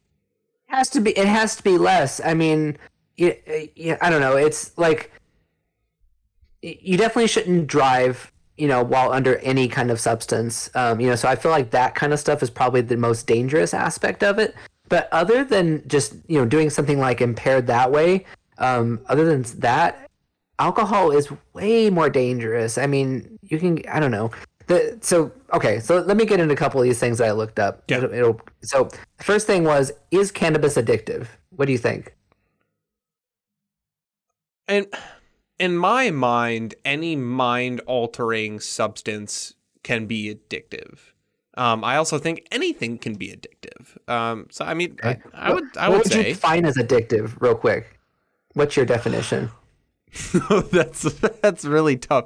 It 0.70 0.76
has 0.76 0.90
to 0.90 1.02
be. 1.02 1.12
It 1.12 1.28
has 1.28 1.56
to 1.56 1.64
be 1.64 1.78
less. 1.78 2.20
I 2.24 2.34
mean, 2.34 2.78
yeah, 3.18 3.98
I 4.02 4.10
don't 4.10 4.22
know. 4.22 4.36
It's 4.36 4.78
like 4.78 5.12
you 6.62 6.98
definitely 6.98 7.28
shouldn't 7.28 7.68
drive. 7.68 8.31
You 8.62 8.68
know, 8.68 8.84
while 8.84 9.12
under 9.12 9.38
any 9.38 9.68
kind 9.68 9.90
of 9.90 10.00
substance. 10.00 10.70
Um, 10.76 11.00
you 11.00 11.10
know, 11.10 11.16
so 11.16 11.28
I 11.28 11.36
feel 11.36 11.52
like 11.52 11.72
that 11.72 11.96
kind 11.96 12.14
of 12.14 12.20
stuff 12.20 12.44
is 12.44 12.50
probably 12.50 12.82
the 12.82 12.98
most 12.98 13.26
dangerous 13.26 13.74
aspect 13.74 14.24
of 14.24 14.38
it. 14.38 14.54
But 14.88 15.10
other 15.12 15.44
than 15.44 15.88
just 15.88 16.14
you 16.28 16.38
know 16.38 16.46
doing 16.46 16.70
something 16.70 17.00
like 17.00 17.22
impaired 17.22 17.68
that 17.68 17.92
way, 17.92 18.26
um, 18.60 19.00
other 19.08 19.26
than 19.26 19.42
that, 19.60 20.10
alcohol 20.60 21.12
is 21.12 21.30
way 21.54 21.90
more 21.90 22.10
dangerous. 22.10 22.78
I 22.78 22.88
mean, 22.88 23.40
you 23.42 23.58
can. 23.58 23.80
I 23.90 24.00
don't 24.00 24.12
know. 24.12 24.32
The, 24.68 25.00
so 25.02 25.32
okay, 25.54 25.80
so 25.80 26.00
let 26.00 26.16
me 26.16 26.26
get 26.26 26.40
into 26.40 26.54
a 26.54 26.58
couple 26.58 26.80
of 26.80 26.86
these 26.86 27.00
things 27.00 27.18
that 27.18 27.28
I 27.28 27.32
looked 27.32 27.60
up. 27.60 27.84
Yeah. 27.88 27.98
It'll, 27.98 28.14
it'll, 28.14 28.42
so 28.62 28.90
the 29.18 29.24
first 29.24 29.48
thing 29.48 29.64
was, 29.64 29.92
is 30.12 30.32
cannabis 30.32 30.76
addictive? 30.78 31.28
What 31.50 31.66
do 31.66 31.72
you 31.72 31.80
think? 31.80 32.14
and 34.72 34.88
in 35.62 35.78
my 35.78 36.10
mind, 36.10 36.74
any 36.84 37.16
mind-altering 37.16 38.60
substance 38.60 39.54
can 39.84 40.08
be 40.08 40.34
addictive. 40.34 40.98
Um, 41.56 41.84
I 41.84 41.98
also 41.98 42.18
think 42.18 42.48
anything 42.52 42.98
can 42.98 43.14
be 43.14 43.28
addictive. 43.28 44.10
Um, 44.10 44.48
so 44.50 44.66
I 44.66 44.74
mean, 44.74 44.98
I, 45.04 45.20
I 45.36 45.54
would, 45.54 45.78
I 45.78 45.90
what 45.90 46.00
would 46.00 46.04
would 46.06 46.12
say 46.12 46.30
you 46.30 46.34
define 46.34 46.66
as 46.66 46.78
addictive, 46.78 47.40
real 47.40 47.54
quick? 47.54 48.00
What's 48.54 48.76
your 48.76 48.88
definition? 48.88 49.52
that's 50.72 51.04
that's 51.44 51.64
really 51.64 51.96
tough. 51.96 52.26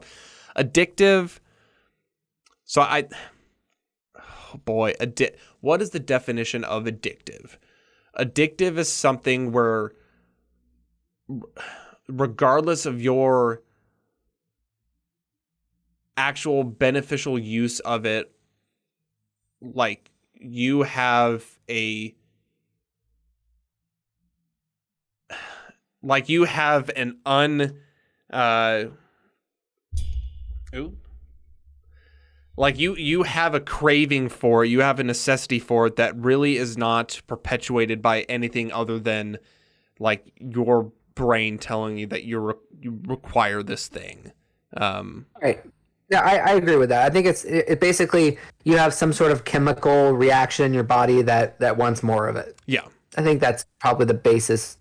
Addictive. 0.56 1.40
So 2.64 2.84
I, 2.84 3.10
oh 4.18 4.60
boy, 4.64 4.94
addi- 5.02 5.36
What 5.60 5.82
is 5.82 5.90
the 5.90 6.00
definition 6.00 6.64
of 6.64 6.86
addictive? 6.86 7.58
Addictive 8.18 8.78
is 8.78 8.90
something 8.90 9.52
where, 9.52 9.92
r- 11.30 11.42
regardless 12.08 12.86
of 12.86 13.02
your 13.02 13.62
actual 16.18 16.64
beneficial 16.64 17.38
use 17.38 17.80
of 17.82 18.06
it, 18.06 18.32
like 19.62 20.12
you 20.34 20.84
have 20.84 21.46
a 21.70 22.16
like 26.04 26.30
you 26.30 26.44
have 26.46 26.90
an 26.96 27.18
un 27.26 27.80
uh 28.32 28.86
ooh. 30.76 30.98
Like 32.58 32.80
you 32.80 32.96
you 32.96 33.24
have 33.24 33.54
a 33.54 33.60
craving 33.60 34.30
for 34.30 34.64
it 34.64 34.70
you 34.70 34.80
have 34.80 35.00
a 35.00 35.04
necessity 35.04 35.60
for 35.60 35.88
it 35.88 35.98
that 35.98 36.16
really 36.16 36.56
is 36.56 36.78
not 36.78 37.22
perpetuated 37.28 38.02
by 38.02 38.22
anything 38.24 38.72
other 38.72 38.98
than 38.98 39.40
like 40.00 40.32
your 40.40 40.94
brain 41.16 41.58
telling 41.58 41.98
you 41.98 42.08
that 42.08 42.24
you 42.24 42.40
re- 42.40 42.54
you 42.80 43.00
require 43.08 43.64
this 43.64 43.88
thing 43.88 44.32
um 44.78 45.26
Right. 45.42 45.64
Yeah, 46.08 46.22
I, 46.22 46.52
I 46.52 46.54
agree 46.54 46.76
with 46.76 46.90
that. 46.90 47.04
I 47.04 47.10
think 47.10 47.26
it's 47.26 47.44
it, 47.46 47.66
it 47.68 47.80
basically 47.80 48.38
you 48.64 48.78
have 48.78 48.94
some 48.94 49.12
sort 49.12 49.32
of 49.32 49.44
chemical 49.44 50.12
reaction 50.14 50.66
in 50.66 50.74
your 50.74 50.84
body 50.84 51.24
that 51.24 51.60
that 51.60 51.78
wants 51.78 52.04
more 52.04 52.28
of 52.28 52.36
it. 52.36 52.56
yeah 52.68 52.86
I 53.18 53.24
think 53.24 53.40
that's 53.42 53.66
probably 53.80 54.06
the 54.06 54.14
basis, 54.14 54.78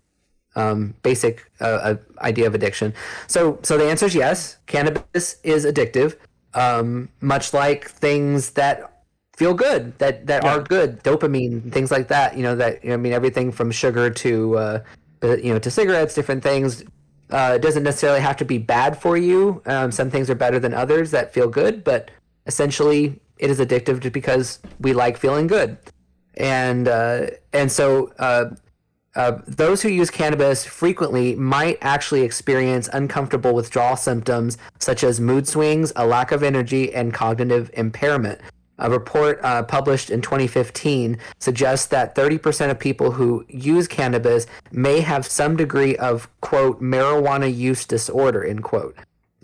um, 0.55 0.93
basic 1.03 1.49
uh, 1.61 1.63
uh, 1.63 1.95
idea 2.21 2.47
of 2.47 2.55
addiction. 2.55 2.93
So, 3.27 3.59
so 3.63 3.77
the 3.77 3.85
answer 3.85 4.05
is 4.05 4.15
yes. 4.15 4.57
Cannabis 4.67 5.37
is 5.43 5.65
addictive, 5.65 6.17
um, 6.53 7.09
much 7.21 7.53
like 7.53 7.89
things 7.89 8.51
that 8.51 8.91
feel 9.35 9.53
good, 9.53 9.97
that 9.99 10.27
that 10.27 10.45
are 10.45 10.61
good, 10.61 11.03
dopamine, 11.03 11.71
things 11.71 11.91
like 11.91 12.07
that. 12.07 12.37
You 12.37 12.43
know 12.43 12.55
that 12.55 12.79
I 12.89 12.97
mean 12.97 13.13
everything 13.13 13.51
from 13.51 13.71
sugar 13.71 14.09
to 14.09 14.57
uh, 14.57 14.79
uh, 15.25 15.37
you 15.37 15.53
know 15.53 15.59
to 15.59 15.71
cigarettes, 15.71 16.13
different 16.13 16.43
things. 16.43 16.83
Uh, 17.31 17.53
it 17.55 17.61
doesn't 17.61 17.83
necessarily 17.83 18.21
have 18.21 18.37
to 18.37 18.45
be 18.45 18.59
bad 18.59 19.01
for 19.01 19.17
you. 19.17 19.61
Um, 19.65 19.91
some 19.91 20.11
things 20.11 20.29
are 20.29 20.35
better 20.35 20.59
than 20.59 20.73
others 20.73 21.11
that 21.11 21.33
feel 21.33 21.49
good, 21.49 21.83
but 21.83 22.11
essentially 22.45 23.19
it 23.37 23.49
is 23.49 23.59
addictive 23.59 23.99
just 23.99 24.13
because 24.13 24.59
we 24.79 24.93
like 24.93 25.17
feeling 25.17 25.47
good 25.47 25.77
and 26.37 26.87
uh, 26.87 27.27
and 27.53 27.71
so 27.71 28.13
uh, 28.19 28.45
uh, 29.15 29.39
those 29.47 29.81
who 29.81 29.89
use 29.89 30.09
cannabis 30.09 30.65
frequently 30.65 31.35
might 31.35 31.77
actually 31.81 32.21
experience 32.21 32.89
uncomfortable 32.91 33.53
withdrawal 33.53 33.95
symptoms 33.95 34.57
such 34.79 35.03
as 35.03 35.21
mood 35.21 35.47
swings, 35.47 35.93
a 35.95 36.05
lack 36.05 36.31
of 36.31 36.43
energy, 36.43 36.93
and 36.93 37.13
cognitive 37.13 37.69
impairment. 37.73 38.39
A 38.77 38.89
report 38.89 39.39
uh, 39.41 39.63
published 39.63 40.09
in 40.09 40.21
2015 40.21 41.17
suggests 41.39 41.87
that 41.87 42.13
30% 42.13 42.71
of 42.71 42.79
people 42.79 43.11
who 43.11 43.45
use 43.47 43.87
cannabis 43.87 44.47
may 44.71 44.99
have 44.99 45.25
some 45.25 45.55
degree 45.55 45.95
of 45.95 46.29
quote 46.41 46.81
marijuana 46.81 47.53
use 47.53 47.85
disorder 47.85 48.43
end 48.43 48.63
quote. 48.63 48.97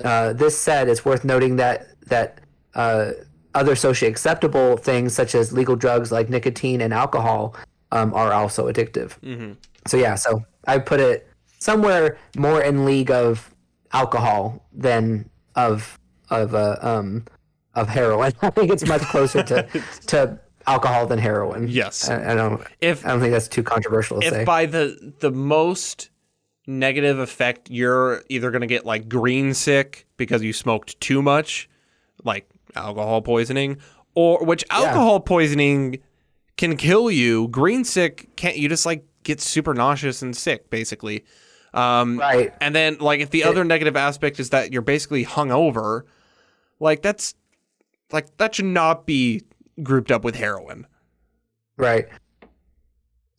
Uh, 0.04 0.34
this 0.34 0.58
said, 0.58 0.90
it's 0.90 1.06
worth 1.06 1.24
noting 1.24 1.56
that 1.58 1.88
that 2.08 2.40
uh, 2.76 3.12
other 3.54 3.76
socially 3.76 4.10
acceptable 4.10 4.76
things 4.78 5.14
such 5.14 5.36
as 5.36 5.54
legal 5.54 5.76
drugs 5.76 6.12
like 6.12 6.30
nicotine 6.30 6.82
and 6.82 6.94
alcohol 6.94 7.56
um, 7.92 8.14
are 8.14 8.34
also 8.34 8.68
addictive. 8.72 9.12
So 9.88 9.98
yeah, 9.98 10.16
so 10.16 10.44
I 10.68 10.80
put 10.80 11.00
it 11.00 11.30
somewhere 11.60 12.18
more 12.38 12.62
in 12.62 12.86
league 12.86 13.12
of 13.12 13.54
alcohol 13.94 14.66
than 14.74 15.30
of 15.56 15.98
of 16.30 16.56
uh, 16.56 16.78
um 16.82 17.26
of 17.76 17.88
heroin. 17.88 18.34
I 18.42 18.50
think 18.50 18.72
it's 18.72 18.86
much 18.88 19.02
closer 19.04 19.44
to 19.44 19.64
to 20.08 20.40
alcohol 20.68 21.08
than 21.08 21.20
heroin. 21.20 21.68
Yes. 21.68 22.10
I, 22.10 22.32
I 22.32 22.36
don't. 22.36 22.62
if 22.80 23.06
I 23.06 23.10
don't 23.10 23.20
think 23.20 23.34
that's 23.34 23.48
too 23.48 23.64
controversial 23.64 24.20
to 24.22 24.28
if 24.28 24.34
say. 24.34 24.44
by 24.44 24.66
the 24.66 25.14
the 25.20 25.32
most 25.32 26.10
negative 26.68 27.20
effect 27.20 27.70
you're 27.70 28.24
either 28.30 28.52
going 28.52 28.62
to 28.62 28.68
get 28.68 28.86
like 28.86 29.10
green 29.10 29.54
sick 29.54 30.06
because 30.18 30.44
you 30.44 30.54
smoked 30.54 31.00
too 31.02 31.22
much 31.22 31.68
like 32.24 32.48
alcohol 32.76 33.22
poisoning 33.22 33.78
or 34.14 34.44
which 34.46 34.64
alcohol 34.70 35.20
poisoning 35.20 35.98
can 36.58 36.78
kill 36.78 37.10
you 37.10 37.48
green 37.48 37.84
sick 37.84 38.30
can't 38.36 38.58
you 38.58 38.70
just 38.70 38.86
like 38.86 39.04
get 39.24 39.42
super 39.42 39.74
nauseous 39.74 40.22
and 40.22 40.38
sick 40.38 40.70
basically 40.70 41.26
um 41.74 42.20
right. 42.20 42.54
and 42.62 42.76
then 42.76 42.96
like 43.00 43.20
if 43.20 43.32
the 43.32 43.44
other 43.44 43.64
negative 43.64 43.96
aspect 43.96 44.40
is 44.40 44.52
that 44.52 44.72
you're 44.72 44.84
basically 44.84 45.26
hungover 45.26 46.04
like 46.80 47.02
that's 47.02 47.34
like 48.14 48.38
that 48.38 48.56
should 48.56 48.66
not 48.66 49.06
be 49.06 49.44
grouped 49.84 50.12
up 50.12 50.24
with 50.24 50.36
heroin 50.36 50.86
Right. 51.82 52.08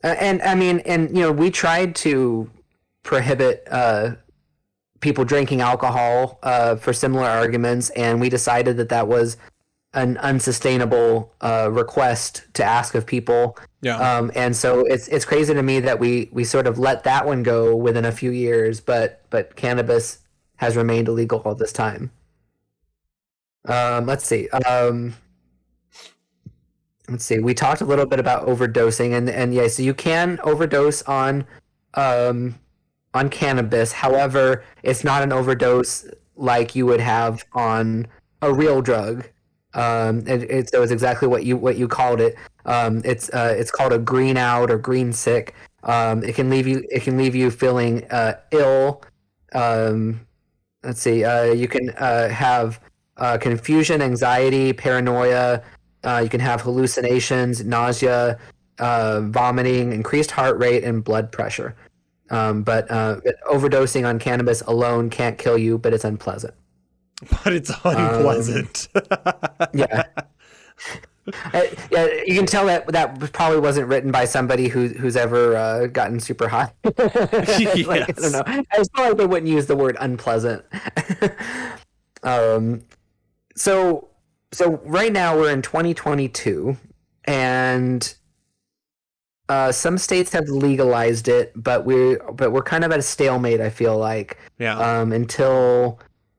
Uh, 0.03 0.09
and 0.19 0.43
I 0.43 0.57
mean, 0.57 0.81
and 0.81 1.17
you 1.17 1.23
know, 1.23 1.31
we 1.31 1.51
tried 1.51 1.95
to 1.97 2.51
prohibit 3.05 3.67
uh, 3.71 4.17
people 5.01 5.25
drinking 5.25 5.61
alcohol 5.61 6.41
uh, 6.43 6.75
for 6.75 6.93
similar 6.93 7.25
arguments, 7.25 7.91
and 7.91 8.21
we 8.21 8.29
decided 8.29 8.77
that 8.79 8.89
that 8.89 9.07
was 9.07 9.37
an 9.95 10.17
unsustainable 10.19 11.33
uh, 11.41 11.69
request 11.71 12.47
to 12.55 12.65
ask 12.65 12.97
of 12.97 13.07
people. 13.07 13.57
yeah 13.81 13.97
Um, 13.97 14.33
and 14.35 14.57
so 14.57 14.81
it's 14.87 15.07
it's 15.07 15.25
crazy 15.25 15.55
to 15.55 15.63
me 15.63 15.79
that 15.79 16.01
we 16.01 16.29
we 16.33 16.43
sort 16.43 16.67
of 16.67 16.81
let 16.81 17.05
that 17.05 17.25
one 17.25 17.45
go 17.45 17.77
within 17.77 18.05
a 18.05 18.13
few 18.13 18.33
years, 18.33 18.81
but 18.81 19.23
but 19.31 19.55
cannabis 19.55 20.19
has 20.57 20.77
remained 20.77 21.07
illegal 21.07 21.41
all 21.45 21.55
this 21.55 21.73
time. 21.73 22.11
Um, 23.67 24.07
let's 24.07 24.27
see. 24.27 24.49
Um, 24.49 25.15
let's 27.09 27.25
see. 27.25 27.39
We 27.39 27.55
talked 27.55 27.81
a 27.81 27.85
little 27.85 28.07
bit 28.07 28.19
about 28.19 28.47
overdosing, 28.47 29.17
and 29.17 29.29
and 29.31 29.55
yeah, 29.55 29.69
so 29.69 29.83
you 29.83 29.95
can 29.95 30.39
overdose 30.43 31.03
on 31.03 31.45
um, 31.95 32.59
on 33.15 33.29
cannabis. 33.29 33.93
However, 33.93 34.65
it's 34.83 35.05
not 35.05 35.23
an 35.23 35.33
overdose 35.33 36.07
like 36.37 36.75
you 36.75 36.87
would 36.87 37.01
have 37.01 37.45
on 37.53 38.07
a 38.41 38.53
real 38.53 38.83
drug. 38.83 39.29
Um, 39.75 40.27
it, 40.27 40.51
it, 40.51 40.71
so 40.71 40.83
it's 40.83 40.93
exactly 40.93 41.29
what 41.29 41.45
you 41.45 41.57
what 41.57 41.77
you 41.77 41.89
called 41.89 42.21
it. 42.21 42.37
Um, 42.67 43.03
it's 43.05 43.31
uh, 43.31 43.55
it's 43.57 43.71
called 43.71 43.93
a 43.93 43.99
green 43.99 44.37
out 44.37 44.71
or 44.71 44.79
green 44.79 45.13
sick. 45.13 45.55
Um, 45.85 46.23
it 46.23 46.35
can 46.35 46.51
leave 46.51 46.67
you 46.67 46.85
it 46.91 47.03
can 47.03 47.17
leave 47.17 47.35
you 47.35 47.51
feeling 47.51 48.05
uh, 48.11 48.35
ill. 48.51 49.03
Um, 49.55 50.21
let's 50.83 51.01
see. 51.01 51.25
Uh, 51.25 51.53
you 51.53 51.69
can 51.69 51.91
uh, 51.91 52.29
have 52.29 52.81
uh, 53.17 53.39
confusion, 53.39 54.03
anxiety, 54.03 54.73
paranoia. 54.73 55.63
Uh, 56.05 56.21
you 56.23 56.29
can 56.29 56.41
have 56.41 56.61
hallucinations, 56.61 57.65
nausea, 57.65 58.39
uh, 58.79 59.21
vomiting, 59.23 59.93
increased 59.93 60.31
heart 60.31 60.59
rate, 60.59 60.85
and 60.85 61.05
blood 61.05 61.31
pressure. 61.31 61.77
Um, 62.31 62.63
but 62.63 62.91
uh, 62.91 63.21
overdosing 63.51 64.09
on 64.09 64.19
cannabis 64.19 64.63
alone 64.63 65.11
can't 65.11 65.39
kill 65.39 65.59
you, 65.59 65.79
but 65.79 65.93
it's 65.93 66.05
unpleasant. 66.05 66.55
but 67.45 67.53
it's 67.53 67.71
unpleasant 67.85 68.89
Yeah. 69.73 70.05
Uh, 71.55 71.63
yeah, 71.93 72.09
you 72.27 72.35
can 72.35 72.47
tell 72.47 72.67
that 72.67 72.85
that 72.89 73.17
probably 73.33 73.61
wasn't 73.61 73.87
written 73.87 74.11
by 74.11 74.25
somebody 74.25 74.67
who 74.67 74.89
who's 74.89 75.15
ever 75.15 75.57
uh, 75.57 75.87
gotten 75.87 76.19
super 76.19 76.49
high. 76.49 76.69
like, 76.85 76.99
I 76.99 78.13
don't 78.17 78.33
know. 78.33 78.43
I 78.45 78.63
feel 78.65 78.87
like 78.97 79.17
they 79.17 79.27
wouldn't 79.27 79.47
use 79.47 79.67
the 79.67 79.77
word 79.77 79.97
unpleasant. 80.01 80.65
um, 82.25 82.83
so 83.57 84.09
so 84.53 84.81
right 84.85 85.13
now 85.13 85.37
we're 85.37 85.51
in 85.53 85.63
2022, 85.63 86.77
and 87.25 88.15
uh, 89.49 89.73
some 89.73 89.99
states 89.99 90.33
have 90.33 90.49
legalized 90.49 91.29
it, 91.29 91.53
but 91.57 91.85
we're 91.85 92.19
but 92.33 92.53
we're 92.53 92.63
kind 92.63 92.85
of 92.85 92.93
at 92.93 92.99
a 92.99 93.03
stalemate. 93.03 93.61
I 93.61 93.71
feel 93.71 93.97
like 93.99 94.39
yeah 94.59 94.79
um, 94.79 95.13
until 95.13 95.99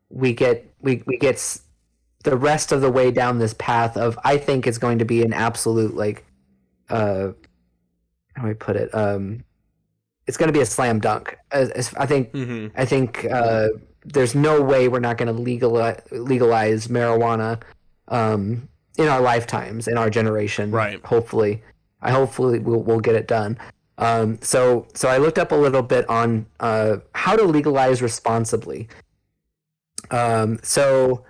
we 0.10 0.34
get 0.34 0.72
we 0.82 1.04
we 1.06 1.18
get 1.18 1.60
the 2.24 2.38
rest 2.38 2.72
of 2.72 2.82
the 2.82 2.90
way 2.92 3.12
down 3.12 3.40
this 3.40 3.54
path 3.56 3.98
of 3.98 4.18
I 4.24 4.38
think 4.38 4.66
it's 4.68 4.78
going 4.78 5.00
to 5.00 5.06
be 5.06 5.24
an 5.24 5.34
absolute 5.34 5.96
like 5.96 6.24
uh 6.90 7.30
how 8.36 8.44
do 8.44 8.50
I 8.50 8.54
put 8.54 8.76
it 8.76 8.94
um 8.96 9.44
it's 10.26 10.38
going 10.38 10.48
to 10.48 10.54
be 10.54 10.62
a 10.62 10.66
slam 10.66 11.00
dunk. 11.00 11.38
As, 11.52 11.70
as- 11.72 11.94
I 11.96 12.06
think 12.06 12.32
hmm 12.32 12.68
I 12.76 12.86
think 12.86 13.26
uh, 13.26 13.68
there's 14.06 14.36
no 14.36 14.62
way 14.62 14.88
we're 14.88 15.00
not 15.00 15.18
going 15.18 15.34
to 15.34 15.42
legalize 15.42 16.02
legalize 16.12 16.88
marijuana 16.88 17.62
um, 18.10 18.68
in 18.98 19.08
our 19.08 19.22
lifetimes, 19.22 19.88
in 19.88 19.98
our 19.98 20.10
generation. 20.10 20.72
Right. 20.72 21.04
Hopefully, 21.06 21.64
I 22.02 22.12
hopefully 22.12 22.60
we'll, 22.60 22.82
we'll 22.82 23.00
get 23.00 23.16
it 23.16 23.28
done. 23.28 23.58
Um, 23.98 24.40
so 24.42 24.88
so 24.94 25.08
I 25.08 25.18
looked 25.18 25.38
up 25.38 25.52
a 25.52 25.56
little 25.56 25.84
bit 25.84 26.08
on 26.10 26.46
uh, 26.60 26.98
how 27.14 27.36
to 27.36 27.44
legalize 27.44 28.02
responsibly. 28.02 28.88
Um, 30.12 30.60
so 30.64 31.24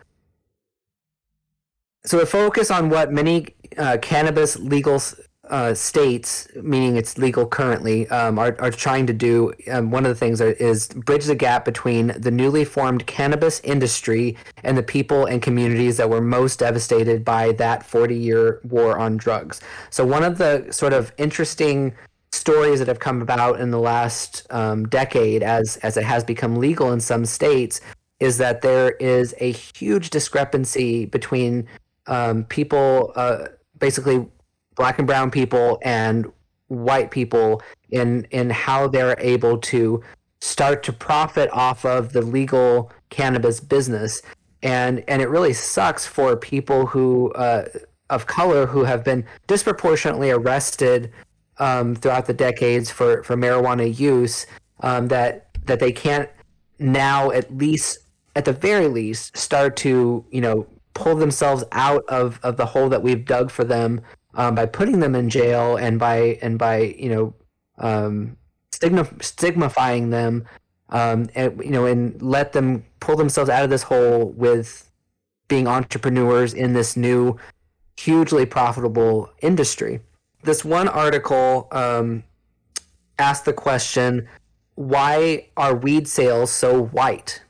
so 2.05 2.19
to 2.19 2.25
focus 2.25 2.71
on 2.71 2.89
what 2.89 3.11
many 3.11 3.55
uh, 3.77 3.97
cannabis 4.01 4.57
legal 4.57 5.01
uh, 5.49 5.73
states, 5.73 6.47
meaning 6.61 6.95
it's 6.95 7.17
legal 7.17 7.45
currently, 7.45 8.07
um, 8.09 8.39
are, 8.39 8.55
are 8.59 8.71
trying 8.71 9.05
to 9.07 9.13
do. 9.13 9.53
Um, 9.69 9.91
one 9.91 10.05
of 10.05 10.09
the 10.09 10.15
things 10.15 10.39
are, 10.39 10.51
is 10.51 10.87
bridge 10.87 11.25
the 11.25 11.35
gap 11.35 11.65
between 11.65 12.13
the 12.17 12.31
newly 12.31 12.63
formed 12.63 13.05
cannabis 13.07 13.59
industry 13.61 14.37
and 14.63 14.77
the 14.77 14.83
people 14.83 15.25
and 15.25 15.41
communities 15.41 15.97
that 15.97 16.09
were 16.09 16.21
most 16.21 16.59
devastated 16.59 17.25
by 17.25 17.51
that 17.53 17.85
40 17.85 18.15
year 18.15 18.61
war 18.63 18.97
on 18.97 19.17
drugs. 19.17 19.59
So, 19.89 20.05
one 20.05 20.23
of 20.23 20.37
the 20.37 20.67
sort 20.71 20.93
of 20.93 21.11
interesting 21.17 21.93
stories 22.31 22.79
that 22.79 22.87
have 22.87 22.99
come 22.99 23.21
about 23.21 23.59
in 23.59 23.69
the 23.71 23.79
last 23.79 24.47
um, 24.49 24.85
decade 24.87 25.43
as, 25.43 25.77
as 25.77 25.97
it 25.97 26.03
has 26.03 26.23
become 26.23 26.55
legal 26.55 26.91
in 26.91 26.99
some 26.99 27.25
states 27.25 27.81
is 28.19 28.37
that 28.37 28.61
there 28.61 28.91
is 28.91 29.35
a 29.39 29.51
huge 29.51 30.09
discrepancy 30.09 31.05
between 31.05 31.67
um, 32.07 32.43
people 32.45 33.11
uh, 33.15 33.47
basically 33.77 34.25
black 34.75 34.97
and 34.97 35.07
brown 35.07 35.31
people 35.31 35.79
and 35.83 36.31
white 36.67 37.11
people 37.11 37.61
in 37.89 38.25
in 38.31 38.49
how 38.49 38.87
they're 38.87 39.15
able 39.19 39.57
to 39.57 40.01
start 40.41 40.83
to 40.83 40.91
profit 40.91 41.49
off 41.53 41.85
of 41.85 42.13
the 42.13 42.21
legal 42.21 42.91
cannabis 43.09 43.59
business. 43.59 44.21
And 44.61 45.03
and 45.07 45.21
it 45.21 45.29
really 45.29 45.53
sucks 45.53 46.05
for 46.05 46.35
people 46.35 46.85
who 46.85 47.31
uh, 47.33 47.65
of 48.09 48.27
color 48.27 48.65
who 48.65 48.83
have 48.83 49.03
been 49.03 49.25
disproportionately 49.47 50.31
arrested 50.31 51.11
um, 51.59 51.95
throughout 51.95 52.25
the 52.25 52.33
decades 52.33 52.89
for 52.89 53.23
for 53.23 53.35
marijuana 53.35 53.97
use 53.97 54.45
um, 54.81 55.07
that 55.09 55.47
that 55.65 55.79
they 55.79 55.91
can't 55.91 56.29
now 56.79 57.31
at 57.31 57.55
least 57.55 57.99
at 58.35 58.45
the 58.45 58.53
very 58.53 58.87
least 58.87 59.35
start 59.37 59.75
to 59.77 60.25
you 60.31 60.41
know 60.41 60.67
pull 60.93 61.15
themselves 61.15 61.63
out 61.71 62.03
of 62.07 62.39
of 62.43 62.57
the 62.57 62.65
hole 62.65 62.89
that 62.89 63.01
we've 63.01 63.25
dug 63.25 63.49
for 63.49 63.63
them 63.63 64.01
um, 64.35 64.55
by 64.55 64.65
putting 64.65 64.99
them 64.99 65.15
in 65.15 65.29
jail 65.29 65.77
and 65.77 65.99
by 65.99 66.39
and 66.41 66.57
by 66.57 66.95
you 66.97 67.09
know 67.09 67.33
um, 67.77 68.37
stigma, 68.71 69.05
stigmifying 69.05 70.11
them 70.11 70.45
um, 70.89 71.29
and 71.35 71.59
you 71.63 71.71
know 71.71 71.85
and 71.85 72.21
let 72.21 72.53
them 72.53 72.85
pull 72.99 73.15
themselves 73.15 73.49
out 73.49 73.63
of 73.63 73.69
this 73.69 73.83
hole 73.83 74.29
with 74.31 74.89
being 75.47 75.67
entrepreneurs 75.67 76.53
in 76.53 76.73
this 76.73 76.95
new 76.95 77.37
hugely 77.97 78.45
profitable 78.45 79.29
industry. 79.41 79.99
This 80.43 80.65
one 80.65 80.87
article 80.87 81.67
um, 81.71 82.23
asked 83.19 83.45
the 83.45 83.53
question 83.53 84.27
why 84.75 85.47
are 85.55 85.75
weed 85.75 86.07
sales 86.07 86.51
so 86.51 86.85
white 86.85 87.41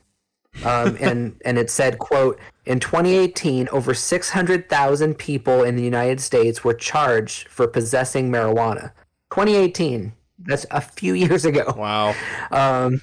um, 0.64 0.96
and 1.00 1.40
and 1.44 1.58
it 1.58 1.70
said 1.70 1.98
quote 1.98 2.38
in 2.66 2.80
2018 2.80 3.68
over 3.70 3.92
600,000 3.94 5.14
people 5.18 5.62
in 5.64 5.76
the 5.76 5.82
United 5.82 6.20
States 6.20 6.62
were 6.64 6.74
charged 6.74 7.48
for 7.48 7.66
possessing 7.66 8.30
marijuana 8.30 8.92
2018 9.30 10.12
that's 10.46 10.66
a 10.70 10.80
few 10.80 11.14
years 11.24 11.44
ago 11.44 11.74
Wow. 11.76 12.14
um, 12.50 13.00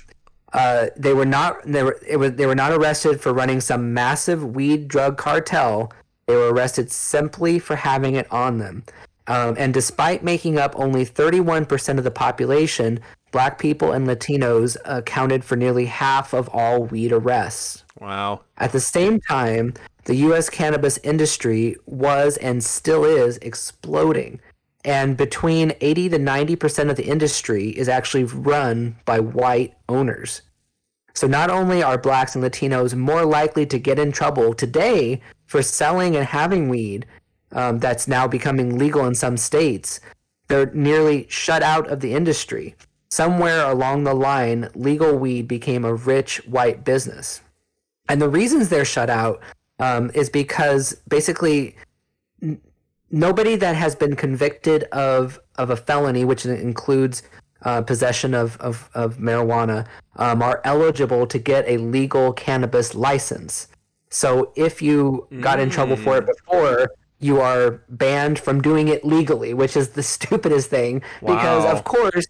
uh, 0.54 0.88
they 0.98 1.14
were 1.14 1.26
not 1.26 1.64
they 1.66 1.84
were 1.84 2.00
it 2.06 2.18
was 2.18 2.34
they 2.34 2.46
were 2.46 2.56
not 2.56 2.72
arrested 2.72 3.22
for 3.22 3.34
running 3.34 3.62
some 3.62 3.94
massive 3.94 4.44
weed 4.44 4.88
drug 4.88 5.18
cartel. 5.18 5.92
They 6.28 6.36
were 6.36 6.52
arrested 6.54 6.92
simply 6.92 7.58
for 7.60 7.76
having 7.76 8.16
it 8.16 8.32
on 8.32 8.58
them. 8.58 8.84
Um, 9.28 9.56
and 9.58 9.74
despite 9.74 10.24
making 10.24 10.58
up 10.58 10.74
only 10.76 11.06
31% 11.06 11.98
of 11.98 12.04
the 12.04 12.12
population, 12.12 13.00
black 13.32 13.58
people 13.58 13.92
and 13.92 14.08
Latinos 14.08 14.78
accounted 14.86 15.44
for 15.44 15.56
nearly 15.56 15.86
half 15.86 16.34
of 16.34 16.50
all 16.50 16.84
weed 16.84 17.12
arrests. 17.12 17.84
Wow. 18.00 18.42
At 18.58 18.72
the 18.72 18.80
same 18.80 19.20
time, 19.22 19.74
the 20.06 20.16
U.S. 20.16 20.50
cannabis 20.50 20.98
industry 21.00 21.76
was 21.86 22.38
and 22.38 22.64
still 22.64 23.04
is 23.04 23.38
exploding. 23.38 24.40
And 24.84 25.16
between 25.16 25.74
80 25.82 26.10
to 26.10 26.20
90% 26.20 26.90
of 26.90 26.96
the 26.96 27.06
industry 27.06 27.70
is 27.70 27.88
actually 27.88 28.24
run 28.24 28.96
by 29.06 29.20
white 29.20 29.76
owners. 29.88 30.42
So 31.14 31.28
not 31.28 31.50
only 31.50 31.84
are 31.84 31.98
blacks 31.98 32.36
and 32.36 32.44
Latinos 32.44 32.96
more 32.96 33.26
likely 33.26 33.66
to 33.68 33.78
get 33.78 34.00
in 34.00 34.12
trouble 34.12 34.54
today 34.54 35.22
for 35.46 35.62
selling 35.62 36.16
and 36.16 36.26
having 36.26 36.70
weed 36.70 37.06
um, 37.52 37.80
that's 37.80 38.08
now 38.08 38.28
becoming 38.28 38.78
legal 38.78 39.06
in 39.06 39.14
some 39.14 39.38
states, 39.38 40.00
they're 40.48 40.72
nearly 40.74 41.28
shut 41.30 41.62
out 41.62 41.88
of 41.90 42.00
the 42.00 42.14
industry. 42.14 42.76
Somewhere 43.12 43.70
along 43.70 44.06
the 44.06 44.14
line, 44.14 44.70
legal 44.74 45.18
weed 45.18 45.46
became 45.46 45.84
a 45.84 45.94
rich 45.94 46.38
white 46.48 46.86
business. 46.86 47.42
And 48.08 48.22
the 48.22 48.30
reasons 48.30 48.70
they're 48.70 48.86
shut 48.86 49.10
out 49.10 49.42
um, 49.80 50.12
is 50.14 50.30
because 50.30 50.94
basically 51.10 51.76
n- 52.42 52.62
nobody 53.10 53.58
that 53.58 53.76
has 53.76 53.96
been 53.96 54.16
convicted 54.16 54.84
of 54.94 55.42
of 55.56 55.70
a 55.70 55.76
felony, 55.76 56.24
which 56.24 56.46
includes 56.46 57.24
uh, 57.64 57.82
possession 57.82 58.34
of 58.34 58.56
of, 58.62 58.90
of 58.94 59.18
marijuana, 59.18 59.86
um, 60.16 60.42
are 60.42 60.62
eligible 60.64 61.28
to 61.28 61.38
get 61.38 61.68
a 61.68 61.78
legal 61.78 62.32
cannabis 62.32 62.96
license. 62.96 63.68
So 64.10 64.54
if 64.56 64.82
you 64.82 65.28
got 65.42 65.60
in 65.60 65.70
trouble 65.70 65.98
for 65.98 66.18
it 66.18 66.26
before, 66.26 66.92
you 67.20 67.42
are 67.42 67.84
banned 67.90 68.40
from 68.40 68.62
doing 68.62 68.88
it 68.88 69.04
legally, 69.04 69.54
which 69.54 69.76
is 69.76 69.90
the 69.90 70.04
stupidest 70.16 70.70
thing 70.70 71.02
because 71.20 71.66
of 71.66 71.84
course 71.84 72.26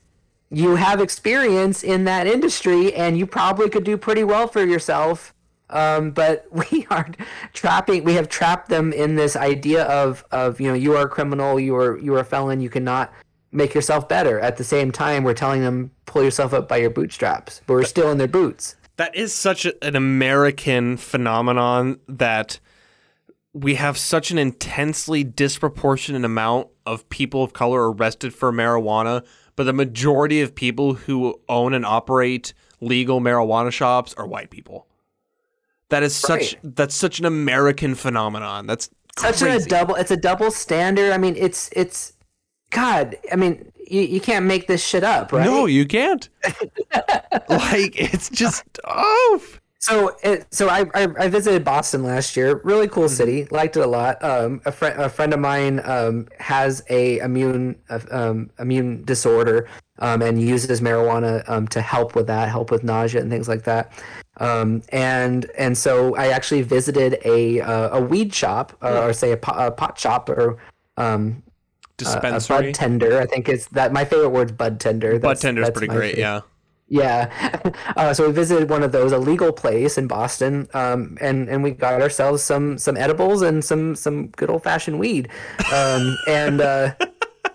you 0.51 0.75
have 0.75 0.99
experience 0.99 1.83
in 1.83 2.03
that 2.03 2.27
industry 2.27 2.93
and 2.93 3.17
you 3.17 3.25
probably 3.25 3.69
could 3.69 3.85
do 3.85 3.97
pretty 3.97 4.23
well 4.23 4.47
for 4.47 4.63
yourself. 4.63 5.33
Um, 5.69 6.11
but 6.11 6.45
we 6.71 6.85
are 6.89 7.09
trapping 7.53 8.03
we 8.03 8.15
have 8.15 8.27
trapped 8.27 8.69
them 8.69 8.91
in 8.91 9.15
this 9.15 9.35
idea 9.35 9.85
of 9.85 10.25
of 10.31 10.59
you 10.59 10.67
know 10.67 10.73
you 10.73 10.95
are 10.97 11.05
a 11.05 11.09
criminal 11.09 11.59
you 11.59 11.75
are 11.75 11.97
you 11.97 12.13
are 12.15 12.19
a 12.19 12.25
felon 12.25 12.59
you 12.59 12.69
cannot 12.69 13.13
make 13.53 13.73
yourself 13.73 14.09
better. 14.09 14.39
At 14.39 14.57
the 14.57 14.63
same 14.63 14.91
time 14.91 15.23
we're 15.23 15.33
telling 15.33 15.61
them 15.61 15.91
pull 16.05 16.23
yourself 16.23 16.53
up 16.53 16.67
by 16.67 16.77
your 16.77 16.89
bootstraps 16.89 17.61
but 17.65 17.73
we're 17.73 17.83
still 17.83 18.11
in 18.11 18.17
their 18.17 18.27
boots. 18.27 18.75
That 18.97 19.15
is 19.15 19.33
such 19.33 19.65
an 19.65 19.95
American 19.95 20.97
phenomenon 20.97 22.01
that 22.07 22.59
we 23.53 23.75
have 23.75 23.97
such 23.97 24.31
an 24.31 24.37
intensely 24.37 25.23
disproportionate 25.23 26.23
amount 26.23 26.67
of 26.85 27.09
people 27.09 27.43
of 27.43 27.53
color 27.53 27.91
arrested 27.91 28.33
for 28.33 28.51
marijuana, 28.51 29.25
but 29.55 29.63
the 29.63 29.73
majority 29.73 30.41
of 30.41 30.55
people 30.55 30.93
who 30.93 31.39
own 31.49 31.73
and 31.73 31.85
operate 31.85 32.53
legal 32.79 33.19
marijuana 33.21 33.71
shops 33.71 34.13
are 34.15 34.25
white 34.25 34.49
people. 34.49 34.87
That 35.89 36.03
is 36.03 36.15
such 36.15 36.55
that's 36.63 36.95
such 36.95 37.19
an 37.19 37.25
American 37.25 37.95
phenomenon. 37.95 38.65
That's 38.65 38.89
such 39.17 39.41
a 39.41 39.59
double 39.59 39.95
it's 39.95 40.11
a 40.11 40.17
double 40.17 40.51
standard 40.51 41.11
i 41.11 41.17
mean 41.17 41.35
it's 41.37 41.69
it's 41.73 42.13
god 42.69 43.17
i 43.31 43.35
mean 43.35 43.71
you, 43.87 44.01
you 44.01 44.21
can't 44.21 44.45
make 44.45 44.67
this 44.67 44.85
shit 44.85 45.03
up 45.03 45.33
right 45.33 45.45
No, 45.45 45.65
you 45.65 45.85
can't. 45.85 46.29
like 47.49 47.99
it's 47.99 48.29
just 48.29 48.63
oh 48.85 49.41
So, 49.81 50.15
it, 50.23 50.45
so 50.53 50.69
I, 50.69 50.85
I 50.93 51.07
I 51.17 51.27
visited 51.27 51.63
Boston 51.65 52.03
last 52.03 52.37
year. 52.37 52.61
Really 52.63 52.87
cool 52.87 53.09
city. 53.09 53.45
Liked 53.49 53.77
it 53.77 53.81
a 53.81 53.87
lot. 53.87 54.23
Um, 54.23 54.61
a 54.65 54.71
friend 54.71 55.01
a 55.01 55.09
friend 55.09 55.33
of 55.33 55.39
mine 55.39 55.81
um 55.83 56.27
has 56.39 56.83
a 56.89 57.17
immune 57.17 57.75
uh, 57.89 57.99
um 58.11 58.51
immune 58.59 59.03
disorder 59.05 59.67
um 59.97 60.21
and 60.21 60.39
uses 60.39 60.81
marijuana 60.81 61.43
um 61.49 61.67
to 61.69 61.81
help 61.81 62.13
with 62.13 62.27
that, 62.27 62.47
help 62.49 62.69
with 62.69 62.83
nausea 62.83 63.21
and 63.21 63.31
things 63.31 63.47
like 63.49 63.63
that. 63.63 63.91
Um 64.37 64.83
and 64.89 65.49
and 65.57 65.75
so 65.75 66.15
I 66.15 66.27
actually 66.27 66.61
visited 66.61 67.17
a 67.25 67.61
uh, 67.61 67.97
a 67.97 68.01
weed 68.01 68.33
shop 68.35 68.77
uh, 68.83 69.01
or 69.01 69.13
say 69.13 69.31
a 69.31 69.37
pot, 69.37 69.55
a 69.67 69.71
pot 69.71 69.99
shop 69.99 70.29
or 70.29 70.57
um 70.97 71.41
a 71.43 72.03
dispensary. 72.03 72.67
bud 72.67 72.73
tender. 72.75 73.19
I 73.19 73.25
think 73.25 73.49
it's 73.49 73.65
that 73.69 73.91
my 73.93 74.05
favorite 74.05 74.29
word's 74.29 74.51
bud 74.51 74.79
tender. 74.79 75.13
Bud 75.13 75.21
That's- 75.21 75.41
tender's 75.41 75.65
that's 75.65 75.77
pretty 75.77 75.91
great, 75.91 76.15
favorite. 76.15 76.19
yeah. 76.21 76.41
Yeah. 76.91 77.29
Uh, 77.97 78.13
so 78.13 78.27
we 78.27 78.33
visited 78.33 78.69
one 78.69 78.83
of 78.83 78.91
those, 78.91 79.11
a 79.11 79.17
legal 79.17 79.51
place 79.51 79.97
in 79.97 80.07
Boston, 80.07 80.67
um, 80.73 81.17
and 81.19 81.49
and 81.49 81.61
we 81.61 81.71
got 81.71 82.01
ourselves 82.01 82.41
some 82.41 82.77
some 82.77 82.95
edibles 82.95 83.41
and 83.41 83.63
some 83.63 83.95
some 83.95 84.27
good 84.27 84.49
old 84.49 84.63
fashioned 84.63 84.97
weed, 84.97 85.27
um, 85.73 86.17
and 86.27 86.61
uh, 86.61 86.93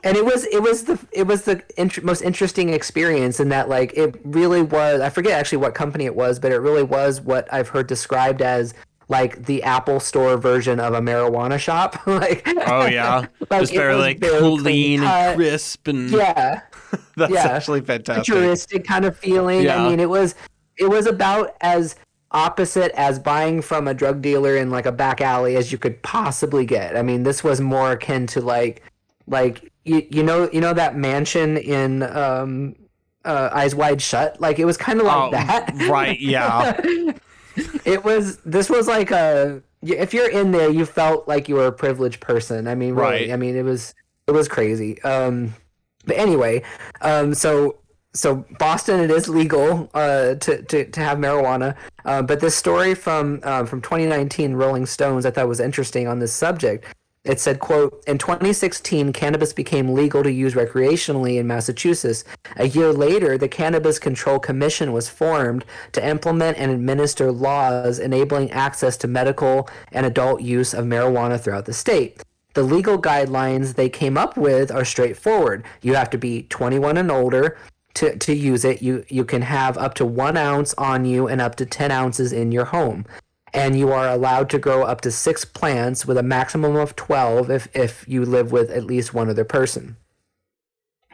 and 0.04 0.16
it 0.16 0.24
was 0.24 0.44
it 0.46 0.62
was 0.62 0.84
the 0.84 0.98
it 1.10 1.26
was 1.26 1.42
the 1.42 1.62
int- 1.78 2.04
most 2.04 2.22
interesting 2.22 2.68
experience 2.70 3.40
in 3.40 3.48
that 3.48 3.68
like 3.68 3.92
it 3.94 4.20
really 4.24 4.62
was. 4.62 5.00
I 5.00 5.10
forget 5.10 5.32
actually 5.32 5.58
what 5.58 5.74
company 5.74 6.04
it 6.04 6.14
was, 6.14 6.38
but 6.38 6.52
it 6.52 6.58
really 6.58 6.84
was 6.84 7.20
what 7.20 7.52
I've 7.52 7.68
heard 7.68 7.86
described 7.86 8.42
as 8.42 8.74
like 9.08 9.46
the 9.46 9.62
Apple 9.62 10.00
Store 10.00 10.36
version 10.36 10.80
of 10.80 10.94
a 10.94 11.00
marijuana 11.00 11.58
shop. 11.58 11.96
like 12.06 12.46
Oh 12.66 12.86
yeah. 12.86 13.26
Like, 13.50 13.60
just 13.60 13.72
it 13.72 13.76
very 13.76 13.94
was 13.94 14.02
like 14.02 14.18
very 14.18 14.38
clean 14.38 14.60
clean 14.60 15.02
and 15.02 15.36
crisp 15.36 15.86
and 15.88 16.10
yeah. 16.10 16.62
that's 17.16 17.32
yeah. 17.32 17.46
actually 17.46 17.82
fantastic. 17.82 18.24
futuristic 18.26 18.84
kind 18.84 19.04
of 19.04 19.16
feeling. 19.16 19.62
Yeah. 19.62 19.82
I 19.84 19.88
mean, 19.88 20.00
it 20.00 20.08
was 20.08 20.34
it 20.76 20.88
was 20.88 21.06
about 21.06 21.54
as 21.60 21.96
opposite 22.32 22.90
as 22.92 23.18
buying 23.18 23.62
from 23.62 23.86
a 23.86 23.94
drug 23.94 24.20
dealer 24.20 24.56
in 24.56 24.70
like 24.70 24.86
a 24.86 24.92
back 24.92 25.20
alley 25.20 25.56
as 25.56 25.70
you 25.70 25.78
could 25.78 26.02
possibly 26.02 26.66
get. 26.66 26.96
I 26.96 27.02
mean, 27.02 27.22
this 27.22 27.44
was 27.44 27.60
more 27.60 27.92
akin 27.92 28.26
to 28.28 28.40
like 28.40 28.82
like 29.28 29.72
you, 29.84 30.06
you 30.10 30.22
know 30.22 30.50
you 30.52 30.60
know 30.60 30.74
that 30.74 30.96
mansion 30.96 31.56
in 31.56 32.02
um 32.02 32.74
uh, 33.24 33.50
Eyes 33.52 33.74
Wide 33.74 34.00
Shut. 34.00 34.40
Like 34.40 34.58
it 34.58 34.64
was 34.64 34.76
kind 34.76 35.00
of 35.00 35.06
like 35.06 35.16
Oh, 35.16 35.30
that. 35.32 35.74
right, 35.88 36.18
yeah. 36.18 36.80
It 37.84 38.04
was 38.04 38.36
this 38.38 38.68
was 38.70 38.86
like 38.88 39.10
a 39.10 39.62
if 39.82 40.12
you're 40.14 40.30
in 40.30 40.50
there 40.52 40.70
you 40.70 40.84
felt 40.84 41.28
like 41.28 41.48
you 41.48 41.54
were 41.54 41.66
a 41.66 41.72
privileged 41.72 42.20
person. 42.20 42.66
I 42.68 42.74
mean 42.74 42.94
really 42.94 43.10
Right. 43.10 43.30
i 43.32 43.36
mean 43.36 43.56
it 43.56 43.64
was 43.64 43.94
it 44.26 44.32
was 44.32 44.48
crazy. 44.48 45.00
Um 45.02 45.54
but 46.04 46.16
anyway 46.16 46.62
um 47.00 47.34
so 47.34 47.78
so 48.14 48.44
boston 48.58 49.00
it 49.00 49.10
is 49.10 49.28
legal 49.28 49.90
uh 49.94 50.34
to 50.36 50.62
to, 50.62 50.84
to 50.90 51.00
have 51.00 51.18
marijuana. 51.18 51.74
Uh, 52.04 52.22
but 52.22 52.40
this 52.40 52.54
story 52.56 52.94
from 52.94 53.40
um, 53.42 53.66
from 53.66 53.80
2019 53.82 54.54
rolling 54.54 54.86
stones 54.86 55.26
i 55.26 55.30
thought 55.30 55.48
was 55.48 55.60
interesting 55.60 56.06
on 56.08 56.18
this 56.20 56.32
subject 56.32 56.84
it 57.26 57.40
said, 57.40 57.58
quote, 57.58 58.02
in 58.06 58.18
2016, 58.18 59.12
cannabis 59.12 59.52
became 59.52 59.92
legal 59.92 60.22
to 60.22 60.30
use 60.30 60.54
recreationally 60.54 61.38
in 61.38 61.46
Massachusetts. 61.46 62.24
A 62.56 62.68
year 62.68 62.92
later, 62.92 63.36
the 63.36 63.48
Cannabis 63.48 63.98
Control 63.98 64.38
Commission 64.38 64.92
was 64.92 65.08
formed 65.08 65.64
to 65.92 66.06
implement 66.06 66.56
and 66.56 66.70
administer 66.70 67.32
laws 67.32 67.98
enabling 67.98 68.52
access 68.52 68.96
to 68.98 69.08
medical 69.08 69.68
and 69.92 70.06
adult 70.06 70.40
use 70.40 70.72
of 70.72 70.84
marijuana 70.84 71.40
throughout 71.40 71.66
the 71.66 71.72
state. 71.72 72.22
the 72.54 72.62
legal 72.62 72.96
guidelines 73.00 73.74
they 73.74 73.88
came 73.90 74.16
up 74.16 74.34
with 74.36 74.70
are 74.72 74.84
straightforward. 74.84 75.62
You 75.82 75.94
have 75.94 76.08
to 76.10 76.18
be 76.18 76.44
21 76.44 76.96
and 76.96 77.10
older 77.10 77.58
to, 77.96 78.16
to 78.16 78.34
use 78.34 78.64
it. 78.64 78.80
You 78.80 79.04
you 79.08 79.24
can 79.26 79.42
have 79.42 79.76
up 79.76 79.92
to 79.94 80.06
one 80.06 80.38
ounce 80.38 80.72
on 80.78 81.04
you 81.04 81.28
and 81.28 81.40
up 81.40 81.56
to 81.56 81.66
10 81.66 81.90
ounces 81.90 82.32
in 82.32 82.52
your 82.52 82.64
home. 82.64 83.04
And 83.52 83.78
you 83.78 83.90
are 83.92 84.08
allowed 84.08 84.50
to 84.50 84.58
grow 84.58 84.82
up 84.82 85.00
to 85.02 85.10
six 85.10 85.44
plants 85.44 86.04
with 86.04 86.18
a 86.18 86.22
maximum 86.22 86.76
of 86.76 86.96
12 86.96 87.50
if, 87.50 87.68
if 87.74 88.04
you 88.08 88.24
live 88.24 88.52
with 88.52 88.70
at 88.70 88.84
least 88.84 89.14
one 89.14 89.30
other 89.30 89.44
person. 89.44 89.96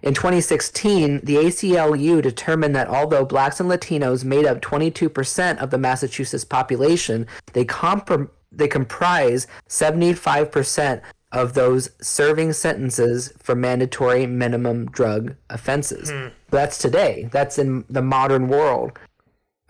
In 0.02 0.14
2016, 0.14 1.20
the 1.22 1.36
ACLU 1.36 2.20
determined 2.20 2.74
that 2.74 2.88
although 2.88 3.24
blacks 3.24 3.60
and 3.60 3.70
Latinos 3.70 4.24
made 4.24 4.46
up 4.46 4.60
22% 4.60 5.59
of 5.59 5.70
the 5.70 5.78
Massachusetts 5.78 6.44
population, 6.44 7.26
they, 7.52 7.64
compr- 7.64 8.28
they 8.50 8.66
comprise 8.66 9.46
75% 9.68 11.02
of 11.30 11.54
those 11.54 11.90
serving 12.00 12.52
sentences 12.52 13.32
for 13.38 13.54
mandatory 13.54 14.26
minimum 14.26 14.86
drug 14.90 15.34
offenses. 15.48 16.10
Hmm. 16.10 16.28
That's 16.50 16.78
today. 16.78 17.28
That's 17.32 17.59
in 17.59 17.84
the 17.88 18.02
modern 18.02 18.48
world. 18.48 18.98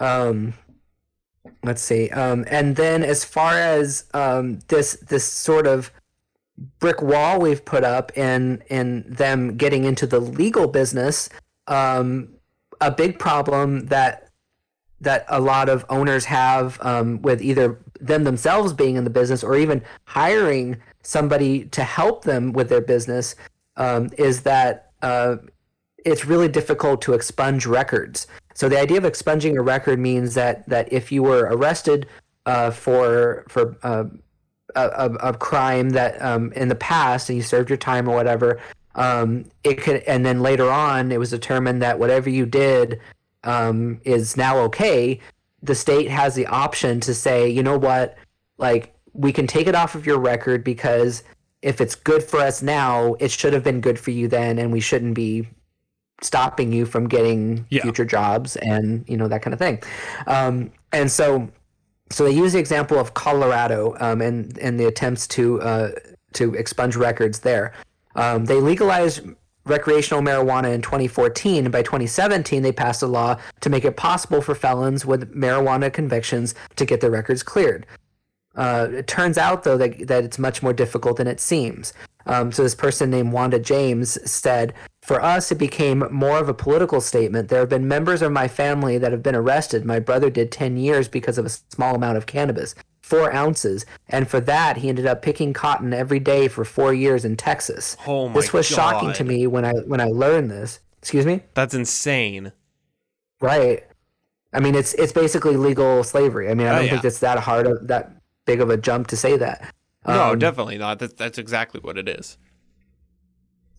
Um, 0.01 0.55
let's 1.65 1.83
see. 1.83 2.11
Um, 2.11 2.45
and 2.49 2.77
then 2.77 3.03
as 3.03 3.25
far 3.25 3.55
as 3.55 4.05
um, 4.15 4.61
this 4.69 4.95
this 5.09 5.25
sort 5.25 5.67
of 5.67 5.91
brick 6.79 7.03
wall 7.03 7.41
we've 7.41 7.65
put 7.65 7.85
up 7.85 8.17
in 8.17 8.63
in 8.69 9.05
them 9.09 9.57
getting 9.57 9.85
into 9.85 10.07
the 10.07 10.21
legal 10.21 10.67
business, 10.67 11.29
um, 11.67 12.29
a 12.81 12.91
big 12.91 13.19
problem 13.19 13.87
that 13.87 14.29
that 15.01 15.25
a 15.29 15.41
lot 15.41 15.69
of 15.69 15.85
owners 15.89 16.25
have 16.25 16.79
um, 16.83 17.21
with 17.23 17.43
either 17.43 17.79
them 18.01 18.25
themselves 18.25 18.73
being 18.73 18.97
in 18.97 19.05
the 19.05 19.11
business 19.11 19.43
or 19.43 19.57
even 19.57 19.83
hiring 20.05 20.77
somebody 21.03 21.65
to 21.67 21.83
help 21.83 22.25
them 22.25 22.53
with 22.53 22.69
their 22.69 22.81
business 22.81 23.35
um, 23.77 24.11
is 24.17 24.43
that 24.43 24.93
uh, 25.03 25.37
it's 26.05 26.25
really 26.25 26.49
difficult 26.49 27.03
to 27.03 27.13
expunge 27.15 27.67
records. 27.67 28.27
So 28.55 28.69
the 28.69 28.81
idea 28.81 28.99
of 28.99 29.05
expunging 29.05 29.57
a 29.57 29.63
record 29.63 29.99
means 29.99 30.35
that 30.35 30.69
that 30.69 30.93
if 30.93 31.11
you 31.13 31.23
were 31.23 31.49
arrested 31.51 32.07
uh, 32.47 32.71
for 32.71 33.45
for 33.49 33.77
uh, 33.83 34.05
a, 34.75 35.11
a, 35.21 35.35
crime 35.35 35.91
that 35.91 36.21
um, 36.23 36.53
in 36.53 36.69
the 36.69 36.75
past 36.75 37.29
and 37.29 37.37
you 37.37 37.43
served 37.43 37.69
your 37.69 37.77
time 37.77 38.09
or 38.09 38.15
whatever, 38.15 38.61
um, 38.95 39.45
it 39.65 39.81
could 39.81 40.03
and 40.03 40.25
then 40.25 40.41
later 40.41 40.71
on 40.71 41.13
it 41.13 41.19
was 41.19 41.31
determined 41.31 41.83
that 41.83 41.99
whatever 41.99 42.31
you 42.31 42.47
did 42.47 43.01
um, 43.45 44.01
is 44.05 44.37
now 44.37 44.59
okay. 44.59 45.21
The 45.63 45.75
state 45.75 46.11
has 46.11 46.35
the 46.35 46.47
option 46.47 47.01
to 47.01 47.15
say, 47.15 47.49
you 47.49 47.63
know 47.63 47.79
what, 47.79 48.17
like 48.59 48.95
we 49.13 49.33
can 49.33 49.47
take 49.47 49.67
it 49.67 49.75
off 49.75 49.95
of 49.95 50.07
your 50.07 50.19
record 50.19 50.65
because 50.65 51.23
if 51.63 51.81
it's 51.81 51.95
good 51.95 52.23
for 52.25 52.41
us 52.41 52.63
now, 52.63 53.15
it 53.21 53.31
should 53.31 53.53
have 53.53 53.63
been 53.63 53.81
good 53.81 53.99
for 53.99 54.11
you 54.11 54.27
then, 54.27 54.59
and 54.59 54.73
we 54.73 54.81
shouldn't 54.81 55.15
be 55.15 55.47
stopping 56.23 56.73
you 56.73 56.87
from 56.87 57.09
getting 57.09 57.67
Yeah. 57.71 57.83
future 57.83 58.05
jobs 58.05 58.57
and 58.57 59.05
you 59.09 59.17
know 59.17 59.29
that 59.29 59.43
kind 59.43 59.53
of 59.53 59.59
thing. 59.59 59.83
Um, 60.27 60.71
and 60.93 61.11
so, 61.11 61.49
so 62.11 62.25
they 62.25 62.31
use 62.33 62.53
the 62.53 62.59
example 62.59 62.99
of 62.99 63.15
Colorado 63.15 63.97
um, 64.01 64.21
and 64.21 64.57
and 64.59 64.79
the 64.79 64.87
attempts 64.87 65.27
to 65.29 65.61
uh, 65.63 65.91
to 66.35 66.55
expunge 66.55 66.97
records 66.97 67.41
there. 67.41 67.73
Um, 68.15 68.45
they 68.45 68.61
legalized 68.61 69.21
recreational 69.65 70.23
marijuana 70.23 70.75
in 70.75 70.83
2014 70.83 71.65
and 71.67 71.73
by 71.73 71.83
2017 71.83 72.63
they 72.63 72.73
passed 72.73 73.01
a 73.03 73.07
law 73.07 73.37
to 73.61 73.71
make 73.71 73.85
it 73.85 73.97
possible 73.97 74.43
for 74.43 74.57
felons 74.57 75.07
with 75.07 75.33
marijuana 75.37 75.91
convictions 75.93 76.55
to 76.75 76.85
get 76.85 77.01
their 77.01 77.13
records 77.13 77.45
cleared 77.45 77.87
uh, 78.57 78.89
it 78.93 79.07
turns 79.07 79.39
out, 79.39 79.65
though, 79.65 79.77
that, 79.79 80.07
that 80.09 80.25
it's 80.25 80.39
much 80.39 80.63
more 80.63 80.73
difficult 80.73 81.17
than 81.17 81.27
it 81.27 81.41
seems. 81.41 81.93
Um, 82.27 82.53
so, 82.53 82.63
this 82.63 82.75
person 82.75 83.11
named 83.11 83.33
Wanda 83.33 83.59
James 83.59 84.19
said, 84.31 84.75
For 85.03 85.21
us, 85.21 85.51
it 85.51 85.59
became 85.59 86.05
more 86.11 86.39
of 86.39 86.49
a 86.49 86.55
political 86.55 87.01
statement. 87.01 87.49
There 87.49 87.59
have 87.61 87.69
been 87.69 87.89
members 87.89 88.23
of 88.23 88.31
my 88.31 88.47
family 88.49 88.97
that 88.99 89.11
have 89.11 89.23
been 89.23 89.35
arrested. 89.35 89.85
My 89.85 89.99
brother 89.99 90.31
did 90.31 90.53
10 90.53 90.77
years 90.77 91.09
because 91.09 91.39
of 91.39 91.47
a 91.47 91.49
small 91.49 91.95
amount 91.97 92.19
of 92.19 92.27
cannabis, 92.27 92.77
four 93.01 93.33
ounces. 93.35 93.85
And 94.09 94.29
for 94.29 94.39
that, 94.41 94.77
he 94.77 94.89
ended 94.89 95.07
up 95.07 95.21
picking 95.23 95.53
cotton 95.53 95.93
every 95.93 96.21
day 96.21 96.47
for 96.47 96.65
four 96.65 96.95
years 96.95 97.25
in 97.25 97.37
Texas. 97.37 97.97
Oh 98.07 98.29
my 98.29 98.35
this 98.35 98.53
was 98.53 98.67
shocking 98.67 99.13
to 99.15 99.25
me 99.25 99.47
when 99.49 99.65
I 99.65 99.73
when 99.73 100.01
I 100.01 100.05
learned 100.07 100.51
this. 100.51 100.79
Excuse 101.01 101.27
me? 101.27 101.43
That's 101.55 101.75
insane. 101.75 102.53
Right. 103.41 103.85
I 104.53 104.61
mean, 104.61 104.75
it's 104.77 104.95
it's 104.95 105.13
basically 105.13 105.57
legal 105.57 106.05
slavery. 106.05 106.49
I 106.51 106.55
mean, 106.55 106.69
I 106.69 106.71
Oh, 106.71 106.75
don't 106.77 106.85
yeah. 106.85 106.91
think 106.93 107.05
it's 107.05 107.19
that 107.19 107.39
hard 107.41 107.67
of 107.67 107.89
that 107.89 108.13
big 108.45 108.61
of 108.61 108.71
a 108.71 108.77
jump 108.77 109.07
to 109.09 109.17
say 109.17 109.37
that. 109.37 109.73
No, 110.07 110.33
Um, 110.33 110.39
definitely 110.39 110.79
not. 110.79 110.99
That's 110.99 111.15
that's 111.15 111.39
exactly 111.39 111.81
what 111.81 111.97
it 111.99 112.09
is. 112.09 112.39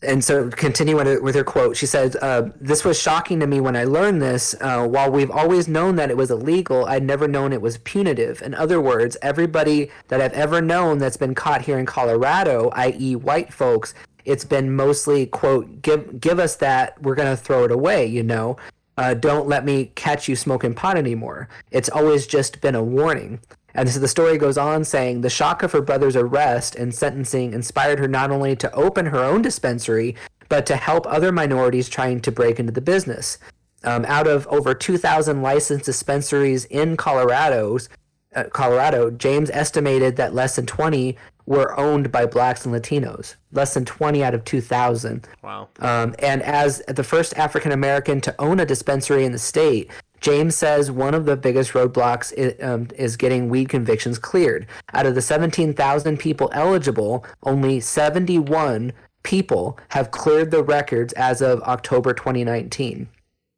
and 0.02 0.22
so 0.24 0.50
continuing 0.50 1.24
with 1.24 1.34
her 1.36 1.46
quote, 1.46 1.78
she 1.78 1.86
said, 1.86 2.18
uh, 2.22 2.44
"This 2.60 2.84
was 2.84 3.00
shocking 3.00 3.40
to 3.40 3.48
me 3.48 3.62
when 3.62 3.76
I 3.78 3.86
learned 3.86 4.22
this. 4.22 4.54
Uh, 4.60 4.86
while 4.86 5.10
we've 5.10 5.32
always 5.32 5.68
known 5.70 5.96
that 5.96 6.10
it 6.10 6.18
was 6.18 6.30
illegal, 6.30 6.86
I'd 6.86 7.04
never 7.04 7.26
known 7.28 7.54
it 7.54 7.62
was 7.62 7.78
punitive. 7.80 8.42
In 8.42 8.54
other 8.54 8.82
words, 8.82 9.16
everybody 9.22 9.90
that 10.10 10.20
I've 10.20 10.34
ever 10.34 10.62
known 10.62 10.98
that's 10.98 11.16
been 11.16 11.34
caught 11.36 11.62
here 11.62 11.80
in 11.80 11.86
Colorado, 11.86 12.70
i.e., 12.74 13.16
white 13.16 13.54
folks, 13.54 13.94
it's 14.26 14.44
been 14.44 14.74
mostly 14.76 15.26
quote, 15.26 15.82
give 15.82 16.20
give 16.20 16.38
us 16.40 16.56
that, 16.58 17.02
we're 17.02 17.16
gonna 17.16 17.38
throw 17.38 17.64
it 17.66 17.72
away, 17.72 18.06
you 18.06 18.24
know." 18.24 18.58
Uh, 18.98 19.14
don't 19.16 19.48
let 19.48 19.66
me 19.66 19.92
catch 19.96 20.28
you 20.28 20.36
smoking 20.36 20.74
pot 20.76 20.98
anymore. 20.98 21.50
It's 21.72 21.90
always 21.90 22.28
just 22.28 22.62
been 22.62 22.76
a 22.76 22.84
warning. 22.84 23.40
And 23.76 23.90
so 23.90 24.00
the 24.00 24.08
story 24.08 24.38
goes 24.38 24.58
on 24.58 24.84
saying 24.84 25.22
the 25.22 25.30
shock 25.30 25.64
of 25.64 25.72
her 25.72 25.82
brother's 25.82 26.16
arrest 26.16 26.76
and 26.76 26.94
sentencing 26.94 27.54
inspired 27.54 28.00
her 28.00 28.08
not 28.08 28.32
only 28.32 28.56
to 28.58 28.72
open 28.74 29.08
her 29.08 29.20
own 29.20 29.42
dispensary, 29.42 30.16
but 30.50 30.66
to 30.68 30.76
help 30.76 31.08
other 31.08 31.32
minorities 31.32 31.90
trying 31.90 32.20
to 32.22 32.32
break 32.32 32.60
into 32.60 32.72
the 32.72 32.82
business. 32.82 33.40
Um, 33.84 34.06
out 34.06 34.28
of 34.28 34.48
over 34.48 34.74
2,000 34.74 35.42
licensed 35.42 35.86
dispensaries 35.86 36.66
in 36.66 36.96
Colorado's, 36.96 37.90
uh, 38.36 38.46
Colorado, 38.46 39.12
James 39.12 39.50
estimated 39.50 40.16
that 40.16 40.34
less 40.34 40.56
than 40.56 40.66
20 40.66 41.18
were 41.46 41.78
owned 41.80 42.12
by 42.12 42.26
blacks 42.26 42.66
and 42.66 42.74
Latinos. 42.74 43.36
Less 43.52 43.74
than 43.74 43.86
20 43.86 44.24
out 44.24 44.34
of 44.34 44.46
2,000. 44.46 45.28
Wow. 45.42 45.70
Um, 45.80 46.16
and 46.20 46.42
as 46.42 46.82
the 46.88 47.04
first 47.04 47.38
African 47.38 47.72
American 47.72 48.22
to 48.22 48.36
own 48.40 48.60
a 48.60 48.66
dispensary 48.66 49.26
in 49.26 49.32
the 49.32 49.40
state, 49.40 49.90
James 50.22 50.56
says 50.56 50.90
one 50.90 51.14
of 51.14 51.26
the 51.26 51.36
biggest 51.36 51.74
roadblocks 51.74 52.32
is, 52.34 52.54
um, 52.64 52.88
is 52.96 53.18
getting 53.18 53.50
weed 53.50 53.68
convictions 53.68 54.18
cleared. 54.18 54.66
Out 54.94 55.06
of 55.06 55.16
the 55.16 55.22
17,000 55.22 56.18
people 56.18 56.50
eligible, 56.54 57.26
only 57.44 57.82
71 57.82 58.94
people 59.24 59.78
have 59.90 60.12
cleared 60.12 60.52
the 60.52 60.64
records 60.64 61.12
as 61.14 61.42
of 61.42 61.62
October 61.64 62.14
2019. 62.14 63.10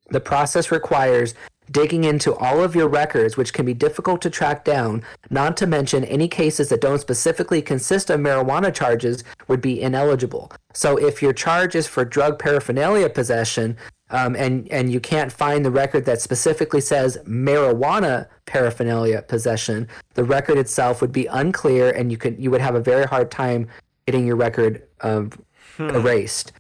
The 0.10 0.20
process 0.20 0.72
requires 0.72 1.36
digging 1.72 2.04
into 2.04 2.36
all 2.36 2.64
of 2.64 2.76
your 2.76 2.88
records, 2.88 3.38
which 3.38 3.54
can 3.54 3.66
be 3.66 3.74
difficult 3.74 4.22
to 4.22 4.30
track 4.30 4.64
down, 4.64 5.04
not 5.30 5.58
to 5.58 5.68
mention 5.68 6.04
any 6.06 6.28
cases 6.28 6.70
that 6.70 6.82
don't 6.82 7.00
specifically 7.00 7.62
consist 7.62 8.10
of 8.10 8.20
marijuana 8.20 8.74
charges 8.74 9.24
would 9.48 9.62
be 9.62 9.82
ineligible. 9.82 10.52
So 10.74 10.98
if 10.98 11.22
your 11.22 11.34
charge 11.34 11.76
is 11.76 11.88
for 11.88 12.06
drug 12.06 12.40
paraphernalia 12.40 13.10
possession, 13.10 13.78
um, 14.12 14.36
and 14.36 14.72
and 14.72 14.92
you 14.92 15.00
can't 15.00 15.32
find 15.32 15.66
the 15.66 15.72
record 15.72 16.06
that 16.06 16.22
specifically 16.22 16.82
says 16.82 17.18
marijuana 17.26 18.28
paraphernalia 18.46 19.24
possession, 19.24 19.88
the 20.14 20.24
record 20.24 20.58
itself 20.58 21.02
would 21.02 21.12
be 21.12 21.26
unclear, 21.26 21.90
and 21.90 22.12
you 22.12 22.18
could 22.18 22.40
you 22.40 22.52
would 22.52 22.62
have 22.62 22.76
a 22.76 22.80
very 22.80 23.06
hard 23.06 23.32
time 23.32 23.68
getting 24.06 24.28
your 24.28 24.36
record 24.36 24.84
um, 25.02 25.32
erased. 25.80 26.52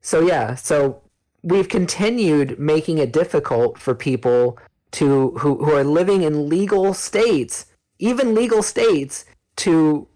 So 0.00 0.20
yeah, 0.20 0.54
so 0.54 1.02
we've 1.44 1.68
continued 1.68 2.58
making 2.58 2.98
it 2.98 3.12
difficult 3.12 3.78
for 3.78 3.94
people 3.94 4.58
to 4.92 5.30
who, 5.32 5.62
who 5.64 5.72
are 5.72 5.84
living 5.84 6.22
in 6.22 6.48
legal 6.48 6.94
states, 6.94 7.66
even 7.98 8.34
legal 8.34 8.62
states, 8.62 9.24
to 9.56 10.08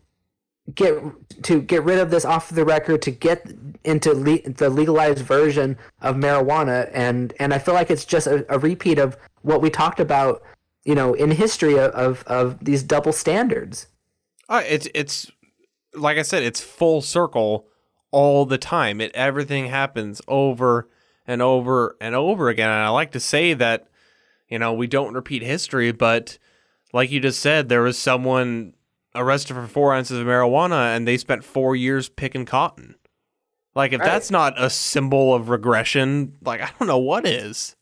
get 0.75 1.01
to 1.43 1.61
get 1.63 1.85
rid 1.85 1.99
of 1.99 2.11
this 2.11 2.25
off 2.25 2.49
the 2.51 2.65
record 2.65 3.01
to 3.03 3.11
get 3.11 3.53
into 3.85 4.13
le- 4.13 4.43
the 4.43 4.69
legalized 4.69 5.25
version 5.25 5.79
of 6.03 6.17
marijuana 6.17 6.91
and 6.93 7.33
and 7.39 7.55
I 7.55 7.59
feel 7.59 7.75
like 7.75 7.91
it's 7.91 8.05
just 8.05 8.27
a, 8.27 8.45
a 8.53 8.59
repeat 8.59 8.99
of 8.99 9.17
what 9.43 9.63
we 9.63 9.71
talked 9.71 9.99
about 9.99 10.43
you 10.85 10.95
know 10.95 11.15
in 11.15 11.31
history 11.31 11.79
of 11.79 11.91
of, 11.93 12.23
of 12.27 12.63
these 12.63 12.83
double 12.83 13.13
standards 13.13 13.87
Uh, 14.51 14.63
it's 14.67 14.89
it's 14.95 15.31
like 15.95 16.19
I 16.19 16.23
said, 16.23 16.43
it's 16.43 16.61
full 16.61 17.01
circle 17.01 17.67
all 18.11 18.47
the 18.47 18.59
time. 18.59 19.01
It 19.01 19.11
everything 19.15 19.67
happens 19.67 20.21
over 20.29 20.89
and 21.29 21.41
over 21.43 21.97
and 22.01 22.17
over 22.17 22.49
again. 22.49 22.69
And 22.71 22.81
I 22.81 22.89
like 22.89 23.13
to 23.13 23.21
say 23.21 23.55
that 23.55 23.87
you 24.49 24.59
know 24.59 24.73
we 24.73 24.89
don't 24.89 25.15
repeat 25.15 25.43
history, 25.43 25.93
but 25.93 26.39
like 26.93 27.11
you 27.13 27.21
just 27.21 27.39
said, 27.41 27.69
there 27.69 27.83
was 27.83 27.97
someone 27.99 28.75
arrested 29.15 29.55
for 29.55 29.67
four 29.69 29.95
ounces 29.95 30.19
of 30.19 30.27
marijuana, 30.27 30.97
and 30.97 31.07
they 31.07 31.17
spent 31.19 31.45
four 31.45 31.77
years 31.77 32.09
picking 32.09 32.45
cotton. 32.47 32.97
Like 33.75 33.93
if 33.93 34.01
Right. 34.01 34.07
that's 34.07 34.31
not 34.31 34.61
a 34.61 34.71
symbol 34.71 35.33
of 35.35 35.51
regression, 35.51 36.33
like 36.43 36.61
I 36.61 36.71
don't 36.79 36.89
know 36.89 36.99
what 36.99 37.27
is. 37.27 37.77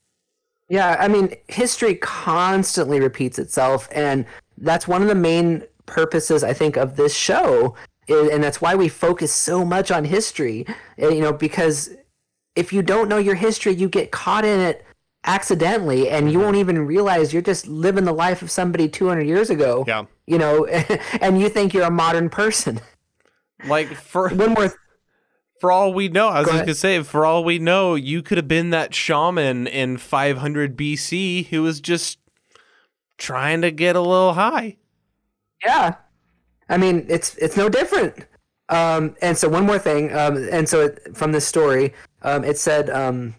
Yeah, 0.68 0.96
I 0.98 1.06
mean, 1.06 1.32
history 1.46 1.94
constantly 1.94 2.98
repeats 3.00 3.38
itself, 3.38 3.88
and 3.92 4.26
that's 4.58 4.88
one 4.88 5.00
of 5.00 5.06
the 5.08 5.14
main 5.14 5.62
purposes 5.86 6.42
I 6.42 6.52
think 6.52 6.76
of 6.76 6.96
this 6.96 7.14
show 7.14 7.76
and 8.08 8.40
that's 8.42 8.60
why 8.60 8.74
we 8.76 8.88
focus 8.88 9.32
so 9.32 9.64
much 9.64 9.90
on 9.90 10.04
history. 10.04 10.64
uh, 11.02 11.08
You 11.08 11.20
know, 11.20 11.32
because 11.32 11.90
if 12.56 12.72
you 12.72 12.82
don't 12.82 13.08
know 13.08 13.18
your 13.18 13.34
history, 13.36 13.74
you 13.74 13.88
get 13.88 14.10
caught 14.10 14.44
in 14.44 14.60
it 14.60 14.84
accidentally, 15.24 16.08
and 16.08 16.24
Mm-hmm. 16.26 16.32
you 16.32 16.38
won't 16.40 16.56
even 16.56 16.86
realize 16.86 17.32
you're 17.32 17.42
just 17.42 17.66
living 17.66 18.04
the 18.04 18.12
life 18.12 18.42
of 18.42 18.50
somebody 18.50 18.88
200 18.88 19.22
years 19.26 19.50
ago. 19.50 19.84
Yeah. 19.86 20.04
You 20.26 20.38
know, 20.38 20.64
and 21.20 21.40
you 21.40 21.48
think 21.48 21.74
you're 21.74 21.84
a 21.84 21.90
modern 21.90 22.28
person. 22.30 22.80
Like 23.66 23.88
for 23.94 24.28
One 24.34 24.54
more. 24.54 24.74
for 25.60 25.70
all 25.72 25.92
we 25.94 26.08
know, 26.08 26.28
I 26.28 26.40
was 26.40 26.46
Go 26.46 26.52
just 26.52 26.54
ahead. 26.54 26.66
gonna 26.66 26.74
say, 26.74 27.02
for 27.02 27.24
all 27.26 27.42
we 27.44 27.58
know, 27.58 27.94
you 27.94 28.22
could 28.22 28.36
have 28.38 28.48
been 28.48 28.70
that 28.70 28.94
shaman 28.94 29.66
in 29.66 29.96
500 29.96 30.76
BC 30.76 31.46
who 31.48 31.62
was 31.62 31.80
just 31.80 32.18
trying 33.18 33.62
to 33.62 33.70
get 33.70 33.96
a 33.96 34.00
little 34.00 34.34
high. 34.34 34.76
Yeah, 35.64 35.94
I 36.68 36.76
mean 36.76 37.06
it's 37.08 37.34
it's 37.36 37.56
no 37.56 37.68
different. 37.68 38.26
Um, 38.68 39.14
and 39.22 39.36
so 39.38 39.48
one 39.48 39.64
more 39.64 39.78
thing, 39.78 40.12
um, 40.12 40.48
and 40.50 40.68
so 40.68 40.86
it, 40.86 41.16
from 41.16 41.32
this 41.32 41.46
story, 41.46 41.94
um, 42.22 42.44
it 42.44 42.58
said 42.58 42.90
um, 42.90 43.34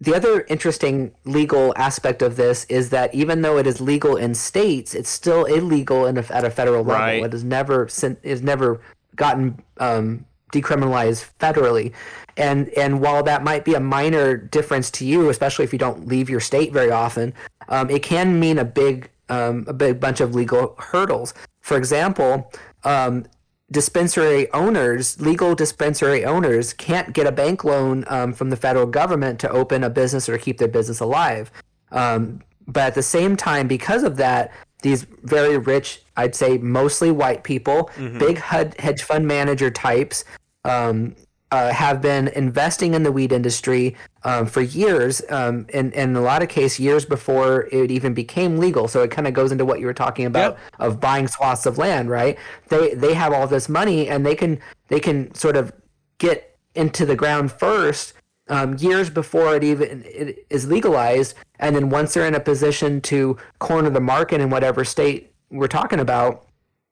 the 0.00 0.14
other 0.14 0.40
interesting 0.48 1.12
legal 1.24 1.72
aspect 1.76 2.22
of 2.22 2.36
this 2.36 2.64
is 2.64 2.90
that 2.90 3.14
even 3.14 3.42
though 3.42 3.56
it 3.58 3.66
is 3.68 3.80
legal 3.80 4.16
in 4.16 4.34
states, 4.34 4.94
it's 4.94 5.08
still 5.08 5.44
illegal 5.44 6.06
in 6.06 6.18
a, 6.18 6.24
at 6.30 6.44
a 6.44 6.50
federal 6.50 6.82
level. 6.82 7.06
Right. 7.06 7.22
It 7.22 7.32
is 7.32 7.44
never 7.44 7.88
is 8.22 8.42
never 8.42 8.80
gotten 9.14 9.62
um, 9.78 10.24
decriminalized 10.52 11.28
federally. 11.38 11.92
And 12.36 12.68
and 12.70 13.00
while 13.00 13.22
that 13.22 13.44
might 13.44 13.64
be 13.64 13.74
a 13.74 13.80
minor 13.80 14.36
difference 14.36 14.90
to 14.92 15.04
you, 15.04 15.28
especially 15.28 15.64
if 15.64 15.72
you 15.72 15.78
don't 15.78 16.08
leave 16.08 16.28
your 16.28 16.40
state 16.40 16.72
very 16.72 16.90
often, 16.90 17.32
um, 17.68 17.88
it 17.88 18.02
can 18.02 18.40
mean 18.40 18.58
a 18.58 18.64
big 18.64 19.08
um, 19.28 19.64
a 19.68 19.72
big 19.72 20.00
bunch 20.00 20.20
of 20.20 20.34
legal 20.34 20.74
hurdles. 20.78 21.32
For 21.60 21.76
example, 21.76 22.50
um, 22.82 23.24
dispensary 23.72 24.50
owners, 24.52 25.20
legal 25.20 25.54
dispensary 25.54 26.24
owners, 26.24 26.72
can't 26.74 27.12
get 27.12 27.26
a 27.26 27.32
bank 27.32 27.64
loan 27.64 28.04
um, 28.06 28.32
from 28.32 28.50
the 28.50 28.56
federal 28.56 28.86
government 28.86 29.40
to 29.40 29.50
open 29.50 29.82
a 29.82 29.90
business 29.90 30.28
or 30.28 30.38
keep 30.38 30.58
their 30.58 30.68
business 30.68 31.00
alive. 31.00 31.50
Um, 31.90 32.42
but 32.68 32.84
at 32.84 32.94
the 32.94 33.02
same 33.02 33.36
time, 33.36 33.66
because 33.66 34.04
of 34.04 34.16
that, 34.18 34.52
these 34.82 35.06
very 35.22 35.58
rich, 35.58 36.02
I'd 36.16 36.34
say 36.34 36.58
mostly 36.58 37.10
white 37.10 37.42
people, 37.44 37.90
big 38.18 38.38
hud- 38.38 38.78
hedge 38.78 39.02
fund 39.02 39.26
manager 39.26 39.70
types, 39.70 40.24
um, 40.64 41.16
uh, 41.52 41.70
have 41.70 42.00
been 42.00 42.28
investing 42.28 42.94
in 42.94 43.02
the 43.02 43.12
weed 43.12 43.30
industry 43.30 43.94
um, 44.24 44.46
for 44.46 44.62
years, 44.62 45.20
um, 45.28 45.66
and, 45.74 45.92
and 45.94 46.10
in 46.12 46.16
a 46.16 46.22
lot 46.22 46.42
of 46.42 46.48
cases, 46.48 46.80
years 46.80 47.04
before 47.04 47.68
it 47.70 47.90
even 47.90 48.14
became 48.14 48.56
legal. 48.56 48.88
So 48.88 49.02
it 49.02 49.10
kind 49.10 49.28
of 49.28 49.34
goes 49.34 49.52
into 49.52 49.66
what 49.66 49.78
you 49.78 49.86
were 49.86 49.92
talking 49.94 50.24
about 50.24 50.52
Yep. 50.52 50.58
of 50.80 51.00
buying 51.00 51.28
swaths 51.28 51.66
of 51.66 51.76
land, 51.76 52.08
right? 52.08 52.38
They 52.68 52.94
they 52.94 53.12
have 53.14 53.32
all 53.34 53.46
this 53.46 53.68
money, 53.68 54.08
and 54.08 54.24
they 54.24 54.34
can 54.34 54.60
they 54.88 54.98
can 54.98 55.32
sort 55.34 55.56
of 55.56 55.72
get 56.16 56.56
into 56.74 57.04
the 57.04 57.14
ground 57.14 57.52
first 57.52 58.14
um, 58.48 58.76
years 58.78 59.10
before 59.10 59.54
it 59.54 59.62
even 59.62 60.02
it 60.06 60.46
is 60.48 60.66
legalized, 60.66 61.34
and 61.58 61.76
then 61.76 61.90
once 61.90 62.14
they're 62.14 62.26
in 62.26 62.34
a 62.34 62.40
position 62.40 63.00
to 63.02 63.36
corner 63.58 63.90
the 63.90 64.00
market 64.00 64.40
in 64.40 64.48
whatever 64.48 64.84
state 64.84 65.32
we're 65.50 65.68
talking 65.68 66.00
about, 66.00 66.46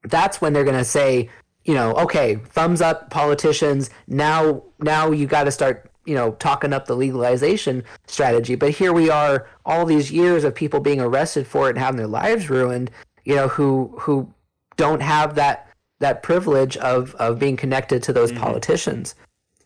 that's 0.05 0.43
when 0.43 0.53
they're 0.53 0.65
going 0.65 0.77
to 0.77 0.85
say, 0.85 1.31
you 1.65 1.75
know, 1.75 1.95
okay, 1.95 2.37
thumbs 2.37 2.81
up, 2.81 3.11
politicians. 3.11 3.91
Now, 4.07 4.63
now 4.79 5.11
you 5.11 5.27
got 5.27 5.45
to 5.45 5.51
start, 5.51 5.91
you 6.05 6.15
know, 6.15 6.33
talking 6.33 6.73
up 6.73 6.87
the 6.87 6.97
legalization 6.97 7.85
strategy. 8.07 8.55
But 8.55 8.71
here 8.71 8.93
we 8.93 9.11
are, 9.11 9.49
all 9.65 9.85
these 9.85 10.11
years 10.11 10.45
of 10.45 10.55
people 10.55 10.81
being 10.81 11.01
arrested 11.01 11.47
for 11.47 11.67
it 11.69 11.71
and 11.71 11.79
having 11.79 11.99
their 11.99 12.07
lives 12.07 12.51
ruined. 12.51 12.91
You 13.25 13.37
know, 13.37 13.49
who 13.49 13.95
who 14.01 14.33
don't 14.77 15.03
have 15.03 15.35
that 15.35 15.69
that 15.99 16.23
privilege 16.23 16.77
of 16.79 17.15
of 17.17 17.39
being 17.39 17.57
connected 17.57 18.03
to 18.05 18.13
those 18.13 18.33
politicians 18.33 19.15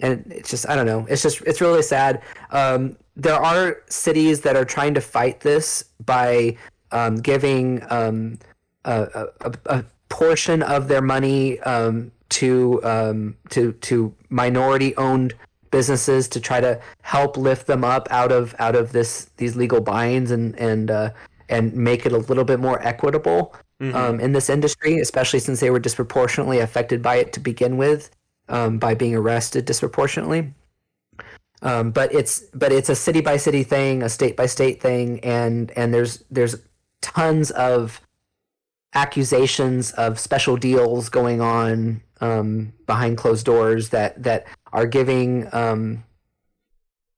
and 0.01 0.25
it's 0.31 0.51
just 0.51 0.69
I 0.69 0.77
don't 0.77 0.87
know. 0.87 1.07
It's 1.09 1.23
just 1.23 1.41
it's 1.43 1.61
really 1.61 1.83
sad. 1.83 2.23
Um, 2.51 2.97
there 3.17 3.35
are 3.35 3.79
cities 3.87 4.41
that 4.43 4.57
are 4.57 4.65
trying 4.65 4.95
to 4.95 5.01
fight 5.01 5.41
this 5.41 5.85
by 6.05 6.57
um, 6.91 7.17
giving 7.17 7.83
um, 7.91 8.39
a, 8.85 9.29
a, 9.41 9.55
a 9.67 9.85
portion 10.15 10.63
of 10.63 10.87
their 10.87 11.03
money 11.03 11.59
um, 11.61 12.13
to 12.29 12.81
um, 12.85 13.37
to 13.51 13.73
to 13.73 14.15
minority 14.31 14.95
owned 14.97 15.35
businesses 15.73 16.29
to 16.29 16.39
try 16.39 16.61
to 16.61 16.81
help 17.03 17.37
lift 17.37 17.67
them 17.67 17.83
up 17.83 18.07
out 18.13 18.31
of 18.31 18.55
out 18.61 18.77
of 18.77 18.93
this 18.93 19.29
these 19.39 19.57
legal 19.57 19.81
binds 19.81 20.31
and 20.31 20.57
and 20.57 20.89
uh, 20.89 21.11
and 21.49 21.75
make 21.75 22.07
it 22.07 22.13
a 22.13 22.19
little 22.19 22.45
bit 22.45 22.61
more 22.61 22.81
equitable 22.87 23.55
um, 23.81 24.21
in 24.21 24.33
this 24.33 24.49
industry, 24.49 25.01
especially 25.01 25.41
since 25.41 25.59
they 25.59 25.69
were 25.69 25.81
disproportionately 25.81 26.61
affected 26.61 27.03
by 27.03 27.17
it 27.17 27.33
to 27.33 27.41
begin 27.41 27.77
with 27.77 28.11
um, 28.49 28.79
by 28.79 28.95
being 28.95 29.17
arrested 29.17 29.65
disproportionately. 29.65 30.55
Um, 31.61 31.91
but 31.91 32.15
it's 32.15 32.41
but 32.55 32.71
it's 32.71 32.89
a 32.89 32.95
city 32.95 33.21
by 33.21 33.37
city 33.37 33.65
thing, 33.65 34.03
a 34.03 34.09
state 34.09 34.37
by 34.37 34.47
state 34.47 34.81
thing, 34.81 35.19
and 35.25 35.73
and 35.77 35.93
there's 35.93 36.23
there's 36.31 36.55
tons 37.01 37.51
of 37.51 38.01
accusations 38.95 39.91
of 39.93 40.19
special 40.19 40.57
deals 40.57 41.09
going 41.09 41.41
on 41.41 42.01
um, 42.21 42.73
behind 42.87 43.19
closed 43.19 43.45
doors 43.45 43.91
that 43.91 44.23
that 44.23 44.47
are 44.73 44.87
giving 44.87 45.49
um, 45.53 46.05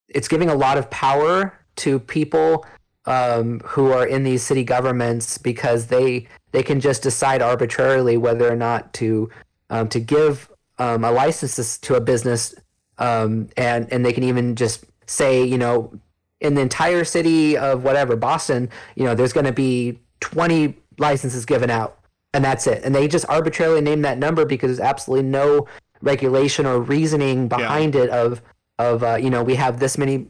it's 0.08 0.28
giving 0.28 0.48
a 0.48 0.54
lot 0.54 0.78
of 0.78 0.88
power 0.90 1.58
to 1.76 1.98
people 1.98 2.64
um, 3.04 3.60
who 3.64 3.92
are 3.92 4.06
in 4.06 4.24
these 4.24 4.42
city 4.42 4.64
governments 4.64 5.38
because 5.38 5.86
they 5.86 6.26
they 6.52 6.62
can 6.62 6.80
just 6.80 7.02
decide 7.02 7.42
arbitrarily 7.42 8.16
whether 8.16 8.50
or 8.50 8.56
not 8.56 8.92
to 8.94 9.30
um, 9.70 9.88
to 9.88 10.00
give 10.00 10.50
um, 10.78 11.04
a 11.04 11.10
license 11.10 11.78
to 11.78 11.94
a 11.94 12.00
business 12.00 12.54
um, 12.98 13.48
and 13.56 13.92
and 13.92 14.04
they 14.04 14.12
can 14.12 14.24
even 14.24 14.56
just 14.56 14.84
say 15.06 15.44
you 15.44 15.58
know 15.58 15.92
in 16.40 16.54
the 16.54 16.60
entire 16.60 17.04
city 17.04 17.56
of 17.56 17.84
whatever 17.84 18.16
Boston 18.16 18.70
you 18.94 19.04
know 19.04 19.14
there's 19.14 19.32
going 19.32 19.46
to 19.46 19.52
be 19.52 19.98
20 20.20 20.74
licenses 20.98 21.44
given 21.44 21.70
out 21.70 21.98
and 22.36 22.44
that's 22.44 22.66
it. 22.66 22.84
And 22.84 22.94
they 22.94 23.08
just 23.08 23.24
arbitrarily 23.28 23.80
name 23.80 24.02
that 24.02 24.18
number 24.18 24.44
because 24.44 24.68
there's 24.68 24.86
absolutely 24.86 25.28
no 25.28 25.66
regulation 26.02 26.66
or 26.66 26.80
reasoning 26.80 27.48
behind 27.48 27.96
it 27.96 28.10
of 28.10 28.42
of 28.78 29.02
uh, 29.02 29.14
you 29.16 29.30
know 29.30 29.42
we 29.42 29.54
have 29.54 29.80
this 29.80 29.96
many 29.96 30.26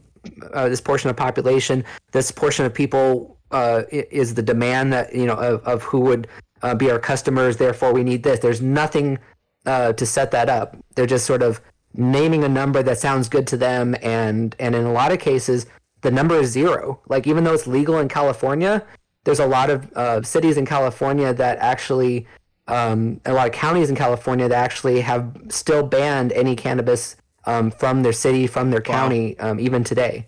uh, 0.53 0.69
this 0.69 0.79
portion 0.79 1.09
of 1.09 1.17
population 1.17 1.83
this 2.13 2.31
portion 2.31 2.65
of 2.65 2.73
people 2.73 3.37
uh, 3.51 3.83
is 3.91 4.33
the 4.33 4.41
demand 4.41 4.93
that 4.93 5.13
you 5.13 5.25
know 5.25 5.35
of, 5.35 5.61
of 5.65 5.83
who 5.83 5.99
would 5.99 6.29
uh, 6.61 6.73
be 6.73 6.89
our 6.89 6.97
customers 6.97 7.57
therefore 7.57 7.93
we 7.93 8.03
need 8.03 8.23
this. 8.23 8.39
There's 8.39 8.61
nothing 8.61 9.19
uh, 9.65 9.91
to 9.93 10.05
set 10.05 10.31
that 10.31 10.47
up. 10.47 10.77
They're 10.95 11.05
just 11.05 11.25
sort 11.25 11.43
of 11.43 11.59
naming 11.93 12.45
a 12.45 12.49
number 12.49 12.81
that 12.83 12.99
sounds 12.99 13.27
good 13.27 13.47
to 13.47 13.57
them 13.57 13.95
and 14.01 14.55
and 14.59 14.75
in 14.75 14.85
a 14.85 14.93
lot 14.93 15.11
of 15.11 15.19
cases 15.19 15.65
the 16.01 16.11
number 16.11 16.35
is 16.35 16.51
zero. 16.51 17.01
Like 17.09 17.27
even 17.27 17.43
though 17.43 17.53
it's 17.53 17.67
legal 17.67 17.97
in 17.99 18.07
california 18.07 18.85
there's 19.27 19.39
a 19.39 19.45
lot 19.45 19.69
of 19.69 19.91
uh, 19.93 20.21
cities 20.23 20.57
in 20.57 20.65
california 20.65 21.33
that 21.33 21.57
actually 21.59 22.25
um, 22.67 23.21
a 23.25 23.33
lot 23.33 23.47
of 23.47 23.53
counties 23.53 23.89
in 23.89 23.95
california 23.95 24.47
that 24.47 24.57
actually 24.57 25.01
have 25.01 25.35
still 25.49 25.83
banned 25.83 26.31
any 26.31 26.55
cannabis 26.55 27.15
um, 27.45 27.69
from 27.71 28.03
their 28.03 28.13
city 28.13 28.47
from 28.47 28.71
their 28.71 28.81
county 28.81 29.37
um, 29.39 29.59
even 29.59 29.83
today 29.83 30.25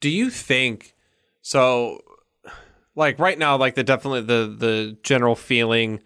Do 0.00 0.08
you 0.08 0.30
think 0.30 0.94
so? 1.42 2.00
Like 2.96 3.18
right 3.18 3.38
now, 3.38 3.56
like 3.56 3.74
the 3.74 3.84
definitely 3.84 4.22
the 4.22 4.54
the 4.56 4.96
general 5.02 5.36
feeling 5.36 6.00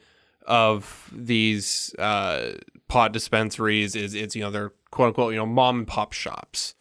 of 0.47 1.11
these 1.13 1.95
uh, 1.99 2.53
pot 2.89 3.13
dispensaries 3.13 3.97
is 3.97 4.15
it's 4.15 4.37
you 4.37 4.43
know 4.43 4.51
they're 4.51 4.73
quote 4.91 5.09
unquote 5.09 5.33
you 5.33 5.39
know 5.39 5.47
mom 5.47 5.79
and 5.79 5.87
pop 5.87 6.13
shops, 6.13 6.75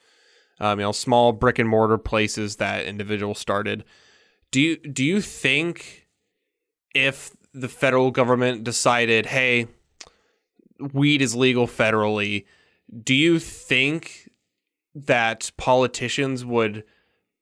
um, 0.60 0.80
you 0.80 0.86
know 0.86 0.92
small 0.92 1.32
brick 1.32 1.60
and 1.60 1.70
mortar 1.70 1.98
places 1.98 2.58
that 2.58 2.86
individuals 2.86 3.40
started. 3.40 3.84
Do 4.54 4.62
you 4.62 4.78
do 4.78 5.04
you 5.04 5.20
think 5.20 6.08
if 6.94 7.36
the 7.56 7.68
federal 7.68 8.12
government 8.12 8.64
decided, 8.64 9.26
hey, 9.26 9.66
weed 10.80 11.24
is 11.24 11.34
legal 11.34 11.66
federally, 11.66 12.46
do 13.04 13.16
you 13.16 13.40
think 13.40 14.30
that 14.94 15.50
politicians 15.58 16.46
would 16.46 16.84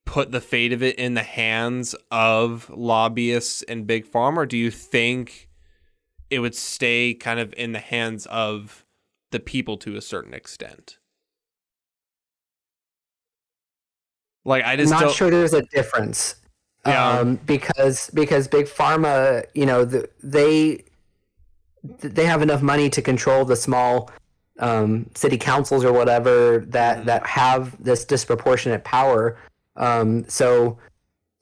put 0.05 0.31
the 0.31 0.39
fate 0.39 0.71
of 0.71 0.81
it 0.81 0.97
in 0.97 1.15
the 1.15 1.23
hands 1.23 1.95
of 2.11 2.69
lobbyists 2.69 3.61
and 3.63 3.85
big 3.85 4.09
pharma 4.09 4.37
or 4.37 4.45
do 4.45 4.57
you 4.57 4.71
think 4.71 5.49
it 6.29 6.39
would 6.39 6.55
stay 6.55 7.13
kind 7.13 7.41
of 7.41 7.53
in 7.57 7.73
the 7.73 7.79
hands 7.79 8.25
of 8.27 8.85
the 9.31 9.39
people 9.41 9.75
to 9.75 9.97
a 9.97 10.01
certain 10.01 10.33
extent? 10.33 10.97
Like 14.45 14.63
i 14.63 14.77
just 14.77 14.91
not 14.91 15.01
don't 15.01 15.13
sure 15.13 15.29
there's 15.29 15.53
a 15.53 15.63
difference 15.63 16.35
Yeah. 16.85 17.19
um, 17.19 17.35
because 17.45 18.09
because 18.13 18.47
big 18.47 18.65
pharma 18.65 19.45
you 19.53 19.65
know 19.67 19.85
the, 19.85 20.09
they 20.23 20.83
they 21.83 22.25
have 22.25 22.41
enough 22.41 22.61
money 22.61 22.89
to 22.89 23.01
control 23.01 23.45
the 23.45 23.55
small 23.55 24.09
um, 24.59 25.09
city 25.15 25.37
councils 25.37 25.83
or 25.83 25.93
whatever 25.93 26.59
that 26.67 26.97
Mm-hmm. 26.97 27.05
that 27.07 27.25
have 27.25 27.81
this 27.83 28.05
disproportionate 28.05 28.83
power 28.83 29.37
um, 29.77 30.27
so 30.27 30.77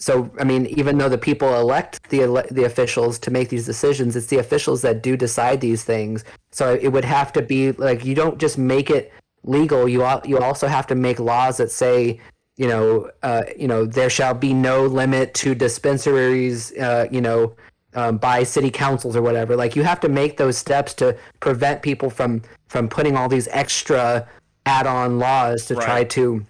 so 0.02 0.32
I 0.40 0.46
mean, 0.46 0.66
even 0.68 0.98
though 0.98 1.10
the 1.10 1.18
people 1.18 1.54
elect 1.60 2.10
the 2.10 2.22
ele- 2.22 2.48
the 2.52 2.64
officials 2.64 3.20
to 3.20 3.32
make 3.32 3.50
these 3.50 3.66
decisions, 3.66 4.16
it's 4.16 4.28
the 4.28 4.38
officials 4.38 4.82
that 4.84 5.04
do 5.04 5.18
decide 5.18 5.60
these 5.60 5.84
things. 5.84 6.24
So 6.52 6.74
it 6.82 6.88
would 6.90 7.04
have 7.04 7.34
to 7.34 7.42
be 7.42 7.74
like 7.74 8.06
you 8.06 8.16
don't 8.16 8.38
just 8.40 8.58
make 8.58 8.90
it 8.90 9.12
legal. 9.44 9.90
You 9.90 10.04
al- 10.04 10.22
you 10.26 10.38
also 10.38 10.68
have 10.68 10.88
to 10.88 10.96
make 10.96 11.20
laws 11.20 11.58
that 11.58 11.70
say, 11.70 12.22
you 12.60 12.68
know, 12.68 13.10
uh, 13.24 13.44
you 13.58 13.70
know, 13.70 13.86
there 13.86 14.10
shall 14.10 14.34
be 14.34 14.54
no 14.54 14.86
limit 14.86 15.34
to 15.36 15.56
dispensaries, 15.56 16.74
uh, 16.74 17.08
you 17.10 17.22
know, 17.22 17.56
um, 17.96 18.18
by 18.18 18.44
city 18.44 18.70
councils 18.70 19.16
or 19.16 19.22
whatever. 19.22 19.56
Like 19.56 19.78
you 19.78 19.84
have 19.84 20.02
to 20.02 20.10
make 20.10 20.36
those 20.36 20.58
steps 20.58 20.94
to 20.96 21.16
prevent 21.40 21.82
people 21.82 22.10
from 22.10 22.42
from 22.68 22.90
putting 22.90 23.16
all 23.16 23.30
these 23.30 23.48
extra 23.52 24.28
add-on 24.66 25.20
laws 25.20 25.66
to 25.68 25.76
try 25.76 26.04
to, 26.04 26.46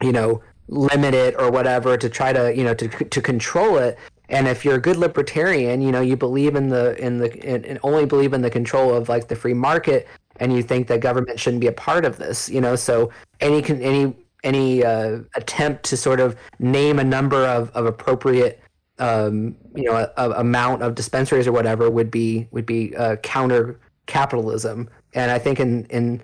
you 0.00 0.12
know, 0.12 0.40
limit 0.68 1.14
it 1.14 1.34
or 1.36 1.50
whatever 1.50 1.96
to 1.96 2.08
try 2.08 2.32
to 2.32 2.56
you 2.56 2.62
know 2.62 2.72
to 2.72 2.86
to 2.88 3.20
control 3.20 3.76
it. 3.76 3.98
And 4.28 4.46
if 4.46 4.64
you're 4.64 4.76
a 4.76 4.80
good 4.80 4.98
libertarian, 4.98 5.82
you 5.82 5.90
know, 5.90 6.00
you 6.00 6.16
believe 6.16 6.54
in 6.54 6.68
the 6.68 6.96
in 7.04 7.18
the 7.18 7.34
in, 7.44 7.64
and 7.64 7.80
only 7.82 8.06
believe 8.06 8.34
in 8.34 8.42
the 8.42 8.50
control 8.50 8.94
of 8.94 9.08
like 9.08 9.26
the 9.26 9.34
free 9.34 9.54
market, 9.54 10.06
and 10.36 10.52
you 10.52 10.62
think 10.62 10.86
that 10.86 11.00
government 11.00 11.40
shouldn't 11.40 11.60
be 11.60 11.66
a 11.66 11.72
part 11.72 12.04
of 12.04 12.18
this, 12.18 12.48
you 12.48 12.60
know. 12.60 12.76
So 12.76 13.10
any 13.40 13.64
any 13.82 14.14
any 14.42 14.84
uh, 14.84 15.20
attempt 15.34 15.84
to 15.84 15.96
sort 15.96 16.20
of 16.20 16.36
name 16.58 16.98
a 16.98 17.04
number 17.04 17.44
of, 17.46 17.70
of 17.70 17.86
appropriate 17.86 18.60
um, 18.98 19.56
you 19.74 19.84
know 19.84 19.96
a, 19.96 20.10
a 20.16 20.30
amount 20.40 20.82
of 20.82 20.94
dispensaries 20.94 21.46
or 21.46 21.52
whatever 21.52 21.90
would 21.90 22.10
be 22.10 22.46
would 22.50 22.66
be 22.66 22.94
uh, 22.96 23.16
counter 23.16 23.80
capitalism. 24.06 24.88
And 25.14 25.30
I 25.30 25.38
think 25.38 25.58
in 25.58 25.86
in 25.86 26.22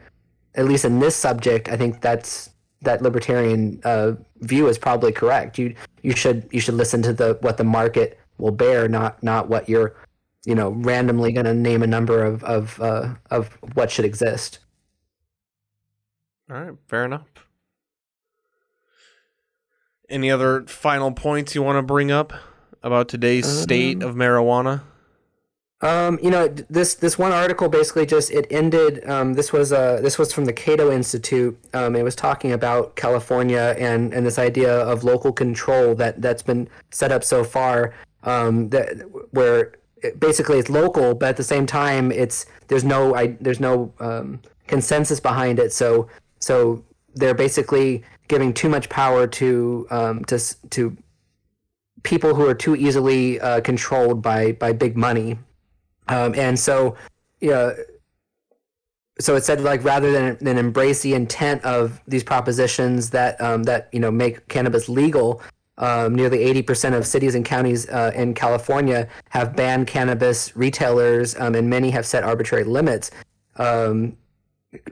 at 0.54 0.66
least 0.66 0.84
in 0.84 1.00
this 1.00 1.16
subject, 1.16 1.68
I 1.68 1.76
think 1.76 2.00
that's 2.00 2.50
that 2.82 3.02
libertarian 3.02 3.80
uh, 3.84 4.12
view 4.40 4.68
is 4.68 4.78
probably 4.78 5.12
correct. 5.12 5.58
You 5.58 5.74
you 6.02 6.14
should 6.14 6.48
you 6.52 6.60
should 6.60 6.74
listen 6.74 7.02
to 7.02 7.12
the 7.12 7.38
what 7.40 7.56
the 7.56 7.64
market 7.64 8.18
will 8.38 8.52
bear, 8.52 8.88
not 8.88 9.22
not 9.22 9.48
what 9.48 9.68
you're 9.68 9.96
you 10.44 10.54
know 10.54 10.70
randomly 10.70 11.32
going 11.32 11.46
to 11.46 11.54
name 11.54 11.82
a 11.82 11.86
number 11.86 12.22
of 12.22 12.44
of 12.44 12.80
uh, 12.80 13.14
of 13.30 13.48
what 13.74 13.90
should 13.90 14.04
exist. 14.04 14.58
All 16.50 16.56
right, 16.56 16.74
fair 16.88 17.04
enough. 17.04 17.45
Any 20.08 20.30
other 20.30 20.62
final 20.66 21.10
points 21.12 21.54
you 21.54 21.62
want 21.62 21.78
to 21.78 21.82
bring 21.82 22.12
up 22.12 22.32
about 22.82 23.08
today's 23.08 23.46
state 23.46 24.02
of 24.02 24.14
marijuana? 24.14 24.82
Um, 25.82 26.18
you 26.22 26.30
know, 26.30 26.48
this 26.48 26.94
this 26.94 27.18
one 27.18 27.32
article 27.32 27.68
basically 27.68 28.06
just 28.06 28.30
it 28.30 28.46
ended. 28.50 29.06
Um, 29.08 29.34
this 29.34 29.52
was 29.52 29.72
uh 29.72 30.00
this 30.00 30.16
was 30.16 30.32
from 30.32 30.46
the 30.46 30.52
Cato 30.52 30.90
Institute. 30.90 31.58
Um, 31.74 31.94
it 31.94 32.02
was 32.02 32.14
talking 32.14 32.52
about 32.52 32.96
California 32.96 33.74
and 33.78 34.14
and 34.14 34.24
this 34.24 34.38
idea 34.38 34.72
of 34.72 35.04
local 35.04 35.32
control 35.32 35.94
that 35.96 36.22
that's 36.22 36.42
been 36.42 36.68
set 36.90 37.12
up 37.12 37.22
so 37.22 37.44
far. 37.44 37.92
Um, 38.22 38.70
that 38.70 39.02
where 39.32 39.72
it, 40.02 40.18
basically 40.18 40.58
it's 40.58 40.70
local, 40.70 41.14
but 41.14 41.30
at 41.30 41.36
the 41.36 41.44
same 41.44 41.66
time 41.66 42.10
it's 42.10 42.46
there's 42.68 42.84
no 42.84 43.14
I, 43.14 43.36
there's 43.40 43.60
no 43.60 43.92
um, 44.00 44.40
consensus 44.66 45.20
behind 45.20 45.58
it. 45.58 45.72
So 45.72 46.08
so 46.38 46.82
they're 47.14 47.34
basically 47.34 48.02
giving 48.28 48.52
too 48.52 48.68
much 48.68 48.88
power 48.88 49.26
to 49.26 49.86
um, 49.90 50.24
to 50.26 50.38
to 50.70 50.96
people 52.02 52.34
who 52.34 52.46
are 52.46 52.54
too 52.54 52.76
easily 52.76 53.40
uh, 53.40 53.60
controlled 53.60 54.22
by 54.22 54.52
by 54.52 54.72
big 54.72 54.96
money. 54.96 55.38
Um, 56.08 56.34
and 56.36 56.58
so, 56.58 56.96
yeah, 57.40 57.72
so 59.18 59.34
it 59.34 59.44
said 59.44 59.60
like 59.60 59.82
rather 59.82 60.12
than 60.12 60.38
than 60.40 60.58
embrace 60.58 61.02
the 61.02 61.14
intent 61.14 61.64
of 61.64 62.00
these 62.06 62.22
propositions 62.22 63.10
that 63.10 63.40
um, 63.40 63.64
that 63.64 63.88
you 63.92 64.00
know 64.00 64.10
make 64.10 64.46
cannabis 64.48 64.88
legal, 64.88 65.42
um, 65.78 66.14
nearly 66.14 66.42
eighty 66.42 66.62
percent 66.62 66.94
of 66.94 67.06
cities 67.06 67.34
and 67.34 67.44
counties 67.44 67.88
uh, 67.88 68.12
in 68.14 68.34
California 68.34 69.08
have 69.30 69.56
banned 69.56 69.86
cannabis 69.86 70.56
retailers, 70.56 71.34
um, 71.40 71.54
and 71.54 71.68
many 71.68 71.90
have 71.90 72.06
set 72.06 72.22
arbitrary 72.24 72.64
limits. 72.64 73.10
Um, 73.56 74.16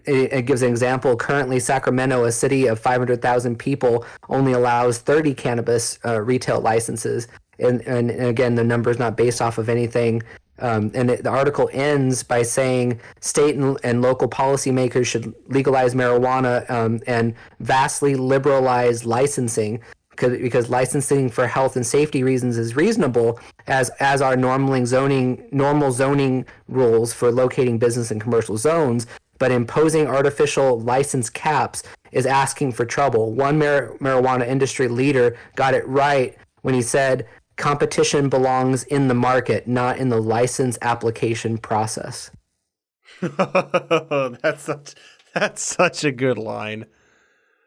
it, 0.05 0.47
gives 0.47 0.62
an 0.62 0.70
example. 0.70 1.16
Currently, 1.16 1.61
Sacramento, 1.61 2.24
a 2.24 2.32
city 2.32 2.66
of 2.66 2.78
500,000 2.78 3.59
people, 3.59 4.05
only 4.28 4.52
allows 4.52 4.98
30 4.98 5.35
cannabis 5.35 5.98
uh, 6.05 6.20
retail 6.20 6.61
licenses. 6.61 7.28
And, 7.59 7.81
and, 7.82 8.11
and 8.11 8.27
again, 8.27 8.55
the 8.55 8.65
number 8.65 8.90
is 8.90 8.98
not 8.98 9.16
based 9.16 9.40
off 9.40 9.59
of 9.59 9.69
anything. 9.69 10.23
Um, 10.61 10.93
and 10.94 11.11
it, 11.11 11.24
the 11.24 11.31
article 11.31 11.69
ends 11.73 12.23
by 12.23 12.43
saying 12.43 13.01
state 13.20 13.56
and, 13.56 13.77
and 13.82 14.02
local 14.02 14.28
policymakers 14.28 15.06
should 15.06 15.35
legalize 15.48 15.94
marijuana 15.94 16.69
um, 16.70 17.01
and 17.06 17.35
vastly 17.61 18.15
liberalize 18.15 19.05
licensing 19.05 19.81
because, 20.11 20.39
because 20.39 20.70
licensing 20.70 21.28
for 21.28 21.47
health 21.47 21.74
and 21.74 21.85
safety 21.85 22.23
reasons 22.23 22.56
is 22.56 22.77
reasonable 22.77 23.40
as 23.66 23.90
as 24.01 24.23
are 24.23 24.36
normal 24.36 24.86
zoning 24.86 25.47
normal 25.51 25.90
zoning 25.90 26.47
rules 26.69 27.12
for 27.12 27.32
locating 27.32 27.78
business 27.78 28.11
and 28.11 28.20
commercial 28.20 28.56
zones 28.56 29.06
but 29.45 29.53
imposing 29.53 30.07
artificial 30.07 30.81
license 30.81 31.29
caps 31.29 31.83
is 32.12 32.25
asking 32.25 32.73
for 32.73 32.87
trouble. 32.87 33.35
One 33.35 33.59
mar- 33.59 33.95
marijuana 34.01 34.49
industry 34.49 34.89
leader 34.89 35.37
got 35.55 35.75
it 35.75 35.87
right 35.87 36.35
when 36.62 36.73
he 36.73 36.81
said 36.81 37.29
competition 37.59 38.31
belongs 38.31 38.85
in 38.85 39.09
the 39.09 39.15
market, 39.15 39.69
not 39.69 39.99
in 39.99 40.09
the 40.09 40.19
license 40.19 40.79
application 40.81 41.59
process. 41.59 42.31
that's 43.21 44.62
such 44.62 44.95
that's 45.35 45.62
such 45.62 46.05
a 46.05 46.11
good 46.11 46.39
line. 46.39 46.87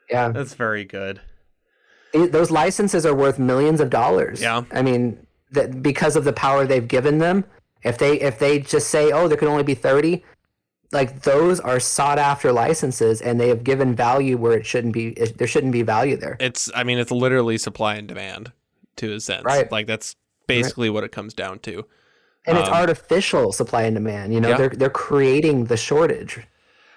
Yeah. 0.10 0.30
That's 0.30 0.56
very 0.56 0.84
good. 0.84 1.22
It- 2.12 2.32
those 2.32 2.50
licenses 2.50 3.06
are 3.06 3.14
worth 3.14 3.38
millions 3.38 3.80
of 3.80 3.92
dollars. 3.92 4.42
Yeah. 4.42 4.64
I 4.72 4.82
mean, 4.82 5.28
that 5.52 5.84
because 5.84 6.16
of 6.16 6.24
the 6.24 6.34
power 6.34 6.66
they've 6.66 6.88
given 6.88 7.20
them, 7.20 7.46
if 7.84 8.00
they 8.00 8.20
if 8.20 8.40
they 8.40 8.58
just 8.62 8.88
say, 8.88 9.12
"Oh, 9.12 9.28
there 9.28 9.38
can 9.38 9.48
only 9.48 9.62
be 9.62 9.76
30," 9.76 10.24
like 10.92 11.22
those 11.24 11.60
are 11.60 11.80
sought 11.80 12.20
after 12.20 12.52
licenses 12.52 13.22
and 13.22 13.40
they 13.40 13.50
have 13.50 13.64
given 13.64 13.96
value 13.96 14.38
where 14.38 14.54
it 14.54 14.66
shouldn't 14.66 14.94
be 14.94 15.10
it, 15.10 15.38
there 15.38 15.48
shouldn't 15.48 15.74
be 15.74 15.82
value 15.82 16.16
there. 16.18 16.38
It's 16.40 16.72
I 16.76 16.84
mean 16.84 16.98
it's 16.98 17.12
literally 17.12 17.58
supply 17.58 17.96
and 17.96 18.08
demand 18.08 18.52
to 18.98 19.14
a 19.14 19.20
sense. 19.20 19.44
Right. 19.44 19.72
Like 19.72 19.88
that's 19.88 20.16
basically 20.48 20.90
what 20.90 21.04
it 21.04 21.12
comes 21.12 21.34
down 21.34 21.60
to. 21.60 21.86
And 22.46 22.58
it's 22.58 22.70
Um, 22.70 22.76
artificial 22.76 23.52
supply 23.52 23.84
and 23.84 23.96
demand, 23.96 24.34
you 24.34 24.40
know, 24.40 24.50
Yeah. 24.50 24.58
they're 24.58 24.70
they're 24.70 24.90
creating 24.90 25.66
the 25.66 25.78
shortage. 25.78 26.40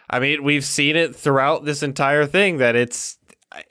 I 0.08 0.18
mean, 0.18 0.42
we've 0.42 0.64
seen 0.64 0.96
it 0.96 1.14
throughout 1.14 1.64
this 1.64 1.82
entire 1.82 2.26
thing 2.26 2.58
that 2.58 2.76
it's 2.76 3.18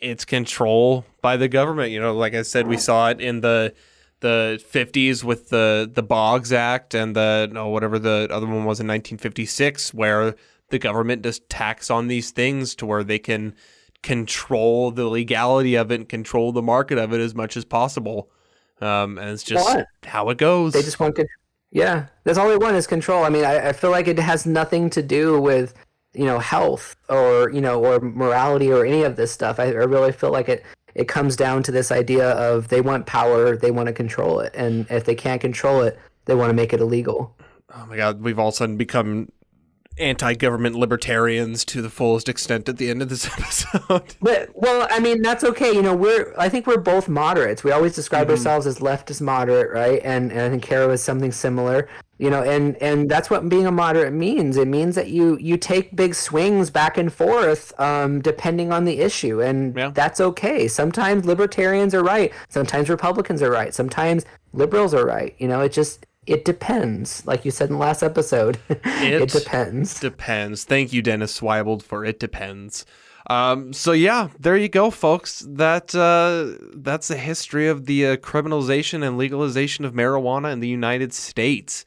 it's 0.02 0.26
control 0.26 1.06
by 1.22 1.38
the 1.38 1.48
government. 1.48 1.92
You 1.92 2.02
know, 2.02 2.14
like 2.14 2.34
I 2.34 2.42
said, 2.42 2.68
we 2.68 2.76
saw 2.78 3.10
it 3.10 3.22
in 3.22 3.40
the 3.42 3.74
the 4.22 4.62
50s 4.72 5.24
with 5.24 5.50
the 5.50 5.90
the 5.92 6.04
Boggs 6.04 6.52
Act 6.52 6.94
and 6.94 7.16
the 7.16 7.50
no 7.52 7.70
whatever 7.70 8.00
the 8.00 8.28
other 8.32 8.46
one 8.46 8.66
was 8.66 8.80
in 8.80 8.88
1956, 8.88 9.94
where 9.94 10.36
the 10.70 10.80
government 10.80 11.24
just 11.24 11.48
tax 11.50 11.90
on 11.90 12.08
these 12.08 12.32
things 12.32 12.76
to 12.76 12.86
where 12.86 13.04
they 13.04 13.20
can 13.20 13.56
control 14.04 14.92
the 14.92 15.06
legality 15.06 15.76
of 15.76 15.92
it 15.92 15.96
and 15.96 16.10
control 16.10 16.52
the 16.52 16.62
market 16.62 16.98
of 16.98 17.14
it 17.14 17.20
as 17.20 17.36
much 17.36 17.58
as 17.58 17.66
possible. 17.66 18.30
Um, 18.82 19.18
and 19.18 19.30
it's 19.32 19.44
just 19.44 19.66
What? 19.66 19.86
how 20.06 20.30
it 20.30 20.38
goes. 20.38 20.74
They 20.74 20.82
just 20.82 21.00
want 21.00 21.16
to, 21.18 21.28
yeah. 21.72 22.06
That's 22.24 22.38
all 22.38 22.48
they 22.48 22.58
want 22.58 22.78
is 22.78 22.88
control. 22.88 23.26
I 23.26 23.30
mean, 23.30 23.44
I, 23.44 23.70
I 23.70 23.74
feel 23.74 23.92
like 23.92 24.08
it 24.08 24.18
has 24.20 24.46
nothing 24.46 24.90
to 24.92 25.02
do 25.02 25.40
with 25.40 25.74
you 26.14 26.26
know 26.26 26.40
health 26.40 26.96
or 27.08 27.52
you 27.52 27.62
know 27.62 27.84
or 27.86 28.00
morality 28.00 28.72
or 28.72 28.86
any 28.86 29.04
of 29.04 29.16
this 29.16 29.32
stuff. 29.32 29.60
I, 29.60 29.66
I 29.66 29.84
really 29.84 30.12
feel 30.12 30.32
like 30.32 30.50
it 30.50 30.64
it 30.96 31.08
comes 31.08 31.36
down 31.36 31.64
to 31.64 31.72
this 31.72 31.92
idea 31.92 32.32
of 32.32 32.68
they 32.70 32.82
want 32.82 33.06
power, 33.06 33.56
they 33.56 33.72
want 33.72 33.88
to 33.88 33.94
control 33.94 34.40
it, 34.40 34.54
and 34.56 34.86
if 34.90 35.06
they 35.06 35.16
can't 35.16 35.42
control 35.42 35.82
it, 35.82 35.98
they 36.26 36.36
want 36.36 36.50
to 36.50 36.54
make 36.54 36.74
it 36.74 36.80
illegal. 36.82 37.36
oh 37.76 37.86
my 37.88 37.96
god, 37.96 38.22
we've 38.22 38.40
all 38.40 38.50
of 38.50 38.54
a 38.54 38.58
sudden 38.58 38.78
become 38.78 39.32
anti-government 39.98 40.76
libertarians 40.76 41.66
to 41.66 41.82
the 41.82 41.90
fullest 41.90 42.30
extent 42.30 42.70
at 42.70 42.78
the 42.78 42.90
end 42.90 43.02
of 43.02 43.10
this 43.10 43.26
episode. 43.38 44.16
But 44.22 44.50
well, 44.54 44.88
I 44.90 45.00
mean 45.00 45.22
that's 45.22 45.44
okay. 45.44 45.72
You 45.74 45.82
know, 45.82 45.96
we're 45.96 46.34
I 46.38 46.50
think 46.50 46.68
we're 46.68 46.78
both 46.78 47.08
moderates. 47.10 47.64
We 47.64 47.72
always 47.72 47.96
describe 47.96 48.30
ourselves 48.30 48.66
as 48.66 48.80
leftist 48.80 49.22
moderate, 49.22 49.72
right? 49.72 50.02
And 50.04 50.32
and 50.32 50.42
I 50.42 50.50
think 50.50 50.64
Kara 50.64 50.92
is 50.94 51.04
something 51.04 51.32
similar. 51.32 51.88
You 52.18 52.30
know, 52.30 52.44
and 52.44 52.76
and 52.82 53.10
that's 53.10 53.30
what 53.30 53.48
being 53.48 53.66
a 53.66 53.72
moderate 53.72 54.12
means. 54.14 54.58
It 54.58 54.68
means 54.68 54.96
that 54.96 55.10
you 55.10 55.38
you 55.40 55.56
take 55.58 55.96
big 55.96 56.14
swings 56.16 56.70
back 56.70 56.98
and 56.98 57.12
forth, 57.14 57.78
um, 57.80 58.20
depending 58.22 58.74
on 58.74 58.84
the 58.84 59.00
issue, 59.00 59.42
and 59.42 59.74
Yeah. 59.76 59.92
that's 59.94 60.20
okay. 60.20 60.68
Sometimes 60.68 61.26
libertarians 61.26 61.94
are 61.96 62.04
right. 62.04 62.34
Sometimes 62.50 62.90
Republicans 62.90 63.42
are 63.42 63.50
right. 63.52 63.74
Sometimes 63.74 64.26
liberals 64.52 64.94
are 64.94 65.06
right. 65.06 65.34
You 65.38 65.48
know, 65.48 65.62
it 65.62 65.72
just 65.72 66.06
it 66.30 66.46
depends. 66.46 67.26
Like 67.26 67.44
you 67.46 67.52
said 67.52 67.70
in 67.70 67.74
the 67.76 67.80
last 67.82 68.04
episode, 68.04 68.60
it, 68.70 69.22
It 69.22 69.30
depends. 69.30 70.00
depends. 70.00 70.64
Thank 70.64 70.94
you, 70.94 71.02
Dennis 71.02 71.40
Sweibold, 71.40 71.82
for 71.84 72.06
it 72.06 72.20
depends. 72.20 72.86
Um, 73.30 73.74
so 73.74 73.92
yeah, 73.92 74.30
there 74.40 74.58
you 74.58 74.70
go, 74.70 74.90
folks. 74.90 75.46
That 75.48 75.94
uh, 75.94 76.58
that's 76.76 77.10
the 77.10 77.18
history 77.18 77.68
of 77.68 77.86
the 77.86 78.08
uh, 78.08 78.16
criminalization 78.18 79.06
and 79.06 79.18
legalization 79.18 79.86
of 79.86 79.94
marijuana 79.94 80.52
in 80.54 80.62
the 80.62 80.68
United 80.68 81.14
States. 81.14 81.86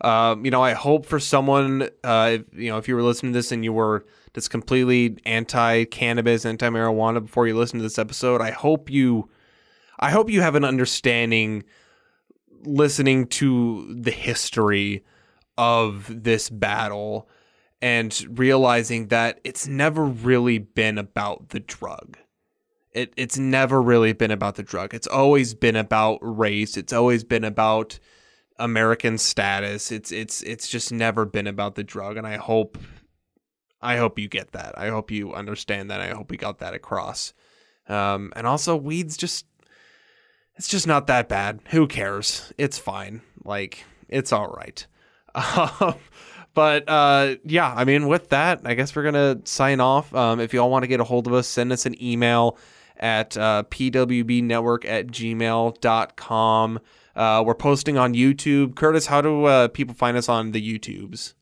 Um, 0.00 0.44
you 0.44 0.50
know, 0.50 0.62
I 0.62 0.72
hope 0.74 1.06
for 1.06 1.18
someone, 1.18 1.88
uh, 2.04 2.30
if, 2.38 2.42
you 2.52 2.68
know, 2.70 2.78
if 2.78 2.86
you 2.88 2.94
were 2.94 3.02
listening 3.02 3.32
to 3.32 3.38
this 3.38 3.50
and 3.52 3.64
you 3.64 3.72
were 3.72 4.04
just 4.34 4.50
completely 4.50 5.16
anti-cannabis, 5.24 6.44
anti-marijuana 6.44 7.22
before 7.22 7.46
you 7.46 7.56
listen 7.56 7.78
to 7.78 7.82
this 7.82 7.98
episode, 7.98 8.40
I 8.40 8.50
hope 8.50 8.90
you 8.90 9.28
I 9.98 10.10
hope 10.10 10.28
you 10.30 10.42
have 10.42 10.54
an 10.56 10.64
understanding 10.64 11.64
listening 12.64 13.26
to 13.26 13.94
the 13.94 14.10
history 14.10 15.04
of 15.56 16.24
this 16.24 16.50
battle 16.50 17.28
and 17.80 18.26
realizing 18.38 19.08
that 19.08 19.40
it's 19.44 19.66
never 19.66 20.04
really 20.04 20.58
been 20.58 20.98
about 20.98 21.50
the 21.50 21.60
drug. 21.60 22.16
It, 22.92 23.12
it's 23.16 23.36
never 23.36 23.82
really 23.82 24.12
been 24.12 24.30
about 24.30 24.54
the 24.54 24.62
drug. 24.62 24.94
It's 24.94 25.06
always 25.06 25.54
been 25.54 25.76
about 25.76 26.18
race. 26.22 26.76
It's 26.76 26.92
always 26.92 27.24
been 27.24 27.44
about 27.44 27.98
American 28.58 29.18
status. 29.18 29.90
It's 29.90 30.12
it's 30.12 30.42
it's 30.42 30.68
just 30.68 30.92
never 30.92 31.24
been 31.24 31.48
about 31.48 31.74
the 31.74 31.82
drug. 31.82 32.16
And 32.16 32.26
I 32.26 32.36
hope 32.36 32.78
I 33.82 33.98
hope 33.98 34.18
you 34.18 34.28
get 34.28 34.52
that. 34.52 34.78
I 34.78 34.88
hope 34.88 35.10
you 35.10 35.34
understand 35.34 35.90
that. 35.90 36.00
I 36.00 36.10
hope 36.10 36.30
we 36.30 36.36
got 36.36 36.60
that 36.60 36.72
across. 36.72 37.34
Um, 37.86 38.32
and 38.34 38.46
also, 38.46 38.76
weed's 38.76 39.16
just 39.16 39.44
it's 40.56 40.68
just 40.68 40.86
not 40.86 41.06
that 41.06 41.28
bad. 41.28 41.60
Who 41.70 41.86
cares? 41.86 42.52
It's 42.58 42.78
fine. 42.78 43.22
Like 43.44 43.84
it's 44.08 44.32
all 44.32 44.48
right. 44.48 44.86
Um, 45.36 45.96
but 46.54 46.88
uh, 46.88 47.34
yeah, 47.44 47.74
I 47.74 47.84
mean, 47.84 48.06
with 48.06 48.28
that, 48.28 48.60
I 48.64 48.74
guess 48.74 48.94
we're 48.94 49.02
gonna 49.02 49.40
sign 49.44 49.80
off. 49.80 50.14
Um, 50.14 50.38
if 50.38 50.54
y'all 50.54 50.70
want 50.70 50.84
to 50.84 50.86
get 50.86 51.00
a 51.00 51.04
hold 51.04 51.26
of 51.26 51.32
us, 51.32 51.48
send 51.48 51.72
us 51.72 51.84
an 51.84 52.00
email 52.00 52.56
at 52.96 53.36
uh, 53.36 53.64
pwbnetwork 53.68 54.84
at 54.84 55.08
gmail.com. 55.08 56.80
Uh, 57.16 57.42
we're 57.44 57.54
posting 57.54 57.98
on 57.98 58.14
YouTube. 58.14 58.76
Curtis, 58.76 59.06
how 59.06 59.20
do 59.20 59.44
uh, 59.44 59.68
people 59.68 59.94
find 59.94 60.16
us 60.16 60.28
on 60.28 60.52
the 60.52 60.78
YouTubes? 60.78 61.34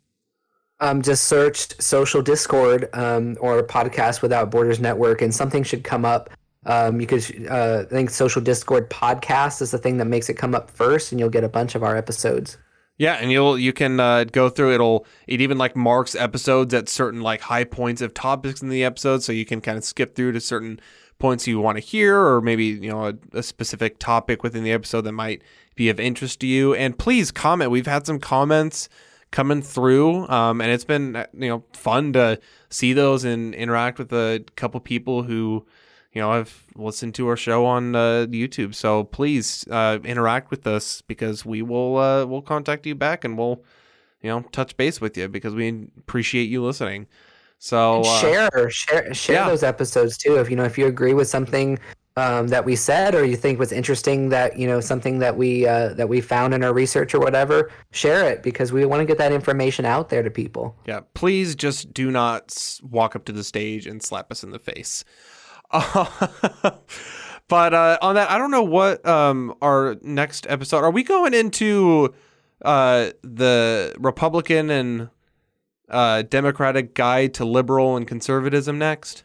Um, 0.81 1.03
just 1.03 1.25
search 1.27 1.81
social 1.81 2.23
Discord 2.23 2.89
um, 2.93 3.37
or 3.41 3.63
podcast 3.63 4.23
without 4.23 4.51
borders 4.51 4.81
network, 4.81 5.23
and 5.23 5.35
something 5.35 5.63
should 5.63 5.85
come 5.85 6.05
up. 6.05 6.31
Um, 6.65 7.01
you 7.01 7.07
could, 7.07 7.25
uh, 7.51 7.85
I 7.87 7.93
think, 7.93 8.11
social 8.11 8.41
Discord 8.41 8.89
podcast 8.89 9.61
is 9.63 9.73
the 9.73 9.79
thing 9.79 9.97
that 9.97 10.05
makes 10.05 10.29
it 10.29 10.35
come 10.35 10.55
up 10.55 10.71
first, 10.71 11.13
and 11.13 11.19
you'll 11.19 11.29
get 11.29 11.45
a 11.45 11.49
bunch 11.49 11.75
of 11.75 11.83
our 11.83 11.97
episodes. 11.97 12.57
Yeah, 12.99 13.15
and 13.15 13.33
you'll 13.33 13.59
you 13.59 13.73
can 13.73 13.99
uh, 13.99 14.25
go 14.25 14.49
through 14.49 14.75
it'll 14.75 15.07
it 15.27 15.41
even 15.41 15.59
like 15.59 15.75
marks 15.75 16.15
episodes 16.15 16.73
at 16.75 16.89
certain 16.89 17.21
like 17.21 17.41
high 17.41 17.65
points 17.65 18.01
of 18.01 18.15
topics 18.15 18.63
in 18.63 18.69
the 18.69 18.85
episode, 18.85 19.23
so 19.23 19.33
you 19.33 19.45
can 19.45 19.61
kind 19.61 19.77
of 19.77 19.85
skip 19.85 20.15
through 20.15 20.33
to 20.33 20.41
certain 20.41 20.79
points 21.19 21.47
you 21.47 21.59
want 21.59 21.79
to 21.79 21.81
hear, 21.81 22.17
or 22.17 22.41
maybe 22.41 22.67
you 22.67 22.91
know 22.91 23.09
a, 23.09 23.39
a 23.39 23.43
specific 23.43 23.99
topic 23.99 24.43
within 24.43 24.63
the 24.63 24.73
episode 24.73 25.01
that 25.03 25.13
might 25.13 25.43
be 25.75 25.89
of 25.89 25.99
interest 25.99 26.41
to 26.41 26.47
you. 26.47 26.75
And 26.75 26.97
please 26.97 27.33
comment. 27.33 27.71
We've 27.71 27.87
had 27.87 28.07
some 28.07 28.21
comments 28.21 28.89
coming 29.33 29.63
through, 29.63 30.29
um, 30.29 30.61
and 30.61 30.71
it's 30.71 30.85
been 30.85 31.27
you 31.33 31.49
know 31.49 31.65
fun 31.73 32.13
to 32.13 32.39
see 32.69 32.93
those 32.93 33.25
and 33.25 33.55
interact 33.55 33.99
with 33.99 34.13
a 34.13 34.45
couple 34.55 34.79
people 34.81 35.25
who 35.25 35.67
you 36.13 36.21
know, 36.21 36.31
I've 36.31 36.67
listened 36.77 37.15
to 37.17 37.29
our 37.29 37.37
show 37.37 37.65
on 37.65 37.95
uh, 37.97 38.27
YouTube. 38.29 38.75
So 38.75 39.05
please 39.05 39.67
uh, 39.71 39.99
interact 40.05 40.51
with 40.51 40.67
us 40.67 41.03
because 41.03 41.45
we 41.45 41.63
will 41.63 41.97
uh, 41.97 42.27
we'll 42.27 42.43
contact 42.43 42.87
you 42.87 42.95
back 42.95 43.25
and 43.25 43.39
we'll 43.39 43.65
you 44.21 44.31
know 44.31 44.43
touch 44.53 44.77
base 44.77 45.01
with 45.01 45.17
you 45.17 45.29
because 45.29 45.55
we 45.55 45.89
appreciate 45.99 46.45
you 46.51 46.63
listening. 46.63 47.07
So 47.59 48.03
uh, 48.03 48.19
share 48.19 48.71
share 48.71 49.15
share 49.15 49.37
yeah. 49.37 49.49
those 49.49 49.63
episodes 49.63 50.19
too. 50.19 50.37
If 50.37 50.51
you 50.51 50.57
know 50.57 50.65
if 50.65 50.77
you 50.77 50.87
agree 50.87 51.15
with 51.15 51.29
something 51.29 51.79
um, 52.19 52.49
that 52.49 52.67
we 52.67 52.77
said 52.77 53.15
or 53.15 53.25
you 53.25 53.37
think 53.37 53.59
was 53.59 53.73
interesting 53.73 54.29
that 54.29 54.59
you 54.59 54.67
know 54.67 54.81
something 54.81 55.19
that 55.21 55.39
we 55.39 55.67
uh, 55.67 55.95
that 55.95 56.11
we 56.11 56.21
found 56.21 56.53
in 56.53 56.63
our 56.63 56.75
research 56.75 57.15
or 57.15 57.21
whatever, 57.21 57.71
share 57.93 58.29
it 58.29 58.43
because 58.43 58.71
we 58.71 58.85
want 58.85 59.01
to 59.01 59.07
get 59.07 59.17
that 59.17 59.33
information 59.33 59.87
out 59.87 60.11
there 60.11 60.23
to 60.23 60.31
people. 60.31 60.77
Yeah, 60.87 61.01
please 61.15 61.55
just 61.55 61.95
do 61.95 62.11
not 62.11 62.79
walk 62.83 63.17
up 63.17 63.25
to 63.27 63.33
the 63.33 63.45
stage 63.45 63.87
and 63.87 64.03
slap 64.03 64.31
us 64.31 64.45
in 64.45 64.51
the 64.51 64.59
face. 64.59 65.05
but 67.49 67.75
uh, 67.75 67.99
on 68.03 68.15
that, 68.15 68.31
I 68.31 68.39
don't 68.39 68.51
know 68.51 68.63
what 68.63 69.07
um, 69.07 69.55
our 69.63 69.97
next 70.03 70.47
episode. 70.49 70.85
Are 70.85 70.91
we 70.91 71.03
going 71.03 71.33
into 71.33 72.15
uh, 72.63 73.11
the 73.23 73.95
Republican 73.99 74.71
and 74.71 75.09
uh, 75.89 76.23
Democratic 76.23 76.95
guide 76.95 77.35
to 77.35 77.45
liberal 77.45 77.97
and 77.97 78.07
conservatism 78.07 78.79
next? 78.79 79.25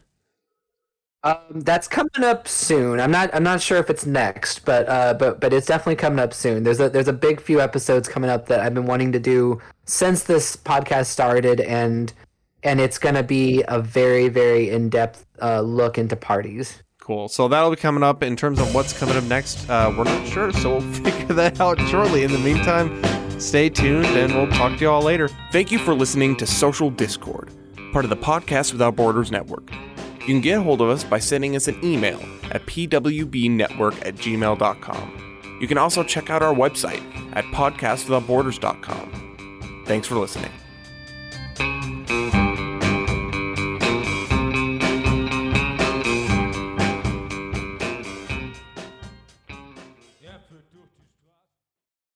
Um, 1.24 1.36
that's 1.50 1.88
coming 1.88 2.22
up 2.22 2.46
soon. 2.46 3.00
I'm 3.00 3.10
not. 3.10 3.34
I'm 3.34 3.42
not 3.42 3.60
sure 3.60 3.76
if 3.76 3.90
it's 3.90 4.06
next, 4.06 4.64
but 4.64 4.88
uh, 4.88 5.14
but 5.14 5.40
but 5.40 5.52
it's 5.52 5.66
definitely 5.66 5.96
coming 5.96 6.20
up 6.20 6.32
soon. 6.32 6.62
There's 6.62 6.78
a 6.78 6.88
there's 6.88 7.08
a 7.08 7.12
big 7.12 7.40
few 7.40 7.60
episodes 7.60 8.08
coming 8.08 8.30
up 8.30 8.46
that 8.46 8.60
I've 8.60 8.72
been 8.72 8.86
wanting 8.86 9.10
to 9.12 9.18
do 9.18 9.60
since 9.84 10.22
this 10.22 10.54
podcast 10.54 11.06
started, 11.06 11.60
and 11.60 12.12
and 12.62 12.80
it's 12.80 12.98
going 12.98 13.14
to 13.14 13.22
be 13.22 13.62
a 13.68 13.80
very 13.80 14.28
very 14.28 14.70
in-depth 14.70 15.26
uh, 15.42 15.60
look 15.60 15.98
into 15.98 16.16
parties. 16.16 16.82
Cool. 17.00 17.28
So 17.28 17.48
that'll 17.48 17.70
be 17.70 17.76
coming 17.76 18.02
up. 18.02 18.22
In 18.22 18.36
terms 18.36 18.60
of 18.60 18.74
what's 18.74 18.98
coming 18.98 19.16
up 19.16 19.24
next 19.24 19.68
uh, 19.68 19.92
we're 19.96 20.04
not 20.04 20.26
sure 20.26 20.52
so 20.52 20.78
we'll 20.78 20.92
figure 20.92 21.34
that 21.34 21.60
out 21.60 21.78
shortly. 21.88 22.24
In 22.24 22.32
the 22.32 22.38
meantime 22.38 23.02
stay 23.40 23.68
tuned 23.68 24.06
and 24.06 24.34
we'll 24.34 24.48
talk 24.48 24.78
to 24.78 24.80
you 24.80 24.90
all 24.90 25.02
later. 25.02 25.28
Thank 25.52 25.70
you 25.72 25.78
for 25.78 25.94
listening 25.94 26.36
to 26.36 26.46
social 26.46 26.90
discord 26.90 27.50
part 27.92 28.04
of 28.04 28.10
the 28.10 28.16
podcast 28.16 28.72
without 28.72 28.96
borders 28.96 29.30
network. 29.30 29.70
You 30.20 30.34
can 30.34 30.40
get 30.42 30.58
a 30.58 30.62
hold 30.62 30.82
of 30.82 30.90
us 30.90 31.04
by 31.04 31.18
sending 31.18 31.56
us 31.56 31.68
an 31.68 31.82
email 31.82 32.20
at 32.50 32.66
pwbnetwork 32.66 34.06
at 34.06 34.14
gmail.com 34.16 35.28
you 35.60 35.66
can 35.66 35.78
also 35.78 36.02
check 36.02 36.30
out 36.30 36.42
our 36.42 36.54
website 36.54 37.02
at 37.34 37.44
podcastwithoutborders.com 37.46 39.84
thanks 39.86 40.06
for 40.06 40.16
listening 40.16 40.50